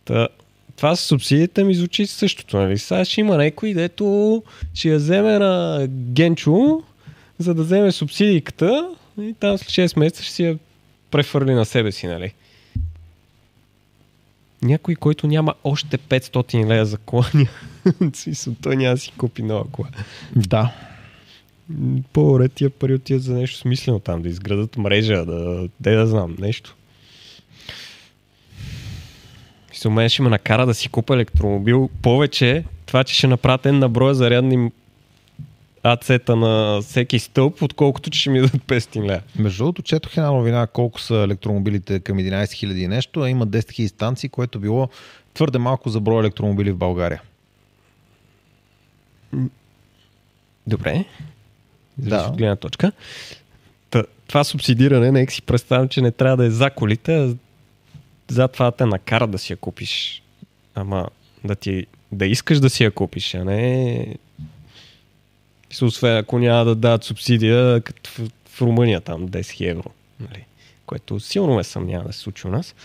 [0.06, 0.27] Та,
[0.76, 2.77] това с субсидията ми звучи същото, нали?
[2.77, 6.84] Сега ще има някой, дето ще я вземе на Генчо,
[7.40, 8.90] за да вземе субсидийката
[9.22, 10.58] и там след 6 месеца ще си я
[11.12, 12.34] префърли на себе си, нали?
[14.62, 17.50] Някой, който няма още 500 лея за кола, ня-
[17.86, 19.90] в смисъл, той няма да си купи нова кола.
[20.36, 20.74] Да.
[22.14, 26.36] По-добре тия пари отиват за нещо смислено там, да изградат мрежа, да, де да знам,
[26.40, 26.76] нещо.
[29.70, 33.90] Мисля, мен ще ме накара да си купа електромобил повече, това, че ще направят една
[33.90, 34.72] броя зарядни
[35.93, 39.24] АЦ-та на всеки стълб, отколкото че ще ми дадат 500 лея.
[39.40, 43.48] Между другото, четох една новина колко са електромобилите към 11 000 и нещо, а има
[43.48, 44.90] 10 000 станции, което било
[45.33, 47.22] твърде малко за брой електромобили в България.
[50.67, 51.06] Добре.
[51.98, 52.09] Да.
[52.09, 52.30] Да.
[52.30, 52.91] От гледна точка.
[53.90, 57.35] Та, това субсидиране, нека си представям, че не трябва да е за колите, а
[58.27, 60.24] за това те накара да си я купиш.
[60.75, 61.09] Ама
[61.43, 64.16] да ти да искаш да си я купиш, а не
[65.86, 69.90] освен ако няма да дадат субсидия като в, в Румъния там 10 000 евро.
[70.20, 70.46] Нали?
[70.86, 72.76] Което силно ме съмнява да се случи у нас.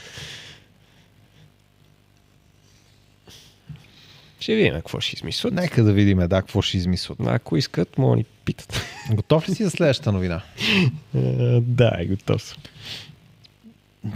[4.41, 5.55] Ще видим какво ще измислят.
[5.55, 7.19] Нека да видим, да, какво ще измислят.
[7.27, 8.81] Ако искат, могат ни питат.
[9.11, 10.43] Готов ли си за следващата новина?
[11.15, 12.59] Е, да, готов съм.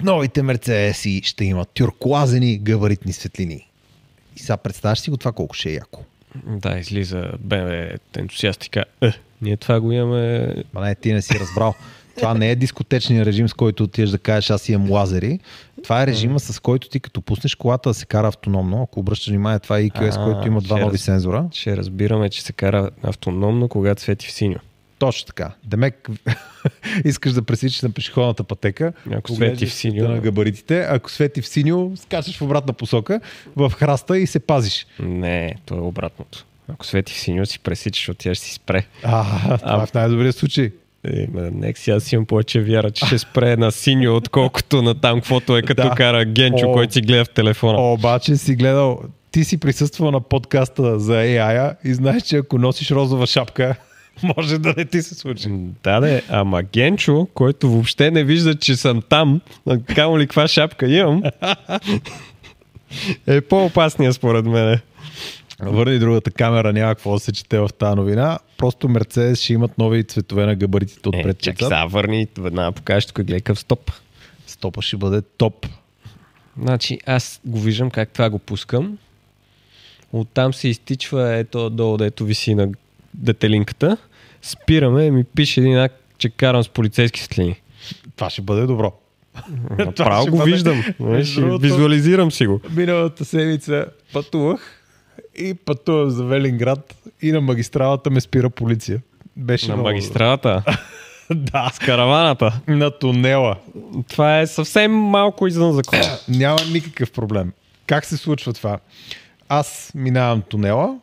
[0.03, 3.69] Новите мерцедеси ще имат тюркуазени габаритни светлини.
[4.36, 6.05] И сега представяш си го това колко ще е яко.
[6.47, 10.55] Да, излиза BMW ентусиаст и казва, е, ние това го имаме...
[10.74, 11.74] Ма не, ти не си разбрал.
[12.16, 15.40] Това не е дискотечният режим, с който отиваш да кажеш аз имам лазери.
[15.82, 18.82] Това е режима, с който ти като пуснеш колата да се кара автономно.
[18.82, 21.48] Ако обръщаш внимание, това е EQS, А, който има два нови раз- сензора.
[21.52, 24.56] Ще разбираме, че се кара автономно, когато свети в синьо.
[24.99, 25.50] Точно така.
[25.65, 26.08] Демек,
[27.05, 28.92] искаш да пресичаш на пешеходната пътека.
[29.12, 30.81] Ако свети в синьо- На габаритите.
[30.81, 33.20] Ако свети в синьо, скачаш в обратна посока,
[33.57, 34.86] в храста и се пазиш.
[34.99, 36.44] Не, то е обратното.
[36.68, 38.86] Ако свети в синьо, си пресичаш, отиваш си спре.
[39.02, 39.25] А,
[39.58, 39.83] това А.
[39.83, 40.70] е в най-добрия случай.
[41.05, 45.20] Е, нека си аз имам повече вяра, че ще спре на синьо, отколкото на там,
[45.20, 45.91] каквото е като Да.
[45.91, 46.73] кара Генчо, О.
[46.73, 47.78] който си гледа в телефона.
[47.83, 49.00] Обаче си гледал,
[49.31, 53.75] ти си присъствал на подкаста за AI и знаеш, че ако носиш розова шапка,
[54.36, 55.49] може да не ти се случи.
[55.83, 59.41] Да, да, ама Генчо, който въобще не вижда, че съм там,
[59.95, 61.23] камо ли каква шапка имам,
[63.27, 64.78] е по-опасния според мен.
[65.61, 68.39] Върни другата камера, няма какво да се чете в тази новина.
[68.57, 71.39] Просто Мерцедес ще имат нови цветове на габаритите Е, отпред.
[71.39, 73.91] чакай, чакай, сега върни, веднага покажеш тук, гледай къв стоп.
[74.47, 75.67] Стопа ще бъде топ.
[76.62, 78.99] Значи аз го виждам как това го пускам.
[80.12, 82.69] Оттам се изтичва ето долу, дето виси на
[83.15, 83.97] детелинката.
[84.47, 87.60] Спираме и ми пише един акт, че карам с полицейски светлини.
[88.16, 88.92] Това ще бъде добро.
[89.70, 90.84] Направо ще го бъде- виждам.
[91.00, 92.60] Знаеш, другото- Визуализирам си го.
[92.70, 94.83] Миналата седмица пътувах
[95.36, 99.00] и пътувам за Велинград и на магистралата ме спира полиция.
[99.36, 100.62] Беше На много- магистралата,
[101.31, 102.60] да, с караваната.
[102.68, 103.57] на тунела.
[104.08, 106.02] Това е съвсем малко извън закона.
[106.28, 107.52] Няма никакъв проблем.
[107.86, 108.78] Как се случва това?
[109.49, 110.99] Аз минавам тунела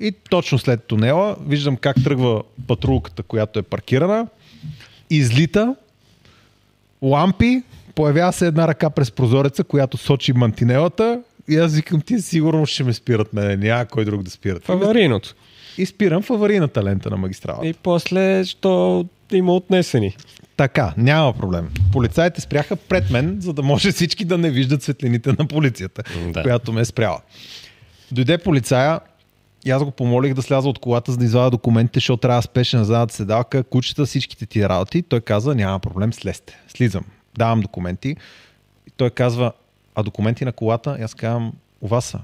[0.00, 4.26] и точно след тунела виждам как тръгва патрулката, която е паркирана,
[5.10, 5.74] излита,
[7.02, 7.62] лампи,
[7.94, 12.84] появява се една ръка през прозореца, която сочи мантинелата и аз викам, ти сигурно ще
[12.84, 14.64] ме спират мене, няма кой друг да спират.
[14.64, 15.34] В аварийното.
[15.78, 17.66] И спирам в аварийната лента на магистралата.
[17.66, 20.16] И после, що има отнесени.
[20.56, 21.70] Така, няма проблем.
[21.92, 26.02] Полицаите спряха пред мен, за да може всички да не виждат светлините на полицията,
[26.32, 26.42] Да.
[26.42, 27.20] която ме е спряла.
[28.12, 29.00] Дойде полицая
[29.64, 32.84] и аз го помолих да сляза от колата, за да извада документите, защото трябва спешна
[32.84, 35.02] задната седалка, кучета, всичките ти работи.
[35.02, 36.58] Той каза, няма проблем, слезте.
[36.68, 37.04] Слизам.
[37.38, 38.16] Давам документи.
[38.86, 39.52] И той казва,
[39.94, 40.96] а документи на колата?
[41.00, 42.20] И аз казвам, у вас са.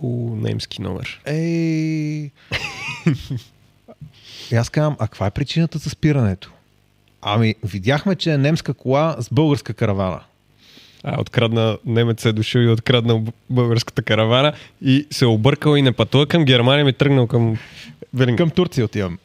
[0.00, 1.20] У, немски номер.
[1.24, 2.30] Ей.
[4.50, 6.52] И аз казвам, а каква е причината за спирането?
[7.22, 10.20] Ами, видяхме, че е немска кола с българска каравана.
[11.04, 15.92] А, открадна, немец е дошъл и откраднал българската каравана и се е объркал и не
[15.92, 17.58] пътува към Германия, ми е тръгнал към
[18.14, 18.48] Велинград.
[18.48, 19.18] Към Турция отивам.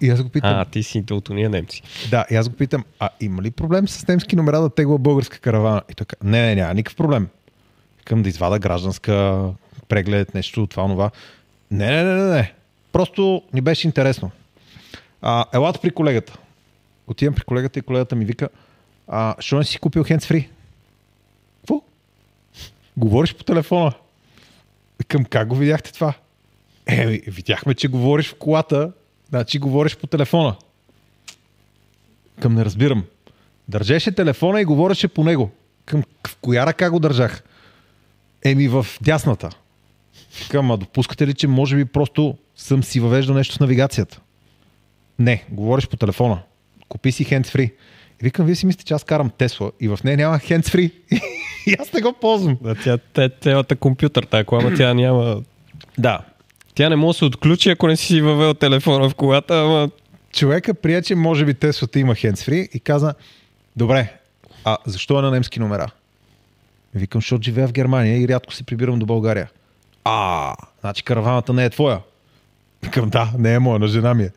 [0.00, 1.82] И аз го питам, А, ти си от уния немци.
[2.10, 5.38] да, и аз го питам, а има ли проблем с немски номера да тегла българска
[5.38, 5.82] каравана?
[5.90, 7.28] И каза, не, не, няма никакъв проблем.
[8.04, 9.44] Към да извада гражданска
[9.88, 11.10] преглед, нещо, това, това.
[11.70, 12.52] Не, не, не, не, не.
[12.92, 14.30] Просто ни беше интересно.
[15.22, 16.38] А, елата при колегата.
[17.06, 18.48] Отивам при колегата и колегата ми вика,
[19.08, 20.46] а, що не си купил hands-free?
[22.96, 23.92] Говориш по телефона.
[25.08, 26.14] Към как го видяхте това?
[26.86, 28.92] Е, видяхме, че говориш в колата,
[29.28, 30.56] значи говориш по телефона.
[32.40, 33.04] Към не разбирам.
[33.68, 35.50] Държеше телефона и говореше по него.
[35.84, 37.42] Към в коя ръка го държах?
[38.44, 39.50] Еми в дясната.
[40.50, 44.20] Към, а допускате ли, че може би просто съм си въвеждал нещо с навигацията?
[45.18, 46.42] Не, говориш по телефона.
[46.88, 47.72] Купи си hands-free.
[48.24, 50.92] Викам, вие си мислите, че аз карам Тесла и в нея няма hands-free.
[51.66, 52.58] и аз не го ползвам.
[52.60, 55.42] Да, тя, тя, цялата компютър, тая кола, тя няма...
[55.98, 56.20] Да.
[56.74, 59.90] Тя не може да се отключи, ако не си въвел телефона в колата, ама...
[60.32, 63.14] Човека прие, че може би Теслата има hands-free и каза,
[63.76, 64.12] добре,
[64.64, 65.90] а защо е на немски номера?
[66.94, 69.50] Викам, защото живея в Германия и рядко се прибирам до България.
[70.04, 72.00] А, значи караваната не е твоя.
[72.82, 74.30] Викам, да, не е моя, на жена ми е.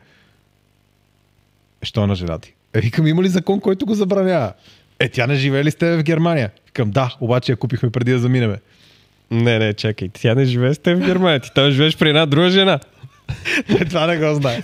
[1.82, 2.54] Е, Що е на жена ти?
[2.78, 4.52] Е, викам, има ли закон, който го забранява?
[4.98, 6.50] Е, тя не живее ли с теб в Германия?
[6.66, 8.56] Викам, да, обаче я купихме преди да заминеме.
[9.30, 12.26] Не, не, чакай, тя не живее с теб в Германия, ти там живееш при една
[12.26, 12.80] друга жена.
[13.80, 14.60] Е, това не го знае.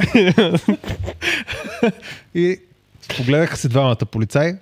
[2.34, 2.58] и
[3.16, 4.52] погледаха се двамата полицаи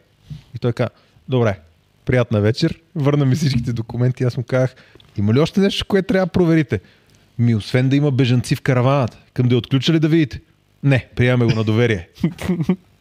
[0.55, 0.91] и той каза,
[1.29, 1.59] добре,
[2.05, 4.25] приятна вечер, върна ми всичките документи.
[4.25, 4.75] Аз му казах,
[5.19, 6.81] има ли още нещо, което трябва да проверите?
[7.39, 10.41] Ми, освен да има бежанци в караваната, към да я отключали да видите.
[10.83, 12.09] Не, приемаме го на доверие.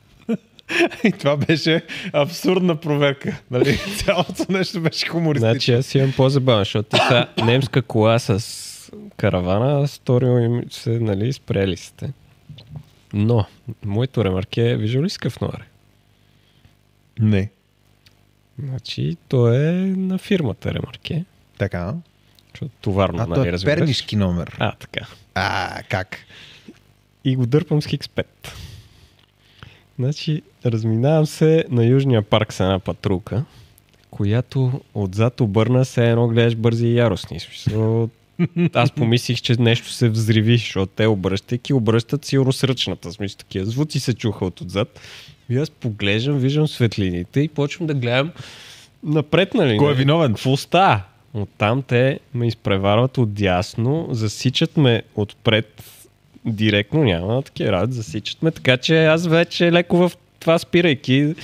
[1.03, 1.81] И това беше
[2.13, 3.41] абсурдна проверка.
[3.51, 3.77] Нали?
[3.97, 5.51] Цялото нещо беше хумористично.
[5.51, 11.33] Значи аз имам по-забавно, защото ти са немска кола с каравана, сторил им се, нали,
[11.33, 12.13] спрели сте.
[13.13, 13.45] Но,
[13.85, 15.65] моето ремарке е, виждал ли си номер?
[17.19, 17.49] Не.
[18.59, 21.25] Значи, то е на фирмата ремарке,
[21.57, 21.93] Така.
[22.53, 23.79] защото товарно, А нали, е разбираш?
[23.79, 24.55] пернишки номер.
[24.59, 25.07] А, така.
[25.35, 26.17] А, как?
[27.25, 28.25] И го дърпам с Хикс 5.
[29.99, 33.45] Значи, разминавам се на Южния парк с една патрулка,
[34.11, 37.39] която отзад обърна се едно гледаш бързи и яростни.
[37.39, 38.09] В Смисъл,
[38.73, 43.09] Аз помислих, че нещо се взриви, защото те обръщайки, обръщат сигурно с ръчната.
[43.09, 44.99] В Смисъл, такива звуци се чуха от отзад.
[45.49, 48.31] И аз поглеждам, виждам светлините и почвам да гледам
[49.03, 49.77] напред, нали?
[49.77, 50.33] Кой е виновен?
[50.33, 51.01] Какво става?
[51.33, 55.83] Оттам те ме изпреварват отдясно, засичат ме отпред
[56.45, 61.35] директно няма такива работи, засичат ме, така че аз вече леко в това спирайки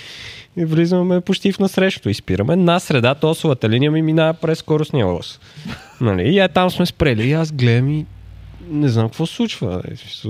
[0.57, 2.55] и влизаме почти в насрещето и спираме.
[2.55, 5.39] На среда осовата линия ми минава през скоростния лос.
[6.01, 6.29] Нали?
[6.29, 8.05] И е, там сме спрели и аз гледам и
[8.69, 9.83] не знам какво случва.
[9.91, 10.27] Е,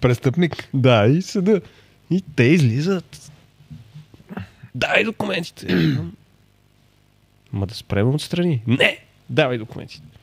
[0.00, 0.68] Престъпник.
[0.74, 1.60] Да, и седа.
[2.10, 3.32] И те излизат.
[4.74, 5.96] Дай документите.
[7.52, 8.62] Ма да спрем отстрани.
[8.66, 8.98] Не!
[9.30, 10.15] Давай документите.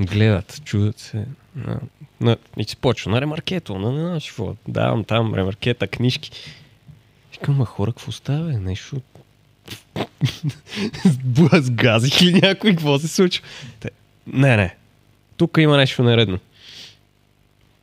[0.00, 1.26] Гледат, чудат се.
[1.56, 1.80] На,
[2.20, 4.56] на, и си почва на ремаркето, на, на, на какво.
[4.68, 6.30] Давам там ремаркета, книжки.
[7.32, 8.52] Викам, ма хора, какво става?
[8.52, 9.00] Нещо...
[11.52, 12.70] Сгазих ли някой?
[12.70, 13.44] Какво се случва?
[13.80, 13.90] Те,
[14.26, 14.76] не, не.
[15.36, 16.38] Тук има нещо нередно.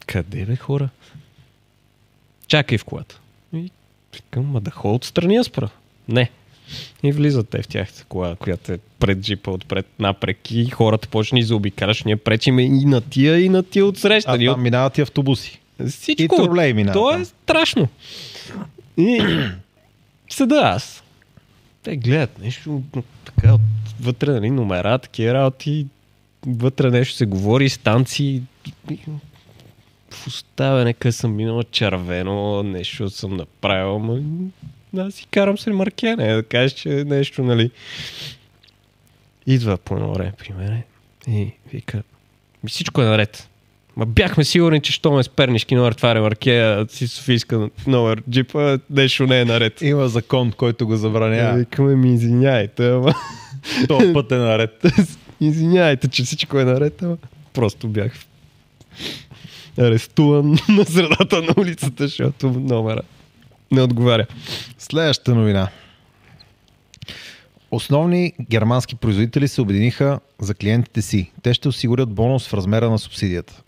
[0.06, 0.90] Къде бе хора?
[2.48, 3.20] Чакай в колата.
[3.54, 3.72] И
[4.14, 5.70] викам, ма да ходя отстрани аз спра.
[6.08, 6.32] Не.
[7.04, 11.44] И влизат те в тяхната кола, която е пред джипа отпред напрек и хората почни
[11.44, 12.04] заобикаляш.
[12.04, 14.32] Ние пречиме и на тия, и на тия отсреща.
[14.32, 15.60] А там минават и автобуси.
[15.90, 16.24] всичко.
[16.24, 17.88] И тролей минават То е страшно.
[18.98, 19.22] И
[20.30, 21.04] седа аз.
[21.84, 22.82] Те гледат нещо
[23.26, 23.58] така
[24.02, 25.88] вътре, нали, номера, такива работи.
[26.48, 28.42] Вътре нещо се говори, станции.
[30.10, 34.20] В оставяне, къде съм минал червено, нещо съм направил, ма
[34.98, 37.72] аз си карам с ремаркене, да кажеш, че е нещо, нали.
[39.48, 40.84] Идва по едно време при мен
[41.28, 42.04] и вика,
[42.64, 43.48] ми всичко е наред.
[43.96, 48.78] Ма бяхме сигурни, че що ме с пернишки номер, това ремарке, си Софийска номер джипа,
[48.90, 49.82] нещо не е наред.
[49.82, 51.58] Има закон, който го забранява.
[51.58, 53.14] Викаме ми, извиняйте, ама...
[53.88, 54.86] То път е наред.
[55.42, 57.18] извиняйте, че всичко е наред, ама
[57.54, 58.12] просто бях
[59.78, 63.02] арестуван на средата на улицата, защото номера
[63.72, 64.28] не отговаря.
[64.78, 65.70] Следващата новина.
[67.72, 71.32] Основни германски производители се обединиха за клиентите си.
[71.42, 73.62] Те ще осигурят бонус в размера на субсидията.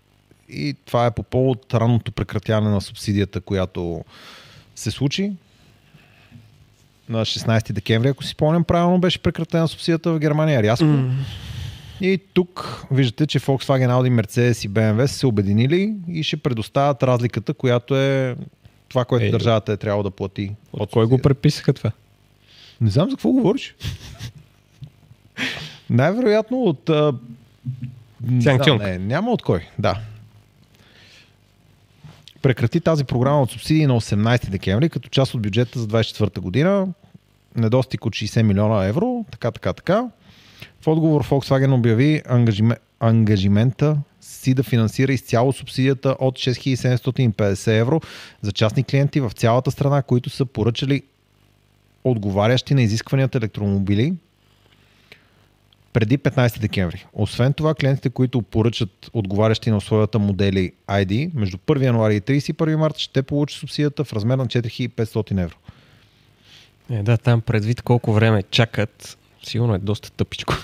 [0.48, 4.04] И това е по повод ранното прекратяване на субсидията, която
[4.74, 5.32] се случи.
[7.08, 10.86] На 16 декември, ако си спомням правилно, беше прекратена субсидията в Германия рязко.
[12.00, 17.02] И тук виждате, че Volkswagen, Audi, Mercedes и BMW са се обединили и ще предоставят
[17.02, 18.36] разликата, която е
[18.94, 20.52] това, което Е, държавата е трябвало да плати.
[20.72, 21.90] От кой го преписаха това?
[22.80, 23.74] Не знам за какво говориш.
[25.90, 26.88] Най-вероятно от...
[26.88, 27.12] А...
[28.42, 28.82] Цюнг.
[28.82, 29.98] не, няма от кой, да.
[32.42, 36.88] Прекрати тази програма от субсидии на 18 декември, като част от бюджета за 24 година.
[37.56, 40.08] Недостиг от 60 милиона евро, така, така, така.
[40.80, 48.00] В отговор Volkswagen обяви ангажиме, ангажимента си да финансира изцяло субсидията от 6750 евро
[48.42, 51.02] за частни клиенти в цялата страна, които са поръчали
[52.04, 54.14] отговарящи на изискванията електромобили
[55.92, 57.06] преди 15 декември.
[57.12, 62.76] Освен това, клиентите, които поръчат отговарящи на условията модели ID между 1 януари и 31
[62.76, 65.56] марта ще получат субсидията в размер на 4500 евро.
[66.90, 70.54] Е, да, там предвид колко време чакат, сигурно е доста тъпичко.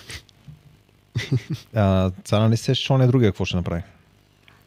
[1.75, 3.83] А, сега нали се що не другия какво ще направи?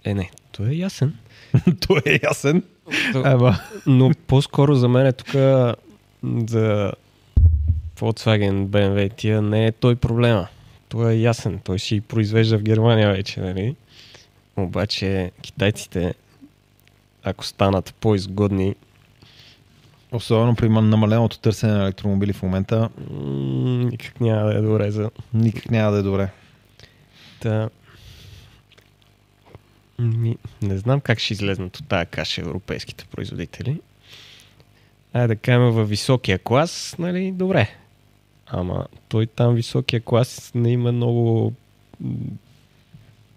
[0.03, 1.13] Е, не, то е ясен.
[1.87, 2.63] Той е ясен.
[3.23, 5.31] Ама, Но по-скоро за мен е тук
[6.49, 6.93] за
[7.99, 10.47] Volkswagen, BMW, тия не е той проблема.
[10.89, 11.59] Той е ясен.
[11.63, 13.75] Той си произвежда в Германия вече, нали?
[14.57, 16.13] Обаче китайците,
[17.23, 18.75] ако станат по-изгодни,
[20.11, 22.89] особено при намаленото търсене на електромобили в момента,
[23.91, 26.29] никак няма да е добре за никак няма да е добре.
[27.43, 27.69] Та...
[29.99, 33.81] Ми, не знам как ще излезнат от тази каша европейските производители.
[35.13, 37.69] Айде да кажем във високия клас, нали, добре.
[38.47, 41.53] Ама той там високия клас не има много...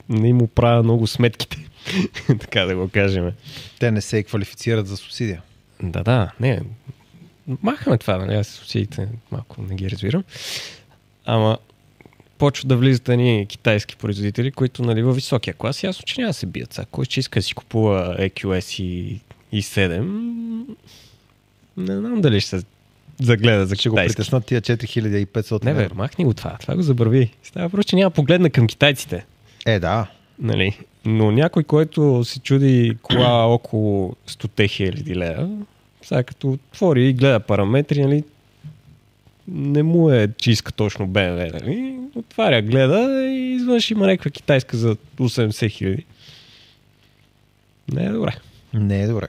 [0.08, 1.68] Не му правя много сметките,
[2.40, 3.32] така да го кажем.
[3.78, 5.42] Те не се квалифицират за субсидия.
[5.82, 6.62] Да, да, не.
[7.62, 8.34] Махаме това, нали?
[8.34, 10.24] Аз субсидиите малко не ги разбирам.
[11.24, 11.58] Ама
[12.38, 16.34] почва да влизат ни китайски производители, които нали, във високия клас ясно, че няма да
[16.34, 16.80] се бият.
[16.90, 19.20] Кой ще иска да си купува EQS и,
[19.52, 20.66] и 7,
[21.76, 22.64] не знам дали ще се
[23.22, 24.16] загледа за Ще го китайски.
[24.16, 26.56] притеснат тия 4500 Не бе, махни го това.
[26.60, 27.30] Това го забрави.
[27.42, 29.26] Става просто, че няма погледна към китайците.
[29.66, 30.06] Е, да.
[30.38, 30.78] Нали?
[31.04, 35.48] Но някой, който се чуди кола около 100 хиляди лева,
[36.02, 38.24] сега като отвори и гледа параметри, нали,
[39.48, 41.98] не му е, че иска точно BMW, нали?
[42.14, 46.04] Отваря, гледа и изведнъж има някаква китайска за 80 хиляди.
[47.92, 48.36] Не е добре.
[48.74, 49.26] Не е добре.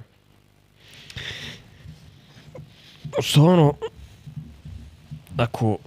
[3.20, 3.78] Особено
[5.38, 5.80] ако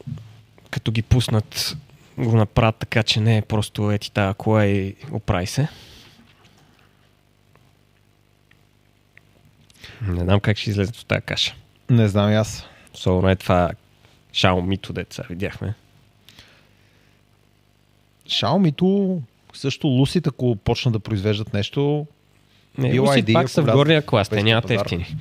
[0.70, 1.76] като ги пуснат
[2.18, 5.68] го направят така, че не е просто ети тази кола и оправи се.
[10.02, 11.54] Не знам как ще излезе от тази каша.
[11.90, 12.64] Не знам и аз.
[12.94, 13.70] Особено е това
[14.34, 15.74] Xiaomi-то деца видяхме.
[18.28, 19.20] Xiaomi-то
[19.54, 22.06] също Lucid, ако почнат да произвеждат нещо,
[22.78, 25.16] Не, BYD, BYD, пак ако са в горния клас, те нямат ефтини.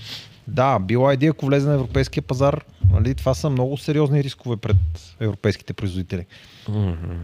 [0.48, 4.78] Да, BYD, ако влезе на европейския пазар, нали, това са много сериозни рискове пред
[5.20, 6.26] европейските производители.
[6.70, 7.16] Мгм.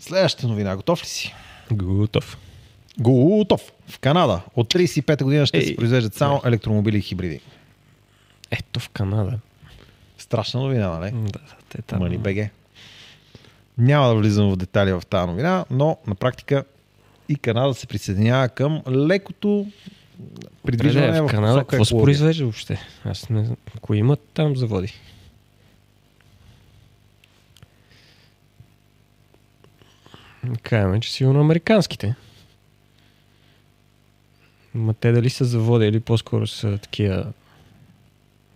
[0.00, 1.34] Следващата новина, готов ли си?
[1.72, 2.38] Готов.
[2.98, 3.72] Готов!
[3.88, 7.40] В Канада от 35 година ще Ей, се произвеждат само електромобили и хибриди.
[8.50, 9.38] Ето в Канада.
[10.32, 11.10] Страшна новина, нали?
[11.12, 11.40] Да,
[11.76, 11.98] да, там.
[11.98, 12.50] Мани БГ.
[13.78, 16.64] Няма да влизам в детали в тази новина, но на практика
[17.28, 19.66] и Канада се присъединява към лекото
[20.66, 22.80] придвижване в в Канада какво се произвежда въобще?
[23.04, 23.56] Аз не знам.
[23.80, 24.94] Кои имат там заводи?
[30.62, 32.14] Каяме, че сигурно американските.
[34.74, 37.32] Ма те дали са заводи или по-скоро са такива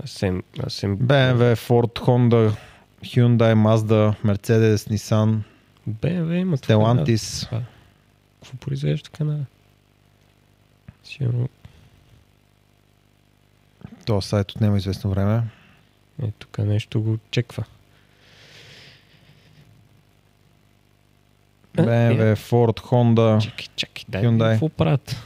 [0.04, 0.98] Асем, асем...
[0.98, 2.56] BMW, Ford, Honda,
[3.02, 5.42] Hyundai, Mazda, Mercedes, Nissan,
[5.88, 6.56] BMW Канада.
[6.56, 7.46] Stellantis.
[7.46, 7.62] Това.
[8.42, 9.44] Какво произвежда в Канада?
[11.04, 11.48] Сигурно.
[14.06, 15.42] Това сайт отнема известно време.
[16.22, 17.64] Е, тук нещо го чеква.
[21.76, 24.22] BMW, Ford, Honda, Чакай, чакай, дай.
[24.24, 24.52] Hyundai.
[24.52, 25.16] какво правят.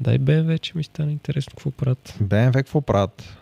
[0.00, 2.14] Дай BMW, че ми стана интересно какво правят.
[2.22, 3.37] BMW какво правят?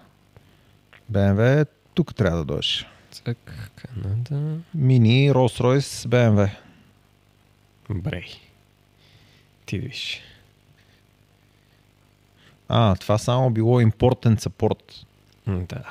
[1.13, 2.87] BMW тук трябва да дойдеш.
[3.11, 4.59] Цък, Канада.
[4.75, 6.51] Мини, Rolls-Royce, BMW.
[7.91, 8.27] Брей.
[9.67, 10.21] Ти виж.
[12.69, 15.05] А, това само било important support.
[15.47, 15.83] Да.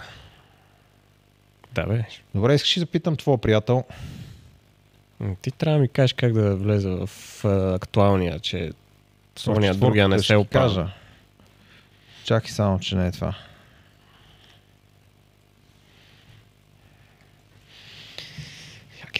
[1.73, 2.05] Да, бе.
[2.35, 3.83] Добре, искаш да питам твоя приятел?
[5.41, 7.09] Ти трябва да ми кажеш как да влеза в
[7.45, 8.71] а, актуалния, че
[9.35, 10.87] с ония В другия не се кажа.
[12.23, 13.35] Чакай само, че не е това.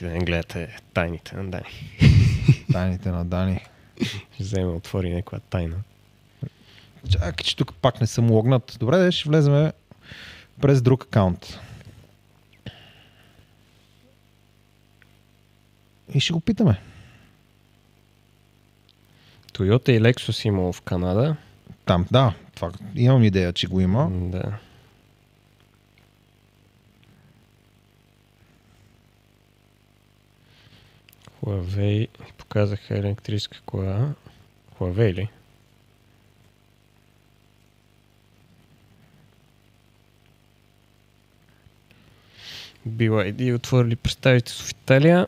[0.02, 2.00] Да не гледате тайните на Дани.
[2.72, 3.60] Тайните на Дани.
[4.34, 5.78] Ще вземе отвори някаква тайна.
[7.10, 8.78] Чакай, че тук пак не съм логнат.
[8.80, 9.74] Добре, де, ще влеземе
[10.62, 11.60] през друг акаунт.
[16.14, 16.80] И ще го питаме.
[19.54, 21.36] Toyota и Lexus има в Канада.
[21.86, 24.10] Там, да, това, имам идея, че го има.
[24.12, 24.58] Да.
[31.46, 32.10] Huawei
[32.40, 34.16] показаха електрическа кола.
[34.80, 35.30] Huawei ли?
[42.84, 45.28] BYD отворили представителство в Италия.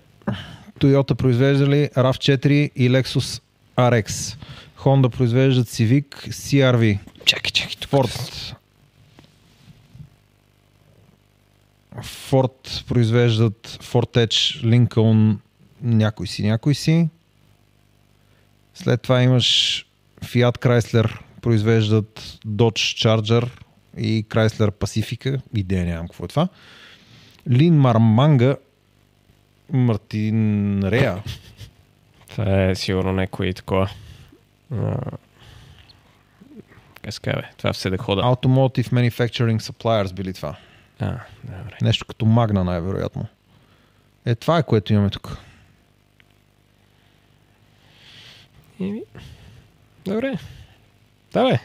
[0.80, 3.42] Toyota произвеждали RAV4 и Lexus
[3.76, 4.38] RX.
[4.84, 7.00] Honda произвеждат Civic, CRV.
[7.26, 7.76] Чакай, чакай.
[7.92, 8.56] Ford.
[12.32, 15.40] Ford произвеждат Ford Edge, Lincoln,
[15.82, 17.10] някой си, някой си.
[18.74, 19.86] След това имаш
[20.22, 23.50] Fiat Chrysler, произвеждат Dodge Charger
[23.98, 25.42] и Chrysler Pacifica.
[25.56, 26.48] Идея нямам какво е това.
[27.50, 28.56] Лин Марманга,
[29.70, 31.24] Мартин Реа.
[32.30, 33.90] Това е сигурно някой такова.
[34.72, 34.98] А,
[37.02, 37.48] Как се казва, бе?
[37.58, 38.22] Това все да хода.
[38.22, 40.56] Automotive Manufacturing Suppliers били това.
[41.00, 41.78] А, добре.
[41.82, 43.26] Нещо като Магна най-вероятно.
[44.26, 45.38] Е, това е което имаме тук.
[48.80, 49.02] Еми,
[50.06, 50.38] Добре.
[51.34, 51.60] Да, бе.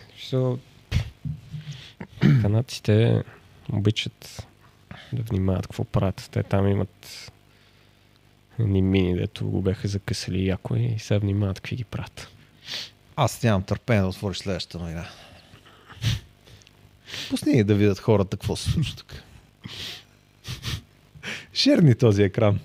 [2.43, 3.23] Канадците
[3.73, 4.47] обичат
[5.13, 6.29] да внимават какво правят.
[6.33, 7.33] Те там имат
[8.59, 12.29] едни мини, дето го бяха закъсали яко и сега внимават какви ги правят.
[13.17, 15.07] Аз нямам търпение да отвориш следващата новина.
[17.31, 19.23] Пусни да видят хората какво се случва тук.
[21.55, 22.61] Шерни този екран.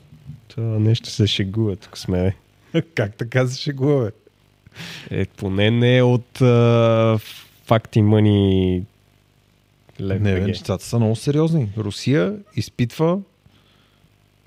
[0.48, 2.36] Това нещо се шегува тук сме.
[2.74, 2.82] бе.
[2.82, 4.12] как така се шегува, бе?
[5.12, 7.20] Е, поне не е от а,
[7.64, 8.84] факти мъни
[10.00, 11.70] Не, бе, нещата са много сериозни.
[11.78, 13.20] Русия изпитва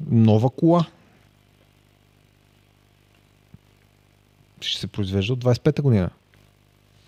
[0.02, 0.86] нова кола.
[4.60, 6.10] Ще се произвежда от 25-та година.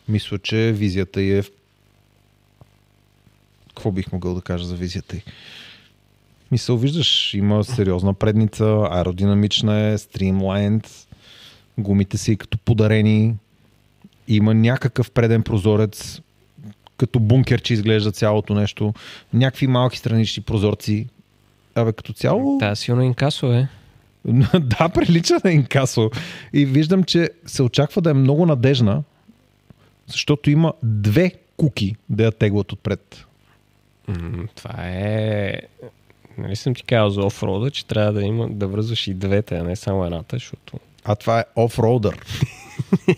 [0.08, 1.42] Мисля, че визията е...
[1.42, 1.50] в-
[3.68, 5.22] Какво бих могъл да кажа за визията й?
[6.50, 11.06] Мисъл, виждаш, има сериозна предница, аеродинамична е, стримлайнд,
[11.78, 13.34] гумите са и като подарени,
[14.28, 16.20] има някакъв преден прозорец,
[16.96, 18.94] като бункер, че изглежда цялото нещо,
[19.34, 21.06] някакви малки странични прозорци,
[21.74, 22.58] Абе, като цяло...
[22.58, 23.68] Та силно инкасо е.
[24.60, 26.10] да, прилича на инкасо.
[26.52, 29.02] И виждам, че се очаква да е много надежна,
[30.06, 33.26] защото има две куки да я теглат отпред.
[34.08, 35.60] М, това е...
[36.38, 39.64] Нали съм ти казал за офрода, че трябва да има да връзваш и двете, а
[39.64, 40.78] не само едната, защото...
[41.04, 42.18] А това е офроудър.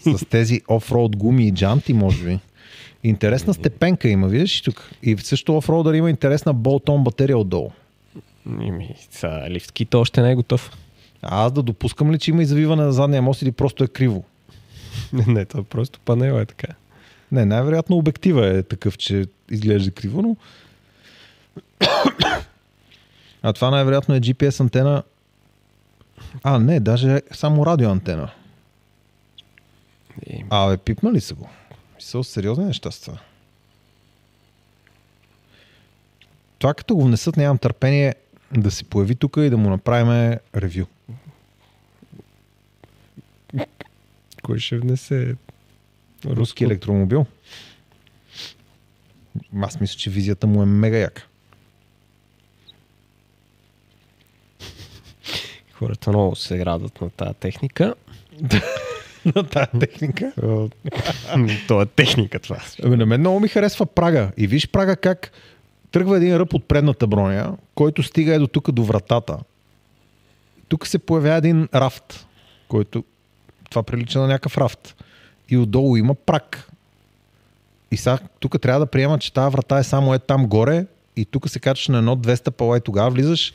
[0.16, 2.38] С тези офроуд гуми и джанти, може би.
[3.04, 4.90] Интересна степенка има, виждаш и тук.
[5.02, 7.70] И също офроудър има интересна болтон батерия отдолу.
[8.60, 10.70] Ими, са, лифтките още не е готов.
[11.22, 14.24] А аз да допускам ли, че има извиване на задния мост или просто е криво?
[15.26, 16.74] не, това просто панела е така.
[17.32, 20.36] Не, най-вероятно обектива е такъв, че изглежда криво, но...
[23.42, 25.02] а това най-вероятно е GPS антена.
[26.42, 28.30] А, не, даже е само радиоантена.
[30.26, 31.48] И, А, бе, пипна ли са го?
[31.98, 33.18] Са сериозни неща с това.
[36.58, 38.14] Това като го внесат, нямам търпение
[38.56, 40.86] да се появи тук и да му направим ревю.
[44.42, 45.36] кой ще внесе
[46.26, 47.26] Руски електромобил.
[49.60, 51.26] Аз мисля, че визията му е мега яка.
[55.78, 57.94] Хората много се радват на тази техника.
[59.36, 60.32] На тази техника.
[61.68, 62.58] То е техника това.
[62.84, 64.32] На мен много ми харесва прага.
[64.36, 65.32] И виж прага как
[65.90, 69.38] тръгва един ръб от предната броня, който стига е до тук, до вратата.
[70.68, 72.26] Тук се появява един рафт,
[72.68, 73.04] който
[73.70, 75.04] това прилича на някакъв рафт.
[75.48, 76.70] И отдолу има прак.
[77.90, 80.86] И сега тук трябва да приема, че тази врата е само е там горе
[81.16, 83.52] и тук се качваш на едно 200 пала и тогава влизаш.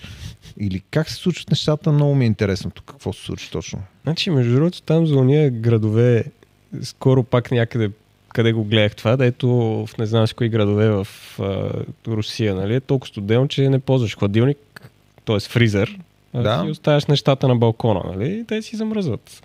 [0.59, 3.79] Или как се случват нещата, много ми е интересно тук какво се случва точно.
[4.03, 6.25] Значи, между другото, там за уния градове,
[6.81, 7.91] скоро пак някъде,
[8.33, 9.47] къде го гледах това, дето
[9.87, 11.07] в не знам си кои градове в
[11.39, 11.71] а,
[12.07, 14.91] Русия, нали, е толкова студено, че не ползваш хладилник,
[15.25, 15.39] т.е.
[15.39, 15.99] фризер,
[16.33, 16.61] а Да.
[16.65, 19.43] си оставяш нещата на балкона, нали, и те си замръзват.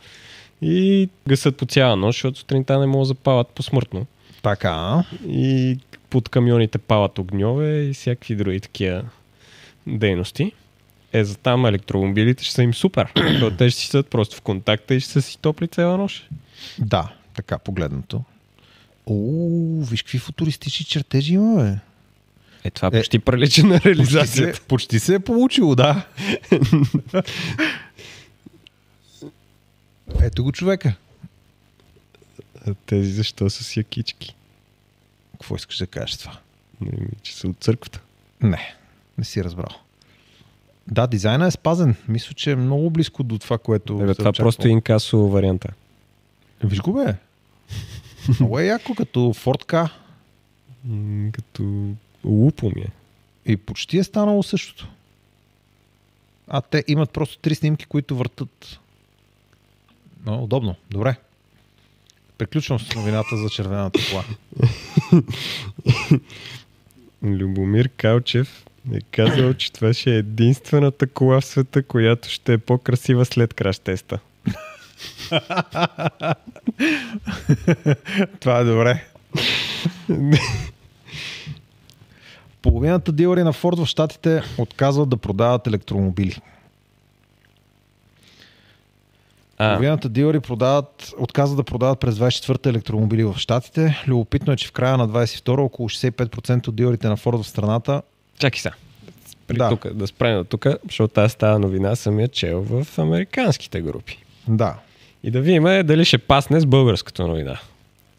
[0.62, 4.06] И гасат по цяла нощ, защото сутринта не могат да запалят посмъртно.
[4.42, 5.04] Така.
[5.28, 5.78] И
[6.10, 9.04] под камионите палат огньове и всякакви други такива
[9.86, 10.52] дейности.
[11.12, 13.12] Е, за там електромобилите ще са им супер.
[13.58, 16.28] Те ще си седат просто в контакта и ще са си топли цяла нощ.
[16.78, 18.24] Да, така погледнато.
[19.06, 19.14] О,
[19.84, 21.76] виж какви футуристични чертежи има, бе.
[22.64, 24.56] Е, това Е, почти прилича на Почти реализацията.
[24.56, 26.06] се, почти се е получило, да.
[30.22, 30.94] Ето го човека.
[32.86, 34.34] Тези защо са си якички?
[35.44, 36.38] Какво искаш да кажеш това?
[36.80, 38.00] Не, ми, че са от църквата.
[38.40, 38.74] Не,
[39.18, 39.76] не си разбрал.
[40.88, 41.96] Да, дизайна е спазен.
[42.08, 43.98] Мисля, че е много близко до това, което.
[43.98, 44.32] Бе, това очаква.
[44.44, 45.68] просто е инкасо варианта.
[46.64, 47.14] Виж го, бе.
[48.40, 49.90] Много е яко, като Ford K.
[50.84, 52.88] М, Като лупо ми е.
[53.46, 54.88] И почти е станало същото.
[56.48, 58.78] А те имат просто три снимки, които въртат.
[60.26, 60.76] Но удобно.
[60.90, 61.16] Добре.
[62.38, 64.24] Приключвам с новината за червената кола.
[67.22, 72.58] Любомир Калчев е казал, че това ще е единствената кола в света, която ще е
[72.58, 74.18] по-красива след краш теста.
[78.40, 79.04] Това е добре.
[82.62, 86.36] Половината дилъри на Ford в Штатите отказват да продават електромобили.
[86.36, 86.40] А,
[89.58, 94.02] Половината дилъри продават, отказват да продават през 24-та електромобили в Штатите.
[94.08, 98.02] Любопитно е, че в края на 22-та около 65% от дилърите на Ford в страната
[98.38, 98.74] чакай сега.
[99.46, 99.64] При Да.
[99.64, 99.70] да.
[99.70, 104.18] Тук, да спрем до тук, защото аз тази новина съм я чел в американските групи.
[104.48, 104.74] Да.
[105.22, 107.58] И да видим дали ще пасне с българската новина.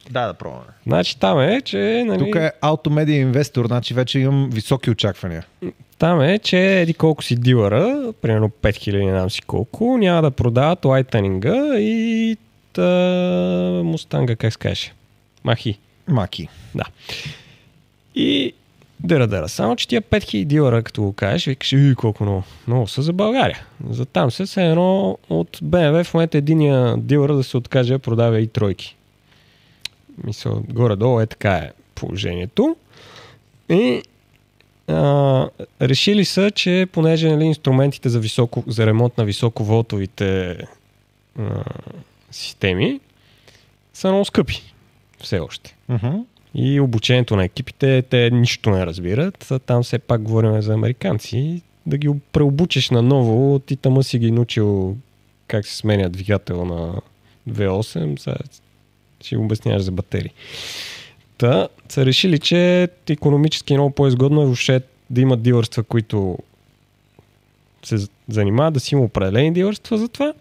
[0.10, 0.66] Да, да пробваме.
[0.88, 2.04] Значи там е, че...
[2.08, 5.46] Нали, Тук е Automedia инвестор, значи вече имам високи очаквания.
[5.98, 10.32] Там е, че еди колко си дилъра, примерно 5000, не знам си колко, няма да
[10.32, 12.38] продават лайтанинга и
[12.74, 14.94] та, мустанга, как се каже?
[15.44, 15.80] Махи.
[16.08, 16.48] Маки.
[16.76, 16.84] Да.
[18.16, 18.54] И
[19.00, 19.50] дъра дъра.
[19.50, 22.44] Само, че тия 5000 дилъра, като го кажеш, викаш, и колко много.
[22.68, 23.66] Много са за България.
[23.90, 28.00] За там се се едно от BMW в момента единия дилър да се откаже да
[28.00, 28.95] продава и тройки.
[30.24, 32.76] Мисля, горе-долу е така е положението.
[33.70, 34.02] И
[34.88, 35.50] а,
[35.82, 40.58] решили са, че понеже нали, инструментите за, високо, за ремонт на високоволтовите
[41.40, 41.64] а,
[42.32, 43.00] системи
[43.94, 44.74] са много скъпи.
[45.22, 45.76] Все още.
[45.92, 46.26] Uh-huh.
[46.56, 49.54] И обучението на екипите, те нищо не разбират.
[49.66, 51.62] Там все пак говорим за американци.
[51.86, 54.96] Да ги преобучиш наново, ти тама си ги научил
[55.48, 57.02] как се сменя двигател на
[57.50, 58.36] 2.8, сега
[59.26, 60.32] ще обясняваш за батерии.
[61.38, 66.38] Та са решили, че економически е много по-изгодно е въобще да имат дилърства, които
[67.84, 70.34] се занимават да си има определени дилърства за това,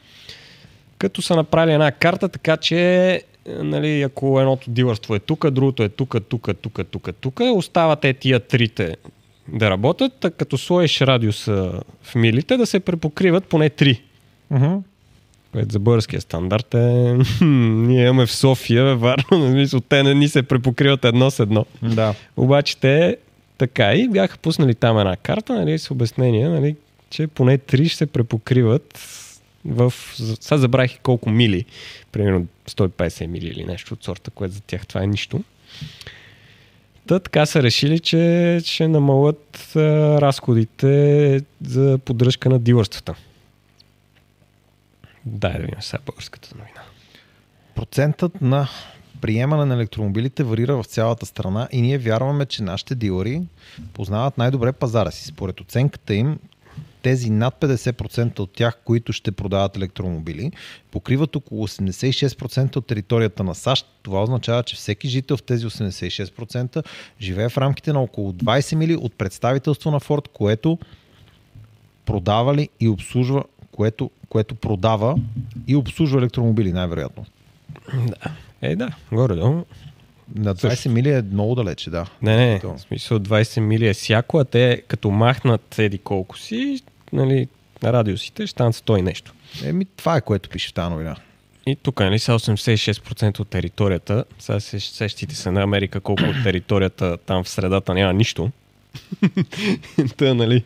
[0.98, 5.88] като са направили една карта, така че нали, ако едното дилърство е тук, другото е
[5.88, 8.96] тук, тук, тук, тук, тук, остават е тия трите
[9.48, 14.02] да работят, като сложиш радиуса в милите, да се препокриват поне три.
[14.52, 14.80] Uh-huh.
[15.54, 16.78] Което за българския стандарт е...
[17.44, 21.66] Ние имаме в София, Варна, на смисъл, те не ни се препокриват едно с едно.
[21.82, 22.14] Да.
[22.36, 23.16] Обаче те
[23.58, 26.76] така и бяха пуснали там една карта, нали, с обяснение, нали,
[27.10, 28.98] че поне три ще се препокриват
[29.64, 29.92] в...
[30.40, 31.64] Сега забравих колко мили,
[32.12, 35.44] примерно 150 мили или нещо от сорта, което за тях това е нищо.
[37.06, 39.80] Та така са решили, че ще намалят а,
[40.20, 43.14] разходите за поддръжка на дилърствата.
[45.26, 46.82] Дай да видим сега българската новина.
[47.74, 48.68] Процентът на
[49.20, 53.42] приемане на електромобилите варира в цялата страна и ние вярваме, че нашите дилъри
[53.92, 55.24] познават най-добре пазара си.
[55.24, 56.38] Според оценката им,
[57.02, 60.52] тези над 50% от тях, които ще продават електромобили,
[60.90, 63.86] покриват около 86% от територията на САЩ.
[64.02, 66.84] Това означава, че всеки жител в тези 86%
[67.20, 70.78] живее в рамките на около 20 мили от представителство на Форд, което
[72.06, 73.44] продава ли и обслужва,
[73.76, 75.16] което, което продава
[75.66, 77.26] и обслужва електромобили, най-вероятно.
[77.94, 78.30] Да.
[78.62, 79.64] Е, да, горе-долу.
[80.34, 80.90] На 20 Също.
[80.90, 82.06] мили е много далече, да.
[82.22, 86.82] Не, не, в смисъл 20 мили е всяко, а те като махнат еди колко си,
[87.12, 87.48] нали,
[87.82, 89.34] на радиусите ще станат 100 и нещо.
[89.64, 91.16] Еми, това е което пише в тази новина.
[91.66, 94.24] И тук, нали, са 86% от територията.
[94.38, 98.50] Сега се сещите се на Америка колко от територията там в средата няма нищо.
[100.16, 100.64] Та, нали,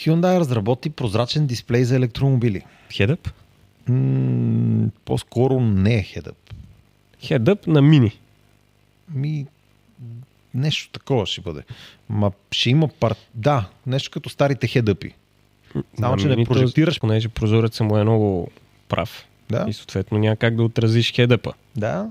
[0.00, 2.62] Hyundai разработи прозрачен дисплей за електромобили.
[2.96, 3.30] хедъп?
[3.88, 6.36] М- по-скоро не е хедъп.
[7.26, 8.12] Хедъп на мини.
[9.14, 9.46] Ми,
[10.54, 11.62] нещо такова ще бъде.
[12.08, 13.14] Ма ще има пар...
[13.34, 15.14] Да, нещо като старите хедъпи.
[16.00, 17.00] Само, че не прожектираш.
[17.00, 18.50] Понеже прозорецът му е много
[18.88, 19.26] прав.
[19.50, 21.52] Да, И съответно няма как да отразиш хедъпа.
[21.76, 22.10] да.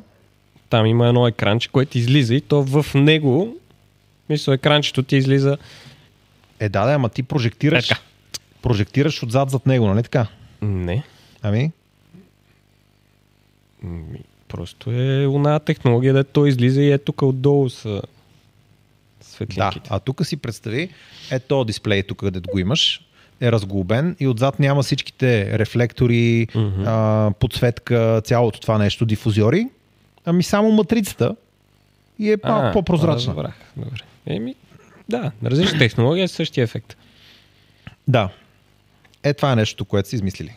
[0.69, 3.57] Там има едно екранче, което излиза и то в него,
[4.29, 5.57] мисля, екранчето ти излиза
[6.59, 7.87] Е, да, да, ама ти прожектираш.
[7.87, 8.01] Така.
[8.61, 10.27] Прожектираш отзад зад него, нали така?
[10.61, 11.03] Не.
[11.41, 11.71] Ами?
[13.83, 18.01] Ми, Просто е една технология, да той излиза и е тук отдолу са Да.
[19.21, 19.89] светлинките.
[19.89, 20.89] А тук си представи,
[21.31, 23.01] е то дисплей тук, където го имаш,
[23.41, 26.83] е разглобен и отзад няма всичките рефлектори, Мгм.
[26.85, 29.67] а, подсветка, цялото това нещо, дифузиори,
[30.25, 31.35] ами само матрицата
[32.19, 33.33] и е малко по-прозрачна.
[33.33, 33.53] Разбрах.
[33.77, 33.99] Добре.
[34.25, 34.55] Еми,
[35.09, 36.97] да, различна технология, същия ефект.
[38.07, 38.29] Да.
[39.23, 40.55] Е, това е нещо, което са измислили.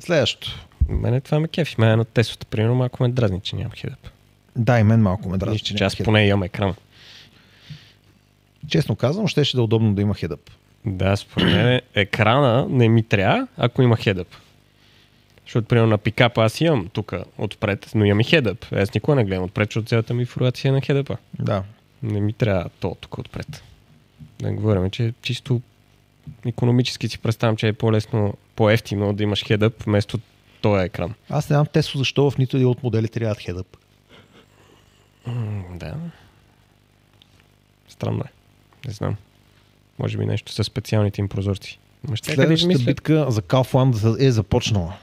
[0.00, 0.66] Следващото.
[0.88, 1.74] Мене това ме кефи.
[1.78, 4.08] Мене на Теслата, примерно, малко ме дразни, че нямам хедъп.
[4.56, 6.74] Да, и мен малко ме дразни, че че аз поне имам екран.
[8.68, 10.50] Честно казвам, щеше да е удобно да има хедъп.
[10.86, 14.28] Да, според мен екрана не ми трябва, ако има хедъп.
[15.44, 18.66] Защото, примерно, на пикапа аз имам тук отпред, но имам и хедъп.
[18.72, 21.16] Аз никога не гледам отпред, защото цялата ми информация е на хедъпа.
[21.38, 21.62] Да.
[22.02, 23.62] Не ми трябва то тук отпред.
[24.40, 25.60] Да говорим, че чисто
[26.46, 30.18] економически си представям, че е по-лесно, по-ефтино да имаш хедъп вместо
[30.60, 31.14] този екран.
[31.30, 33.76] Аз не знам Тесло защо в нито един от моделите трябват хедъп.
[35.74, 35.94] Да.
[37.88, 38.30] Странно е.
[38.86, 39.16] Не знам.
[39.98, 41.78] Може би нещо с специалните им прозорци.
[42.14, 42.86] Ще Следващата измислят.
[42.86, 44.96] битка за Kaufland е започнала.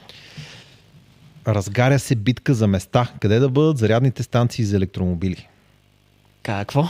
[1.47, 5.47] Разгаря се битка за места, къде да бъдат зарядните станции за електромобили.
[6.43, 6.83] Какво?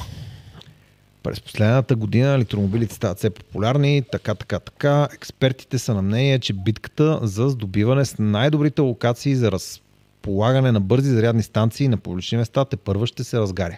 [1.24, 5.08] През последната година електромобилите стават все популярни, така, така, така.
[5.14, 11.10] Експертите са на мнение, че битката за здобиване с най-добрите локации за разполагане на бързи
[11.10, 13.78] зарядни станции на публични места те първа ще се разгаря.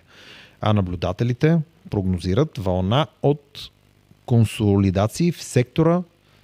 [0.61, 3.69] А наблюдателите прогнозират вълна от
[4.25, 6.01] консолидации в сектора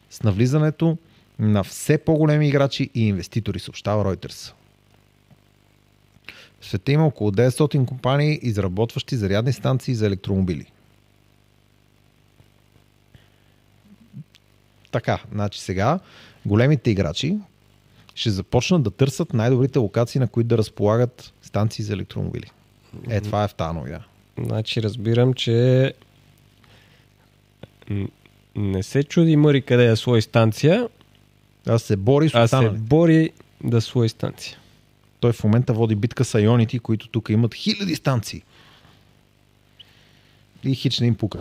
[0.09, 0.97] с навлизането
[1.39, 4.53] на все по-големи играчи и инвеститори, съобщава Reuters.
[6.61, 10.65] В света има около 900 компании, изработващи зарядни станции за електромобили.
[14.91, 15.99] Така, значи сега
[16.45, 17.37] големите играчи
[18.15, 22.51] ще започнат да търсят най-добрите локации, на които да разполагат станции за електромобили.
[23.09, 23.99] Е, това е в тази новина.
[24.43, 25.93] Значи разбирам, че
[28.55, 30.87] не се чуди мъри къде е своя станция,
[31.67, 33.31] А се бори с а се бори
[33.63, 34.57] да своя станция.
[35.21, 38.43] Той в момента води битка с Ionity, които тук имат хиляди станции.
[40.63, 41.39] И хич не им пука.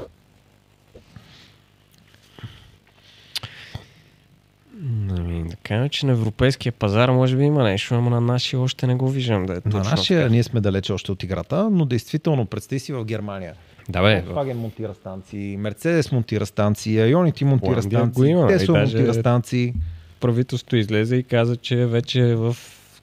[5.11, 8.87] Ами, Да кажем, че на европейския пазар може би има нещо, ама на нашия още
[8.87, 10.33] не го виждам да е На нашия така.
[10.33, 13.55] ние сме далече още от играта, но действително представи си в Германия.
[13.89, 18.35] Да бе, Volkswagen монтира станции, Мерцедес монтира станции, Ionity монтира Холандия го станции,
[18.65, 19.75] даже- монтира станции.
[20.21, 22.57] правителството излезе и каза, че вече в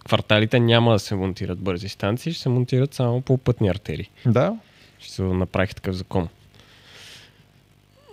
[0.08, 4.10] кварталите няма да се монтират бързи станции, ще се монтират само по пътни артерии.
[4.26, 4.58] Да,
[5.00, 6.28] Ще се направих такъв закон.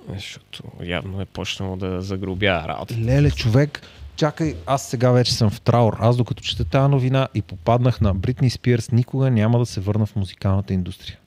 [0.08, 2.94] Защото явно е почнало да загробя работа.
[2.98, 3.82] Леле, човек,
[4.16, 5.96] чакай, аз сега вече съм в траур.
[6.00, 10.06] Аз докато чета тази новина и попаднах на Бритни Спирс, никога няма да се върна
[10.06, 11.18] в музикалната индустрия.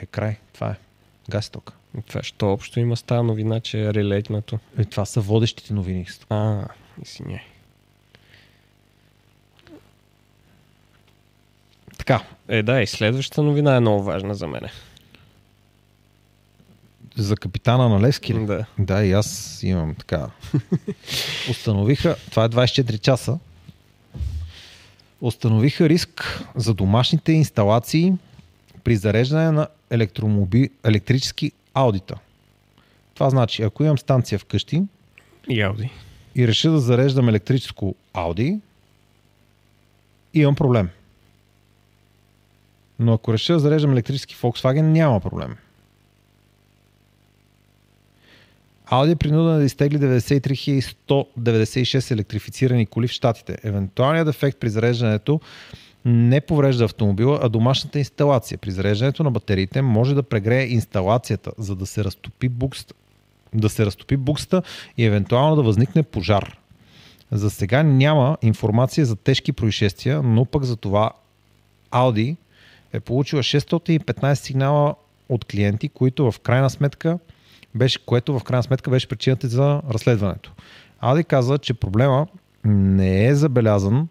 [0.00, 0.36] Е, край.
[0.52, 0.74] Това е.
[1.30, 1.72] Гаси тока.
[2.06, 4.58] Това що общо има с тази новина, че е релейтнато.
[4.78, 6.06] Е, това са водещите новини.
[6.30, 6.64] А,
[7.02, 7.40] извиняй.
[12.08, 14.70] Така, Е, да, и следващата новина е много важна за мене.
[17.16, 18.46] за капитана на Левски ли?
[18.46, 18.64] Да.
[18.78, 20.30] Да, и аз имам така.
[21.50, 23.38] Установиха, това е 24 часа,
[25.20, 28.12] установиха риск за домашните инсталации
[28.84, 30.70] при зареждане на електромоби...
[30.84, 32.18] електрически аудита.
[33.14, 34.82] Това значи, ако имам станция вкъщи
[35.48, 35.90] И Ауди.
[36.34, 38.60] и реша да зареждам електрическо Audi,
[40.34, 40.88] имам проблем.
[42.98, 45.56] Но ако реша да зареждам електрически Volkswagen, няма проблем.
[48.90, 50.96] Audi е принуден да изтегли 93
[51.38, 53.58] 196 електрифицирани коли в Штатите.
[53.64, 55.40] Евентуалният дефект при зареждането
[56.04, 58.58] не поврежда автомобила, а домашната инсталация.
[58.58, 62.94] При зареждането на батериите може да прегрее инсталацията, за да се разтопи букста,
[63.54, 64.62] да се разтопи букста
[64.96, 66.58] и евентуално да възникне пожар.
[67.32, 71.10] За сега няма информация за тежки происшествия, но пък за това
[71.92, 72.36] Audi
[72.92, 74.94] е получила 615 сигнала
[75.28, 77.18] от клиенти, които в крайна сметка
[77.74, 80.52] беше, което в крайна сметка беше причината за разследването.
[81.02, 82.26] Audi каза, че проблема
[82.64, 84.08] не е забелязан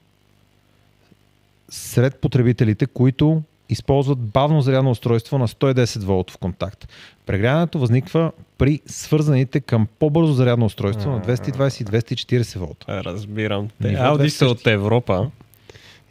[1.69, 6.87] сред потребителите, които използват бавно зарядно устройство на 110 волтов контакт.
[7.25, 13.03] Прегряването възниква при свързаните към по-бързо зарядно устройство на 220 и 240 волта.
[13.03, 13.69] Разбирам.
[13.81, 14.27] Те, Ауди 200.
[14.27, 15.31] са от Европа.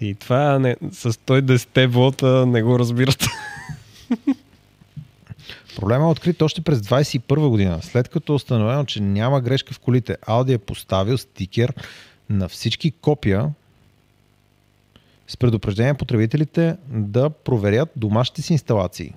[0.00, 3.24] И това не, с 110 волта не го разбират.
[5.76, 9.78] Проблема е открит още през 21 година, след като е установено, че няма грешка в
[9.78, 10.16] колите.
[10.28, 11.74] Audi е поставил стикер
[12.30, 13.50] на всички копия
[15.28, 19.12] с предупреждение потребителите да проверят домашните си инсталации.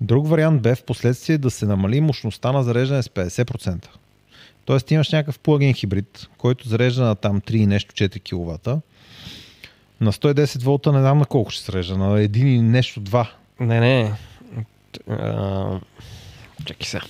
[0.00, 3.86] Друг вариант бе в последствие да се намали мощността на зареждане с 50%.
[4.64, 8.82] Тоест имаш някакъв плагин хибрид, който зарежда на там 3 и нещо 4 кВт.
[10.00, 13.28] На 110 волта не знам на колко ще се зарежда, на 1 и нещо 2.
[13.60, 14.12] Не, не.
[15.10, 15.80] А,
[16.64, 17.04] чакай сега.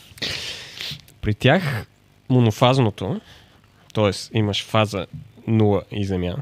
[1.21, 1.87] При тях
[2.29, 3.21] монофазното,
[3.95, 4.39] т.е.
[4.39, 5.07] имаш фаза
[5.49, 6.37] 0 и земя.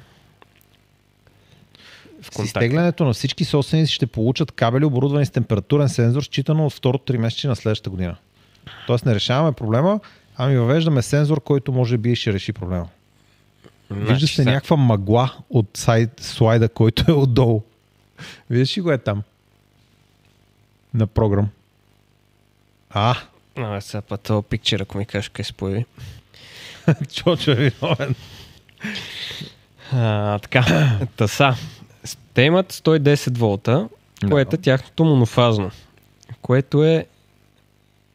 [2.23, 6.73] В С изтеглянето на всички собственици ще получат кабели, оборудвани с температурен сензор, считано от
[6.73, 8.17] второто три месече на следващата година.
[8.87, 10.01] Тоест не решаваме проблема,
[10.37, 12.89] ами въвеждаме сензор, който може би ще реши проблема.
[13.91, 17.63] Значи, Вижда се сега- някаква мъгла от сайт, слайда, който е отдолу.
[18.51, 19.23] Виждаш ли го е там?
[20.95, 21.49] На програм.
[22.91, 23.17] А,
[23.57, 25.85] А, сега па този пикчер, ако ми кажеш къде се появи.
[27.13, 28.15] Чочо е виновен.
[29.93, 30.65] А, така,
[31.17, 31.55] таса.
[32.35, 33.89] Те имат 110 волта,
[34.31, 35.71] което е тяхното монофазно,
[36.43, 37.07] което е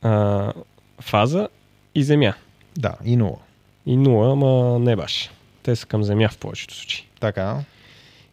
[0.02, 0.54] а,
[1.02, 1.48] фаза
[1.96, 2.34] и земя.
[2.78, 3.38] Да, и нула.
[3.86, 5.30] И 0, ама не баш.
[5.64, 7.06] Те са към земя в повечето случаи.
[7.20, 7.60] Така.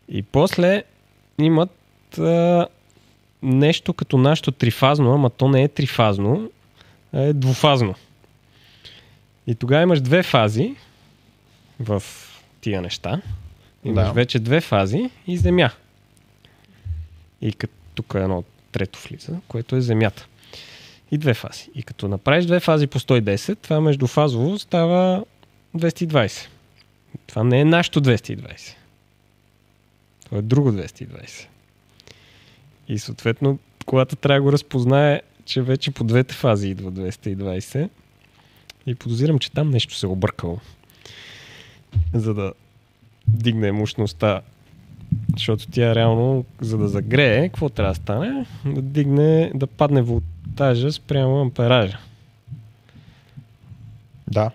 [0.08, 0.82] И после
[1.38, 1.70] имат
[2.18, 2.66] а,
[3.42, 6.50] нещо като нашето трифазно, ама то не е трифазно,
[7.12, 7.94] а е двуфазно.
[9.46, 10.74] И тогава имаш две фази
[11.80, 12.02] в
[12.60, 13.20] тия неща.
[13.84, 14.12] Имаш Да.
[14.12, 15.70] вече две фази и земя.
[17.40, 20.26] И като тук е едно трето влиза, което е земята.
[21.10, 21.68] И две фази.
[21.74, 25.24] И като направиш две фази по 110, това междуфазово става
[25.76, 26.46] 220.
[27.26, 28.74] Това не е нашето 220.
[30.24, 31.46] Това е друго 220.
[32.88, 37.88] И съответно, колата трябва да го разпознае, че вече по двете фази идва 220.
[38.86, 40.60] И подозирам, че там нещо се е объркало.
[42.14, 42.52] За да
[43.28, 44.40] дигне мощността.
[45.32, 48.46] Защото тя реално, за да загрее, какво трябва да стане?
[48.64, 51.98] Да дигне, да падне волтажа спрямо ампеража.
[54.30, 54.50] Да.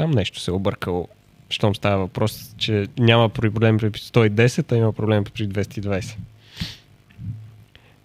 [0.00, 1.08] Там нещо се е объркало.
[1.50, 6.16] Щом става въпрос, че няма проблем при 110, а има проблем при 220.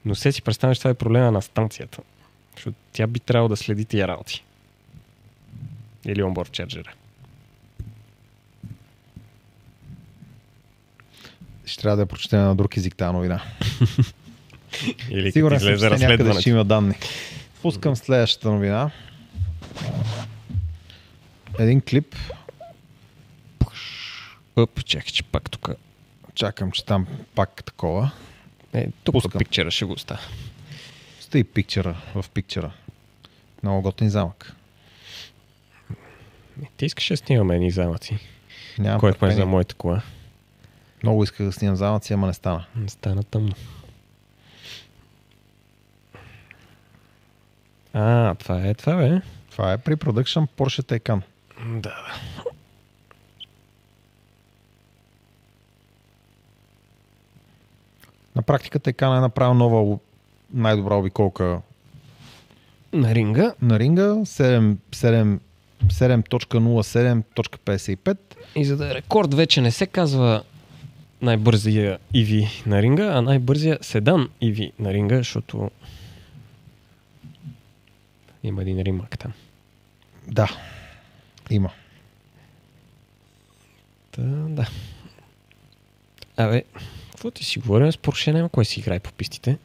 [0.06, 2.02] Но се си представяш, това е проблема на станцията.
[2.56, 4.44] Защото тя би трябвало да следи тия работи.
[6.06, 6.94] Или онборд чарджера.
[11.66, 13.42] Ще трябва да я прочетем на друг език тази новина.
[15.10, 16.96] Или Сигурен съм, че някъде ще има данни.
[17.62, 18.92] Пускам следващата новина.
[21.60, 22.16] Един клип.
[24.56, 25.70] Оп, чакай, че пак тук.
[26.36, 28.12] Чакам, че там пак такова.
[28.74, 29.40] Е, тук Пускам.
[29.40, 30.20] пикчера ще го оставя.
[31.20, 32.72] Стои пикчера в пикчера.
[33.64, 34.56] Много готин замък.
[36.64, 38.20] Е, Ти искаш да снимаме едни замъци.
[38.80, 39.36] Нямам Който търпение.
[39.36, 40.02] за моята кола.
[41.04, 42.66] Много исках да снимам замъци, ама не стана.
[42.76, 43.54] Не Стана тъмно.
[47.94, 49.22] А, това е това, бе.
[49.52, 51.22] Това е при Production Porsche Taycan.
[51.66, 51.96] Да.
[58.36, 59.98] На практика Taycan е направил нова
[60.54, 61.62] най-добра обиколка
[62.94, 63.54] На ринга.
[63.62, 65.40] на ринга 7, 7,
[65.86, 68.18] 7.07.55
[68.56, 70.44] И за да е рекорд вече не се казва
[71.22, 75.72] най-бързия EV на ринга, а най-бързия седан EV на ринга, защото
[78.44, 79.34] има един римак там.
[80.28, 80.50] Да,
[81.50, 81.72] има.
[84.12, 84.70] Та, да.
[86.38, 86.64] Абе,
[87.12, 89.58] какво ти си говорим с Порше, няма кой си играе по пистите.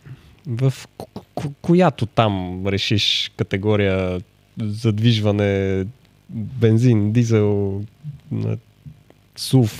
[0.46, 4.20] В ко- ко- която там решиш категория
[4.60, 5.84] задвижване,
[6.30, 7.82] бензин, дизел,
[9.36, 9.72] СУВ,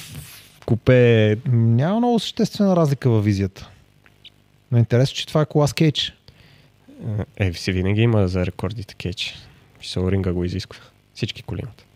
[0.67, 3.69] купе, Няма много съществена разлика във визията.
[4.73, 6.15] Но е интересно, че това е кола с кейдж.
[7.37, 9.39] Е, си винаги има за рекордите кейдж.
[9.79, 10.81] Мисъл, ринга го изисква.
[11.15, 11.87] Всички коли имат.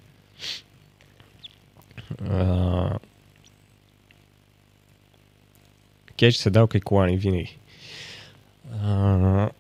[2.30, 2.98] А...
[6.16, 7.58] Кейдж, седалка и колани винаги.
[8.82, 9.50] А...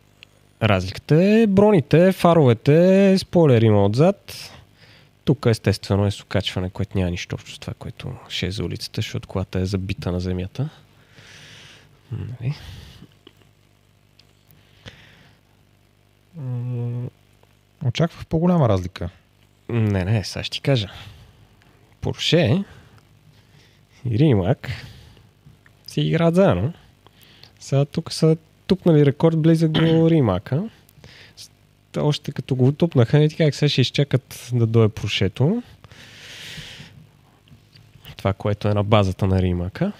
[0.62, 4.50] Разликата е броните, фаровете, спойлер има отзад.
[5.24, 8.64] Тук естествено е с окачване, което няма нищо общо с това, което ще е за
[8.64, 10.68] улицата, защото колата е забита на земята.
[12.12, 12.54] Нали?
[17.84, 19.10] Очаквах по-голяма разлика.
[19.68, 20.88] Не, не, сега ще ти кажа.
[22.04, 22.64] Порше
[24.10, 24.68] и Римак
[25.86, 26.72] си играят заедно.
[27.60, 30.70] Сега тук са тупнали рекорд близък до Римака.
[31.96, 35.62] Още като го тупнаха, ти как сега ще изчакат да дойде Поршето.
[38.16, 39.92] Това, което е на базата на Римака.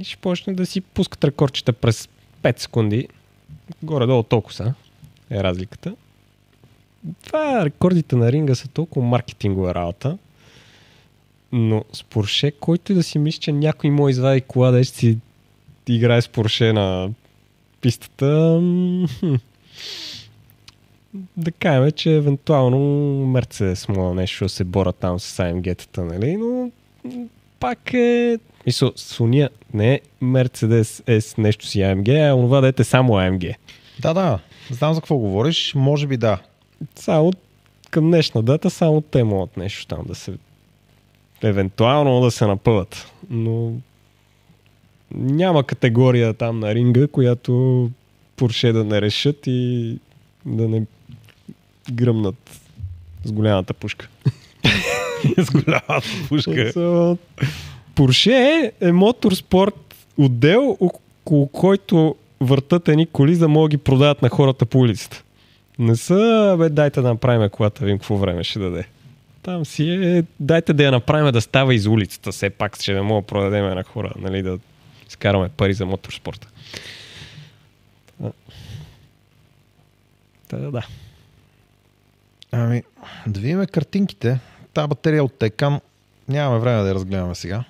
[0.00, 2.08] И ще почне да си пускат рекордчета през
[2.42, 3.08] 5 секунди.
[3.82, 4.74] Горе-долу толкова са
[5.30, 5.94] е разликата.
[7.26, 10.18] Това рекордите на ринга са толкова маркетингова работа.
[11.56, 14.96] Но с Порше, който и да си мисли, че някой му извади кола да ще
[14.96, 15.18] си
[15.88, 17.10] играе с Порше на
[17.80, 18.60] пистата,
[21.36, 22.78] да кажем, че евентуално
[23.26, 26.36] Мерцедес му нещо да се борят там с AMG-тата, нали?
[26.36, 26.70] Но
[27.60, 28.38] пак е...
[28.66, 33.12] Мисъл, с уния не е Мерцедес е с нещо си AMG, а онова дете само
[33.12, 33.54] AMG.
[34.00, 34.38] Да, да.
[34.70, 35.74] Знам за какво говориш.
[35.74, 36.38] Може би да.
[36.94, 37.32] Само
[37.90, 40.32] към днешна дата само те могат нещо там да се
[41.44, 43.12] евентуално да се напъват.
[43.30, 43.72] Но
[45.14, 47.90] няма категория там на ринга, която
[48.36, 49.98] Порше да не решат и
[50.46, 50.82] да не
[51.92, 52.60] гръмнат
[53.24, 54.08] с голямата пушка.
[55.38, 56.50] с голямата пушка.
[56.50, 57.18] So,
[57.94, 64.28] Порше е моторспорт отдел, около който въртат едни коли, за да могат ги продават на
[64.28, 65.22] хората по улицата.
[65.78, 68.84] Не са, бе, дайте да направим колата, видим какво време ще даде.
[69.44, 73.02] Там си е, дайте да я направим да става из улицата, все пак ще не
[73.02, 74.58] мога да продадем на хора, нали, да
[75.08, 76.48] изкараме пари за моторспорта.
[78.18, 78.32] Та,
[80.48, 80.86] Та, да.
[82.52, 82.82] Ами,
[83.26, 84.38] да видим картинките.
[84.72, 85.80] Та батерия от Taycan
[86.28, 87.64] нямаме време да я разгледаме сега.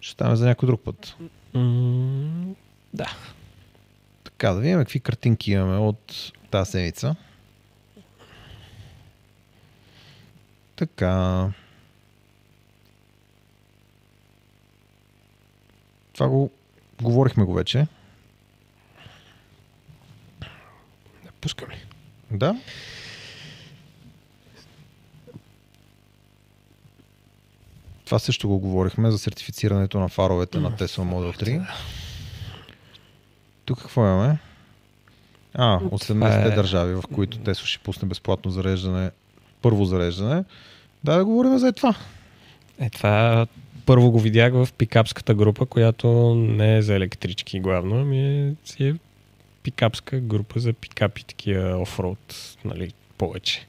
[0.00, 1.16] Ще стане за някой друг път.
[1.54, 2.54] М,
[2.94, 3.16] да.
[4.24, 7.16] Така, да видим какви картинки имаме от тази седмица.
[10.76, 11.48] Така.
[16.12, 16.50] Това го
[17.02, 17.86] говорихме го вече.
[21.24, 21.84] Да пускам ли?
[22.30, 22.56] Да.
[28.04, 31.66] Това също го говорихме за сертифицирането на фаровете на Tesla Model 3.
[33.64, 34.38] Тук какво имаме?
[35.54, 39.10] А, 18 е- държави, в които Tesla ще пусне безплатно зареждане,
[39.64, 40.44] първо зареждане.
[41.04, 41.94] Да, да говорим за това.
[42.80, 43.46] Е, това
[43.86, 48.84] първо го видях в пикапската група, която не е за електрички главно, ами е, си
[48.88, 48.94] е
[49.62, 53.66] пикапска група за пикапи, такива офроуд, нали, повече.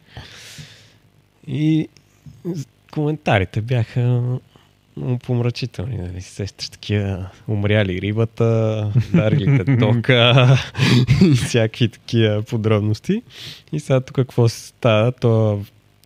[1.48, 1.88] И
[2.92, 4.22] коментарите бяха
[5.24, 5.98] помрачителни.
[5.98, 6.22] Нали?
[6.22, 10.58] Сещаш такива умряли рибата, дарилите тока
[11.24, 13.22] и всякакви такива подробности.
[13.72, 15.12] И сега тук какво се става?
[15.12, 15.62] То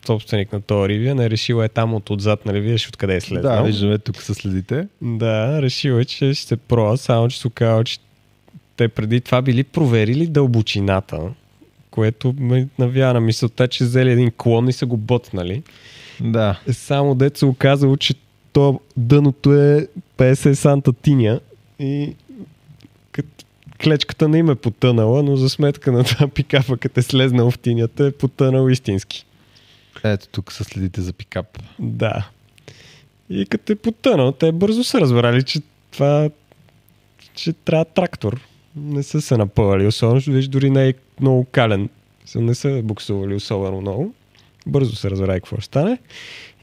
[0.09, 3.55] собственик на този рибия не решил е там от отзад, нали виждаш откъде е слезнал.
[3.55, 4.88] Да, виждаме тук са следите.
[5.01, 7.99] Да, решил е, че ще се проа, само че се оказва, че
[8.77, 11.21] те преди това били проверили дълбочината,
[11.91, 15.63] което ме навява на мисълта, че взели един клон и са го ботнали.
[16.21, 16.59] Да.
[16.71, 18.13] Само дет се оказало, че
[18.53, 21.39] то дъното е 50 санта тиня
[21.79, 22.15] и
[23.83, 27.59] клечката не им е потънала, но за сметка на това пикапа, като е слезнал в
[27.59, 29.25] тинята, е потънал истински.
[30.03, 31.59] Ето тук са следите за пикап.
[31.79, 32.29] Да.
[33.29, 35.61] И като е потънал, те бързо са разбрали, че
[35.91, 36.29] това
[37.33, 38.41] че трябва трактор.
[38.75, 41.89] Не са се напъвали, особено, виж, дори не е много кален.
[42.35, 44.13] Не са буксували особено много.
[44.67, 45.97] Бързо се разбрали какво ще стане.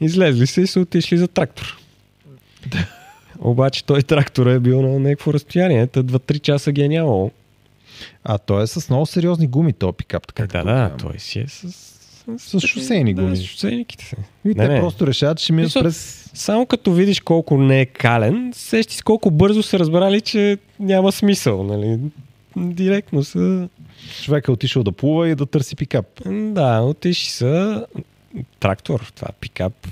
[0.01, 1.77] Излезли се и са отишли за трактор.
[3.39, 5.87] Обаче той трактор е бил на някакво разстояние.
[5.87, 7.31] Та 2-3 часа ги е нямало.
[8.23, 10.33] А той е с много сериозни гуми, то пикап.
[10.33, 11.96] Така Е, да, да, той си е с...
[12.37, 13.37] С шосейни да, гуми.
[13.37, 14.15] с шосейниките си.
[14.45, 14.79] И Не, те не.
[14.79, 16.29] просто решават, че ще минат през...
[16.33, 21.11] Само като видиш колко не е кален, сещи си колко бързо са разбрали, че няма
[21.11, 21.63] смисъл.
[21.63, 21.99] Нали?
[22.57, 23.69] Директно са...
[24.23, 26.05] Човек е отишъл да плува и да търси пикап.
[26.29, 27.85] Да, отиши са
[28.59, 29.87] трактор, това пикап.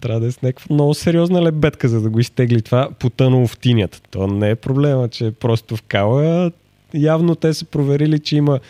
[0.00, 3.58] Трябва да е с някаква много сериозна лебедка, за да го изтегли това потънало в
[3.58, 4.00] тинята.
[4.10, 6.50] То не е проблема, че е просто в кала.
[6.94, 8.60] Явно те са проверили, че има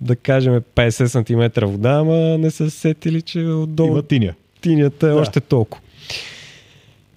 [0.00, 4.34] да кажем 50 см вода, ама не са се сетили, че отдолу Има тиня.
[4.60, 5.16] тинята е Да.
[5.16, 5.84] още толкова.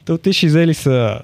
[0.05, 1.19] Те отишли и взели са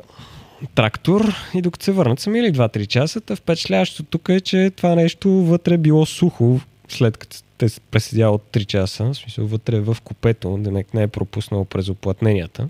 [0.76, 4.96] трактор и докато се върнат са мили 2-3 часа, та впечатляващото тук е, че това
[4.96, 9.80] нещо вътре било сухо, след като те са преседяли от 3 часа, в смисъл вътре
[9.80, 12.70] в купето, да не, е пропуснало през оплътненията.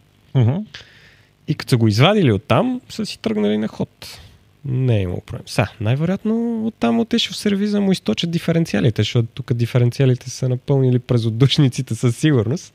[1.48, 4.20] И като са го извадили оттам, са си тръгнали на ход.
[4.66, 5.44] Не е имало проблем.
[5.46, 11.26] Са, най-вероятно оттам отишъл в сервиза му източат диференциалите, защото тук диференциалите са напълнили през
[11.26, 12.74] отдушниците със сигурност,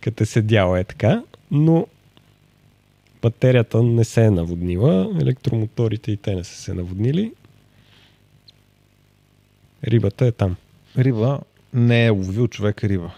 [0.00, 1.86] като е седяла е така, но
[3.22, 7.32] батерията не се е наводнила, електромоторите и те не са се наводнили.
[9.84, 10.56] Рибата е там.
[10.98, 11.40] Риба
[11.74, 13.10] не е ловил човека риба.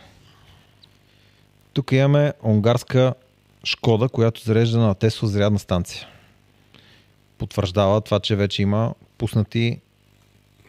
[1.73, 3.15] Тук имаме унгарска
[3.65, 6.07] Шкода, която зарежда на Тесла зарядна станция.
[7.43, 9.81] Потвърждава това, че вече има пуснати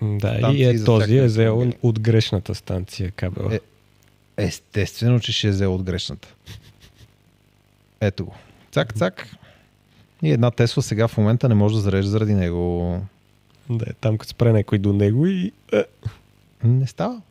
[0.02, 3.56] Да, и е този е взел от грешната станция кабела.
[3.56, 3.60] Е,
[4.38, 6.34] Естествено, че ще е взел от грешната.
[8.02, 8.36] Ето го.
[8.72, 9.28] Цак, цак.
[10.24, 13.00] И една Тесла сега в момента не може да зарежда заради него.
[13.70, 15.52] Да, е там като спре някой до него и...
[15.74, 15.84] Е,
[16.64, 17.22] Не става.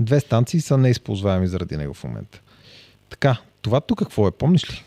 [0.00, 2.40] Две станции са неизползваеми заради него в момента.
[3.10, 4.30] Така, това тук какво е?
[4.30, 4.82] Помниш ли?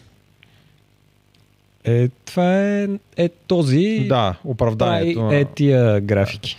[1.83, 4.05] Е, това е, е този.
[4.09, 5.19] Да, е, оправданието.
[5.19, 6.57] е на- тия графики.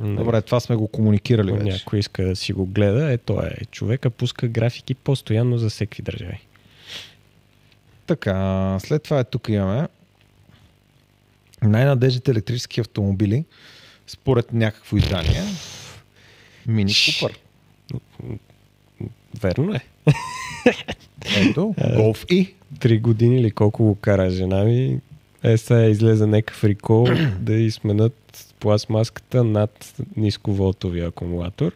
[0.00, 1.64] Добре, това сме го комуникирали вече.
[1.64, 3.64] някой иска да си го гледа, е той е.
[3.64, 6.40] Човека пуска графики постоянно за всеки държави.
[8.06, 9.88] Така, след това е тук имаме
[11.62, 13.44] най-надежните електрически автомобили
[14.06, 15.42] според някакво издание.
[16.66, 17.38] Мини Купър.
[19.40, 19.80] Верно е.
[21.36, 22.52] Ето, Golf E.
[22.78, 25.00] Три години или колко го кара жена ми,
[25.42, 27.08] е сега излезе някакъв рекол
[27.40, 31.72] да й сменят пластмаската над нисковолтовия акумулатор,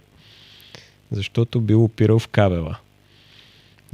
[1.10, 2.78] защото бил опирал в кабела.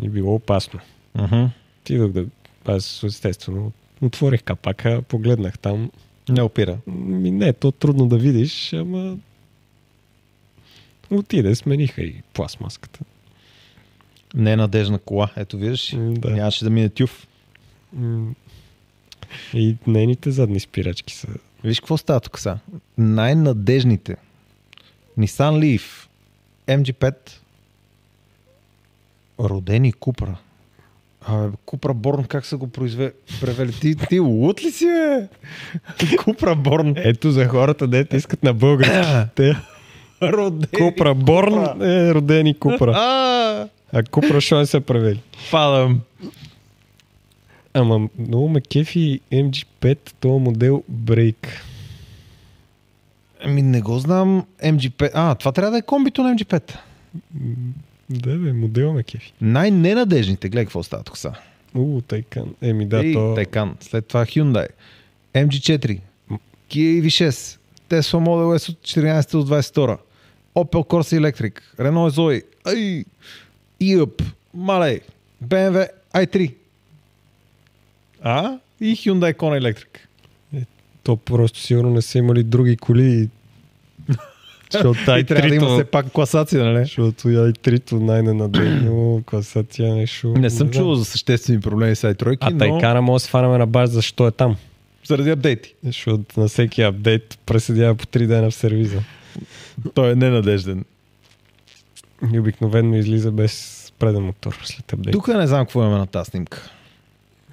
[0.02, 0.80] И било опасно.
[1.18, 1.50] Uh-huh.
[1.80, 2.26] Отидох да...
[2.64, 5.90] Аз естествено отворих капака, погледнах там.
[6.28, 6.78] Не опира.
[6.86, 9.16] Ми не, то трудно да видиш, ама
[11.10, 13.00] отиде, смениха и пластмаската.
[14.34, 15.30] Не е надежна кола.
[15.36, 15.96] Ето виждаш.
[15.96, 16.30] Да.
[16.30, 17.26] Нямаше да мине тюф.
[19.54, 21.28] И нейните задни спирачки са
[21.64, 22.58] Виж какво става тук сега.
[22.98, 24.16] Най-надежните.
[25.18, 26.06] Nissan Leaf,
[26.68, 27.14] MG5,
[29.40, 30.36] родени Купра.
[31.26, 33.12] Абе, Купра Борн, как са го произве...
[33.40, 33.72] превели?
[33.72, 35.28] Ти, ти лут ли си, бе?
[36.24, 36.94] Купра Борн.
[36.96, 39.30] Ето за хората, дете искат на български.
[39.34, 39.56] Те
[40.22, 43.68] Родени Купра Борн е родени Купра.
[43.92, 45.20] А, А Купра що не са правили?
[45.50, 46.00] падам.
[47.74, 51.46] Ама много ме кефи MG5, този модел Break.
[53.40, 55.10] Ами не го знам MG5.
[55.14, 56.74] А, това трябва да е комбито на MG5.
[57.34, 57.54] М,
[58.10, 59.32] Да, бе, модел ме кефи.
[59.40, 60.48] Най-ненадежните.
[60.48, 61.34] Гледай какво става тук сега.
[61.74, 62.54] У, Тайкан.
[62.62, 63.18] Еми да, и то...
[63.18, 63.72] Taycan.
[63.80, 64.66] След това Hyundai.
[65.34, 66.00] MG4.
[66.70, 67.58] Kia EV6.
[67.90, 69.98] Tesla Model S от 14 до 22.
[70.54, 71.52] Opel Corsa Electric.
[71.78, 72.42] Renault Zoe.
[72.66, 73.04] ай,
[73.80, 74.22] ИъП,
[74.54, 75.00] малей,
[75.44, 76.54] BMW i3.
[78.22, 78.58] А?
[78.80, 79.98] И Hyundai Kona Electric.
[81.02, 83.28] То просто сигурно не са имали други коли.
[84.72, 86.84] Защото И трябва да има все i3-то, пак класация, нали?
[86.84, 90.28] защото i3-то най-ненадежно класация нещо.
[90.28, 90.70] Не съм знам.
[90.70, 93.92] чувал за съществени проблеми с i3, А но Тайкана може да се фанаме на база,
[93.92, 94.56] защо е там.
[95.06, 95.74] заради апдейти.
[95.84, 99.02] Защото на всеки апдейт преседява по 3 дена в сервиза.
[99.94, 100.84] Той е ненадежден.
[102.32, 105.12] И обикновено излиза без преден мотор след апдейт.
[105.12, 106.70] Тук не знам какво имаме на тази снимка.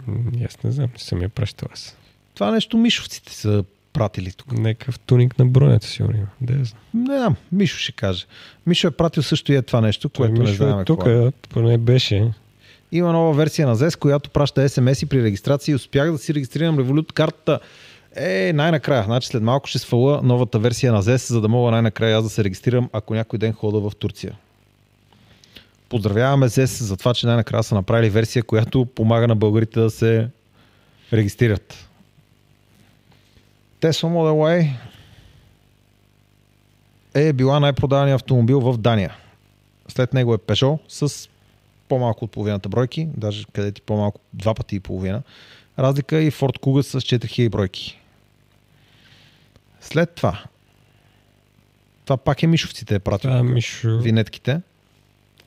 [0.07, 0.15] М,
[0.45, 1.97] Аз не знам, не съм я пращал аз.
[2.33, 3.63] Това нещо мишовците са
[3.93, 4.51] пратили тук.
[4.51, 6.27] Някакъв тунинг на бронята сигурно има.
[6.41, 6.81] Да, я знам.
[6.93, 8.25] Не знам, Мишо ще каже.
[8.67, 11.27] Мишо е пратил също и е това нещо, което не Мишо знаем е тук, какво
[11.27, 11.31] е.
[11.49, 12.31] поне беше.
[12.91, 16.33] Има нова версия на ZES, която праща SMS и при регистрация и успях да си
[16.33, 17.59] регистрирам Revolut картата.
[18.15, 19.03] Е, най-накрая.
[19.03, 22.29] Значи след малко ще сваля новата версия на ZES, за да мога най-накрая аз да
[22.29, 24.33] се регистрирам, ако някой ден хода в Турция.
[25.89, 30.29] Поздравяваме ZES за това, че най-накрая са направили версия, която помага на българите да се
[31.13, 31.87] регистрират.
[33.81, 34.73] Tesla Model Y
[37.13, 39.15] е била най-продавания автомобил в Дания.
[39.87, 41.29] След него е Peugeot с
[41.89, 45.21] по-малко от половината бройки, даже къде ти по-малко, два пъти и половина.
[45.79, 47.99] Разлика и Ford Kuga с 4000 бройки.
[49.81, 50.43] След това,
[52.05, 53.43] това пак е Мишовците е пратил.
[53.43, 53.99] Мишо.
[53.99, 54.61] Винетките.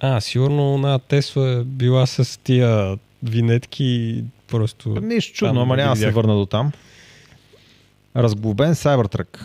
[0.00, 4.88] А, сигурно на Тесла е била с тия винетки просто...
[4.88, 6.72] Нищо чудно, Там ама няма да се върна до там.
[8.16, 9.40] Разглобен Cybertruck.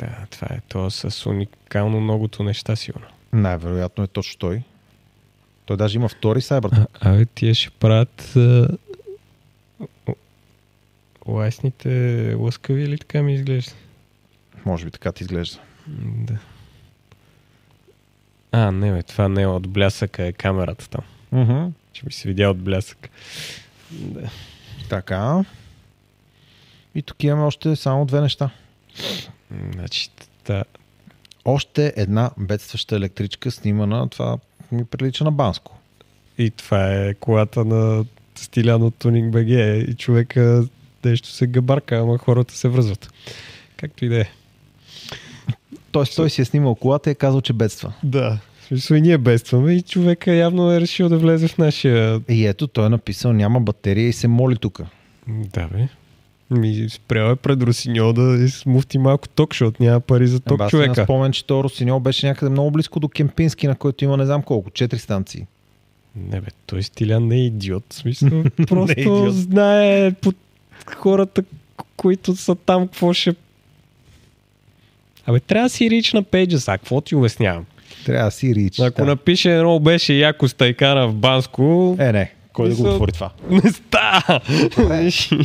[0.00, 3.06] Да, това е то с уникално многото неща сигурно.
[3.32, 4.62] Най-вероятно е точно той.
[5.66, 6.86] Той даже има втори Cybertruck.
[7.00, 8.68] А, абе, тия ще правят а,
[12.36, 13.72] лъскави или така ми изглежда?
[14.66, 15.58] Може би така ти изглежда.
[15.98, 16.38] Да.
[18.52, 21.04] А, не, бе, това не е от блясъка, е камерата там.
[21.32, 21.66] Мгм.
[21.92, 23.10] Че ми се видя от блясък.
[23.90, 24.30] Да.
[24.88, 25.44] Така.
[26.94, 28.50] И тук имаме още само две неща.
[29.74, 30.08] Значи,
[30.44, 30.64] та,
[31.44, 34.08] Още една бедстваща електричка снимана.
[34.08, 34.38] Това
[34.72, 35.78] ми прилича на Банско.
[36.38, 38.04] и това е колата на
[38.34, 40.64] Стилян от Tuning BG и човека
[41.04, 43.12] нещо се габарка, ама хората се връзват.
[43.76, 44.26] Както и да е.
[45.92, 47.92] Тоест той си е снимал колата и е казал, че бедства.
[48.02, 48.38] Да.
[48.66, 52.20] Смисъл и ние бедстваме и човека явно е решил да влезе в нашия...
[52.28, 54.80] И ето той е написал няма батерия и се моли тук.
[55.28, 55.88] Да, бе.
[56.50, 60.64] Ми спрял е пред Русиньол да смуфти малко ток, защото няма пари за ток Еба,
[60.64, 61.04] аз човека.
[61.04, 64.42] спомен, че този Росиньол беше някъде много близко до Кемпински, на който има не знам
[64.42, 65.46] колко, четири станции.
[66.16, 67.84] Не бе, той Стилян не е идиот.
[67.90, 68.28] В смисъл,
[68.58, 69.34] е просто идиот.
[69.34, 70.32] знае по
[70.96, 71.44] хората,
[71.96, 73.34] които са там, какво ще...
[75.30, 77.66] Абе, трябва да си рич на пейджа, сега, какво ти обяснявам?
[78.06, 78.78] Трябва да си рич.
[78.80, 79.06] Ако да.
[79.06, 82.32] напише едно беше яко с тайкана в Банско, Е, не.
[82.52, 83.30] Кой да го отвори това?
[83.50, 84.40] не ста!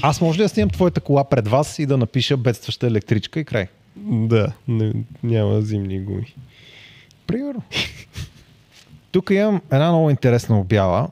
[0.02, 3.46] Аз може ли да снимам твоята кола пред вас и да напиша бедстваща електричка и
[3.46, 3.68] край?
[4.06, 6.34] да, не, няма зимни гуми.
[7.28, 7.62] Примерно.
[9.12, 11.10] Тук имам една много интересна обява.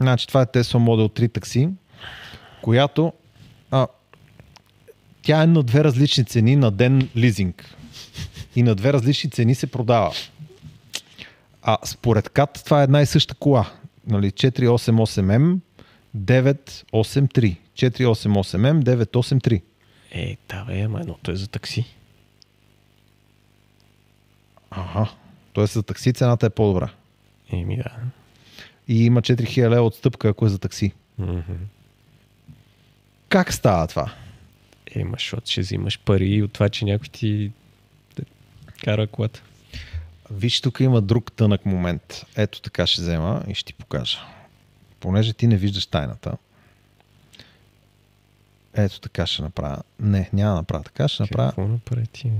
[0.00, 1.68] Значи това е Tesla Model 3 такси,
[2.62, 3.12] която
[3.70, 3.86] а,
[5.22, 7.74] тя е на две различни цени на ден лизинг.
[8.56, 10.14] И на две различни цени се продава.
[11.62, 13.70] А според КАТ това е една и съща кола.
[14.06, 15.58] Нали, 488M
[16.16, 17.56] 983.
[17.74, 19.62] 488M 983.
[20.10, 21.84] Е, да бе, ама едното е за такси.
[24.70, 25.10] Ага.
[25.52, 26.90] Тоест за такси цената е по-добра.
[27.52, 27.90] Еми да.
[28.88, 30.92] И има 4000 лева отстъпка, ако е за такси.
[31.18, 31.40] Мгм.
[33.28, 34.12] Как става това?
[34.94, 37.50] Ема, защото ще взимаш пари от това, че някой ти
[38.84, 39.42] кара колата.
[40.30, 42.26] Виж, тук има друг тънък момент.
[42.36, 44.18] Ето така ще взема и ще ти покажа.
[45.00, 46.36] Понеже ти не виждаш тайната.
[48.74, 49.82] Ето така ще направя.
[50.00, 51.08] Не, няма да направя така.
[51.08, 51.48] Ще направя.
[51.48, 52.30] Какво направи ти?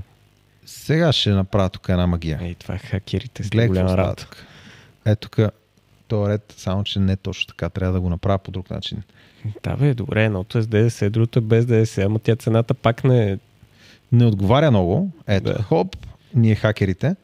[0.66, 2.38] Сега ще направя тук една магия.
[2.42, 4.16] Ей, това хакерите с работа.
[4.26, 4.44] тук.
[5.04, 5.52] Ето тук.
[6.08, 7.68] този ред, само че не точно така.
[7.68, 9.02] Трябва да го направя по друг начин.
[9.62, 13.04] Да бе, добре, едното е с ДДС, другото е без ДДС, ама тя цената пак
[13.04, 13.38] не е...
[14.12, 15.10] Не отговаря много.
[15.26, 15.62] Ето, Да.
[15.62, 15.96] хоп,
[16.34, 17.16] ние хакерите.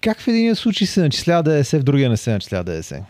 [0.00, 2.96] Как в един случай се начислява ДДС, в другия не се начислява ДДС?
[2.96, 3.02] Е,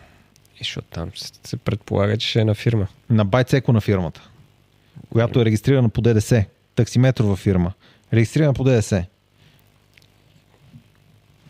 [0.57, 2.87] Защото там се- се предполага, че ще е на фирма.
[3.09, 4.29] на Байцеко на фирмата,
[5.09, 7.73] която е регистрирана по ДДС, таксиметрова фирма,
[8.13, 9.05] регистрирана по ДДС.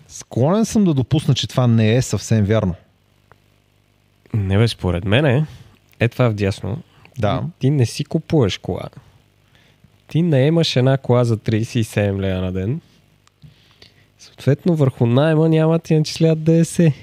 [0.08, 2.75] Склонен съм да допусна, че това не е съвсем вярно.
[4.33, 5.45] Не бе, според мен е,
[6.00, 6.82] е това вдясно.
[7.19, 7.43] Да.
[7.59, 8.90] Ти не си купуваш кола.
[10.11, 12.81] Ти наемаш една кола за 37 лева на ден.
[14.19, 16.93] съответно върху найма няма ти начислят ДС.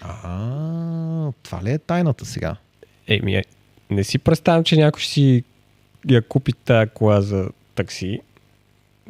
[0.00, 2.56] А, това ли е тайната сега?
[3.08, 3.44] Еми, е,
[3.90, 5.44] не си представям, че някой ще си
[6.10, 8.20] я купи тая кола за такси.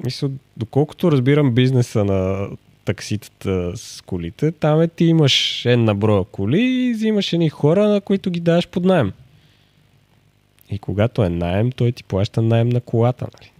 [0.04, 2.48] Мисля, доколкото разбирам бизнеса на
[2.84, 8.00] такситата с колите, там е ти имаш една броя коли и взимаш едни хора, на
[8.00, 9.12] които ги даваш под найем.
[10.70, 13.50] И когато е найем, той ти плаща найем на колата, нали?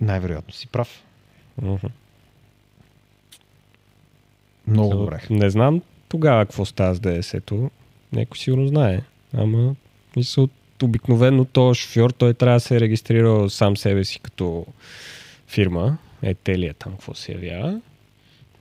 [0.00, 1.02] Най-вероятно си прав.
[1.62, 1.86] Мгм.
[4.66, 5.20] Много добре.
[5.30, 7.70] Не знам тогава какво става с ДС-то.
[8.12, 9.00] Някой сигурно знае.
[9.34, 9.74] Ама,
[10.16, 10.48] мисля,
[10.82, 14.66] обикновено то шофьор, той трябва да се е регистрирал сам себе си като
[15.48, 15.98] фирма.
[16.22, 17.80] Е, телия там, какво се явява.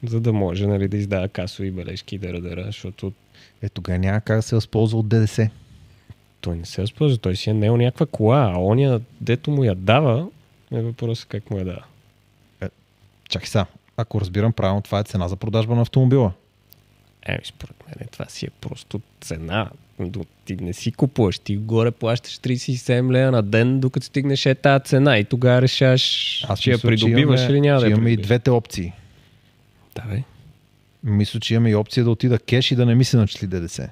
[0.04, 3.14] За да може нали, да издава касови бележки и да дъра, защото
[3.62, 5.50] Е, тогава няма как да се възползва от ДДС.
[6.42, 7.18] той не се възползва.
[7.18, 10.28] Той си е нел някаква кола, а оня, дето му я дава,
[10.72, 11.84] е въпросът как му я дава.
[13.30, 13.66] Чакай сега.
[13.98, 16.32] Ако разбирам правилно, това е цена за продажба на автомобила.
[17.26, 19.70] Еми, според мен това си е просто цена.
[20.46, 24.84] Ти не си купуваш, ти горе плащаш 37 лея на ден, докато стигнеш е тази
[24.84, 28.18] цена и тогава решаваш, Аз че я придобиваш имаме, или няма да я имаме и
[28.18, 28.94] двете опции.
[30.04, 30.24] Да, бе.
[31.04, 33.90] Мисля, че имаме и опция да отида кеш и да не ми се начисли ДДС.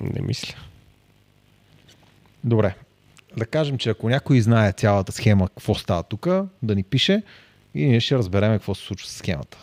[0.00, 0.54] Не мисля.
[2.44, 2.74] Добре.
[3.36, 6.28] Да кажем, че ако някой знае цялата схема, какво става тук,
[6.62, 7.22] да ни пише
[7.74, 9.58] и ние ще разберем какво се случва с схемата.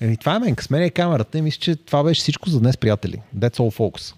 [0.00, 0.56] Еми, това е мен.
[0.60, 3.20] Сменя камерата и мисля, че това беше всичко за днес, приятели.
[3.36, 4.14] That's all, folks.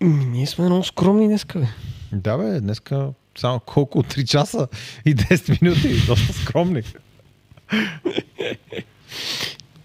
[0.00, 1.66] Ние сме много скромни днеска, бе.
[2.12, 3.08] Да, бе, днеска
[3.40, 4.02] само колко?
[4.02, 4.68] 3 часа
[5.04, 5.88] и 10 минути.
[6.06, 6.82] Доста скромни.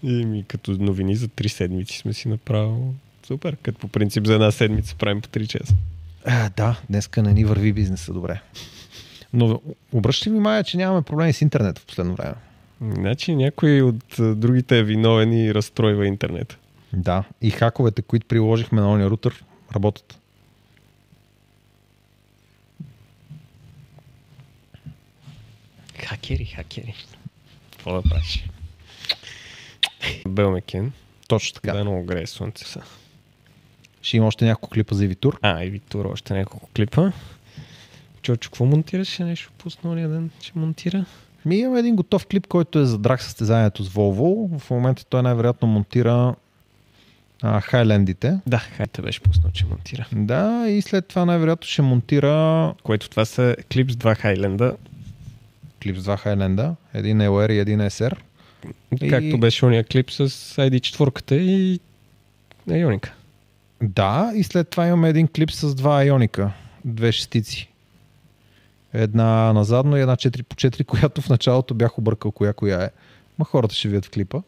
[0.04, 2.94] Еми, като новини за 3 седмици сме си направил
[3.26, 5.74] супер, като по принцип за една седмица правим по 3 часа.
[6.24, 8.40] А, да, днеска не ни върви бизнеса добре.
[9.32, 9.60] Но
[9.92, 12.34] обръщай внимание, че нямаме проблеми с интернет в последно време.
[12.80, 16.58] Значи някой от другите е виновен и разстройва интернет.
[16.92, 19.44] Да, и хаковете, които приложихме на ония рутер,
[19.74, 20.18] работят.
[26.04, 26.94] Хакери, хакери.
[27.72, 28.44] Какво да правиш?
[30.28, 30.92] Белмекен.
[31.28, 31.72] Точно така.
[31.72, 32.82] Да, много грее слънце са.
[34.02, 35.38] Ще има още няколко клипа за Витур.
[35.42, 37.12] А, и Витур още няколко клипа.
[38.22, 39.24] Чочо, какво монтираше?
[39.24, 41.04] Нещо пусна ония ден, че монтира?
[41.44, 44.58] Ми имаме един готов клип, който е за драг състезанието с Volvo.
[44.58, 46.34] В момента той най-вероятно монтира
[47.42, 48.38] а, Хайлендите.
[48.46, 50.06] Да, хайте беше пуснал, че монтира.
[50.12, 54.76] Да, и след това най-вероятно ще монтира Което това са клип с два Хайленда.
[55.86, 56.74] Клип с два Хайленда.
[56.94, 58.16] Един LR и един SR.
[59.02, 61.80] И- Както беше ония клип с ID4 и
[62.70, 63.14] Ионика.
[63.82, 66.50] Да, и след това имаме един клип с два Ионика.
[66.84, 67.68] Две шестици.
[68.92, 72.90] Една назадно и една 4 по 4, която в началото бях объркал коя коя е.
[73.38, 74.38] Ма хората ще видят в клипа.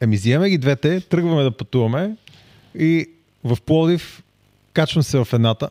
[0.00, 2.16] Еми, взимаме ги двете, тръгваме да пътуваме
[2.74, 3.10] и
[3.44, 4.22] в Плодив
[4.72, 5.70] качвам се в едната,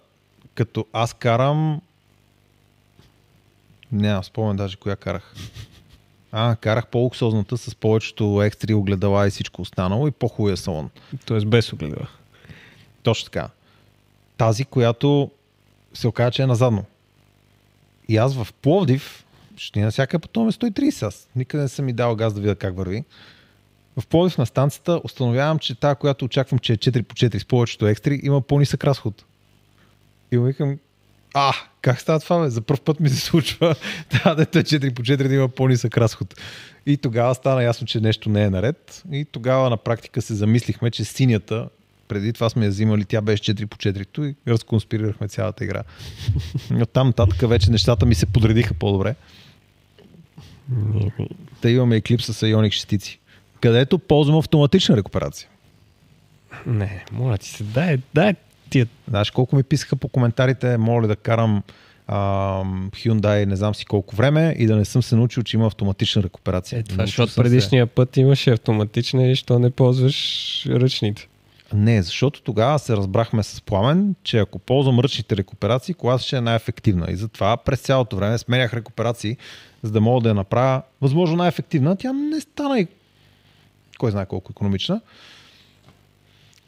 [0.56, 1.82] като аз карам...
[3.92, 5.34] Нямам спомен даже коя карах.
[6.32, 10.90] А, карах по-луксозната с повечето екстри огледала и всичко останало и по-хубавия салон.
[11.26, 12.08] Тоест без огледала.
[13.04, 13.50] Точно така.
[14.38, 15.32] Тази, която
[15.94, 16.86] се оказа, че е назадно.
[18.08, 19.26] И аз в Пловдив,
[19.58, 21.28] ще ни навсякъде пътуваме 130 аз.
[21.36, 23.04] Никъде не съм ми дал газ да видя как върви.
[23.98, 27.46] В Пловдив на станцията установявам, че тази, която очаквам, че е 4 по 4 с
[27.46, 29.26] повечето екстри, има по-нисък разход.
[30.32, 30.78] И му викам,
[31.38, 32.50] а, как става това, бе?
[32.50, 33.76] За първ път ми се случва
[34.24, 36.36] да, дето е 4 по 4 да има по-нисък разход.
[36.86, 39.04] И тогава стана ясно, че нещо не е наред.
[39.12, 41.70] И тогава на практика се замислихме, че синята,
[42.08, 45.84] преди това сме я взимали, тя беше 4 по 4 и разконспирирахме цялата игра.
[46.72, 49.16] Но там нататък вече нещата ми се подредиха по-добре.
[51.62, 53.20] Та имаме и клип с Ioniq шестици,
[53.62, 55.50] където ползвам автоматична рекуперация.
[56.66, 58.34] Не, моля ти се, дай, дай
[58.70, 58.88] тия.
[59.08, 61.64] Знаеш колко ми писаха по коментарите, моля ли да карам
[62.08, 65.68] ам, Hyundai не знам си колко време и да не съм се научил, че има
[65.68, 66.80] автоматична рекуперация.
[66.80, 67.50] Е, това, защото съм се.
[67.50, 71.28] предишния път имаше автоматична и що не ползваш ръчните.
[71.74, 76.42] Не, защото тогава се разбрахме с Пламен, че ако ползвам ръчните рекуперации, колата ще е
[76.42, 77.06] най-ефективна.
[77.10, 79.38] И затова през цялото време сменях рекуперации,
[79.84, 81.96] за да мога да я направя възможно най-ефективна.
[81.96, 82.88] Тя не стана и
[83.98, 85.02] кой знае колко економична.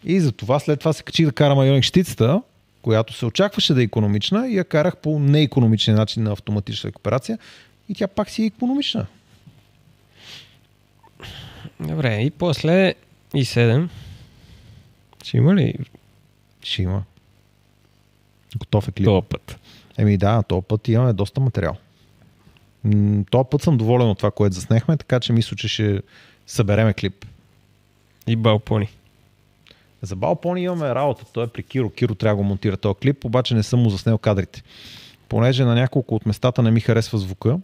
[0.03, 2.41] И затова след това се качих да карам Ioniq щицата,
[2.81, 7.39] която се очакваше да е економична и я карах по неекономичен начин на автоматична рекуперация
[7.89, 9.05] и тя пак си е економична.
[11.79, 12.93] Добре, и после
[13.33, 13.89] и 7.
[15.23, 15.75] Ще има ли
[16.61, 17.03] Ще има.
[18.57, 19.05] Готов е клип.
[19.05, 19.59] този път.
[19.97, 21.77] Еми да, този път имаме доста материал.
[23.31, 26.01] Този път съм доволен от това, което заснехме, така че мисля, че ще
[26.47, 27.25] събереме клип.
[28.27, 28.89] И балпони.
[30.01, 31.25] За Балпони имаме работа.
[31.33, 31.89] Той е при Киро.
[31.89, 34.63] Киро трябва да го монтира този клип, обаче не съм му заснел кадрите.
[35.29, 37.59] Понеже на няколко от местата не ми харесва звука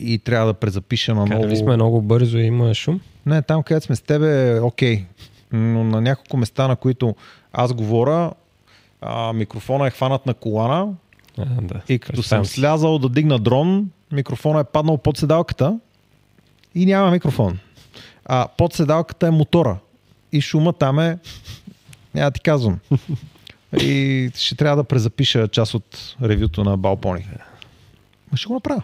[0.00, 1.56] и трябва да презапиша на Карали ново.
[1.56, 3.00] сме много бързо и има шум.
[3.26, 5.04] Не, там където сме с тебе е окей.
[5.52, 7.14] Но на няколко места, на които
[7.52, 8.32] аз говоря,
[9.00, 10.92] а, микрофона е хванат на колана
[11.38, 11.80] А, да.
[11.88, 15.78] и като Представям съм слязал да дигна дрон, микрофона е паднал под седалката
[16.74, 17.58] и няма микрофон.
[18.24, 19.78] А под седалката е мотора.
[20.34, 21.18] И шума там е...
[22.14, 22.78] Няма ти казвам.
[23.80, 27.26] И ще трябва да презапиша част от ревюто на Балпони.
[28.32, 28.82] Ма ще го направя.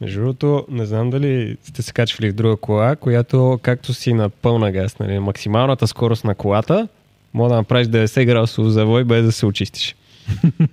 [0.00, 4.28] Между другото, не знам дали сте се качвали в друга кола, която както си на
[4.28, 6.88] пълна газ, нали, максималната скорост на колата,
[7.34, 9.96] може да направиш 90 градусов завой без да се очистиш.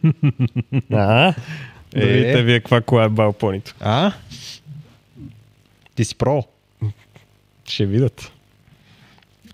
[0.92, 1.34] а?
[1.96, 2.00] Е.
[2.00, 3.76] Да видите вие каква кола е балпонито.
[3.80, 4.12] А?
[5.96, 6.44] Ти си про.
[7.66, 8.32] Ще видят.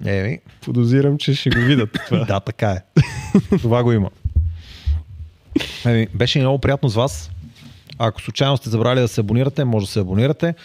[0.06, 2.26] Еми, Подозирам, че ще го видят това.
[2.26, 2.82] да, така е.
[3.58, 4.10] Това го има.
[5.86, 7.32] Еми, беше много приятно с вас.
[7.98, 10.56] Ако случайно сте забрали да се абонирате, може да се абонирате.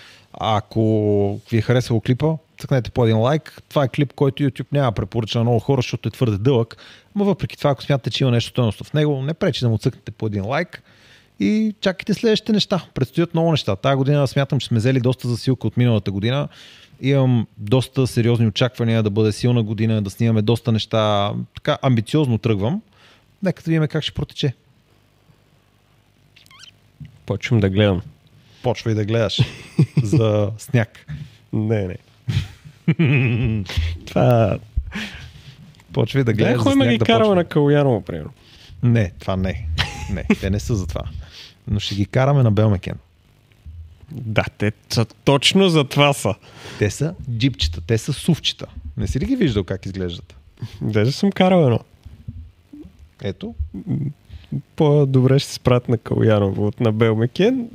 [0.40, 3.62] Ако ви е харесало клипа, цъкнете по един лайк.
[3.68, 6.76] Това е клип, който YouTube няма препоръча на много хора, защото е твърде дълъг.
[7.16, 9.78] Но въпреки това, ако смятате, че има нещо стойностно в него, не пречи да му
[9.78, 10.82] цъкнете по един лайк.
[11.40, 12.84] И чакайте следващите неща.
[12.94, 13.76] Предстоят много неща.
[13.76, 16.48] Тая година смятам, че сме взели доста засилка от миналата година.
[17.00, 21.32] Имам доста сериозни очаквания да бъде силна година, да снимаме доста неща.
[21.54, 22.82] Така амбициозно тръгвам.
[23.42, 24.54] Нека да видим как ще протече.
[27.26, 28.02] Почвам да гледам.
[28.62, 29.40] Почвай да гледаш
[30.02, 31.06] за сняг.
[31.52, 31.96] Не, не.
[34.06, 34.58] това...
[35.92, 38.32] Почвай да гледаш ходим сняг ги да караме на Калуяново, примерно.
[38.82, 39.68] Не, това не.
[40.12, 41.02] Не, те не са за това.
[41.68, 42.94] Но ще ги караме на Белмекен.
[44.12, 46.34] Да, те са точно за това са.
[46.78, 48.66] Те са джипчета, те са сувчета.
[48.96, 50.36] Не си ли ги виждал как изглеждат?
[50.80, 51.80] Даже съм карал едно.
[53.22, 53.54] Ето,
[54.76, 57.68] По-добре ще се спрат на Калуяново от на Белмекен.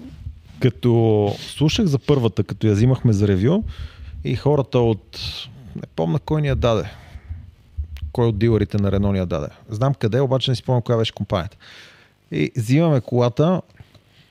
[0.59, 3.63] като слушах за първата, като я взимахме за ревю
[4.23, 5.19] и хората от...
[5.75, 6.89] Не помня кой ни я даде.
[8.11, 9.47] Кой от дилърите на Рено ни я даде.
[9.69, 11.57] Знам къде, обаче не си помня коя беше компанията.
[12.31, 13.61] И взимаме колата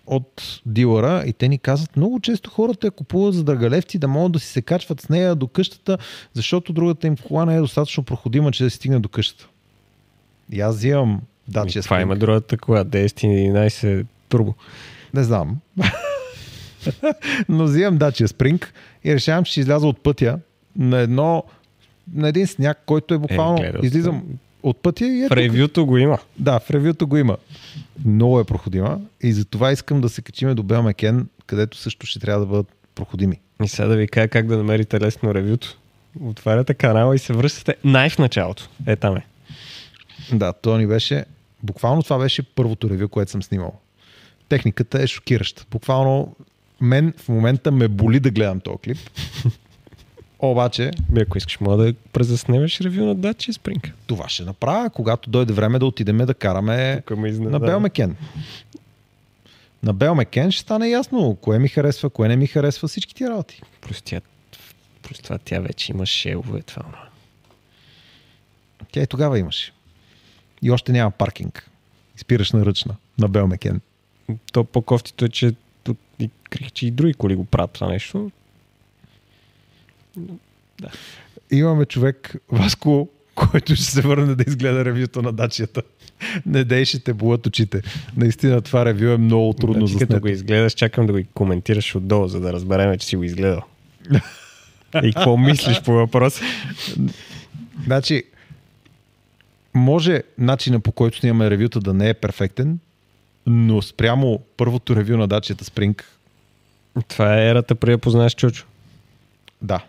[0.07, 4.33] от дилъра и те ни казват, много често хората я купуват за драгалевци да могат
[4.33, 5.99] да си се качват с нея до къщата,
[6.35, 9.49] защото другата им кола не е достатъчно проходима, че да се стигне до къщата.
[10.53, 14.55] И аз взимам Dacia Това има другата кола, 10-11 турбо.
[15.15, 15.61] Не знам.
[17.49, 18.67] Но взимам Dacia Spring
[19.05, 20.39] и решавам, че ще изляза от пътя
[20.77, 21.45] на едно
[22.15, 23.57] на един сняг, който е буквално...
[23.57, 23.87] гледал съм.
[23.87, 24.23] излизам
[24.63, 25.37] от пътя и В ето...
[25.37, 26.19] ревюто го има.
[26.39, 27.37] Да, в ревюто го има.
[28.05, 32.41] Много е проходима и затова искам да се качиме до Белмекен, където също ще трябва
[32.41, 33.41] да бъдат проходими.
[33.65, 35.79] И сега да ви кажа как да намерите лесно ревюто.
[36.21, 38.69] Отваряте канала и се връщате най в началото.
[38.87, 39.27] Е, там е.
[40.33, 41.25] Да, то ни беше...
[41.63, 43.81] Буквално това беше първото ревю, което съм снимал.
[44.49, 45.65] Техниката е шокираща.
[45.71, 46.37] Буквално
[46.81, 48.99] мен в момента ме боли да гледам този клип.
[50.43, 53.93] Обаче, Ми, ако искаш, мога да презаснемеш ревю на Dacia Spring.
[54.07, 57.61] това ще направя, когато дойде време да отидем да караме на.
[57.61, 58.17] Белмекен.
[59.83, 63.63] На Белмекен ще стане ясно кое ми харесва, кое не ми харесва, всички тия работи.
[63.81, 64.21] Просто, тя,
[65.03, 66.63] просто това тя вече има шелове.
[66.63, 67.09] Това, онова.
[68.93, 69.73] Тя и тогава имаше.
[70.63, 71.71] И още няма паркинг.
[72.17, 73.81] Спираш на ръчна на Белмекен.
[74.53, 75.55] То по-кофтито е, че
[75.85, 78.31] тук и крих, че и други коли го правят това нещо.
[81.51, 85.83] Имаме човек, Васко, който ще се върне да изгледа ревюто на дачията.
[86.47, 87.83] Не дей ще те болят очите.
[88.17, 92.29] Наистина това ревю е много трудно за като го изгледаш, чакам да го коментираш отдолу,
[92.29, 93.63] за да разберем, че си го изгледал.
[95.03, 96.43] и какво мислиш по въпроса?
[97.85, 98.25] Значи,
[99.75, 102.79] може начина по който снимаме ревюта да не е перфектен,
[103.47, 106.03] но спрямо първото ревю на дачията Spring,
[107.09, 108.67] Това е ерата при да познаеш Чучо.
[109.63, 109.85] да.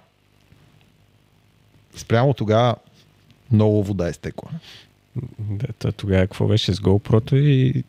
[1.95, 2.75] Спрямо тогава
[3.51, 4.49] много вода е стекла.
[5.39, 7.83] Да, то тогава какво беше с GoPro и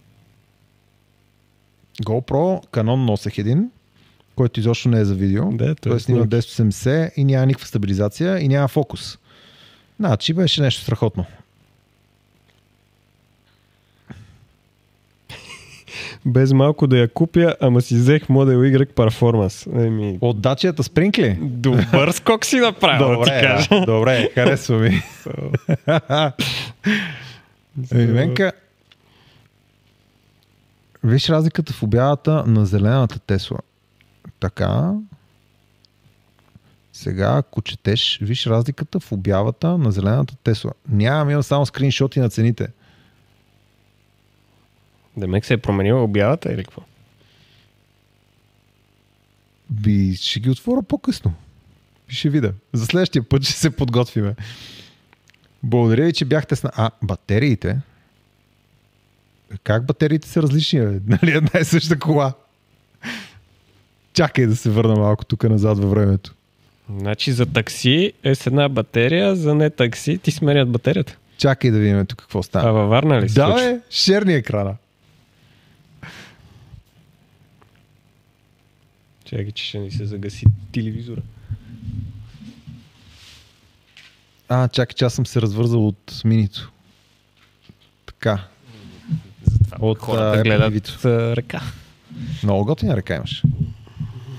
[2.02, 3.70] GoPro, Canon носех един,
[4.36, 5.50] който изобщо не е за видео.
[5.50, 6.36] Да, той е той снима снимки.
[6.36, 9.18] 1080 и няма никаква стабилизация и няма фокус.
[10.00, 11.26] Значи беше нещо страхотно.
[16.26, 19.86] Без малко да я купя, ама си взех Model Y Performance.
[19.86, 21.38] Еми, От дачията Spring ли?
[21.42, 23.68] добър скок си направил, да ти Добре, кажа.
[23.70, 25.02] да, добре, харесва ми.
[27.92, 28.52] Еми, Венка,
[31.04, 33.58] виж разликата в обявата на зелената Тесла.
[34.40, 34.92] Така.
[36.92, 40.70] Сега, ако четеш, виж разликата в обявата на зелената Тесла.
[40.88, 42.68] Нямам, имам само скриншоти на цените.
[45.16, 46.82] Демек се е променила обявата или какво?
[49.70, 51.34] Би, ще ги отворя по-късно.
[52.08, 52.52] Ще видя.
[52.72, 54.34] За следващия път ще се подготвиме.
[55.62, 56.62] Благодаря ви, че бяхте с...
[56.62, 57.78] на- А, батериите?
[59.62, 60.80] Как батериите са различни?
[60.80, 61.00] Бе?
[61.12, 62.32] Нали една и съща кола?
[64.12, 66.34] Чакай да се върна малко тук назад във времето.
[66.90, 71.16] Значи за такси е с една батерия, за не такси ти сменят батерията.
[71.38, 72.72] Чакай да видим тук какво А става.
[72.72, 73.72] във Варна ли се да, случва?
[73.72, 74.76] бе, шерни екрана.
[79.24, 81.22] Чакай, че ще ни се загаси телевизора.
[84.48, 86.70] А, чакай, че аз съм се развързал от минито.
[88.06, 88.44] Така.
[89.44, 91.62] Затова От, хората а, гледат а, ръка.
[92.42, 93.42] Много готина ръка имаш.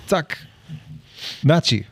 [0.08, 0.48] Цак.
[1.42, 1.86] Значи,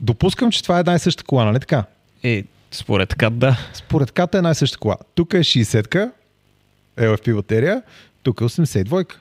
[0.00, 1.84] допускам, че това е една и съща кола, нали така?
[2.22, 3.58] Е, според така да.
[3.74, 4.96] Според ката е една и съща кола.
[5.14, 6.12] Тук е 60-ка,
[6.96, 7.82] LFP батерия,
[8.22, 9.20] тук е 82-ка.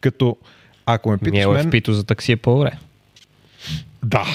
[0.00, 0.36] Като,
[0.94, 1.70] ако ме питаш мен...
[1.70, 2.72] FP-то за такси е по-добре.
[4.04, 4.26] Да.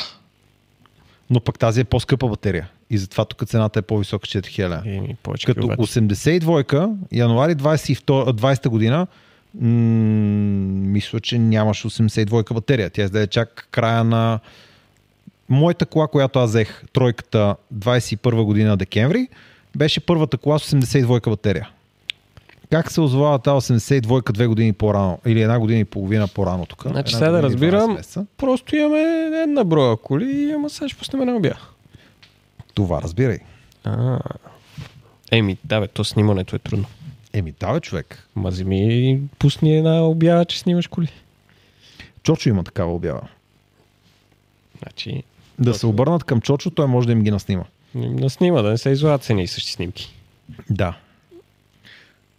[1.30, 2.70] Но пък тази е по-скъпа батерия.
[2.90, 4.98] И затова тук цената е по-висока 4000.
[4.98, 5.82] Еми, повече Като киловати.
[5.82, 8.02] 82-ка, януари 22,
[8.32, 9.08] 20 година,
[9.62, 9.68] м-
[10.90, 12.90] мисля, че нямаш 82-ка батерия.
[12.90, 14.40] Тя издаде чак края на
[15.50, 19.28] моята кола, която аз взех, тройката 21 година декември,
[19.78, 21.70] беше първата кола с 82-ка батерия.
[22.72, 25.20] Как се озовава тази 82-ка две години по-рано?
[25.26, 26.84] Или една година и половина по-рано тук?
[26.88, 29.02] Значи сега да година и 12 разбирам, просто имаме
[29.44, 31.60] една броя коли и ама сега ще пуснем една обява.
[32.74, 33.38] Това разбирай.
[33.84, 34.20] А.
[35.32, 36.86] Еми, да бе, то снимането е трудно.
[37.34, 38.28] Еми, да, бе, човек.
[38.36, 41.08] Ма вземи, пусни една обява, че снимаш коли.
[42.24, 43.28] Чочо има такава обява.
[44.82, 45.24] Значи,
[45.60, 47.64] Да се обърнат към Чочо, той може да им ги наснима.
[47.96, 50.14] да снима, да не се излагат цени и същи снимки.
[50.70, 50.98] Да.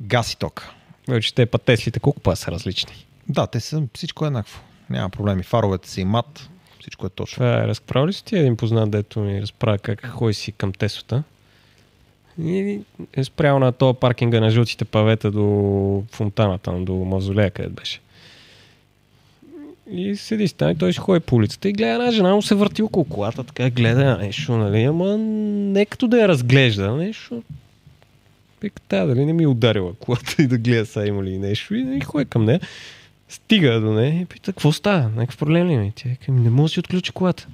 [0.00, 0.66] Газ и ток.
[1.08, 3.06] Вече те па Теслите колко па са различни.
[3.28, 4.60] Да, те са, всичко е еднакво.
[4.90, 5.42] Няма проблеми.
[5.42, 6.48] Фаровете са и мат.
[6.80, 7.34] Всичко е точно.
[7.34, 10.72] Това е, разправил ли си ти един познат, дето ми разправя как ходи си към
[10.72, 11.22] Теслата?
[12.42, 12.80] И
[13.16, 18.00] е спрял на този паркинга на жълтите павета до фонтаната, до мавзолея, където беше.
[19.90, 22.54] И седи стане, и той ще ходи по улицата и гледа една жена му се
[22.54, 27.42] върти около колата, така гледа нещо, нали, ама не като да я разглежда, нещо.
[28.64, 31.74] Вика, тя дали не ми е ударила колата и да гледа сега има ли нещо
[31.74, 32.60] и, и ходи към нея.
[33.28, 35.08] Стига до нея и пита, какво става?
[35.08, 35.92] Някакъв проблем ли ми?
[35.96, 37.46] Тя вика, не може да си отключи колата.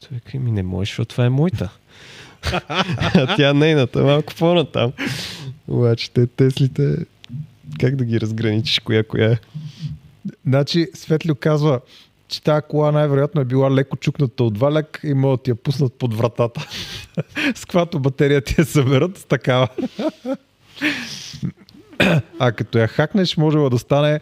[0.00, 1.70] Той вика, ми не можеш, защото това е моята.
[3.14, 4.92] а тя нейната, малко по-натам.
[5.68, 6.96] Обаче те Теслите,
[7.80, 9.38] как да ги разграничиш коя коя е?
[10.46, 11.80] Значи Светлио казва,
[12.28, 15.54] че тази кола най-вероятно е била леко чукната от валяк и могат да ти я
[15.54, 16.66] пуснат под вратата.
[17.54, 19.68] с каквато батерия ти я съберат с такава.
[22.38, 24.20] а като я хакнеш, може да стане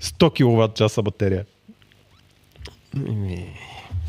[0.00, 1.44] 100 кВт часа батерия.
[3.08, 3.54] Еми,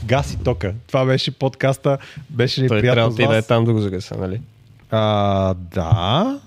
[0.05, 0.73] Газ и тока.
[0.87, 1.97] Това беше подкаста.
[2.29, 4.41] Беше ни Той приятно трябва ти да е там да го загаса, нали?
[4.91, 6.39] А, да.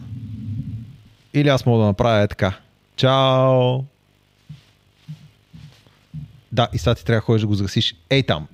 [1.35, 2.59] Или аз мога да направя е така.
[2.97, 3.79] Чао!
[6.53, 7.95] Да, и сега ти трябва да ходиш да го загасиш.
[8.11, 8.47] Ей там.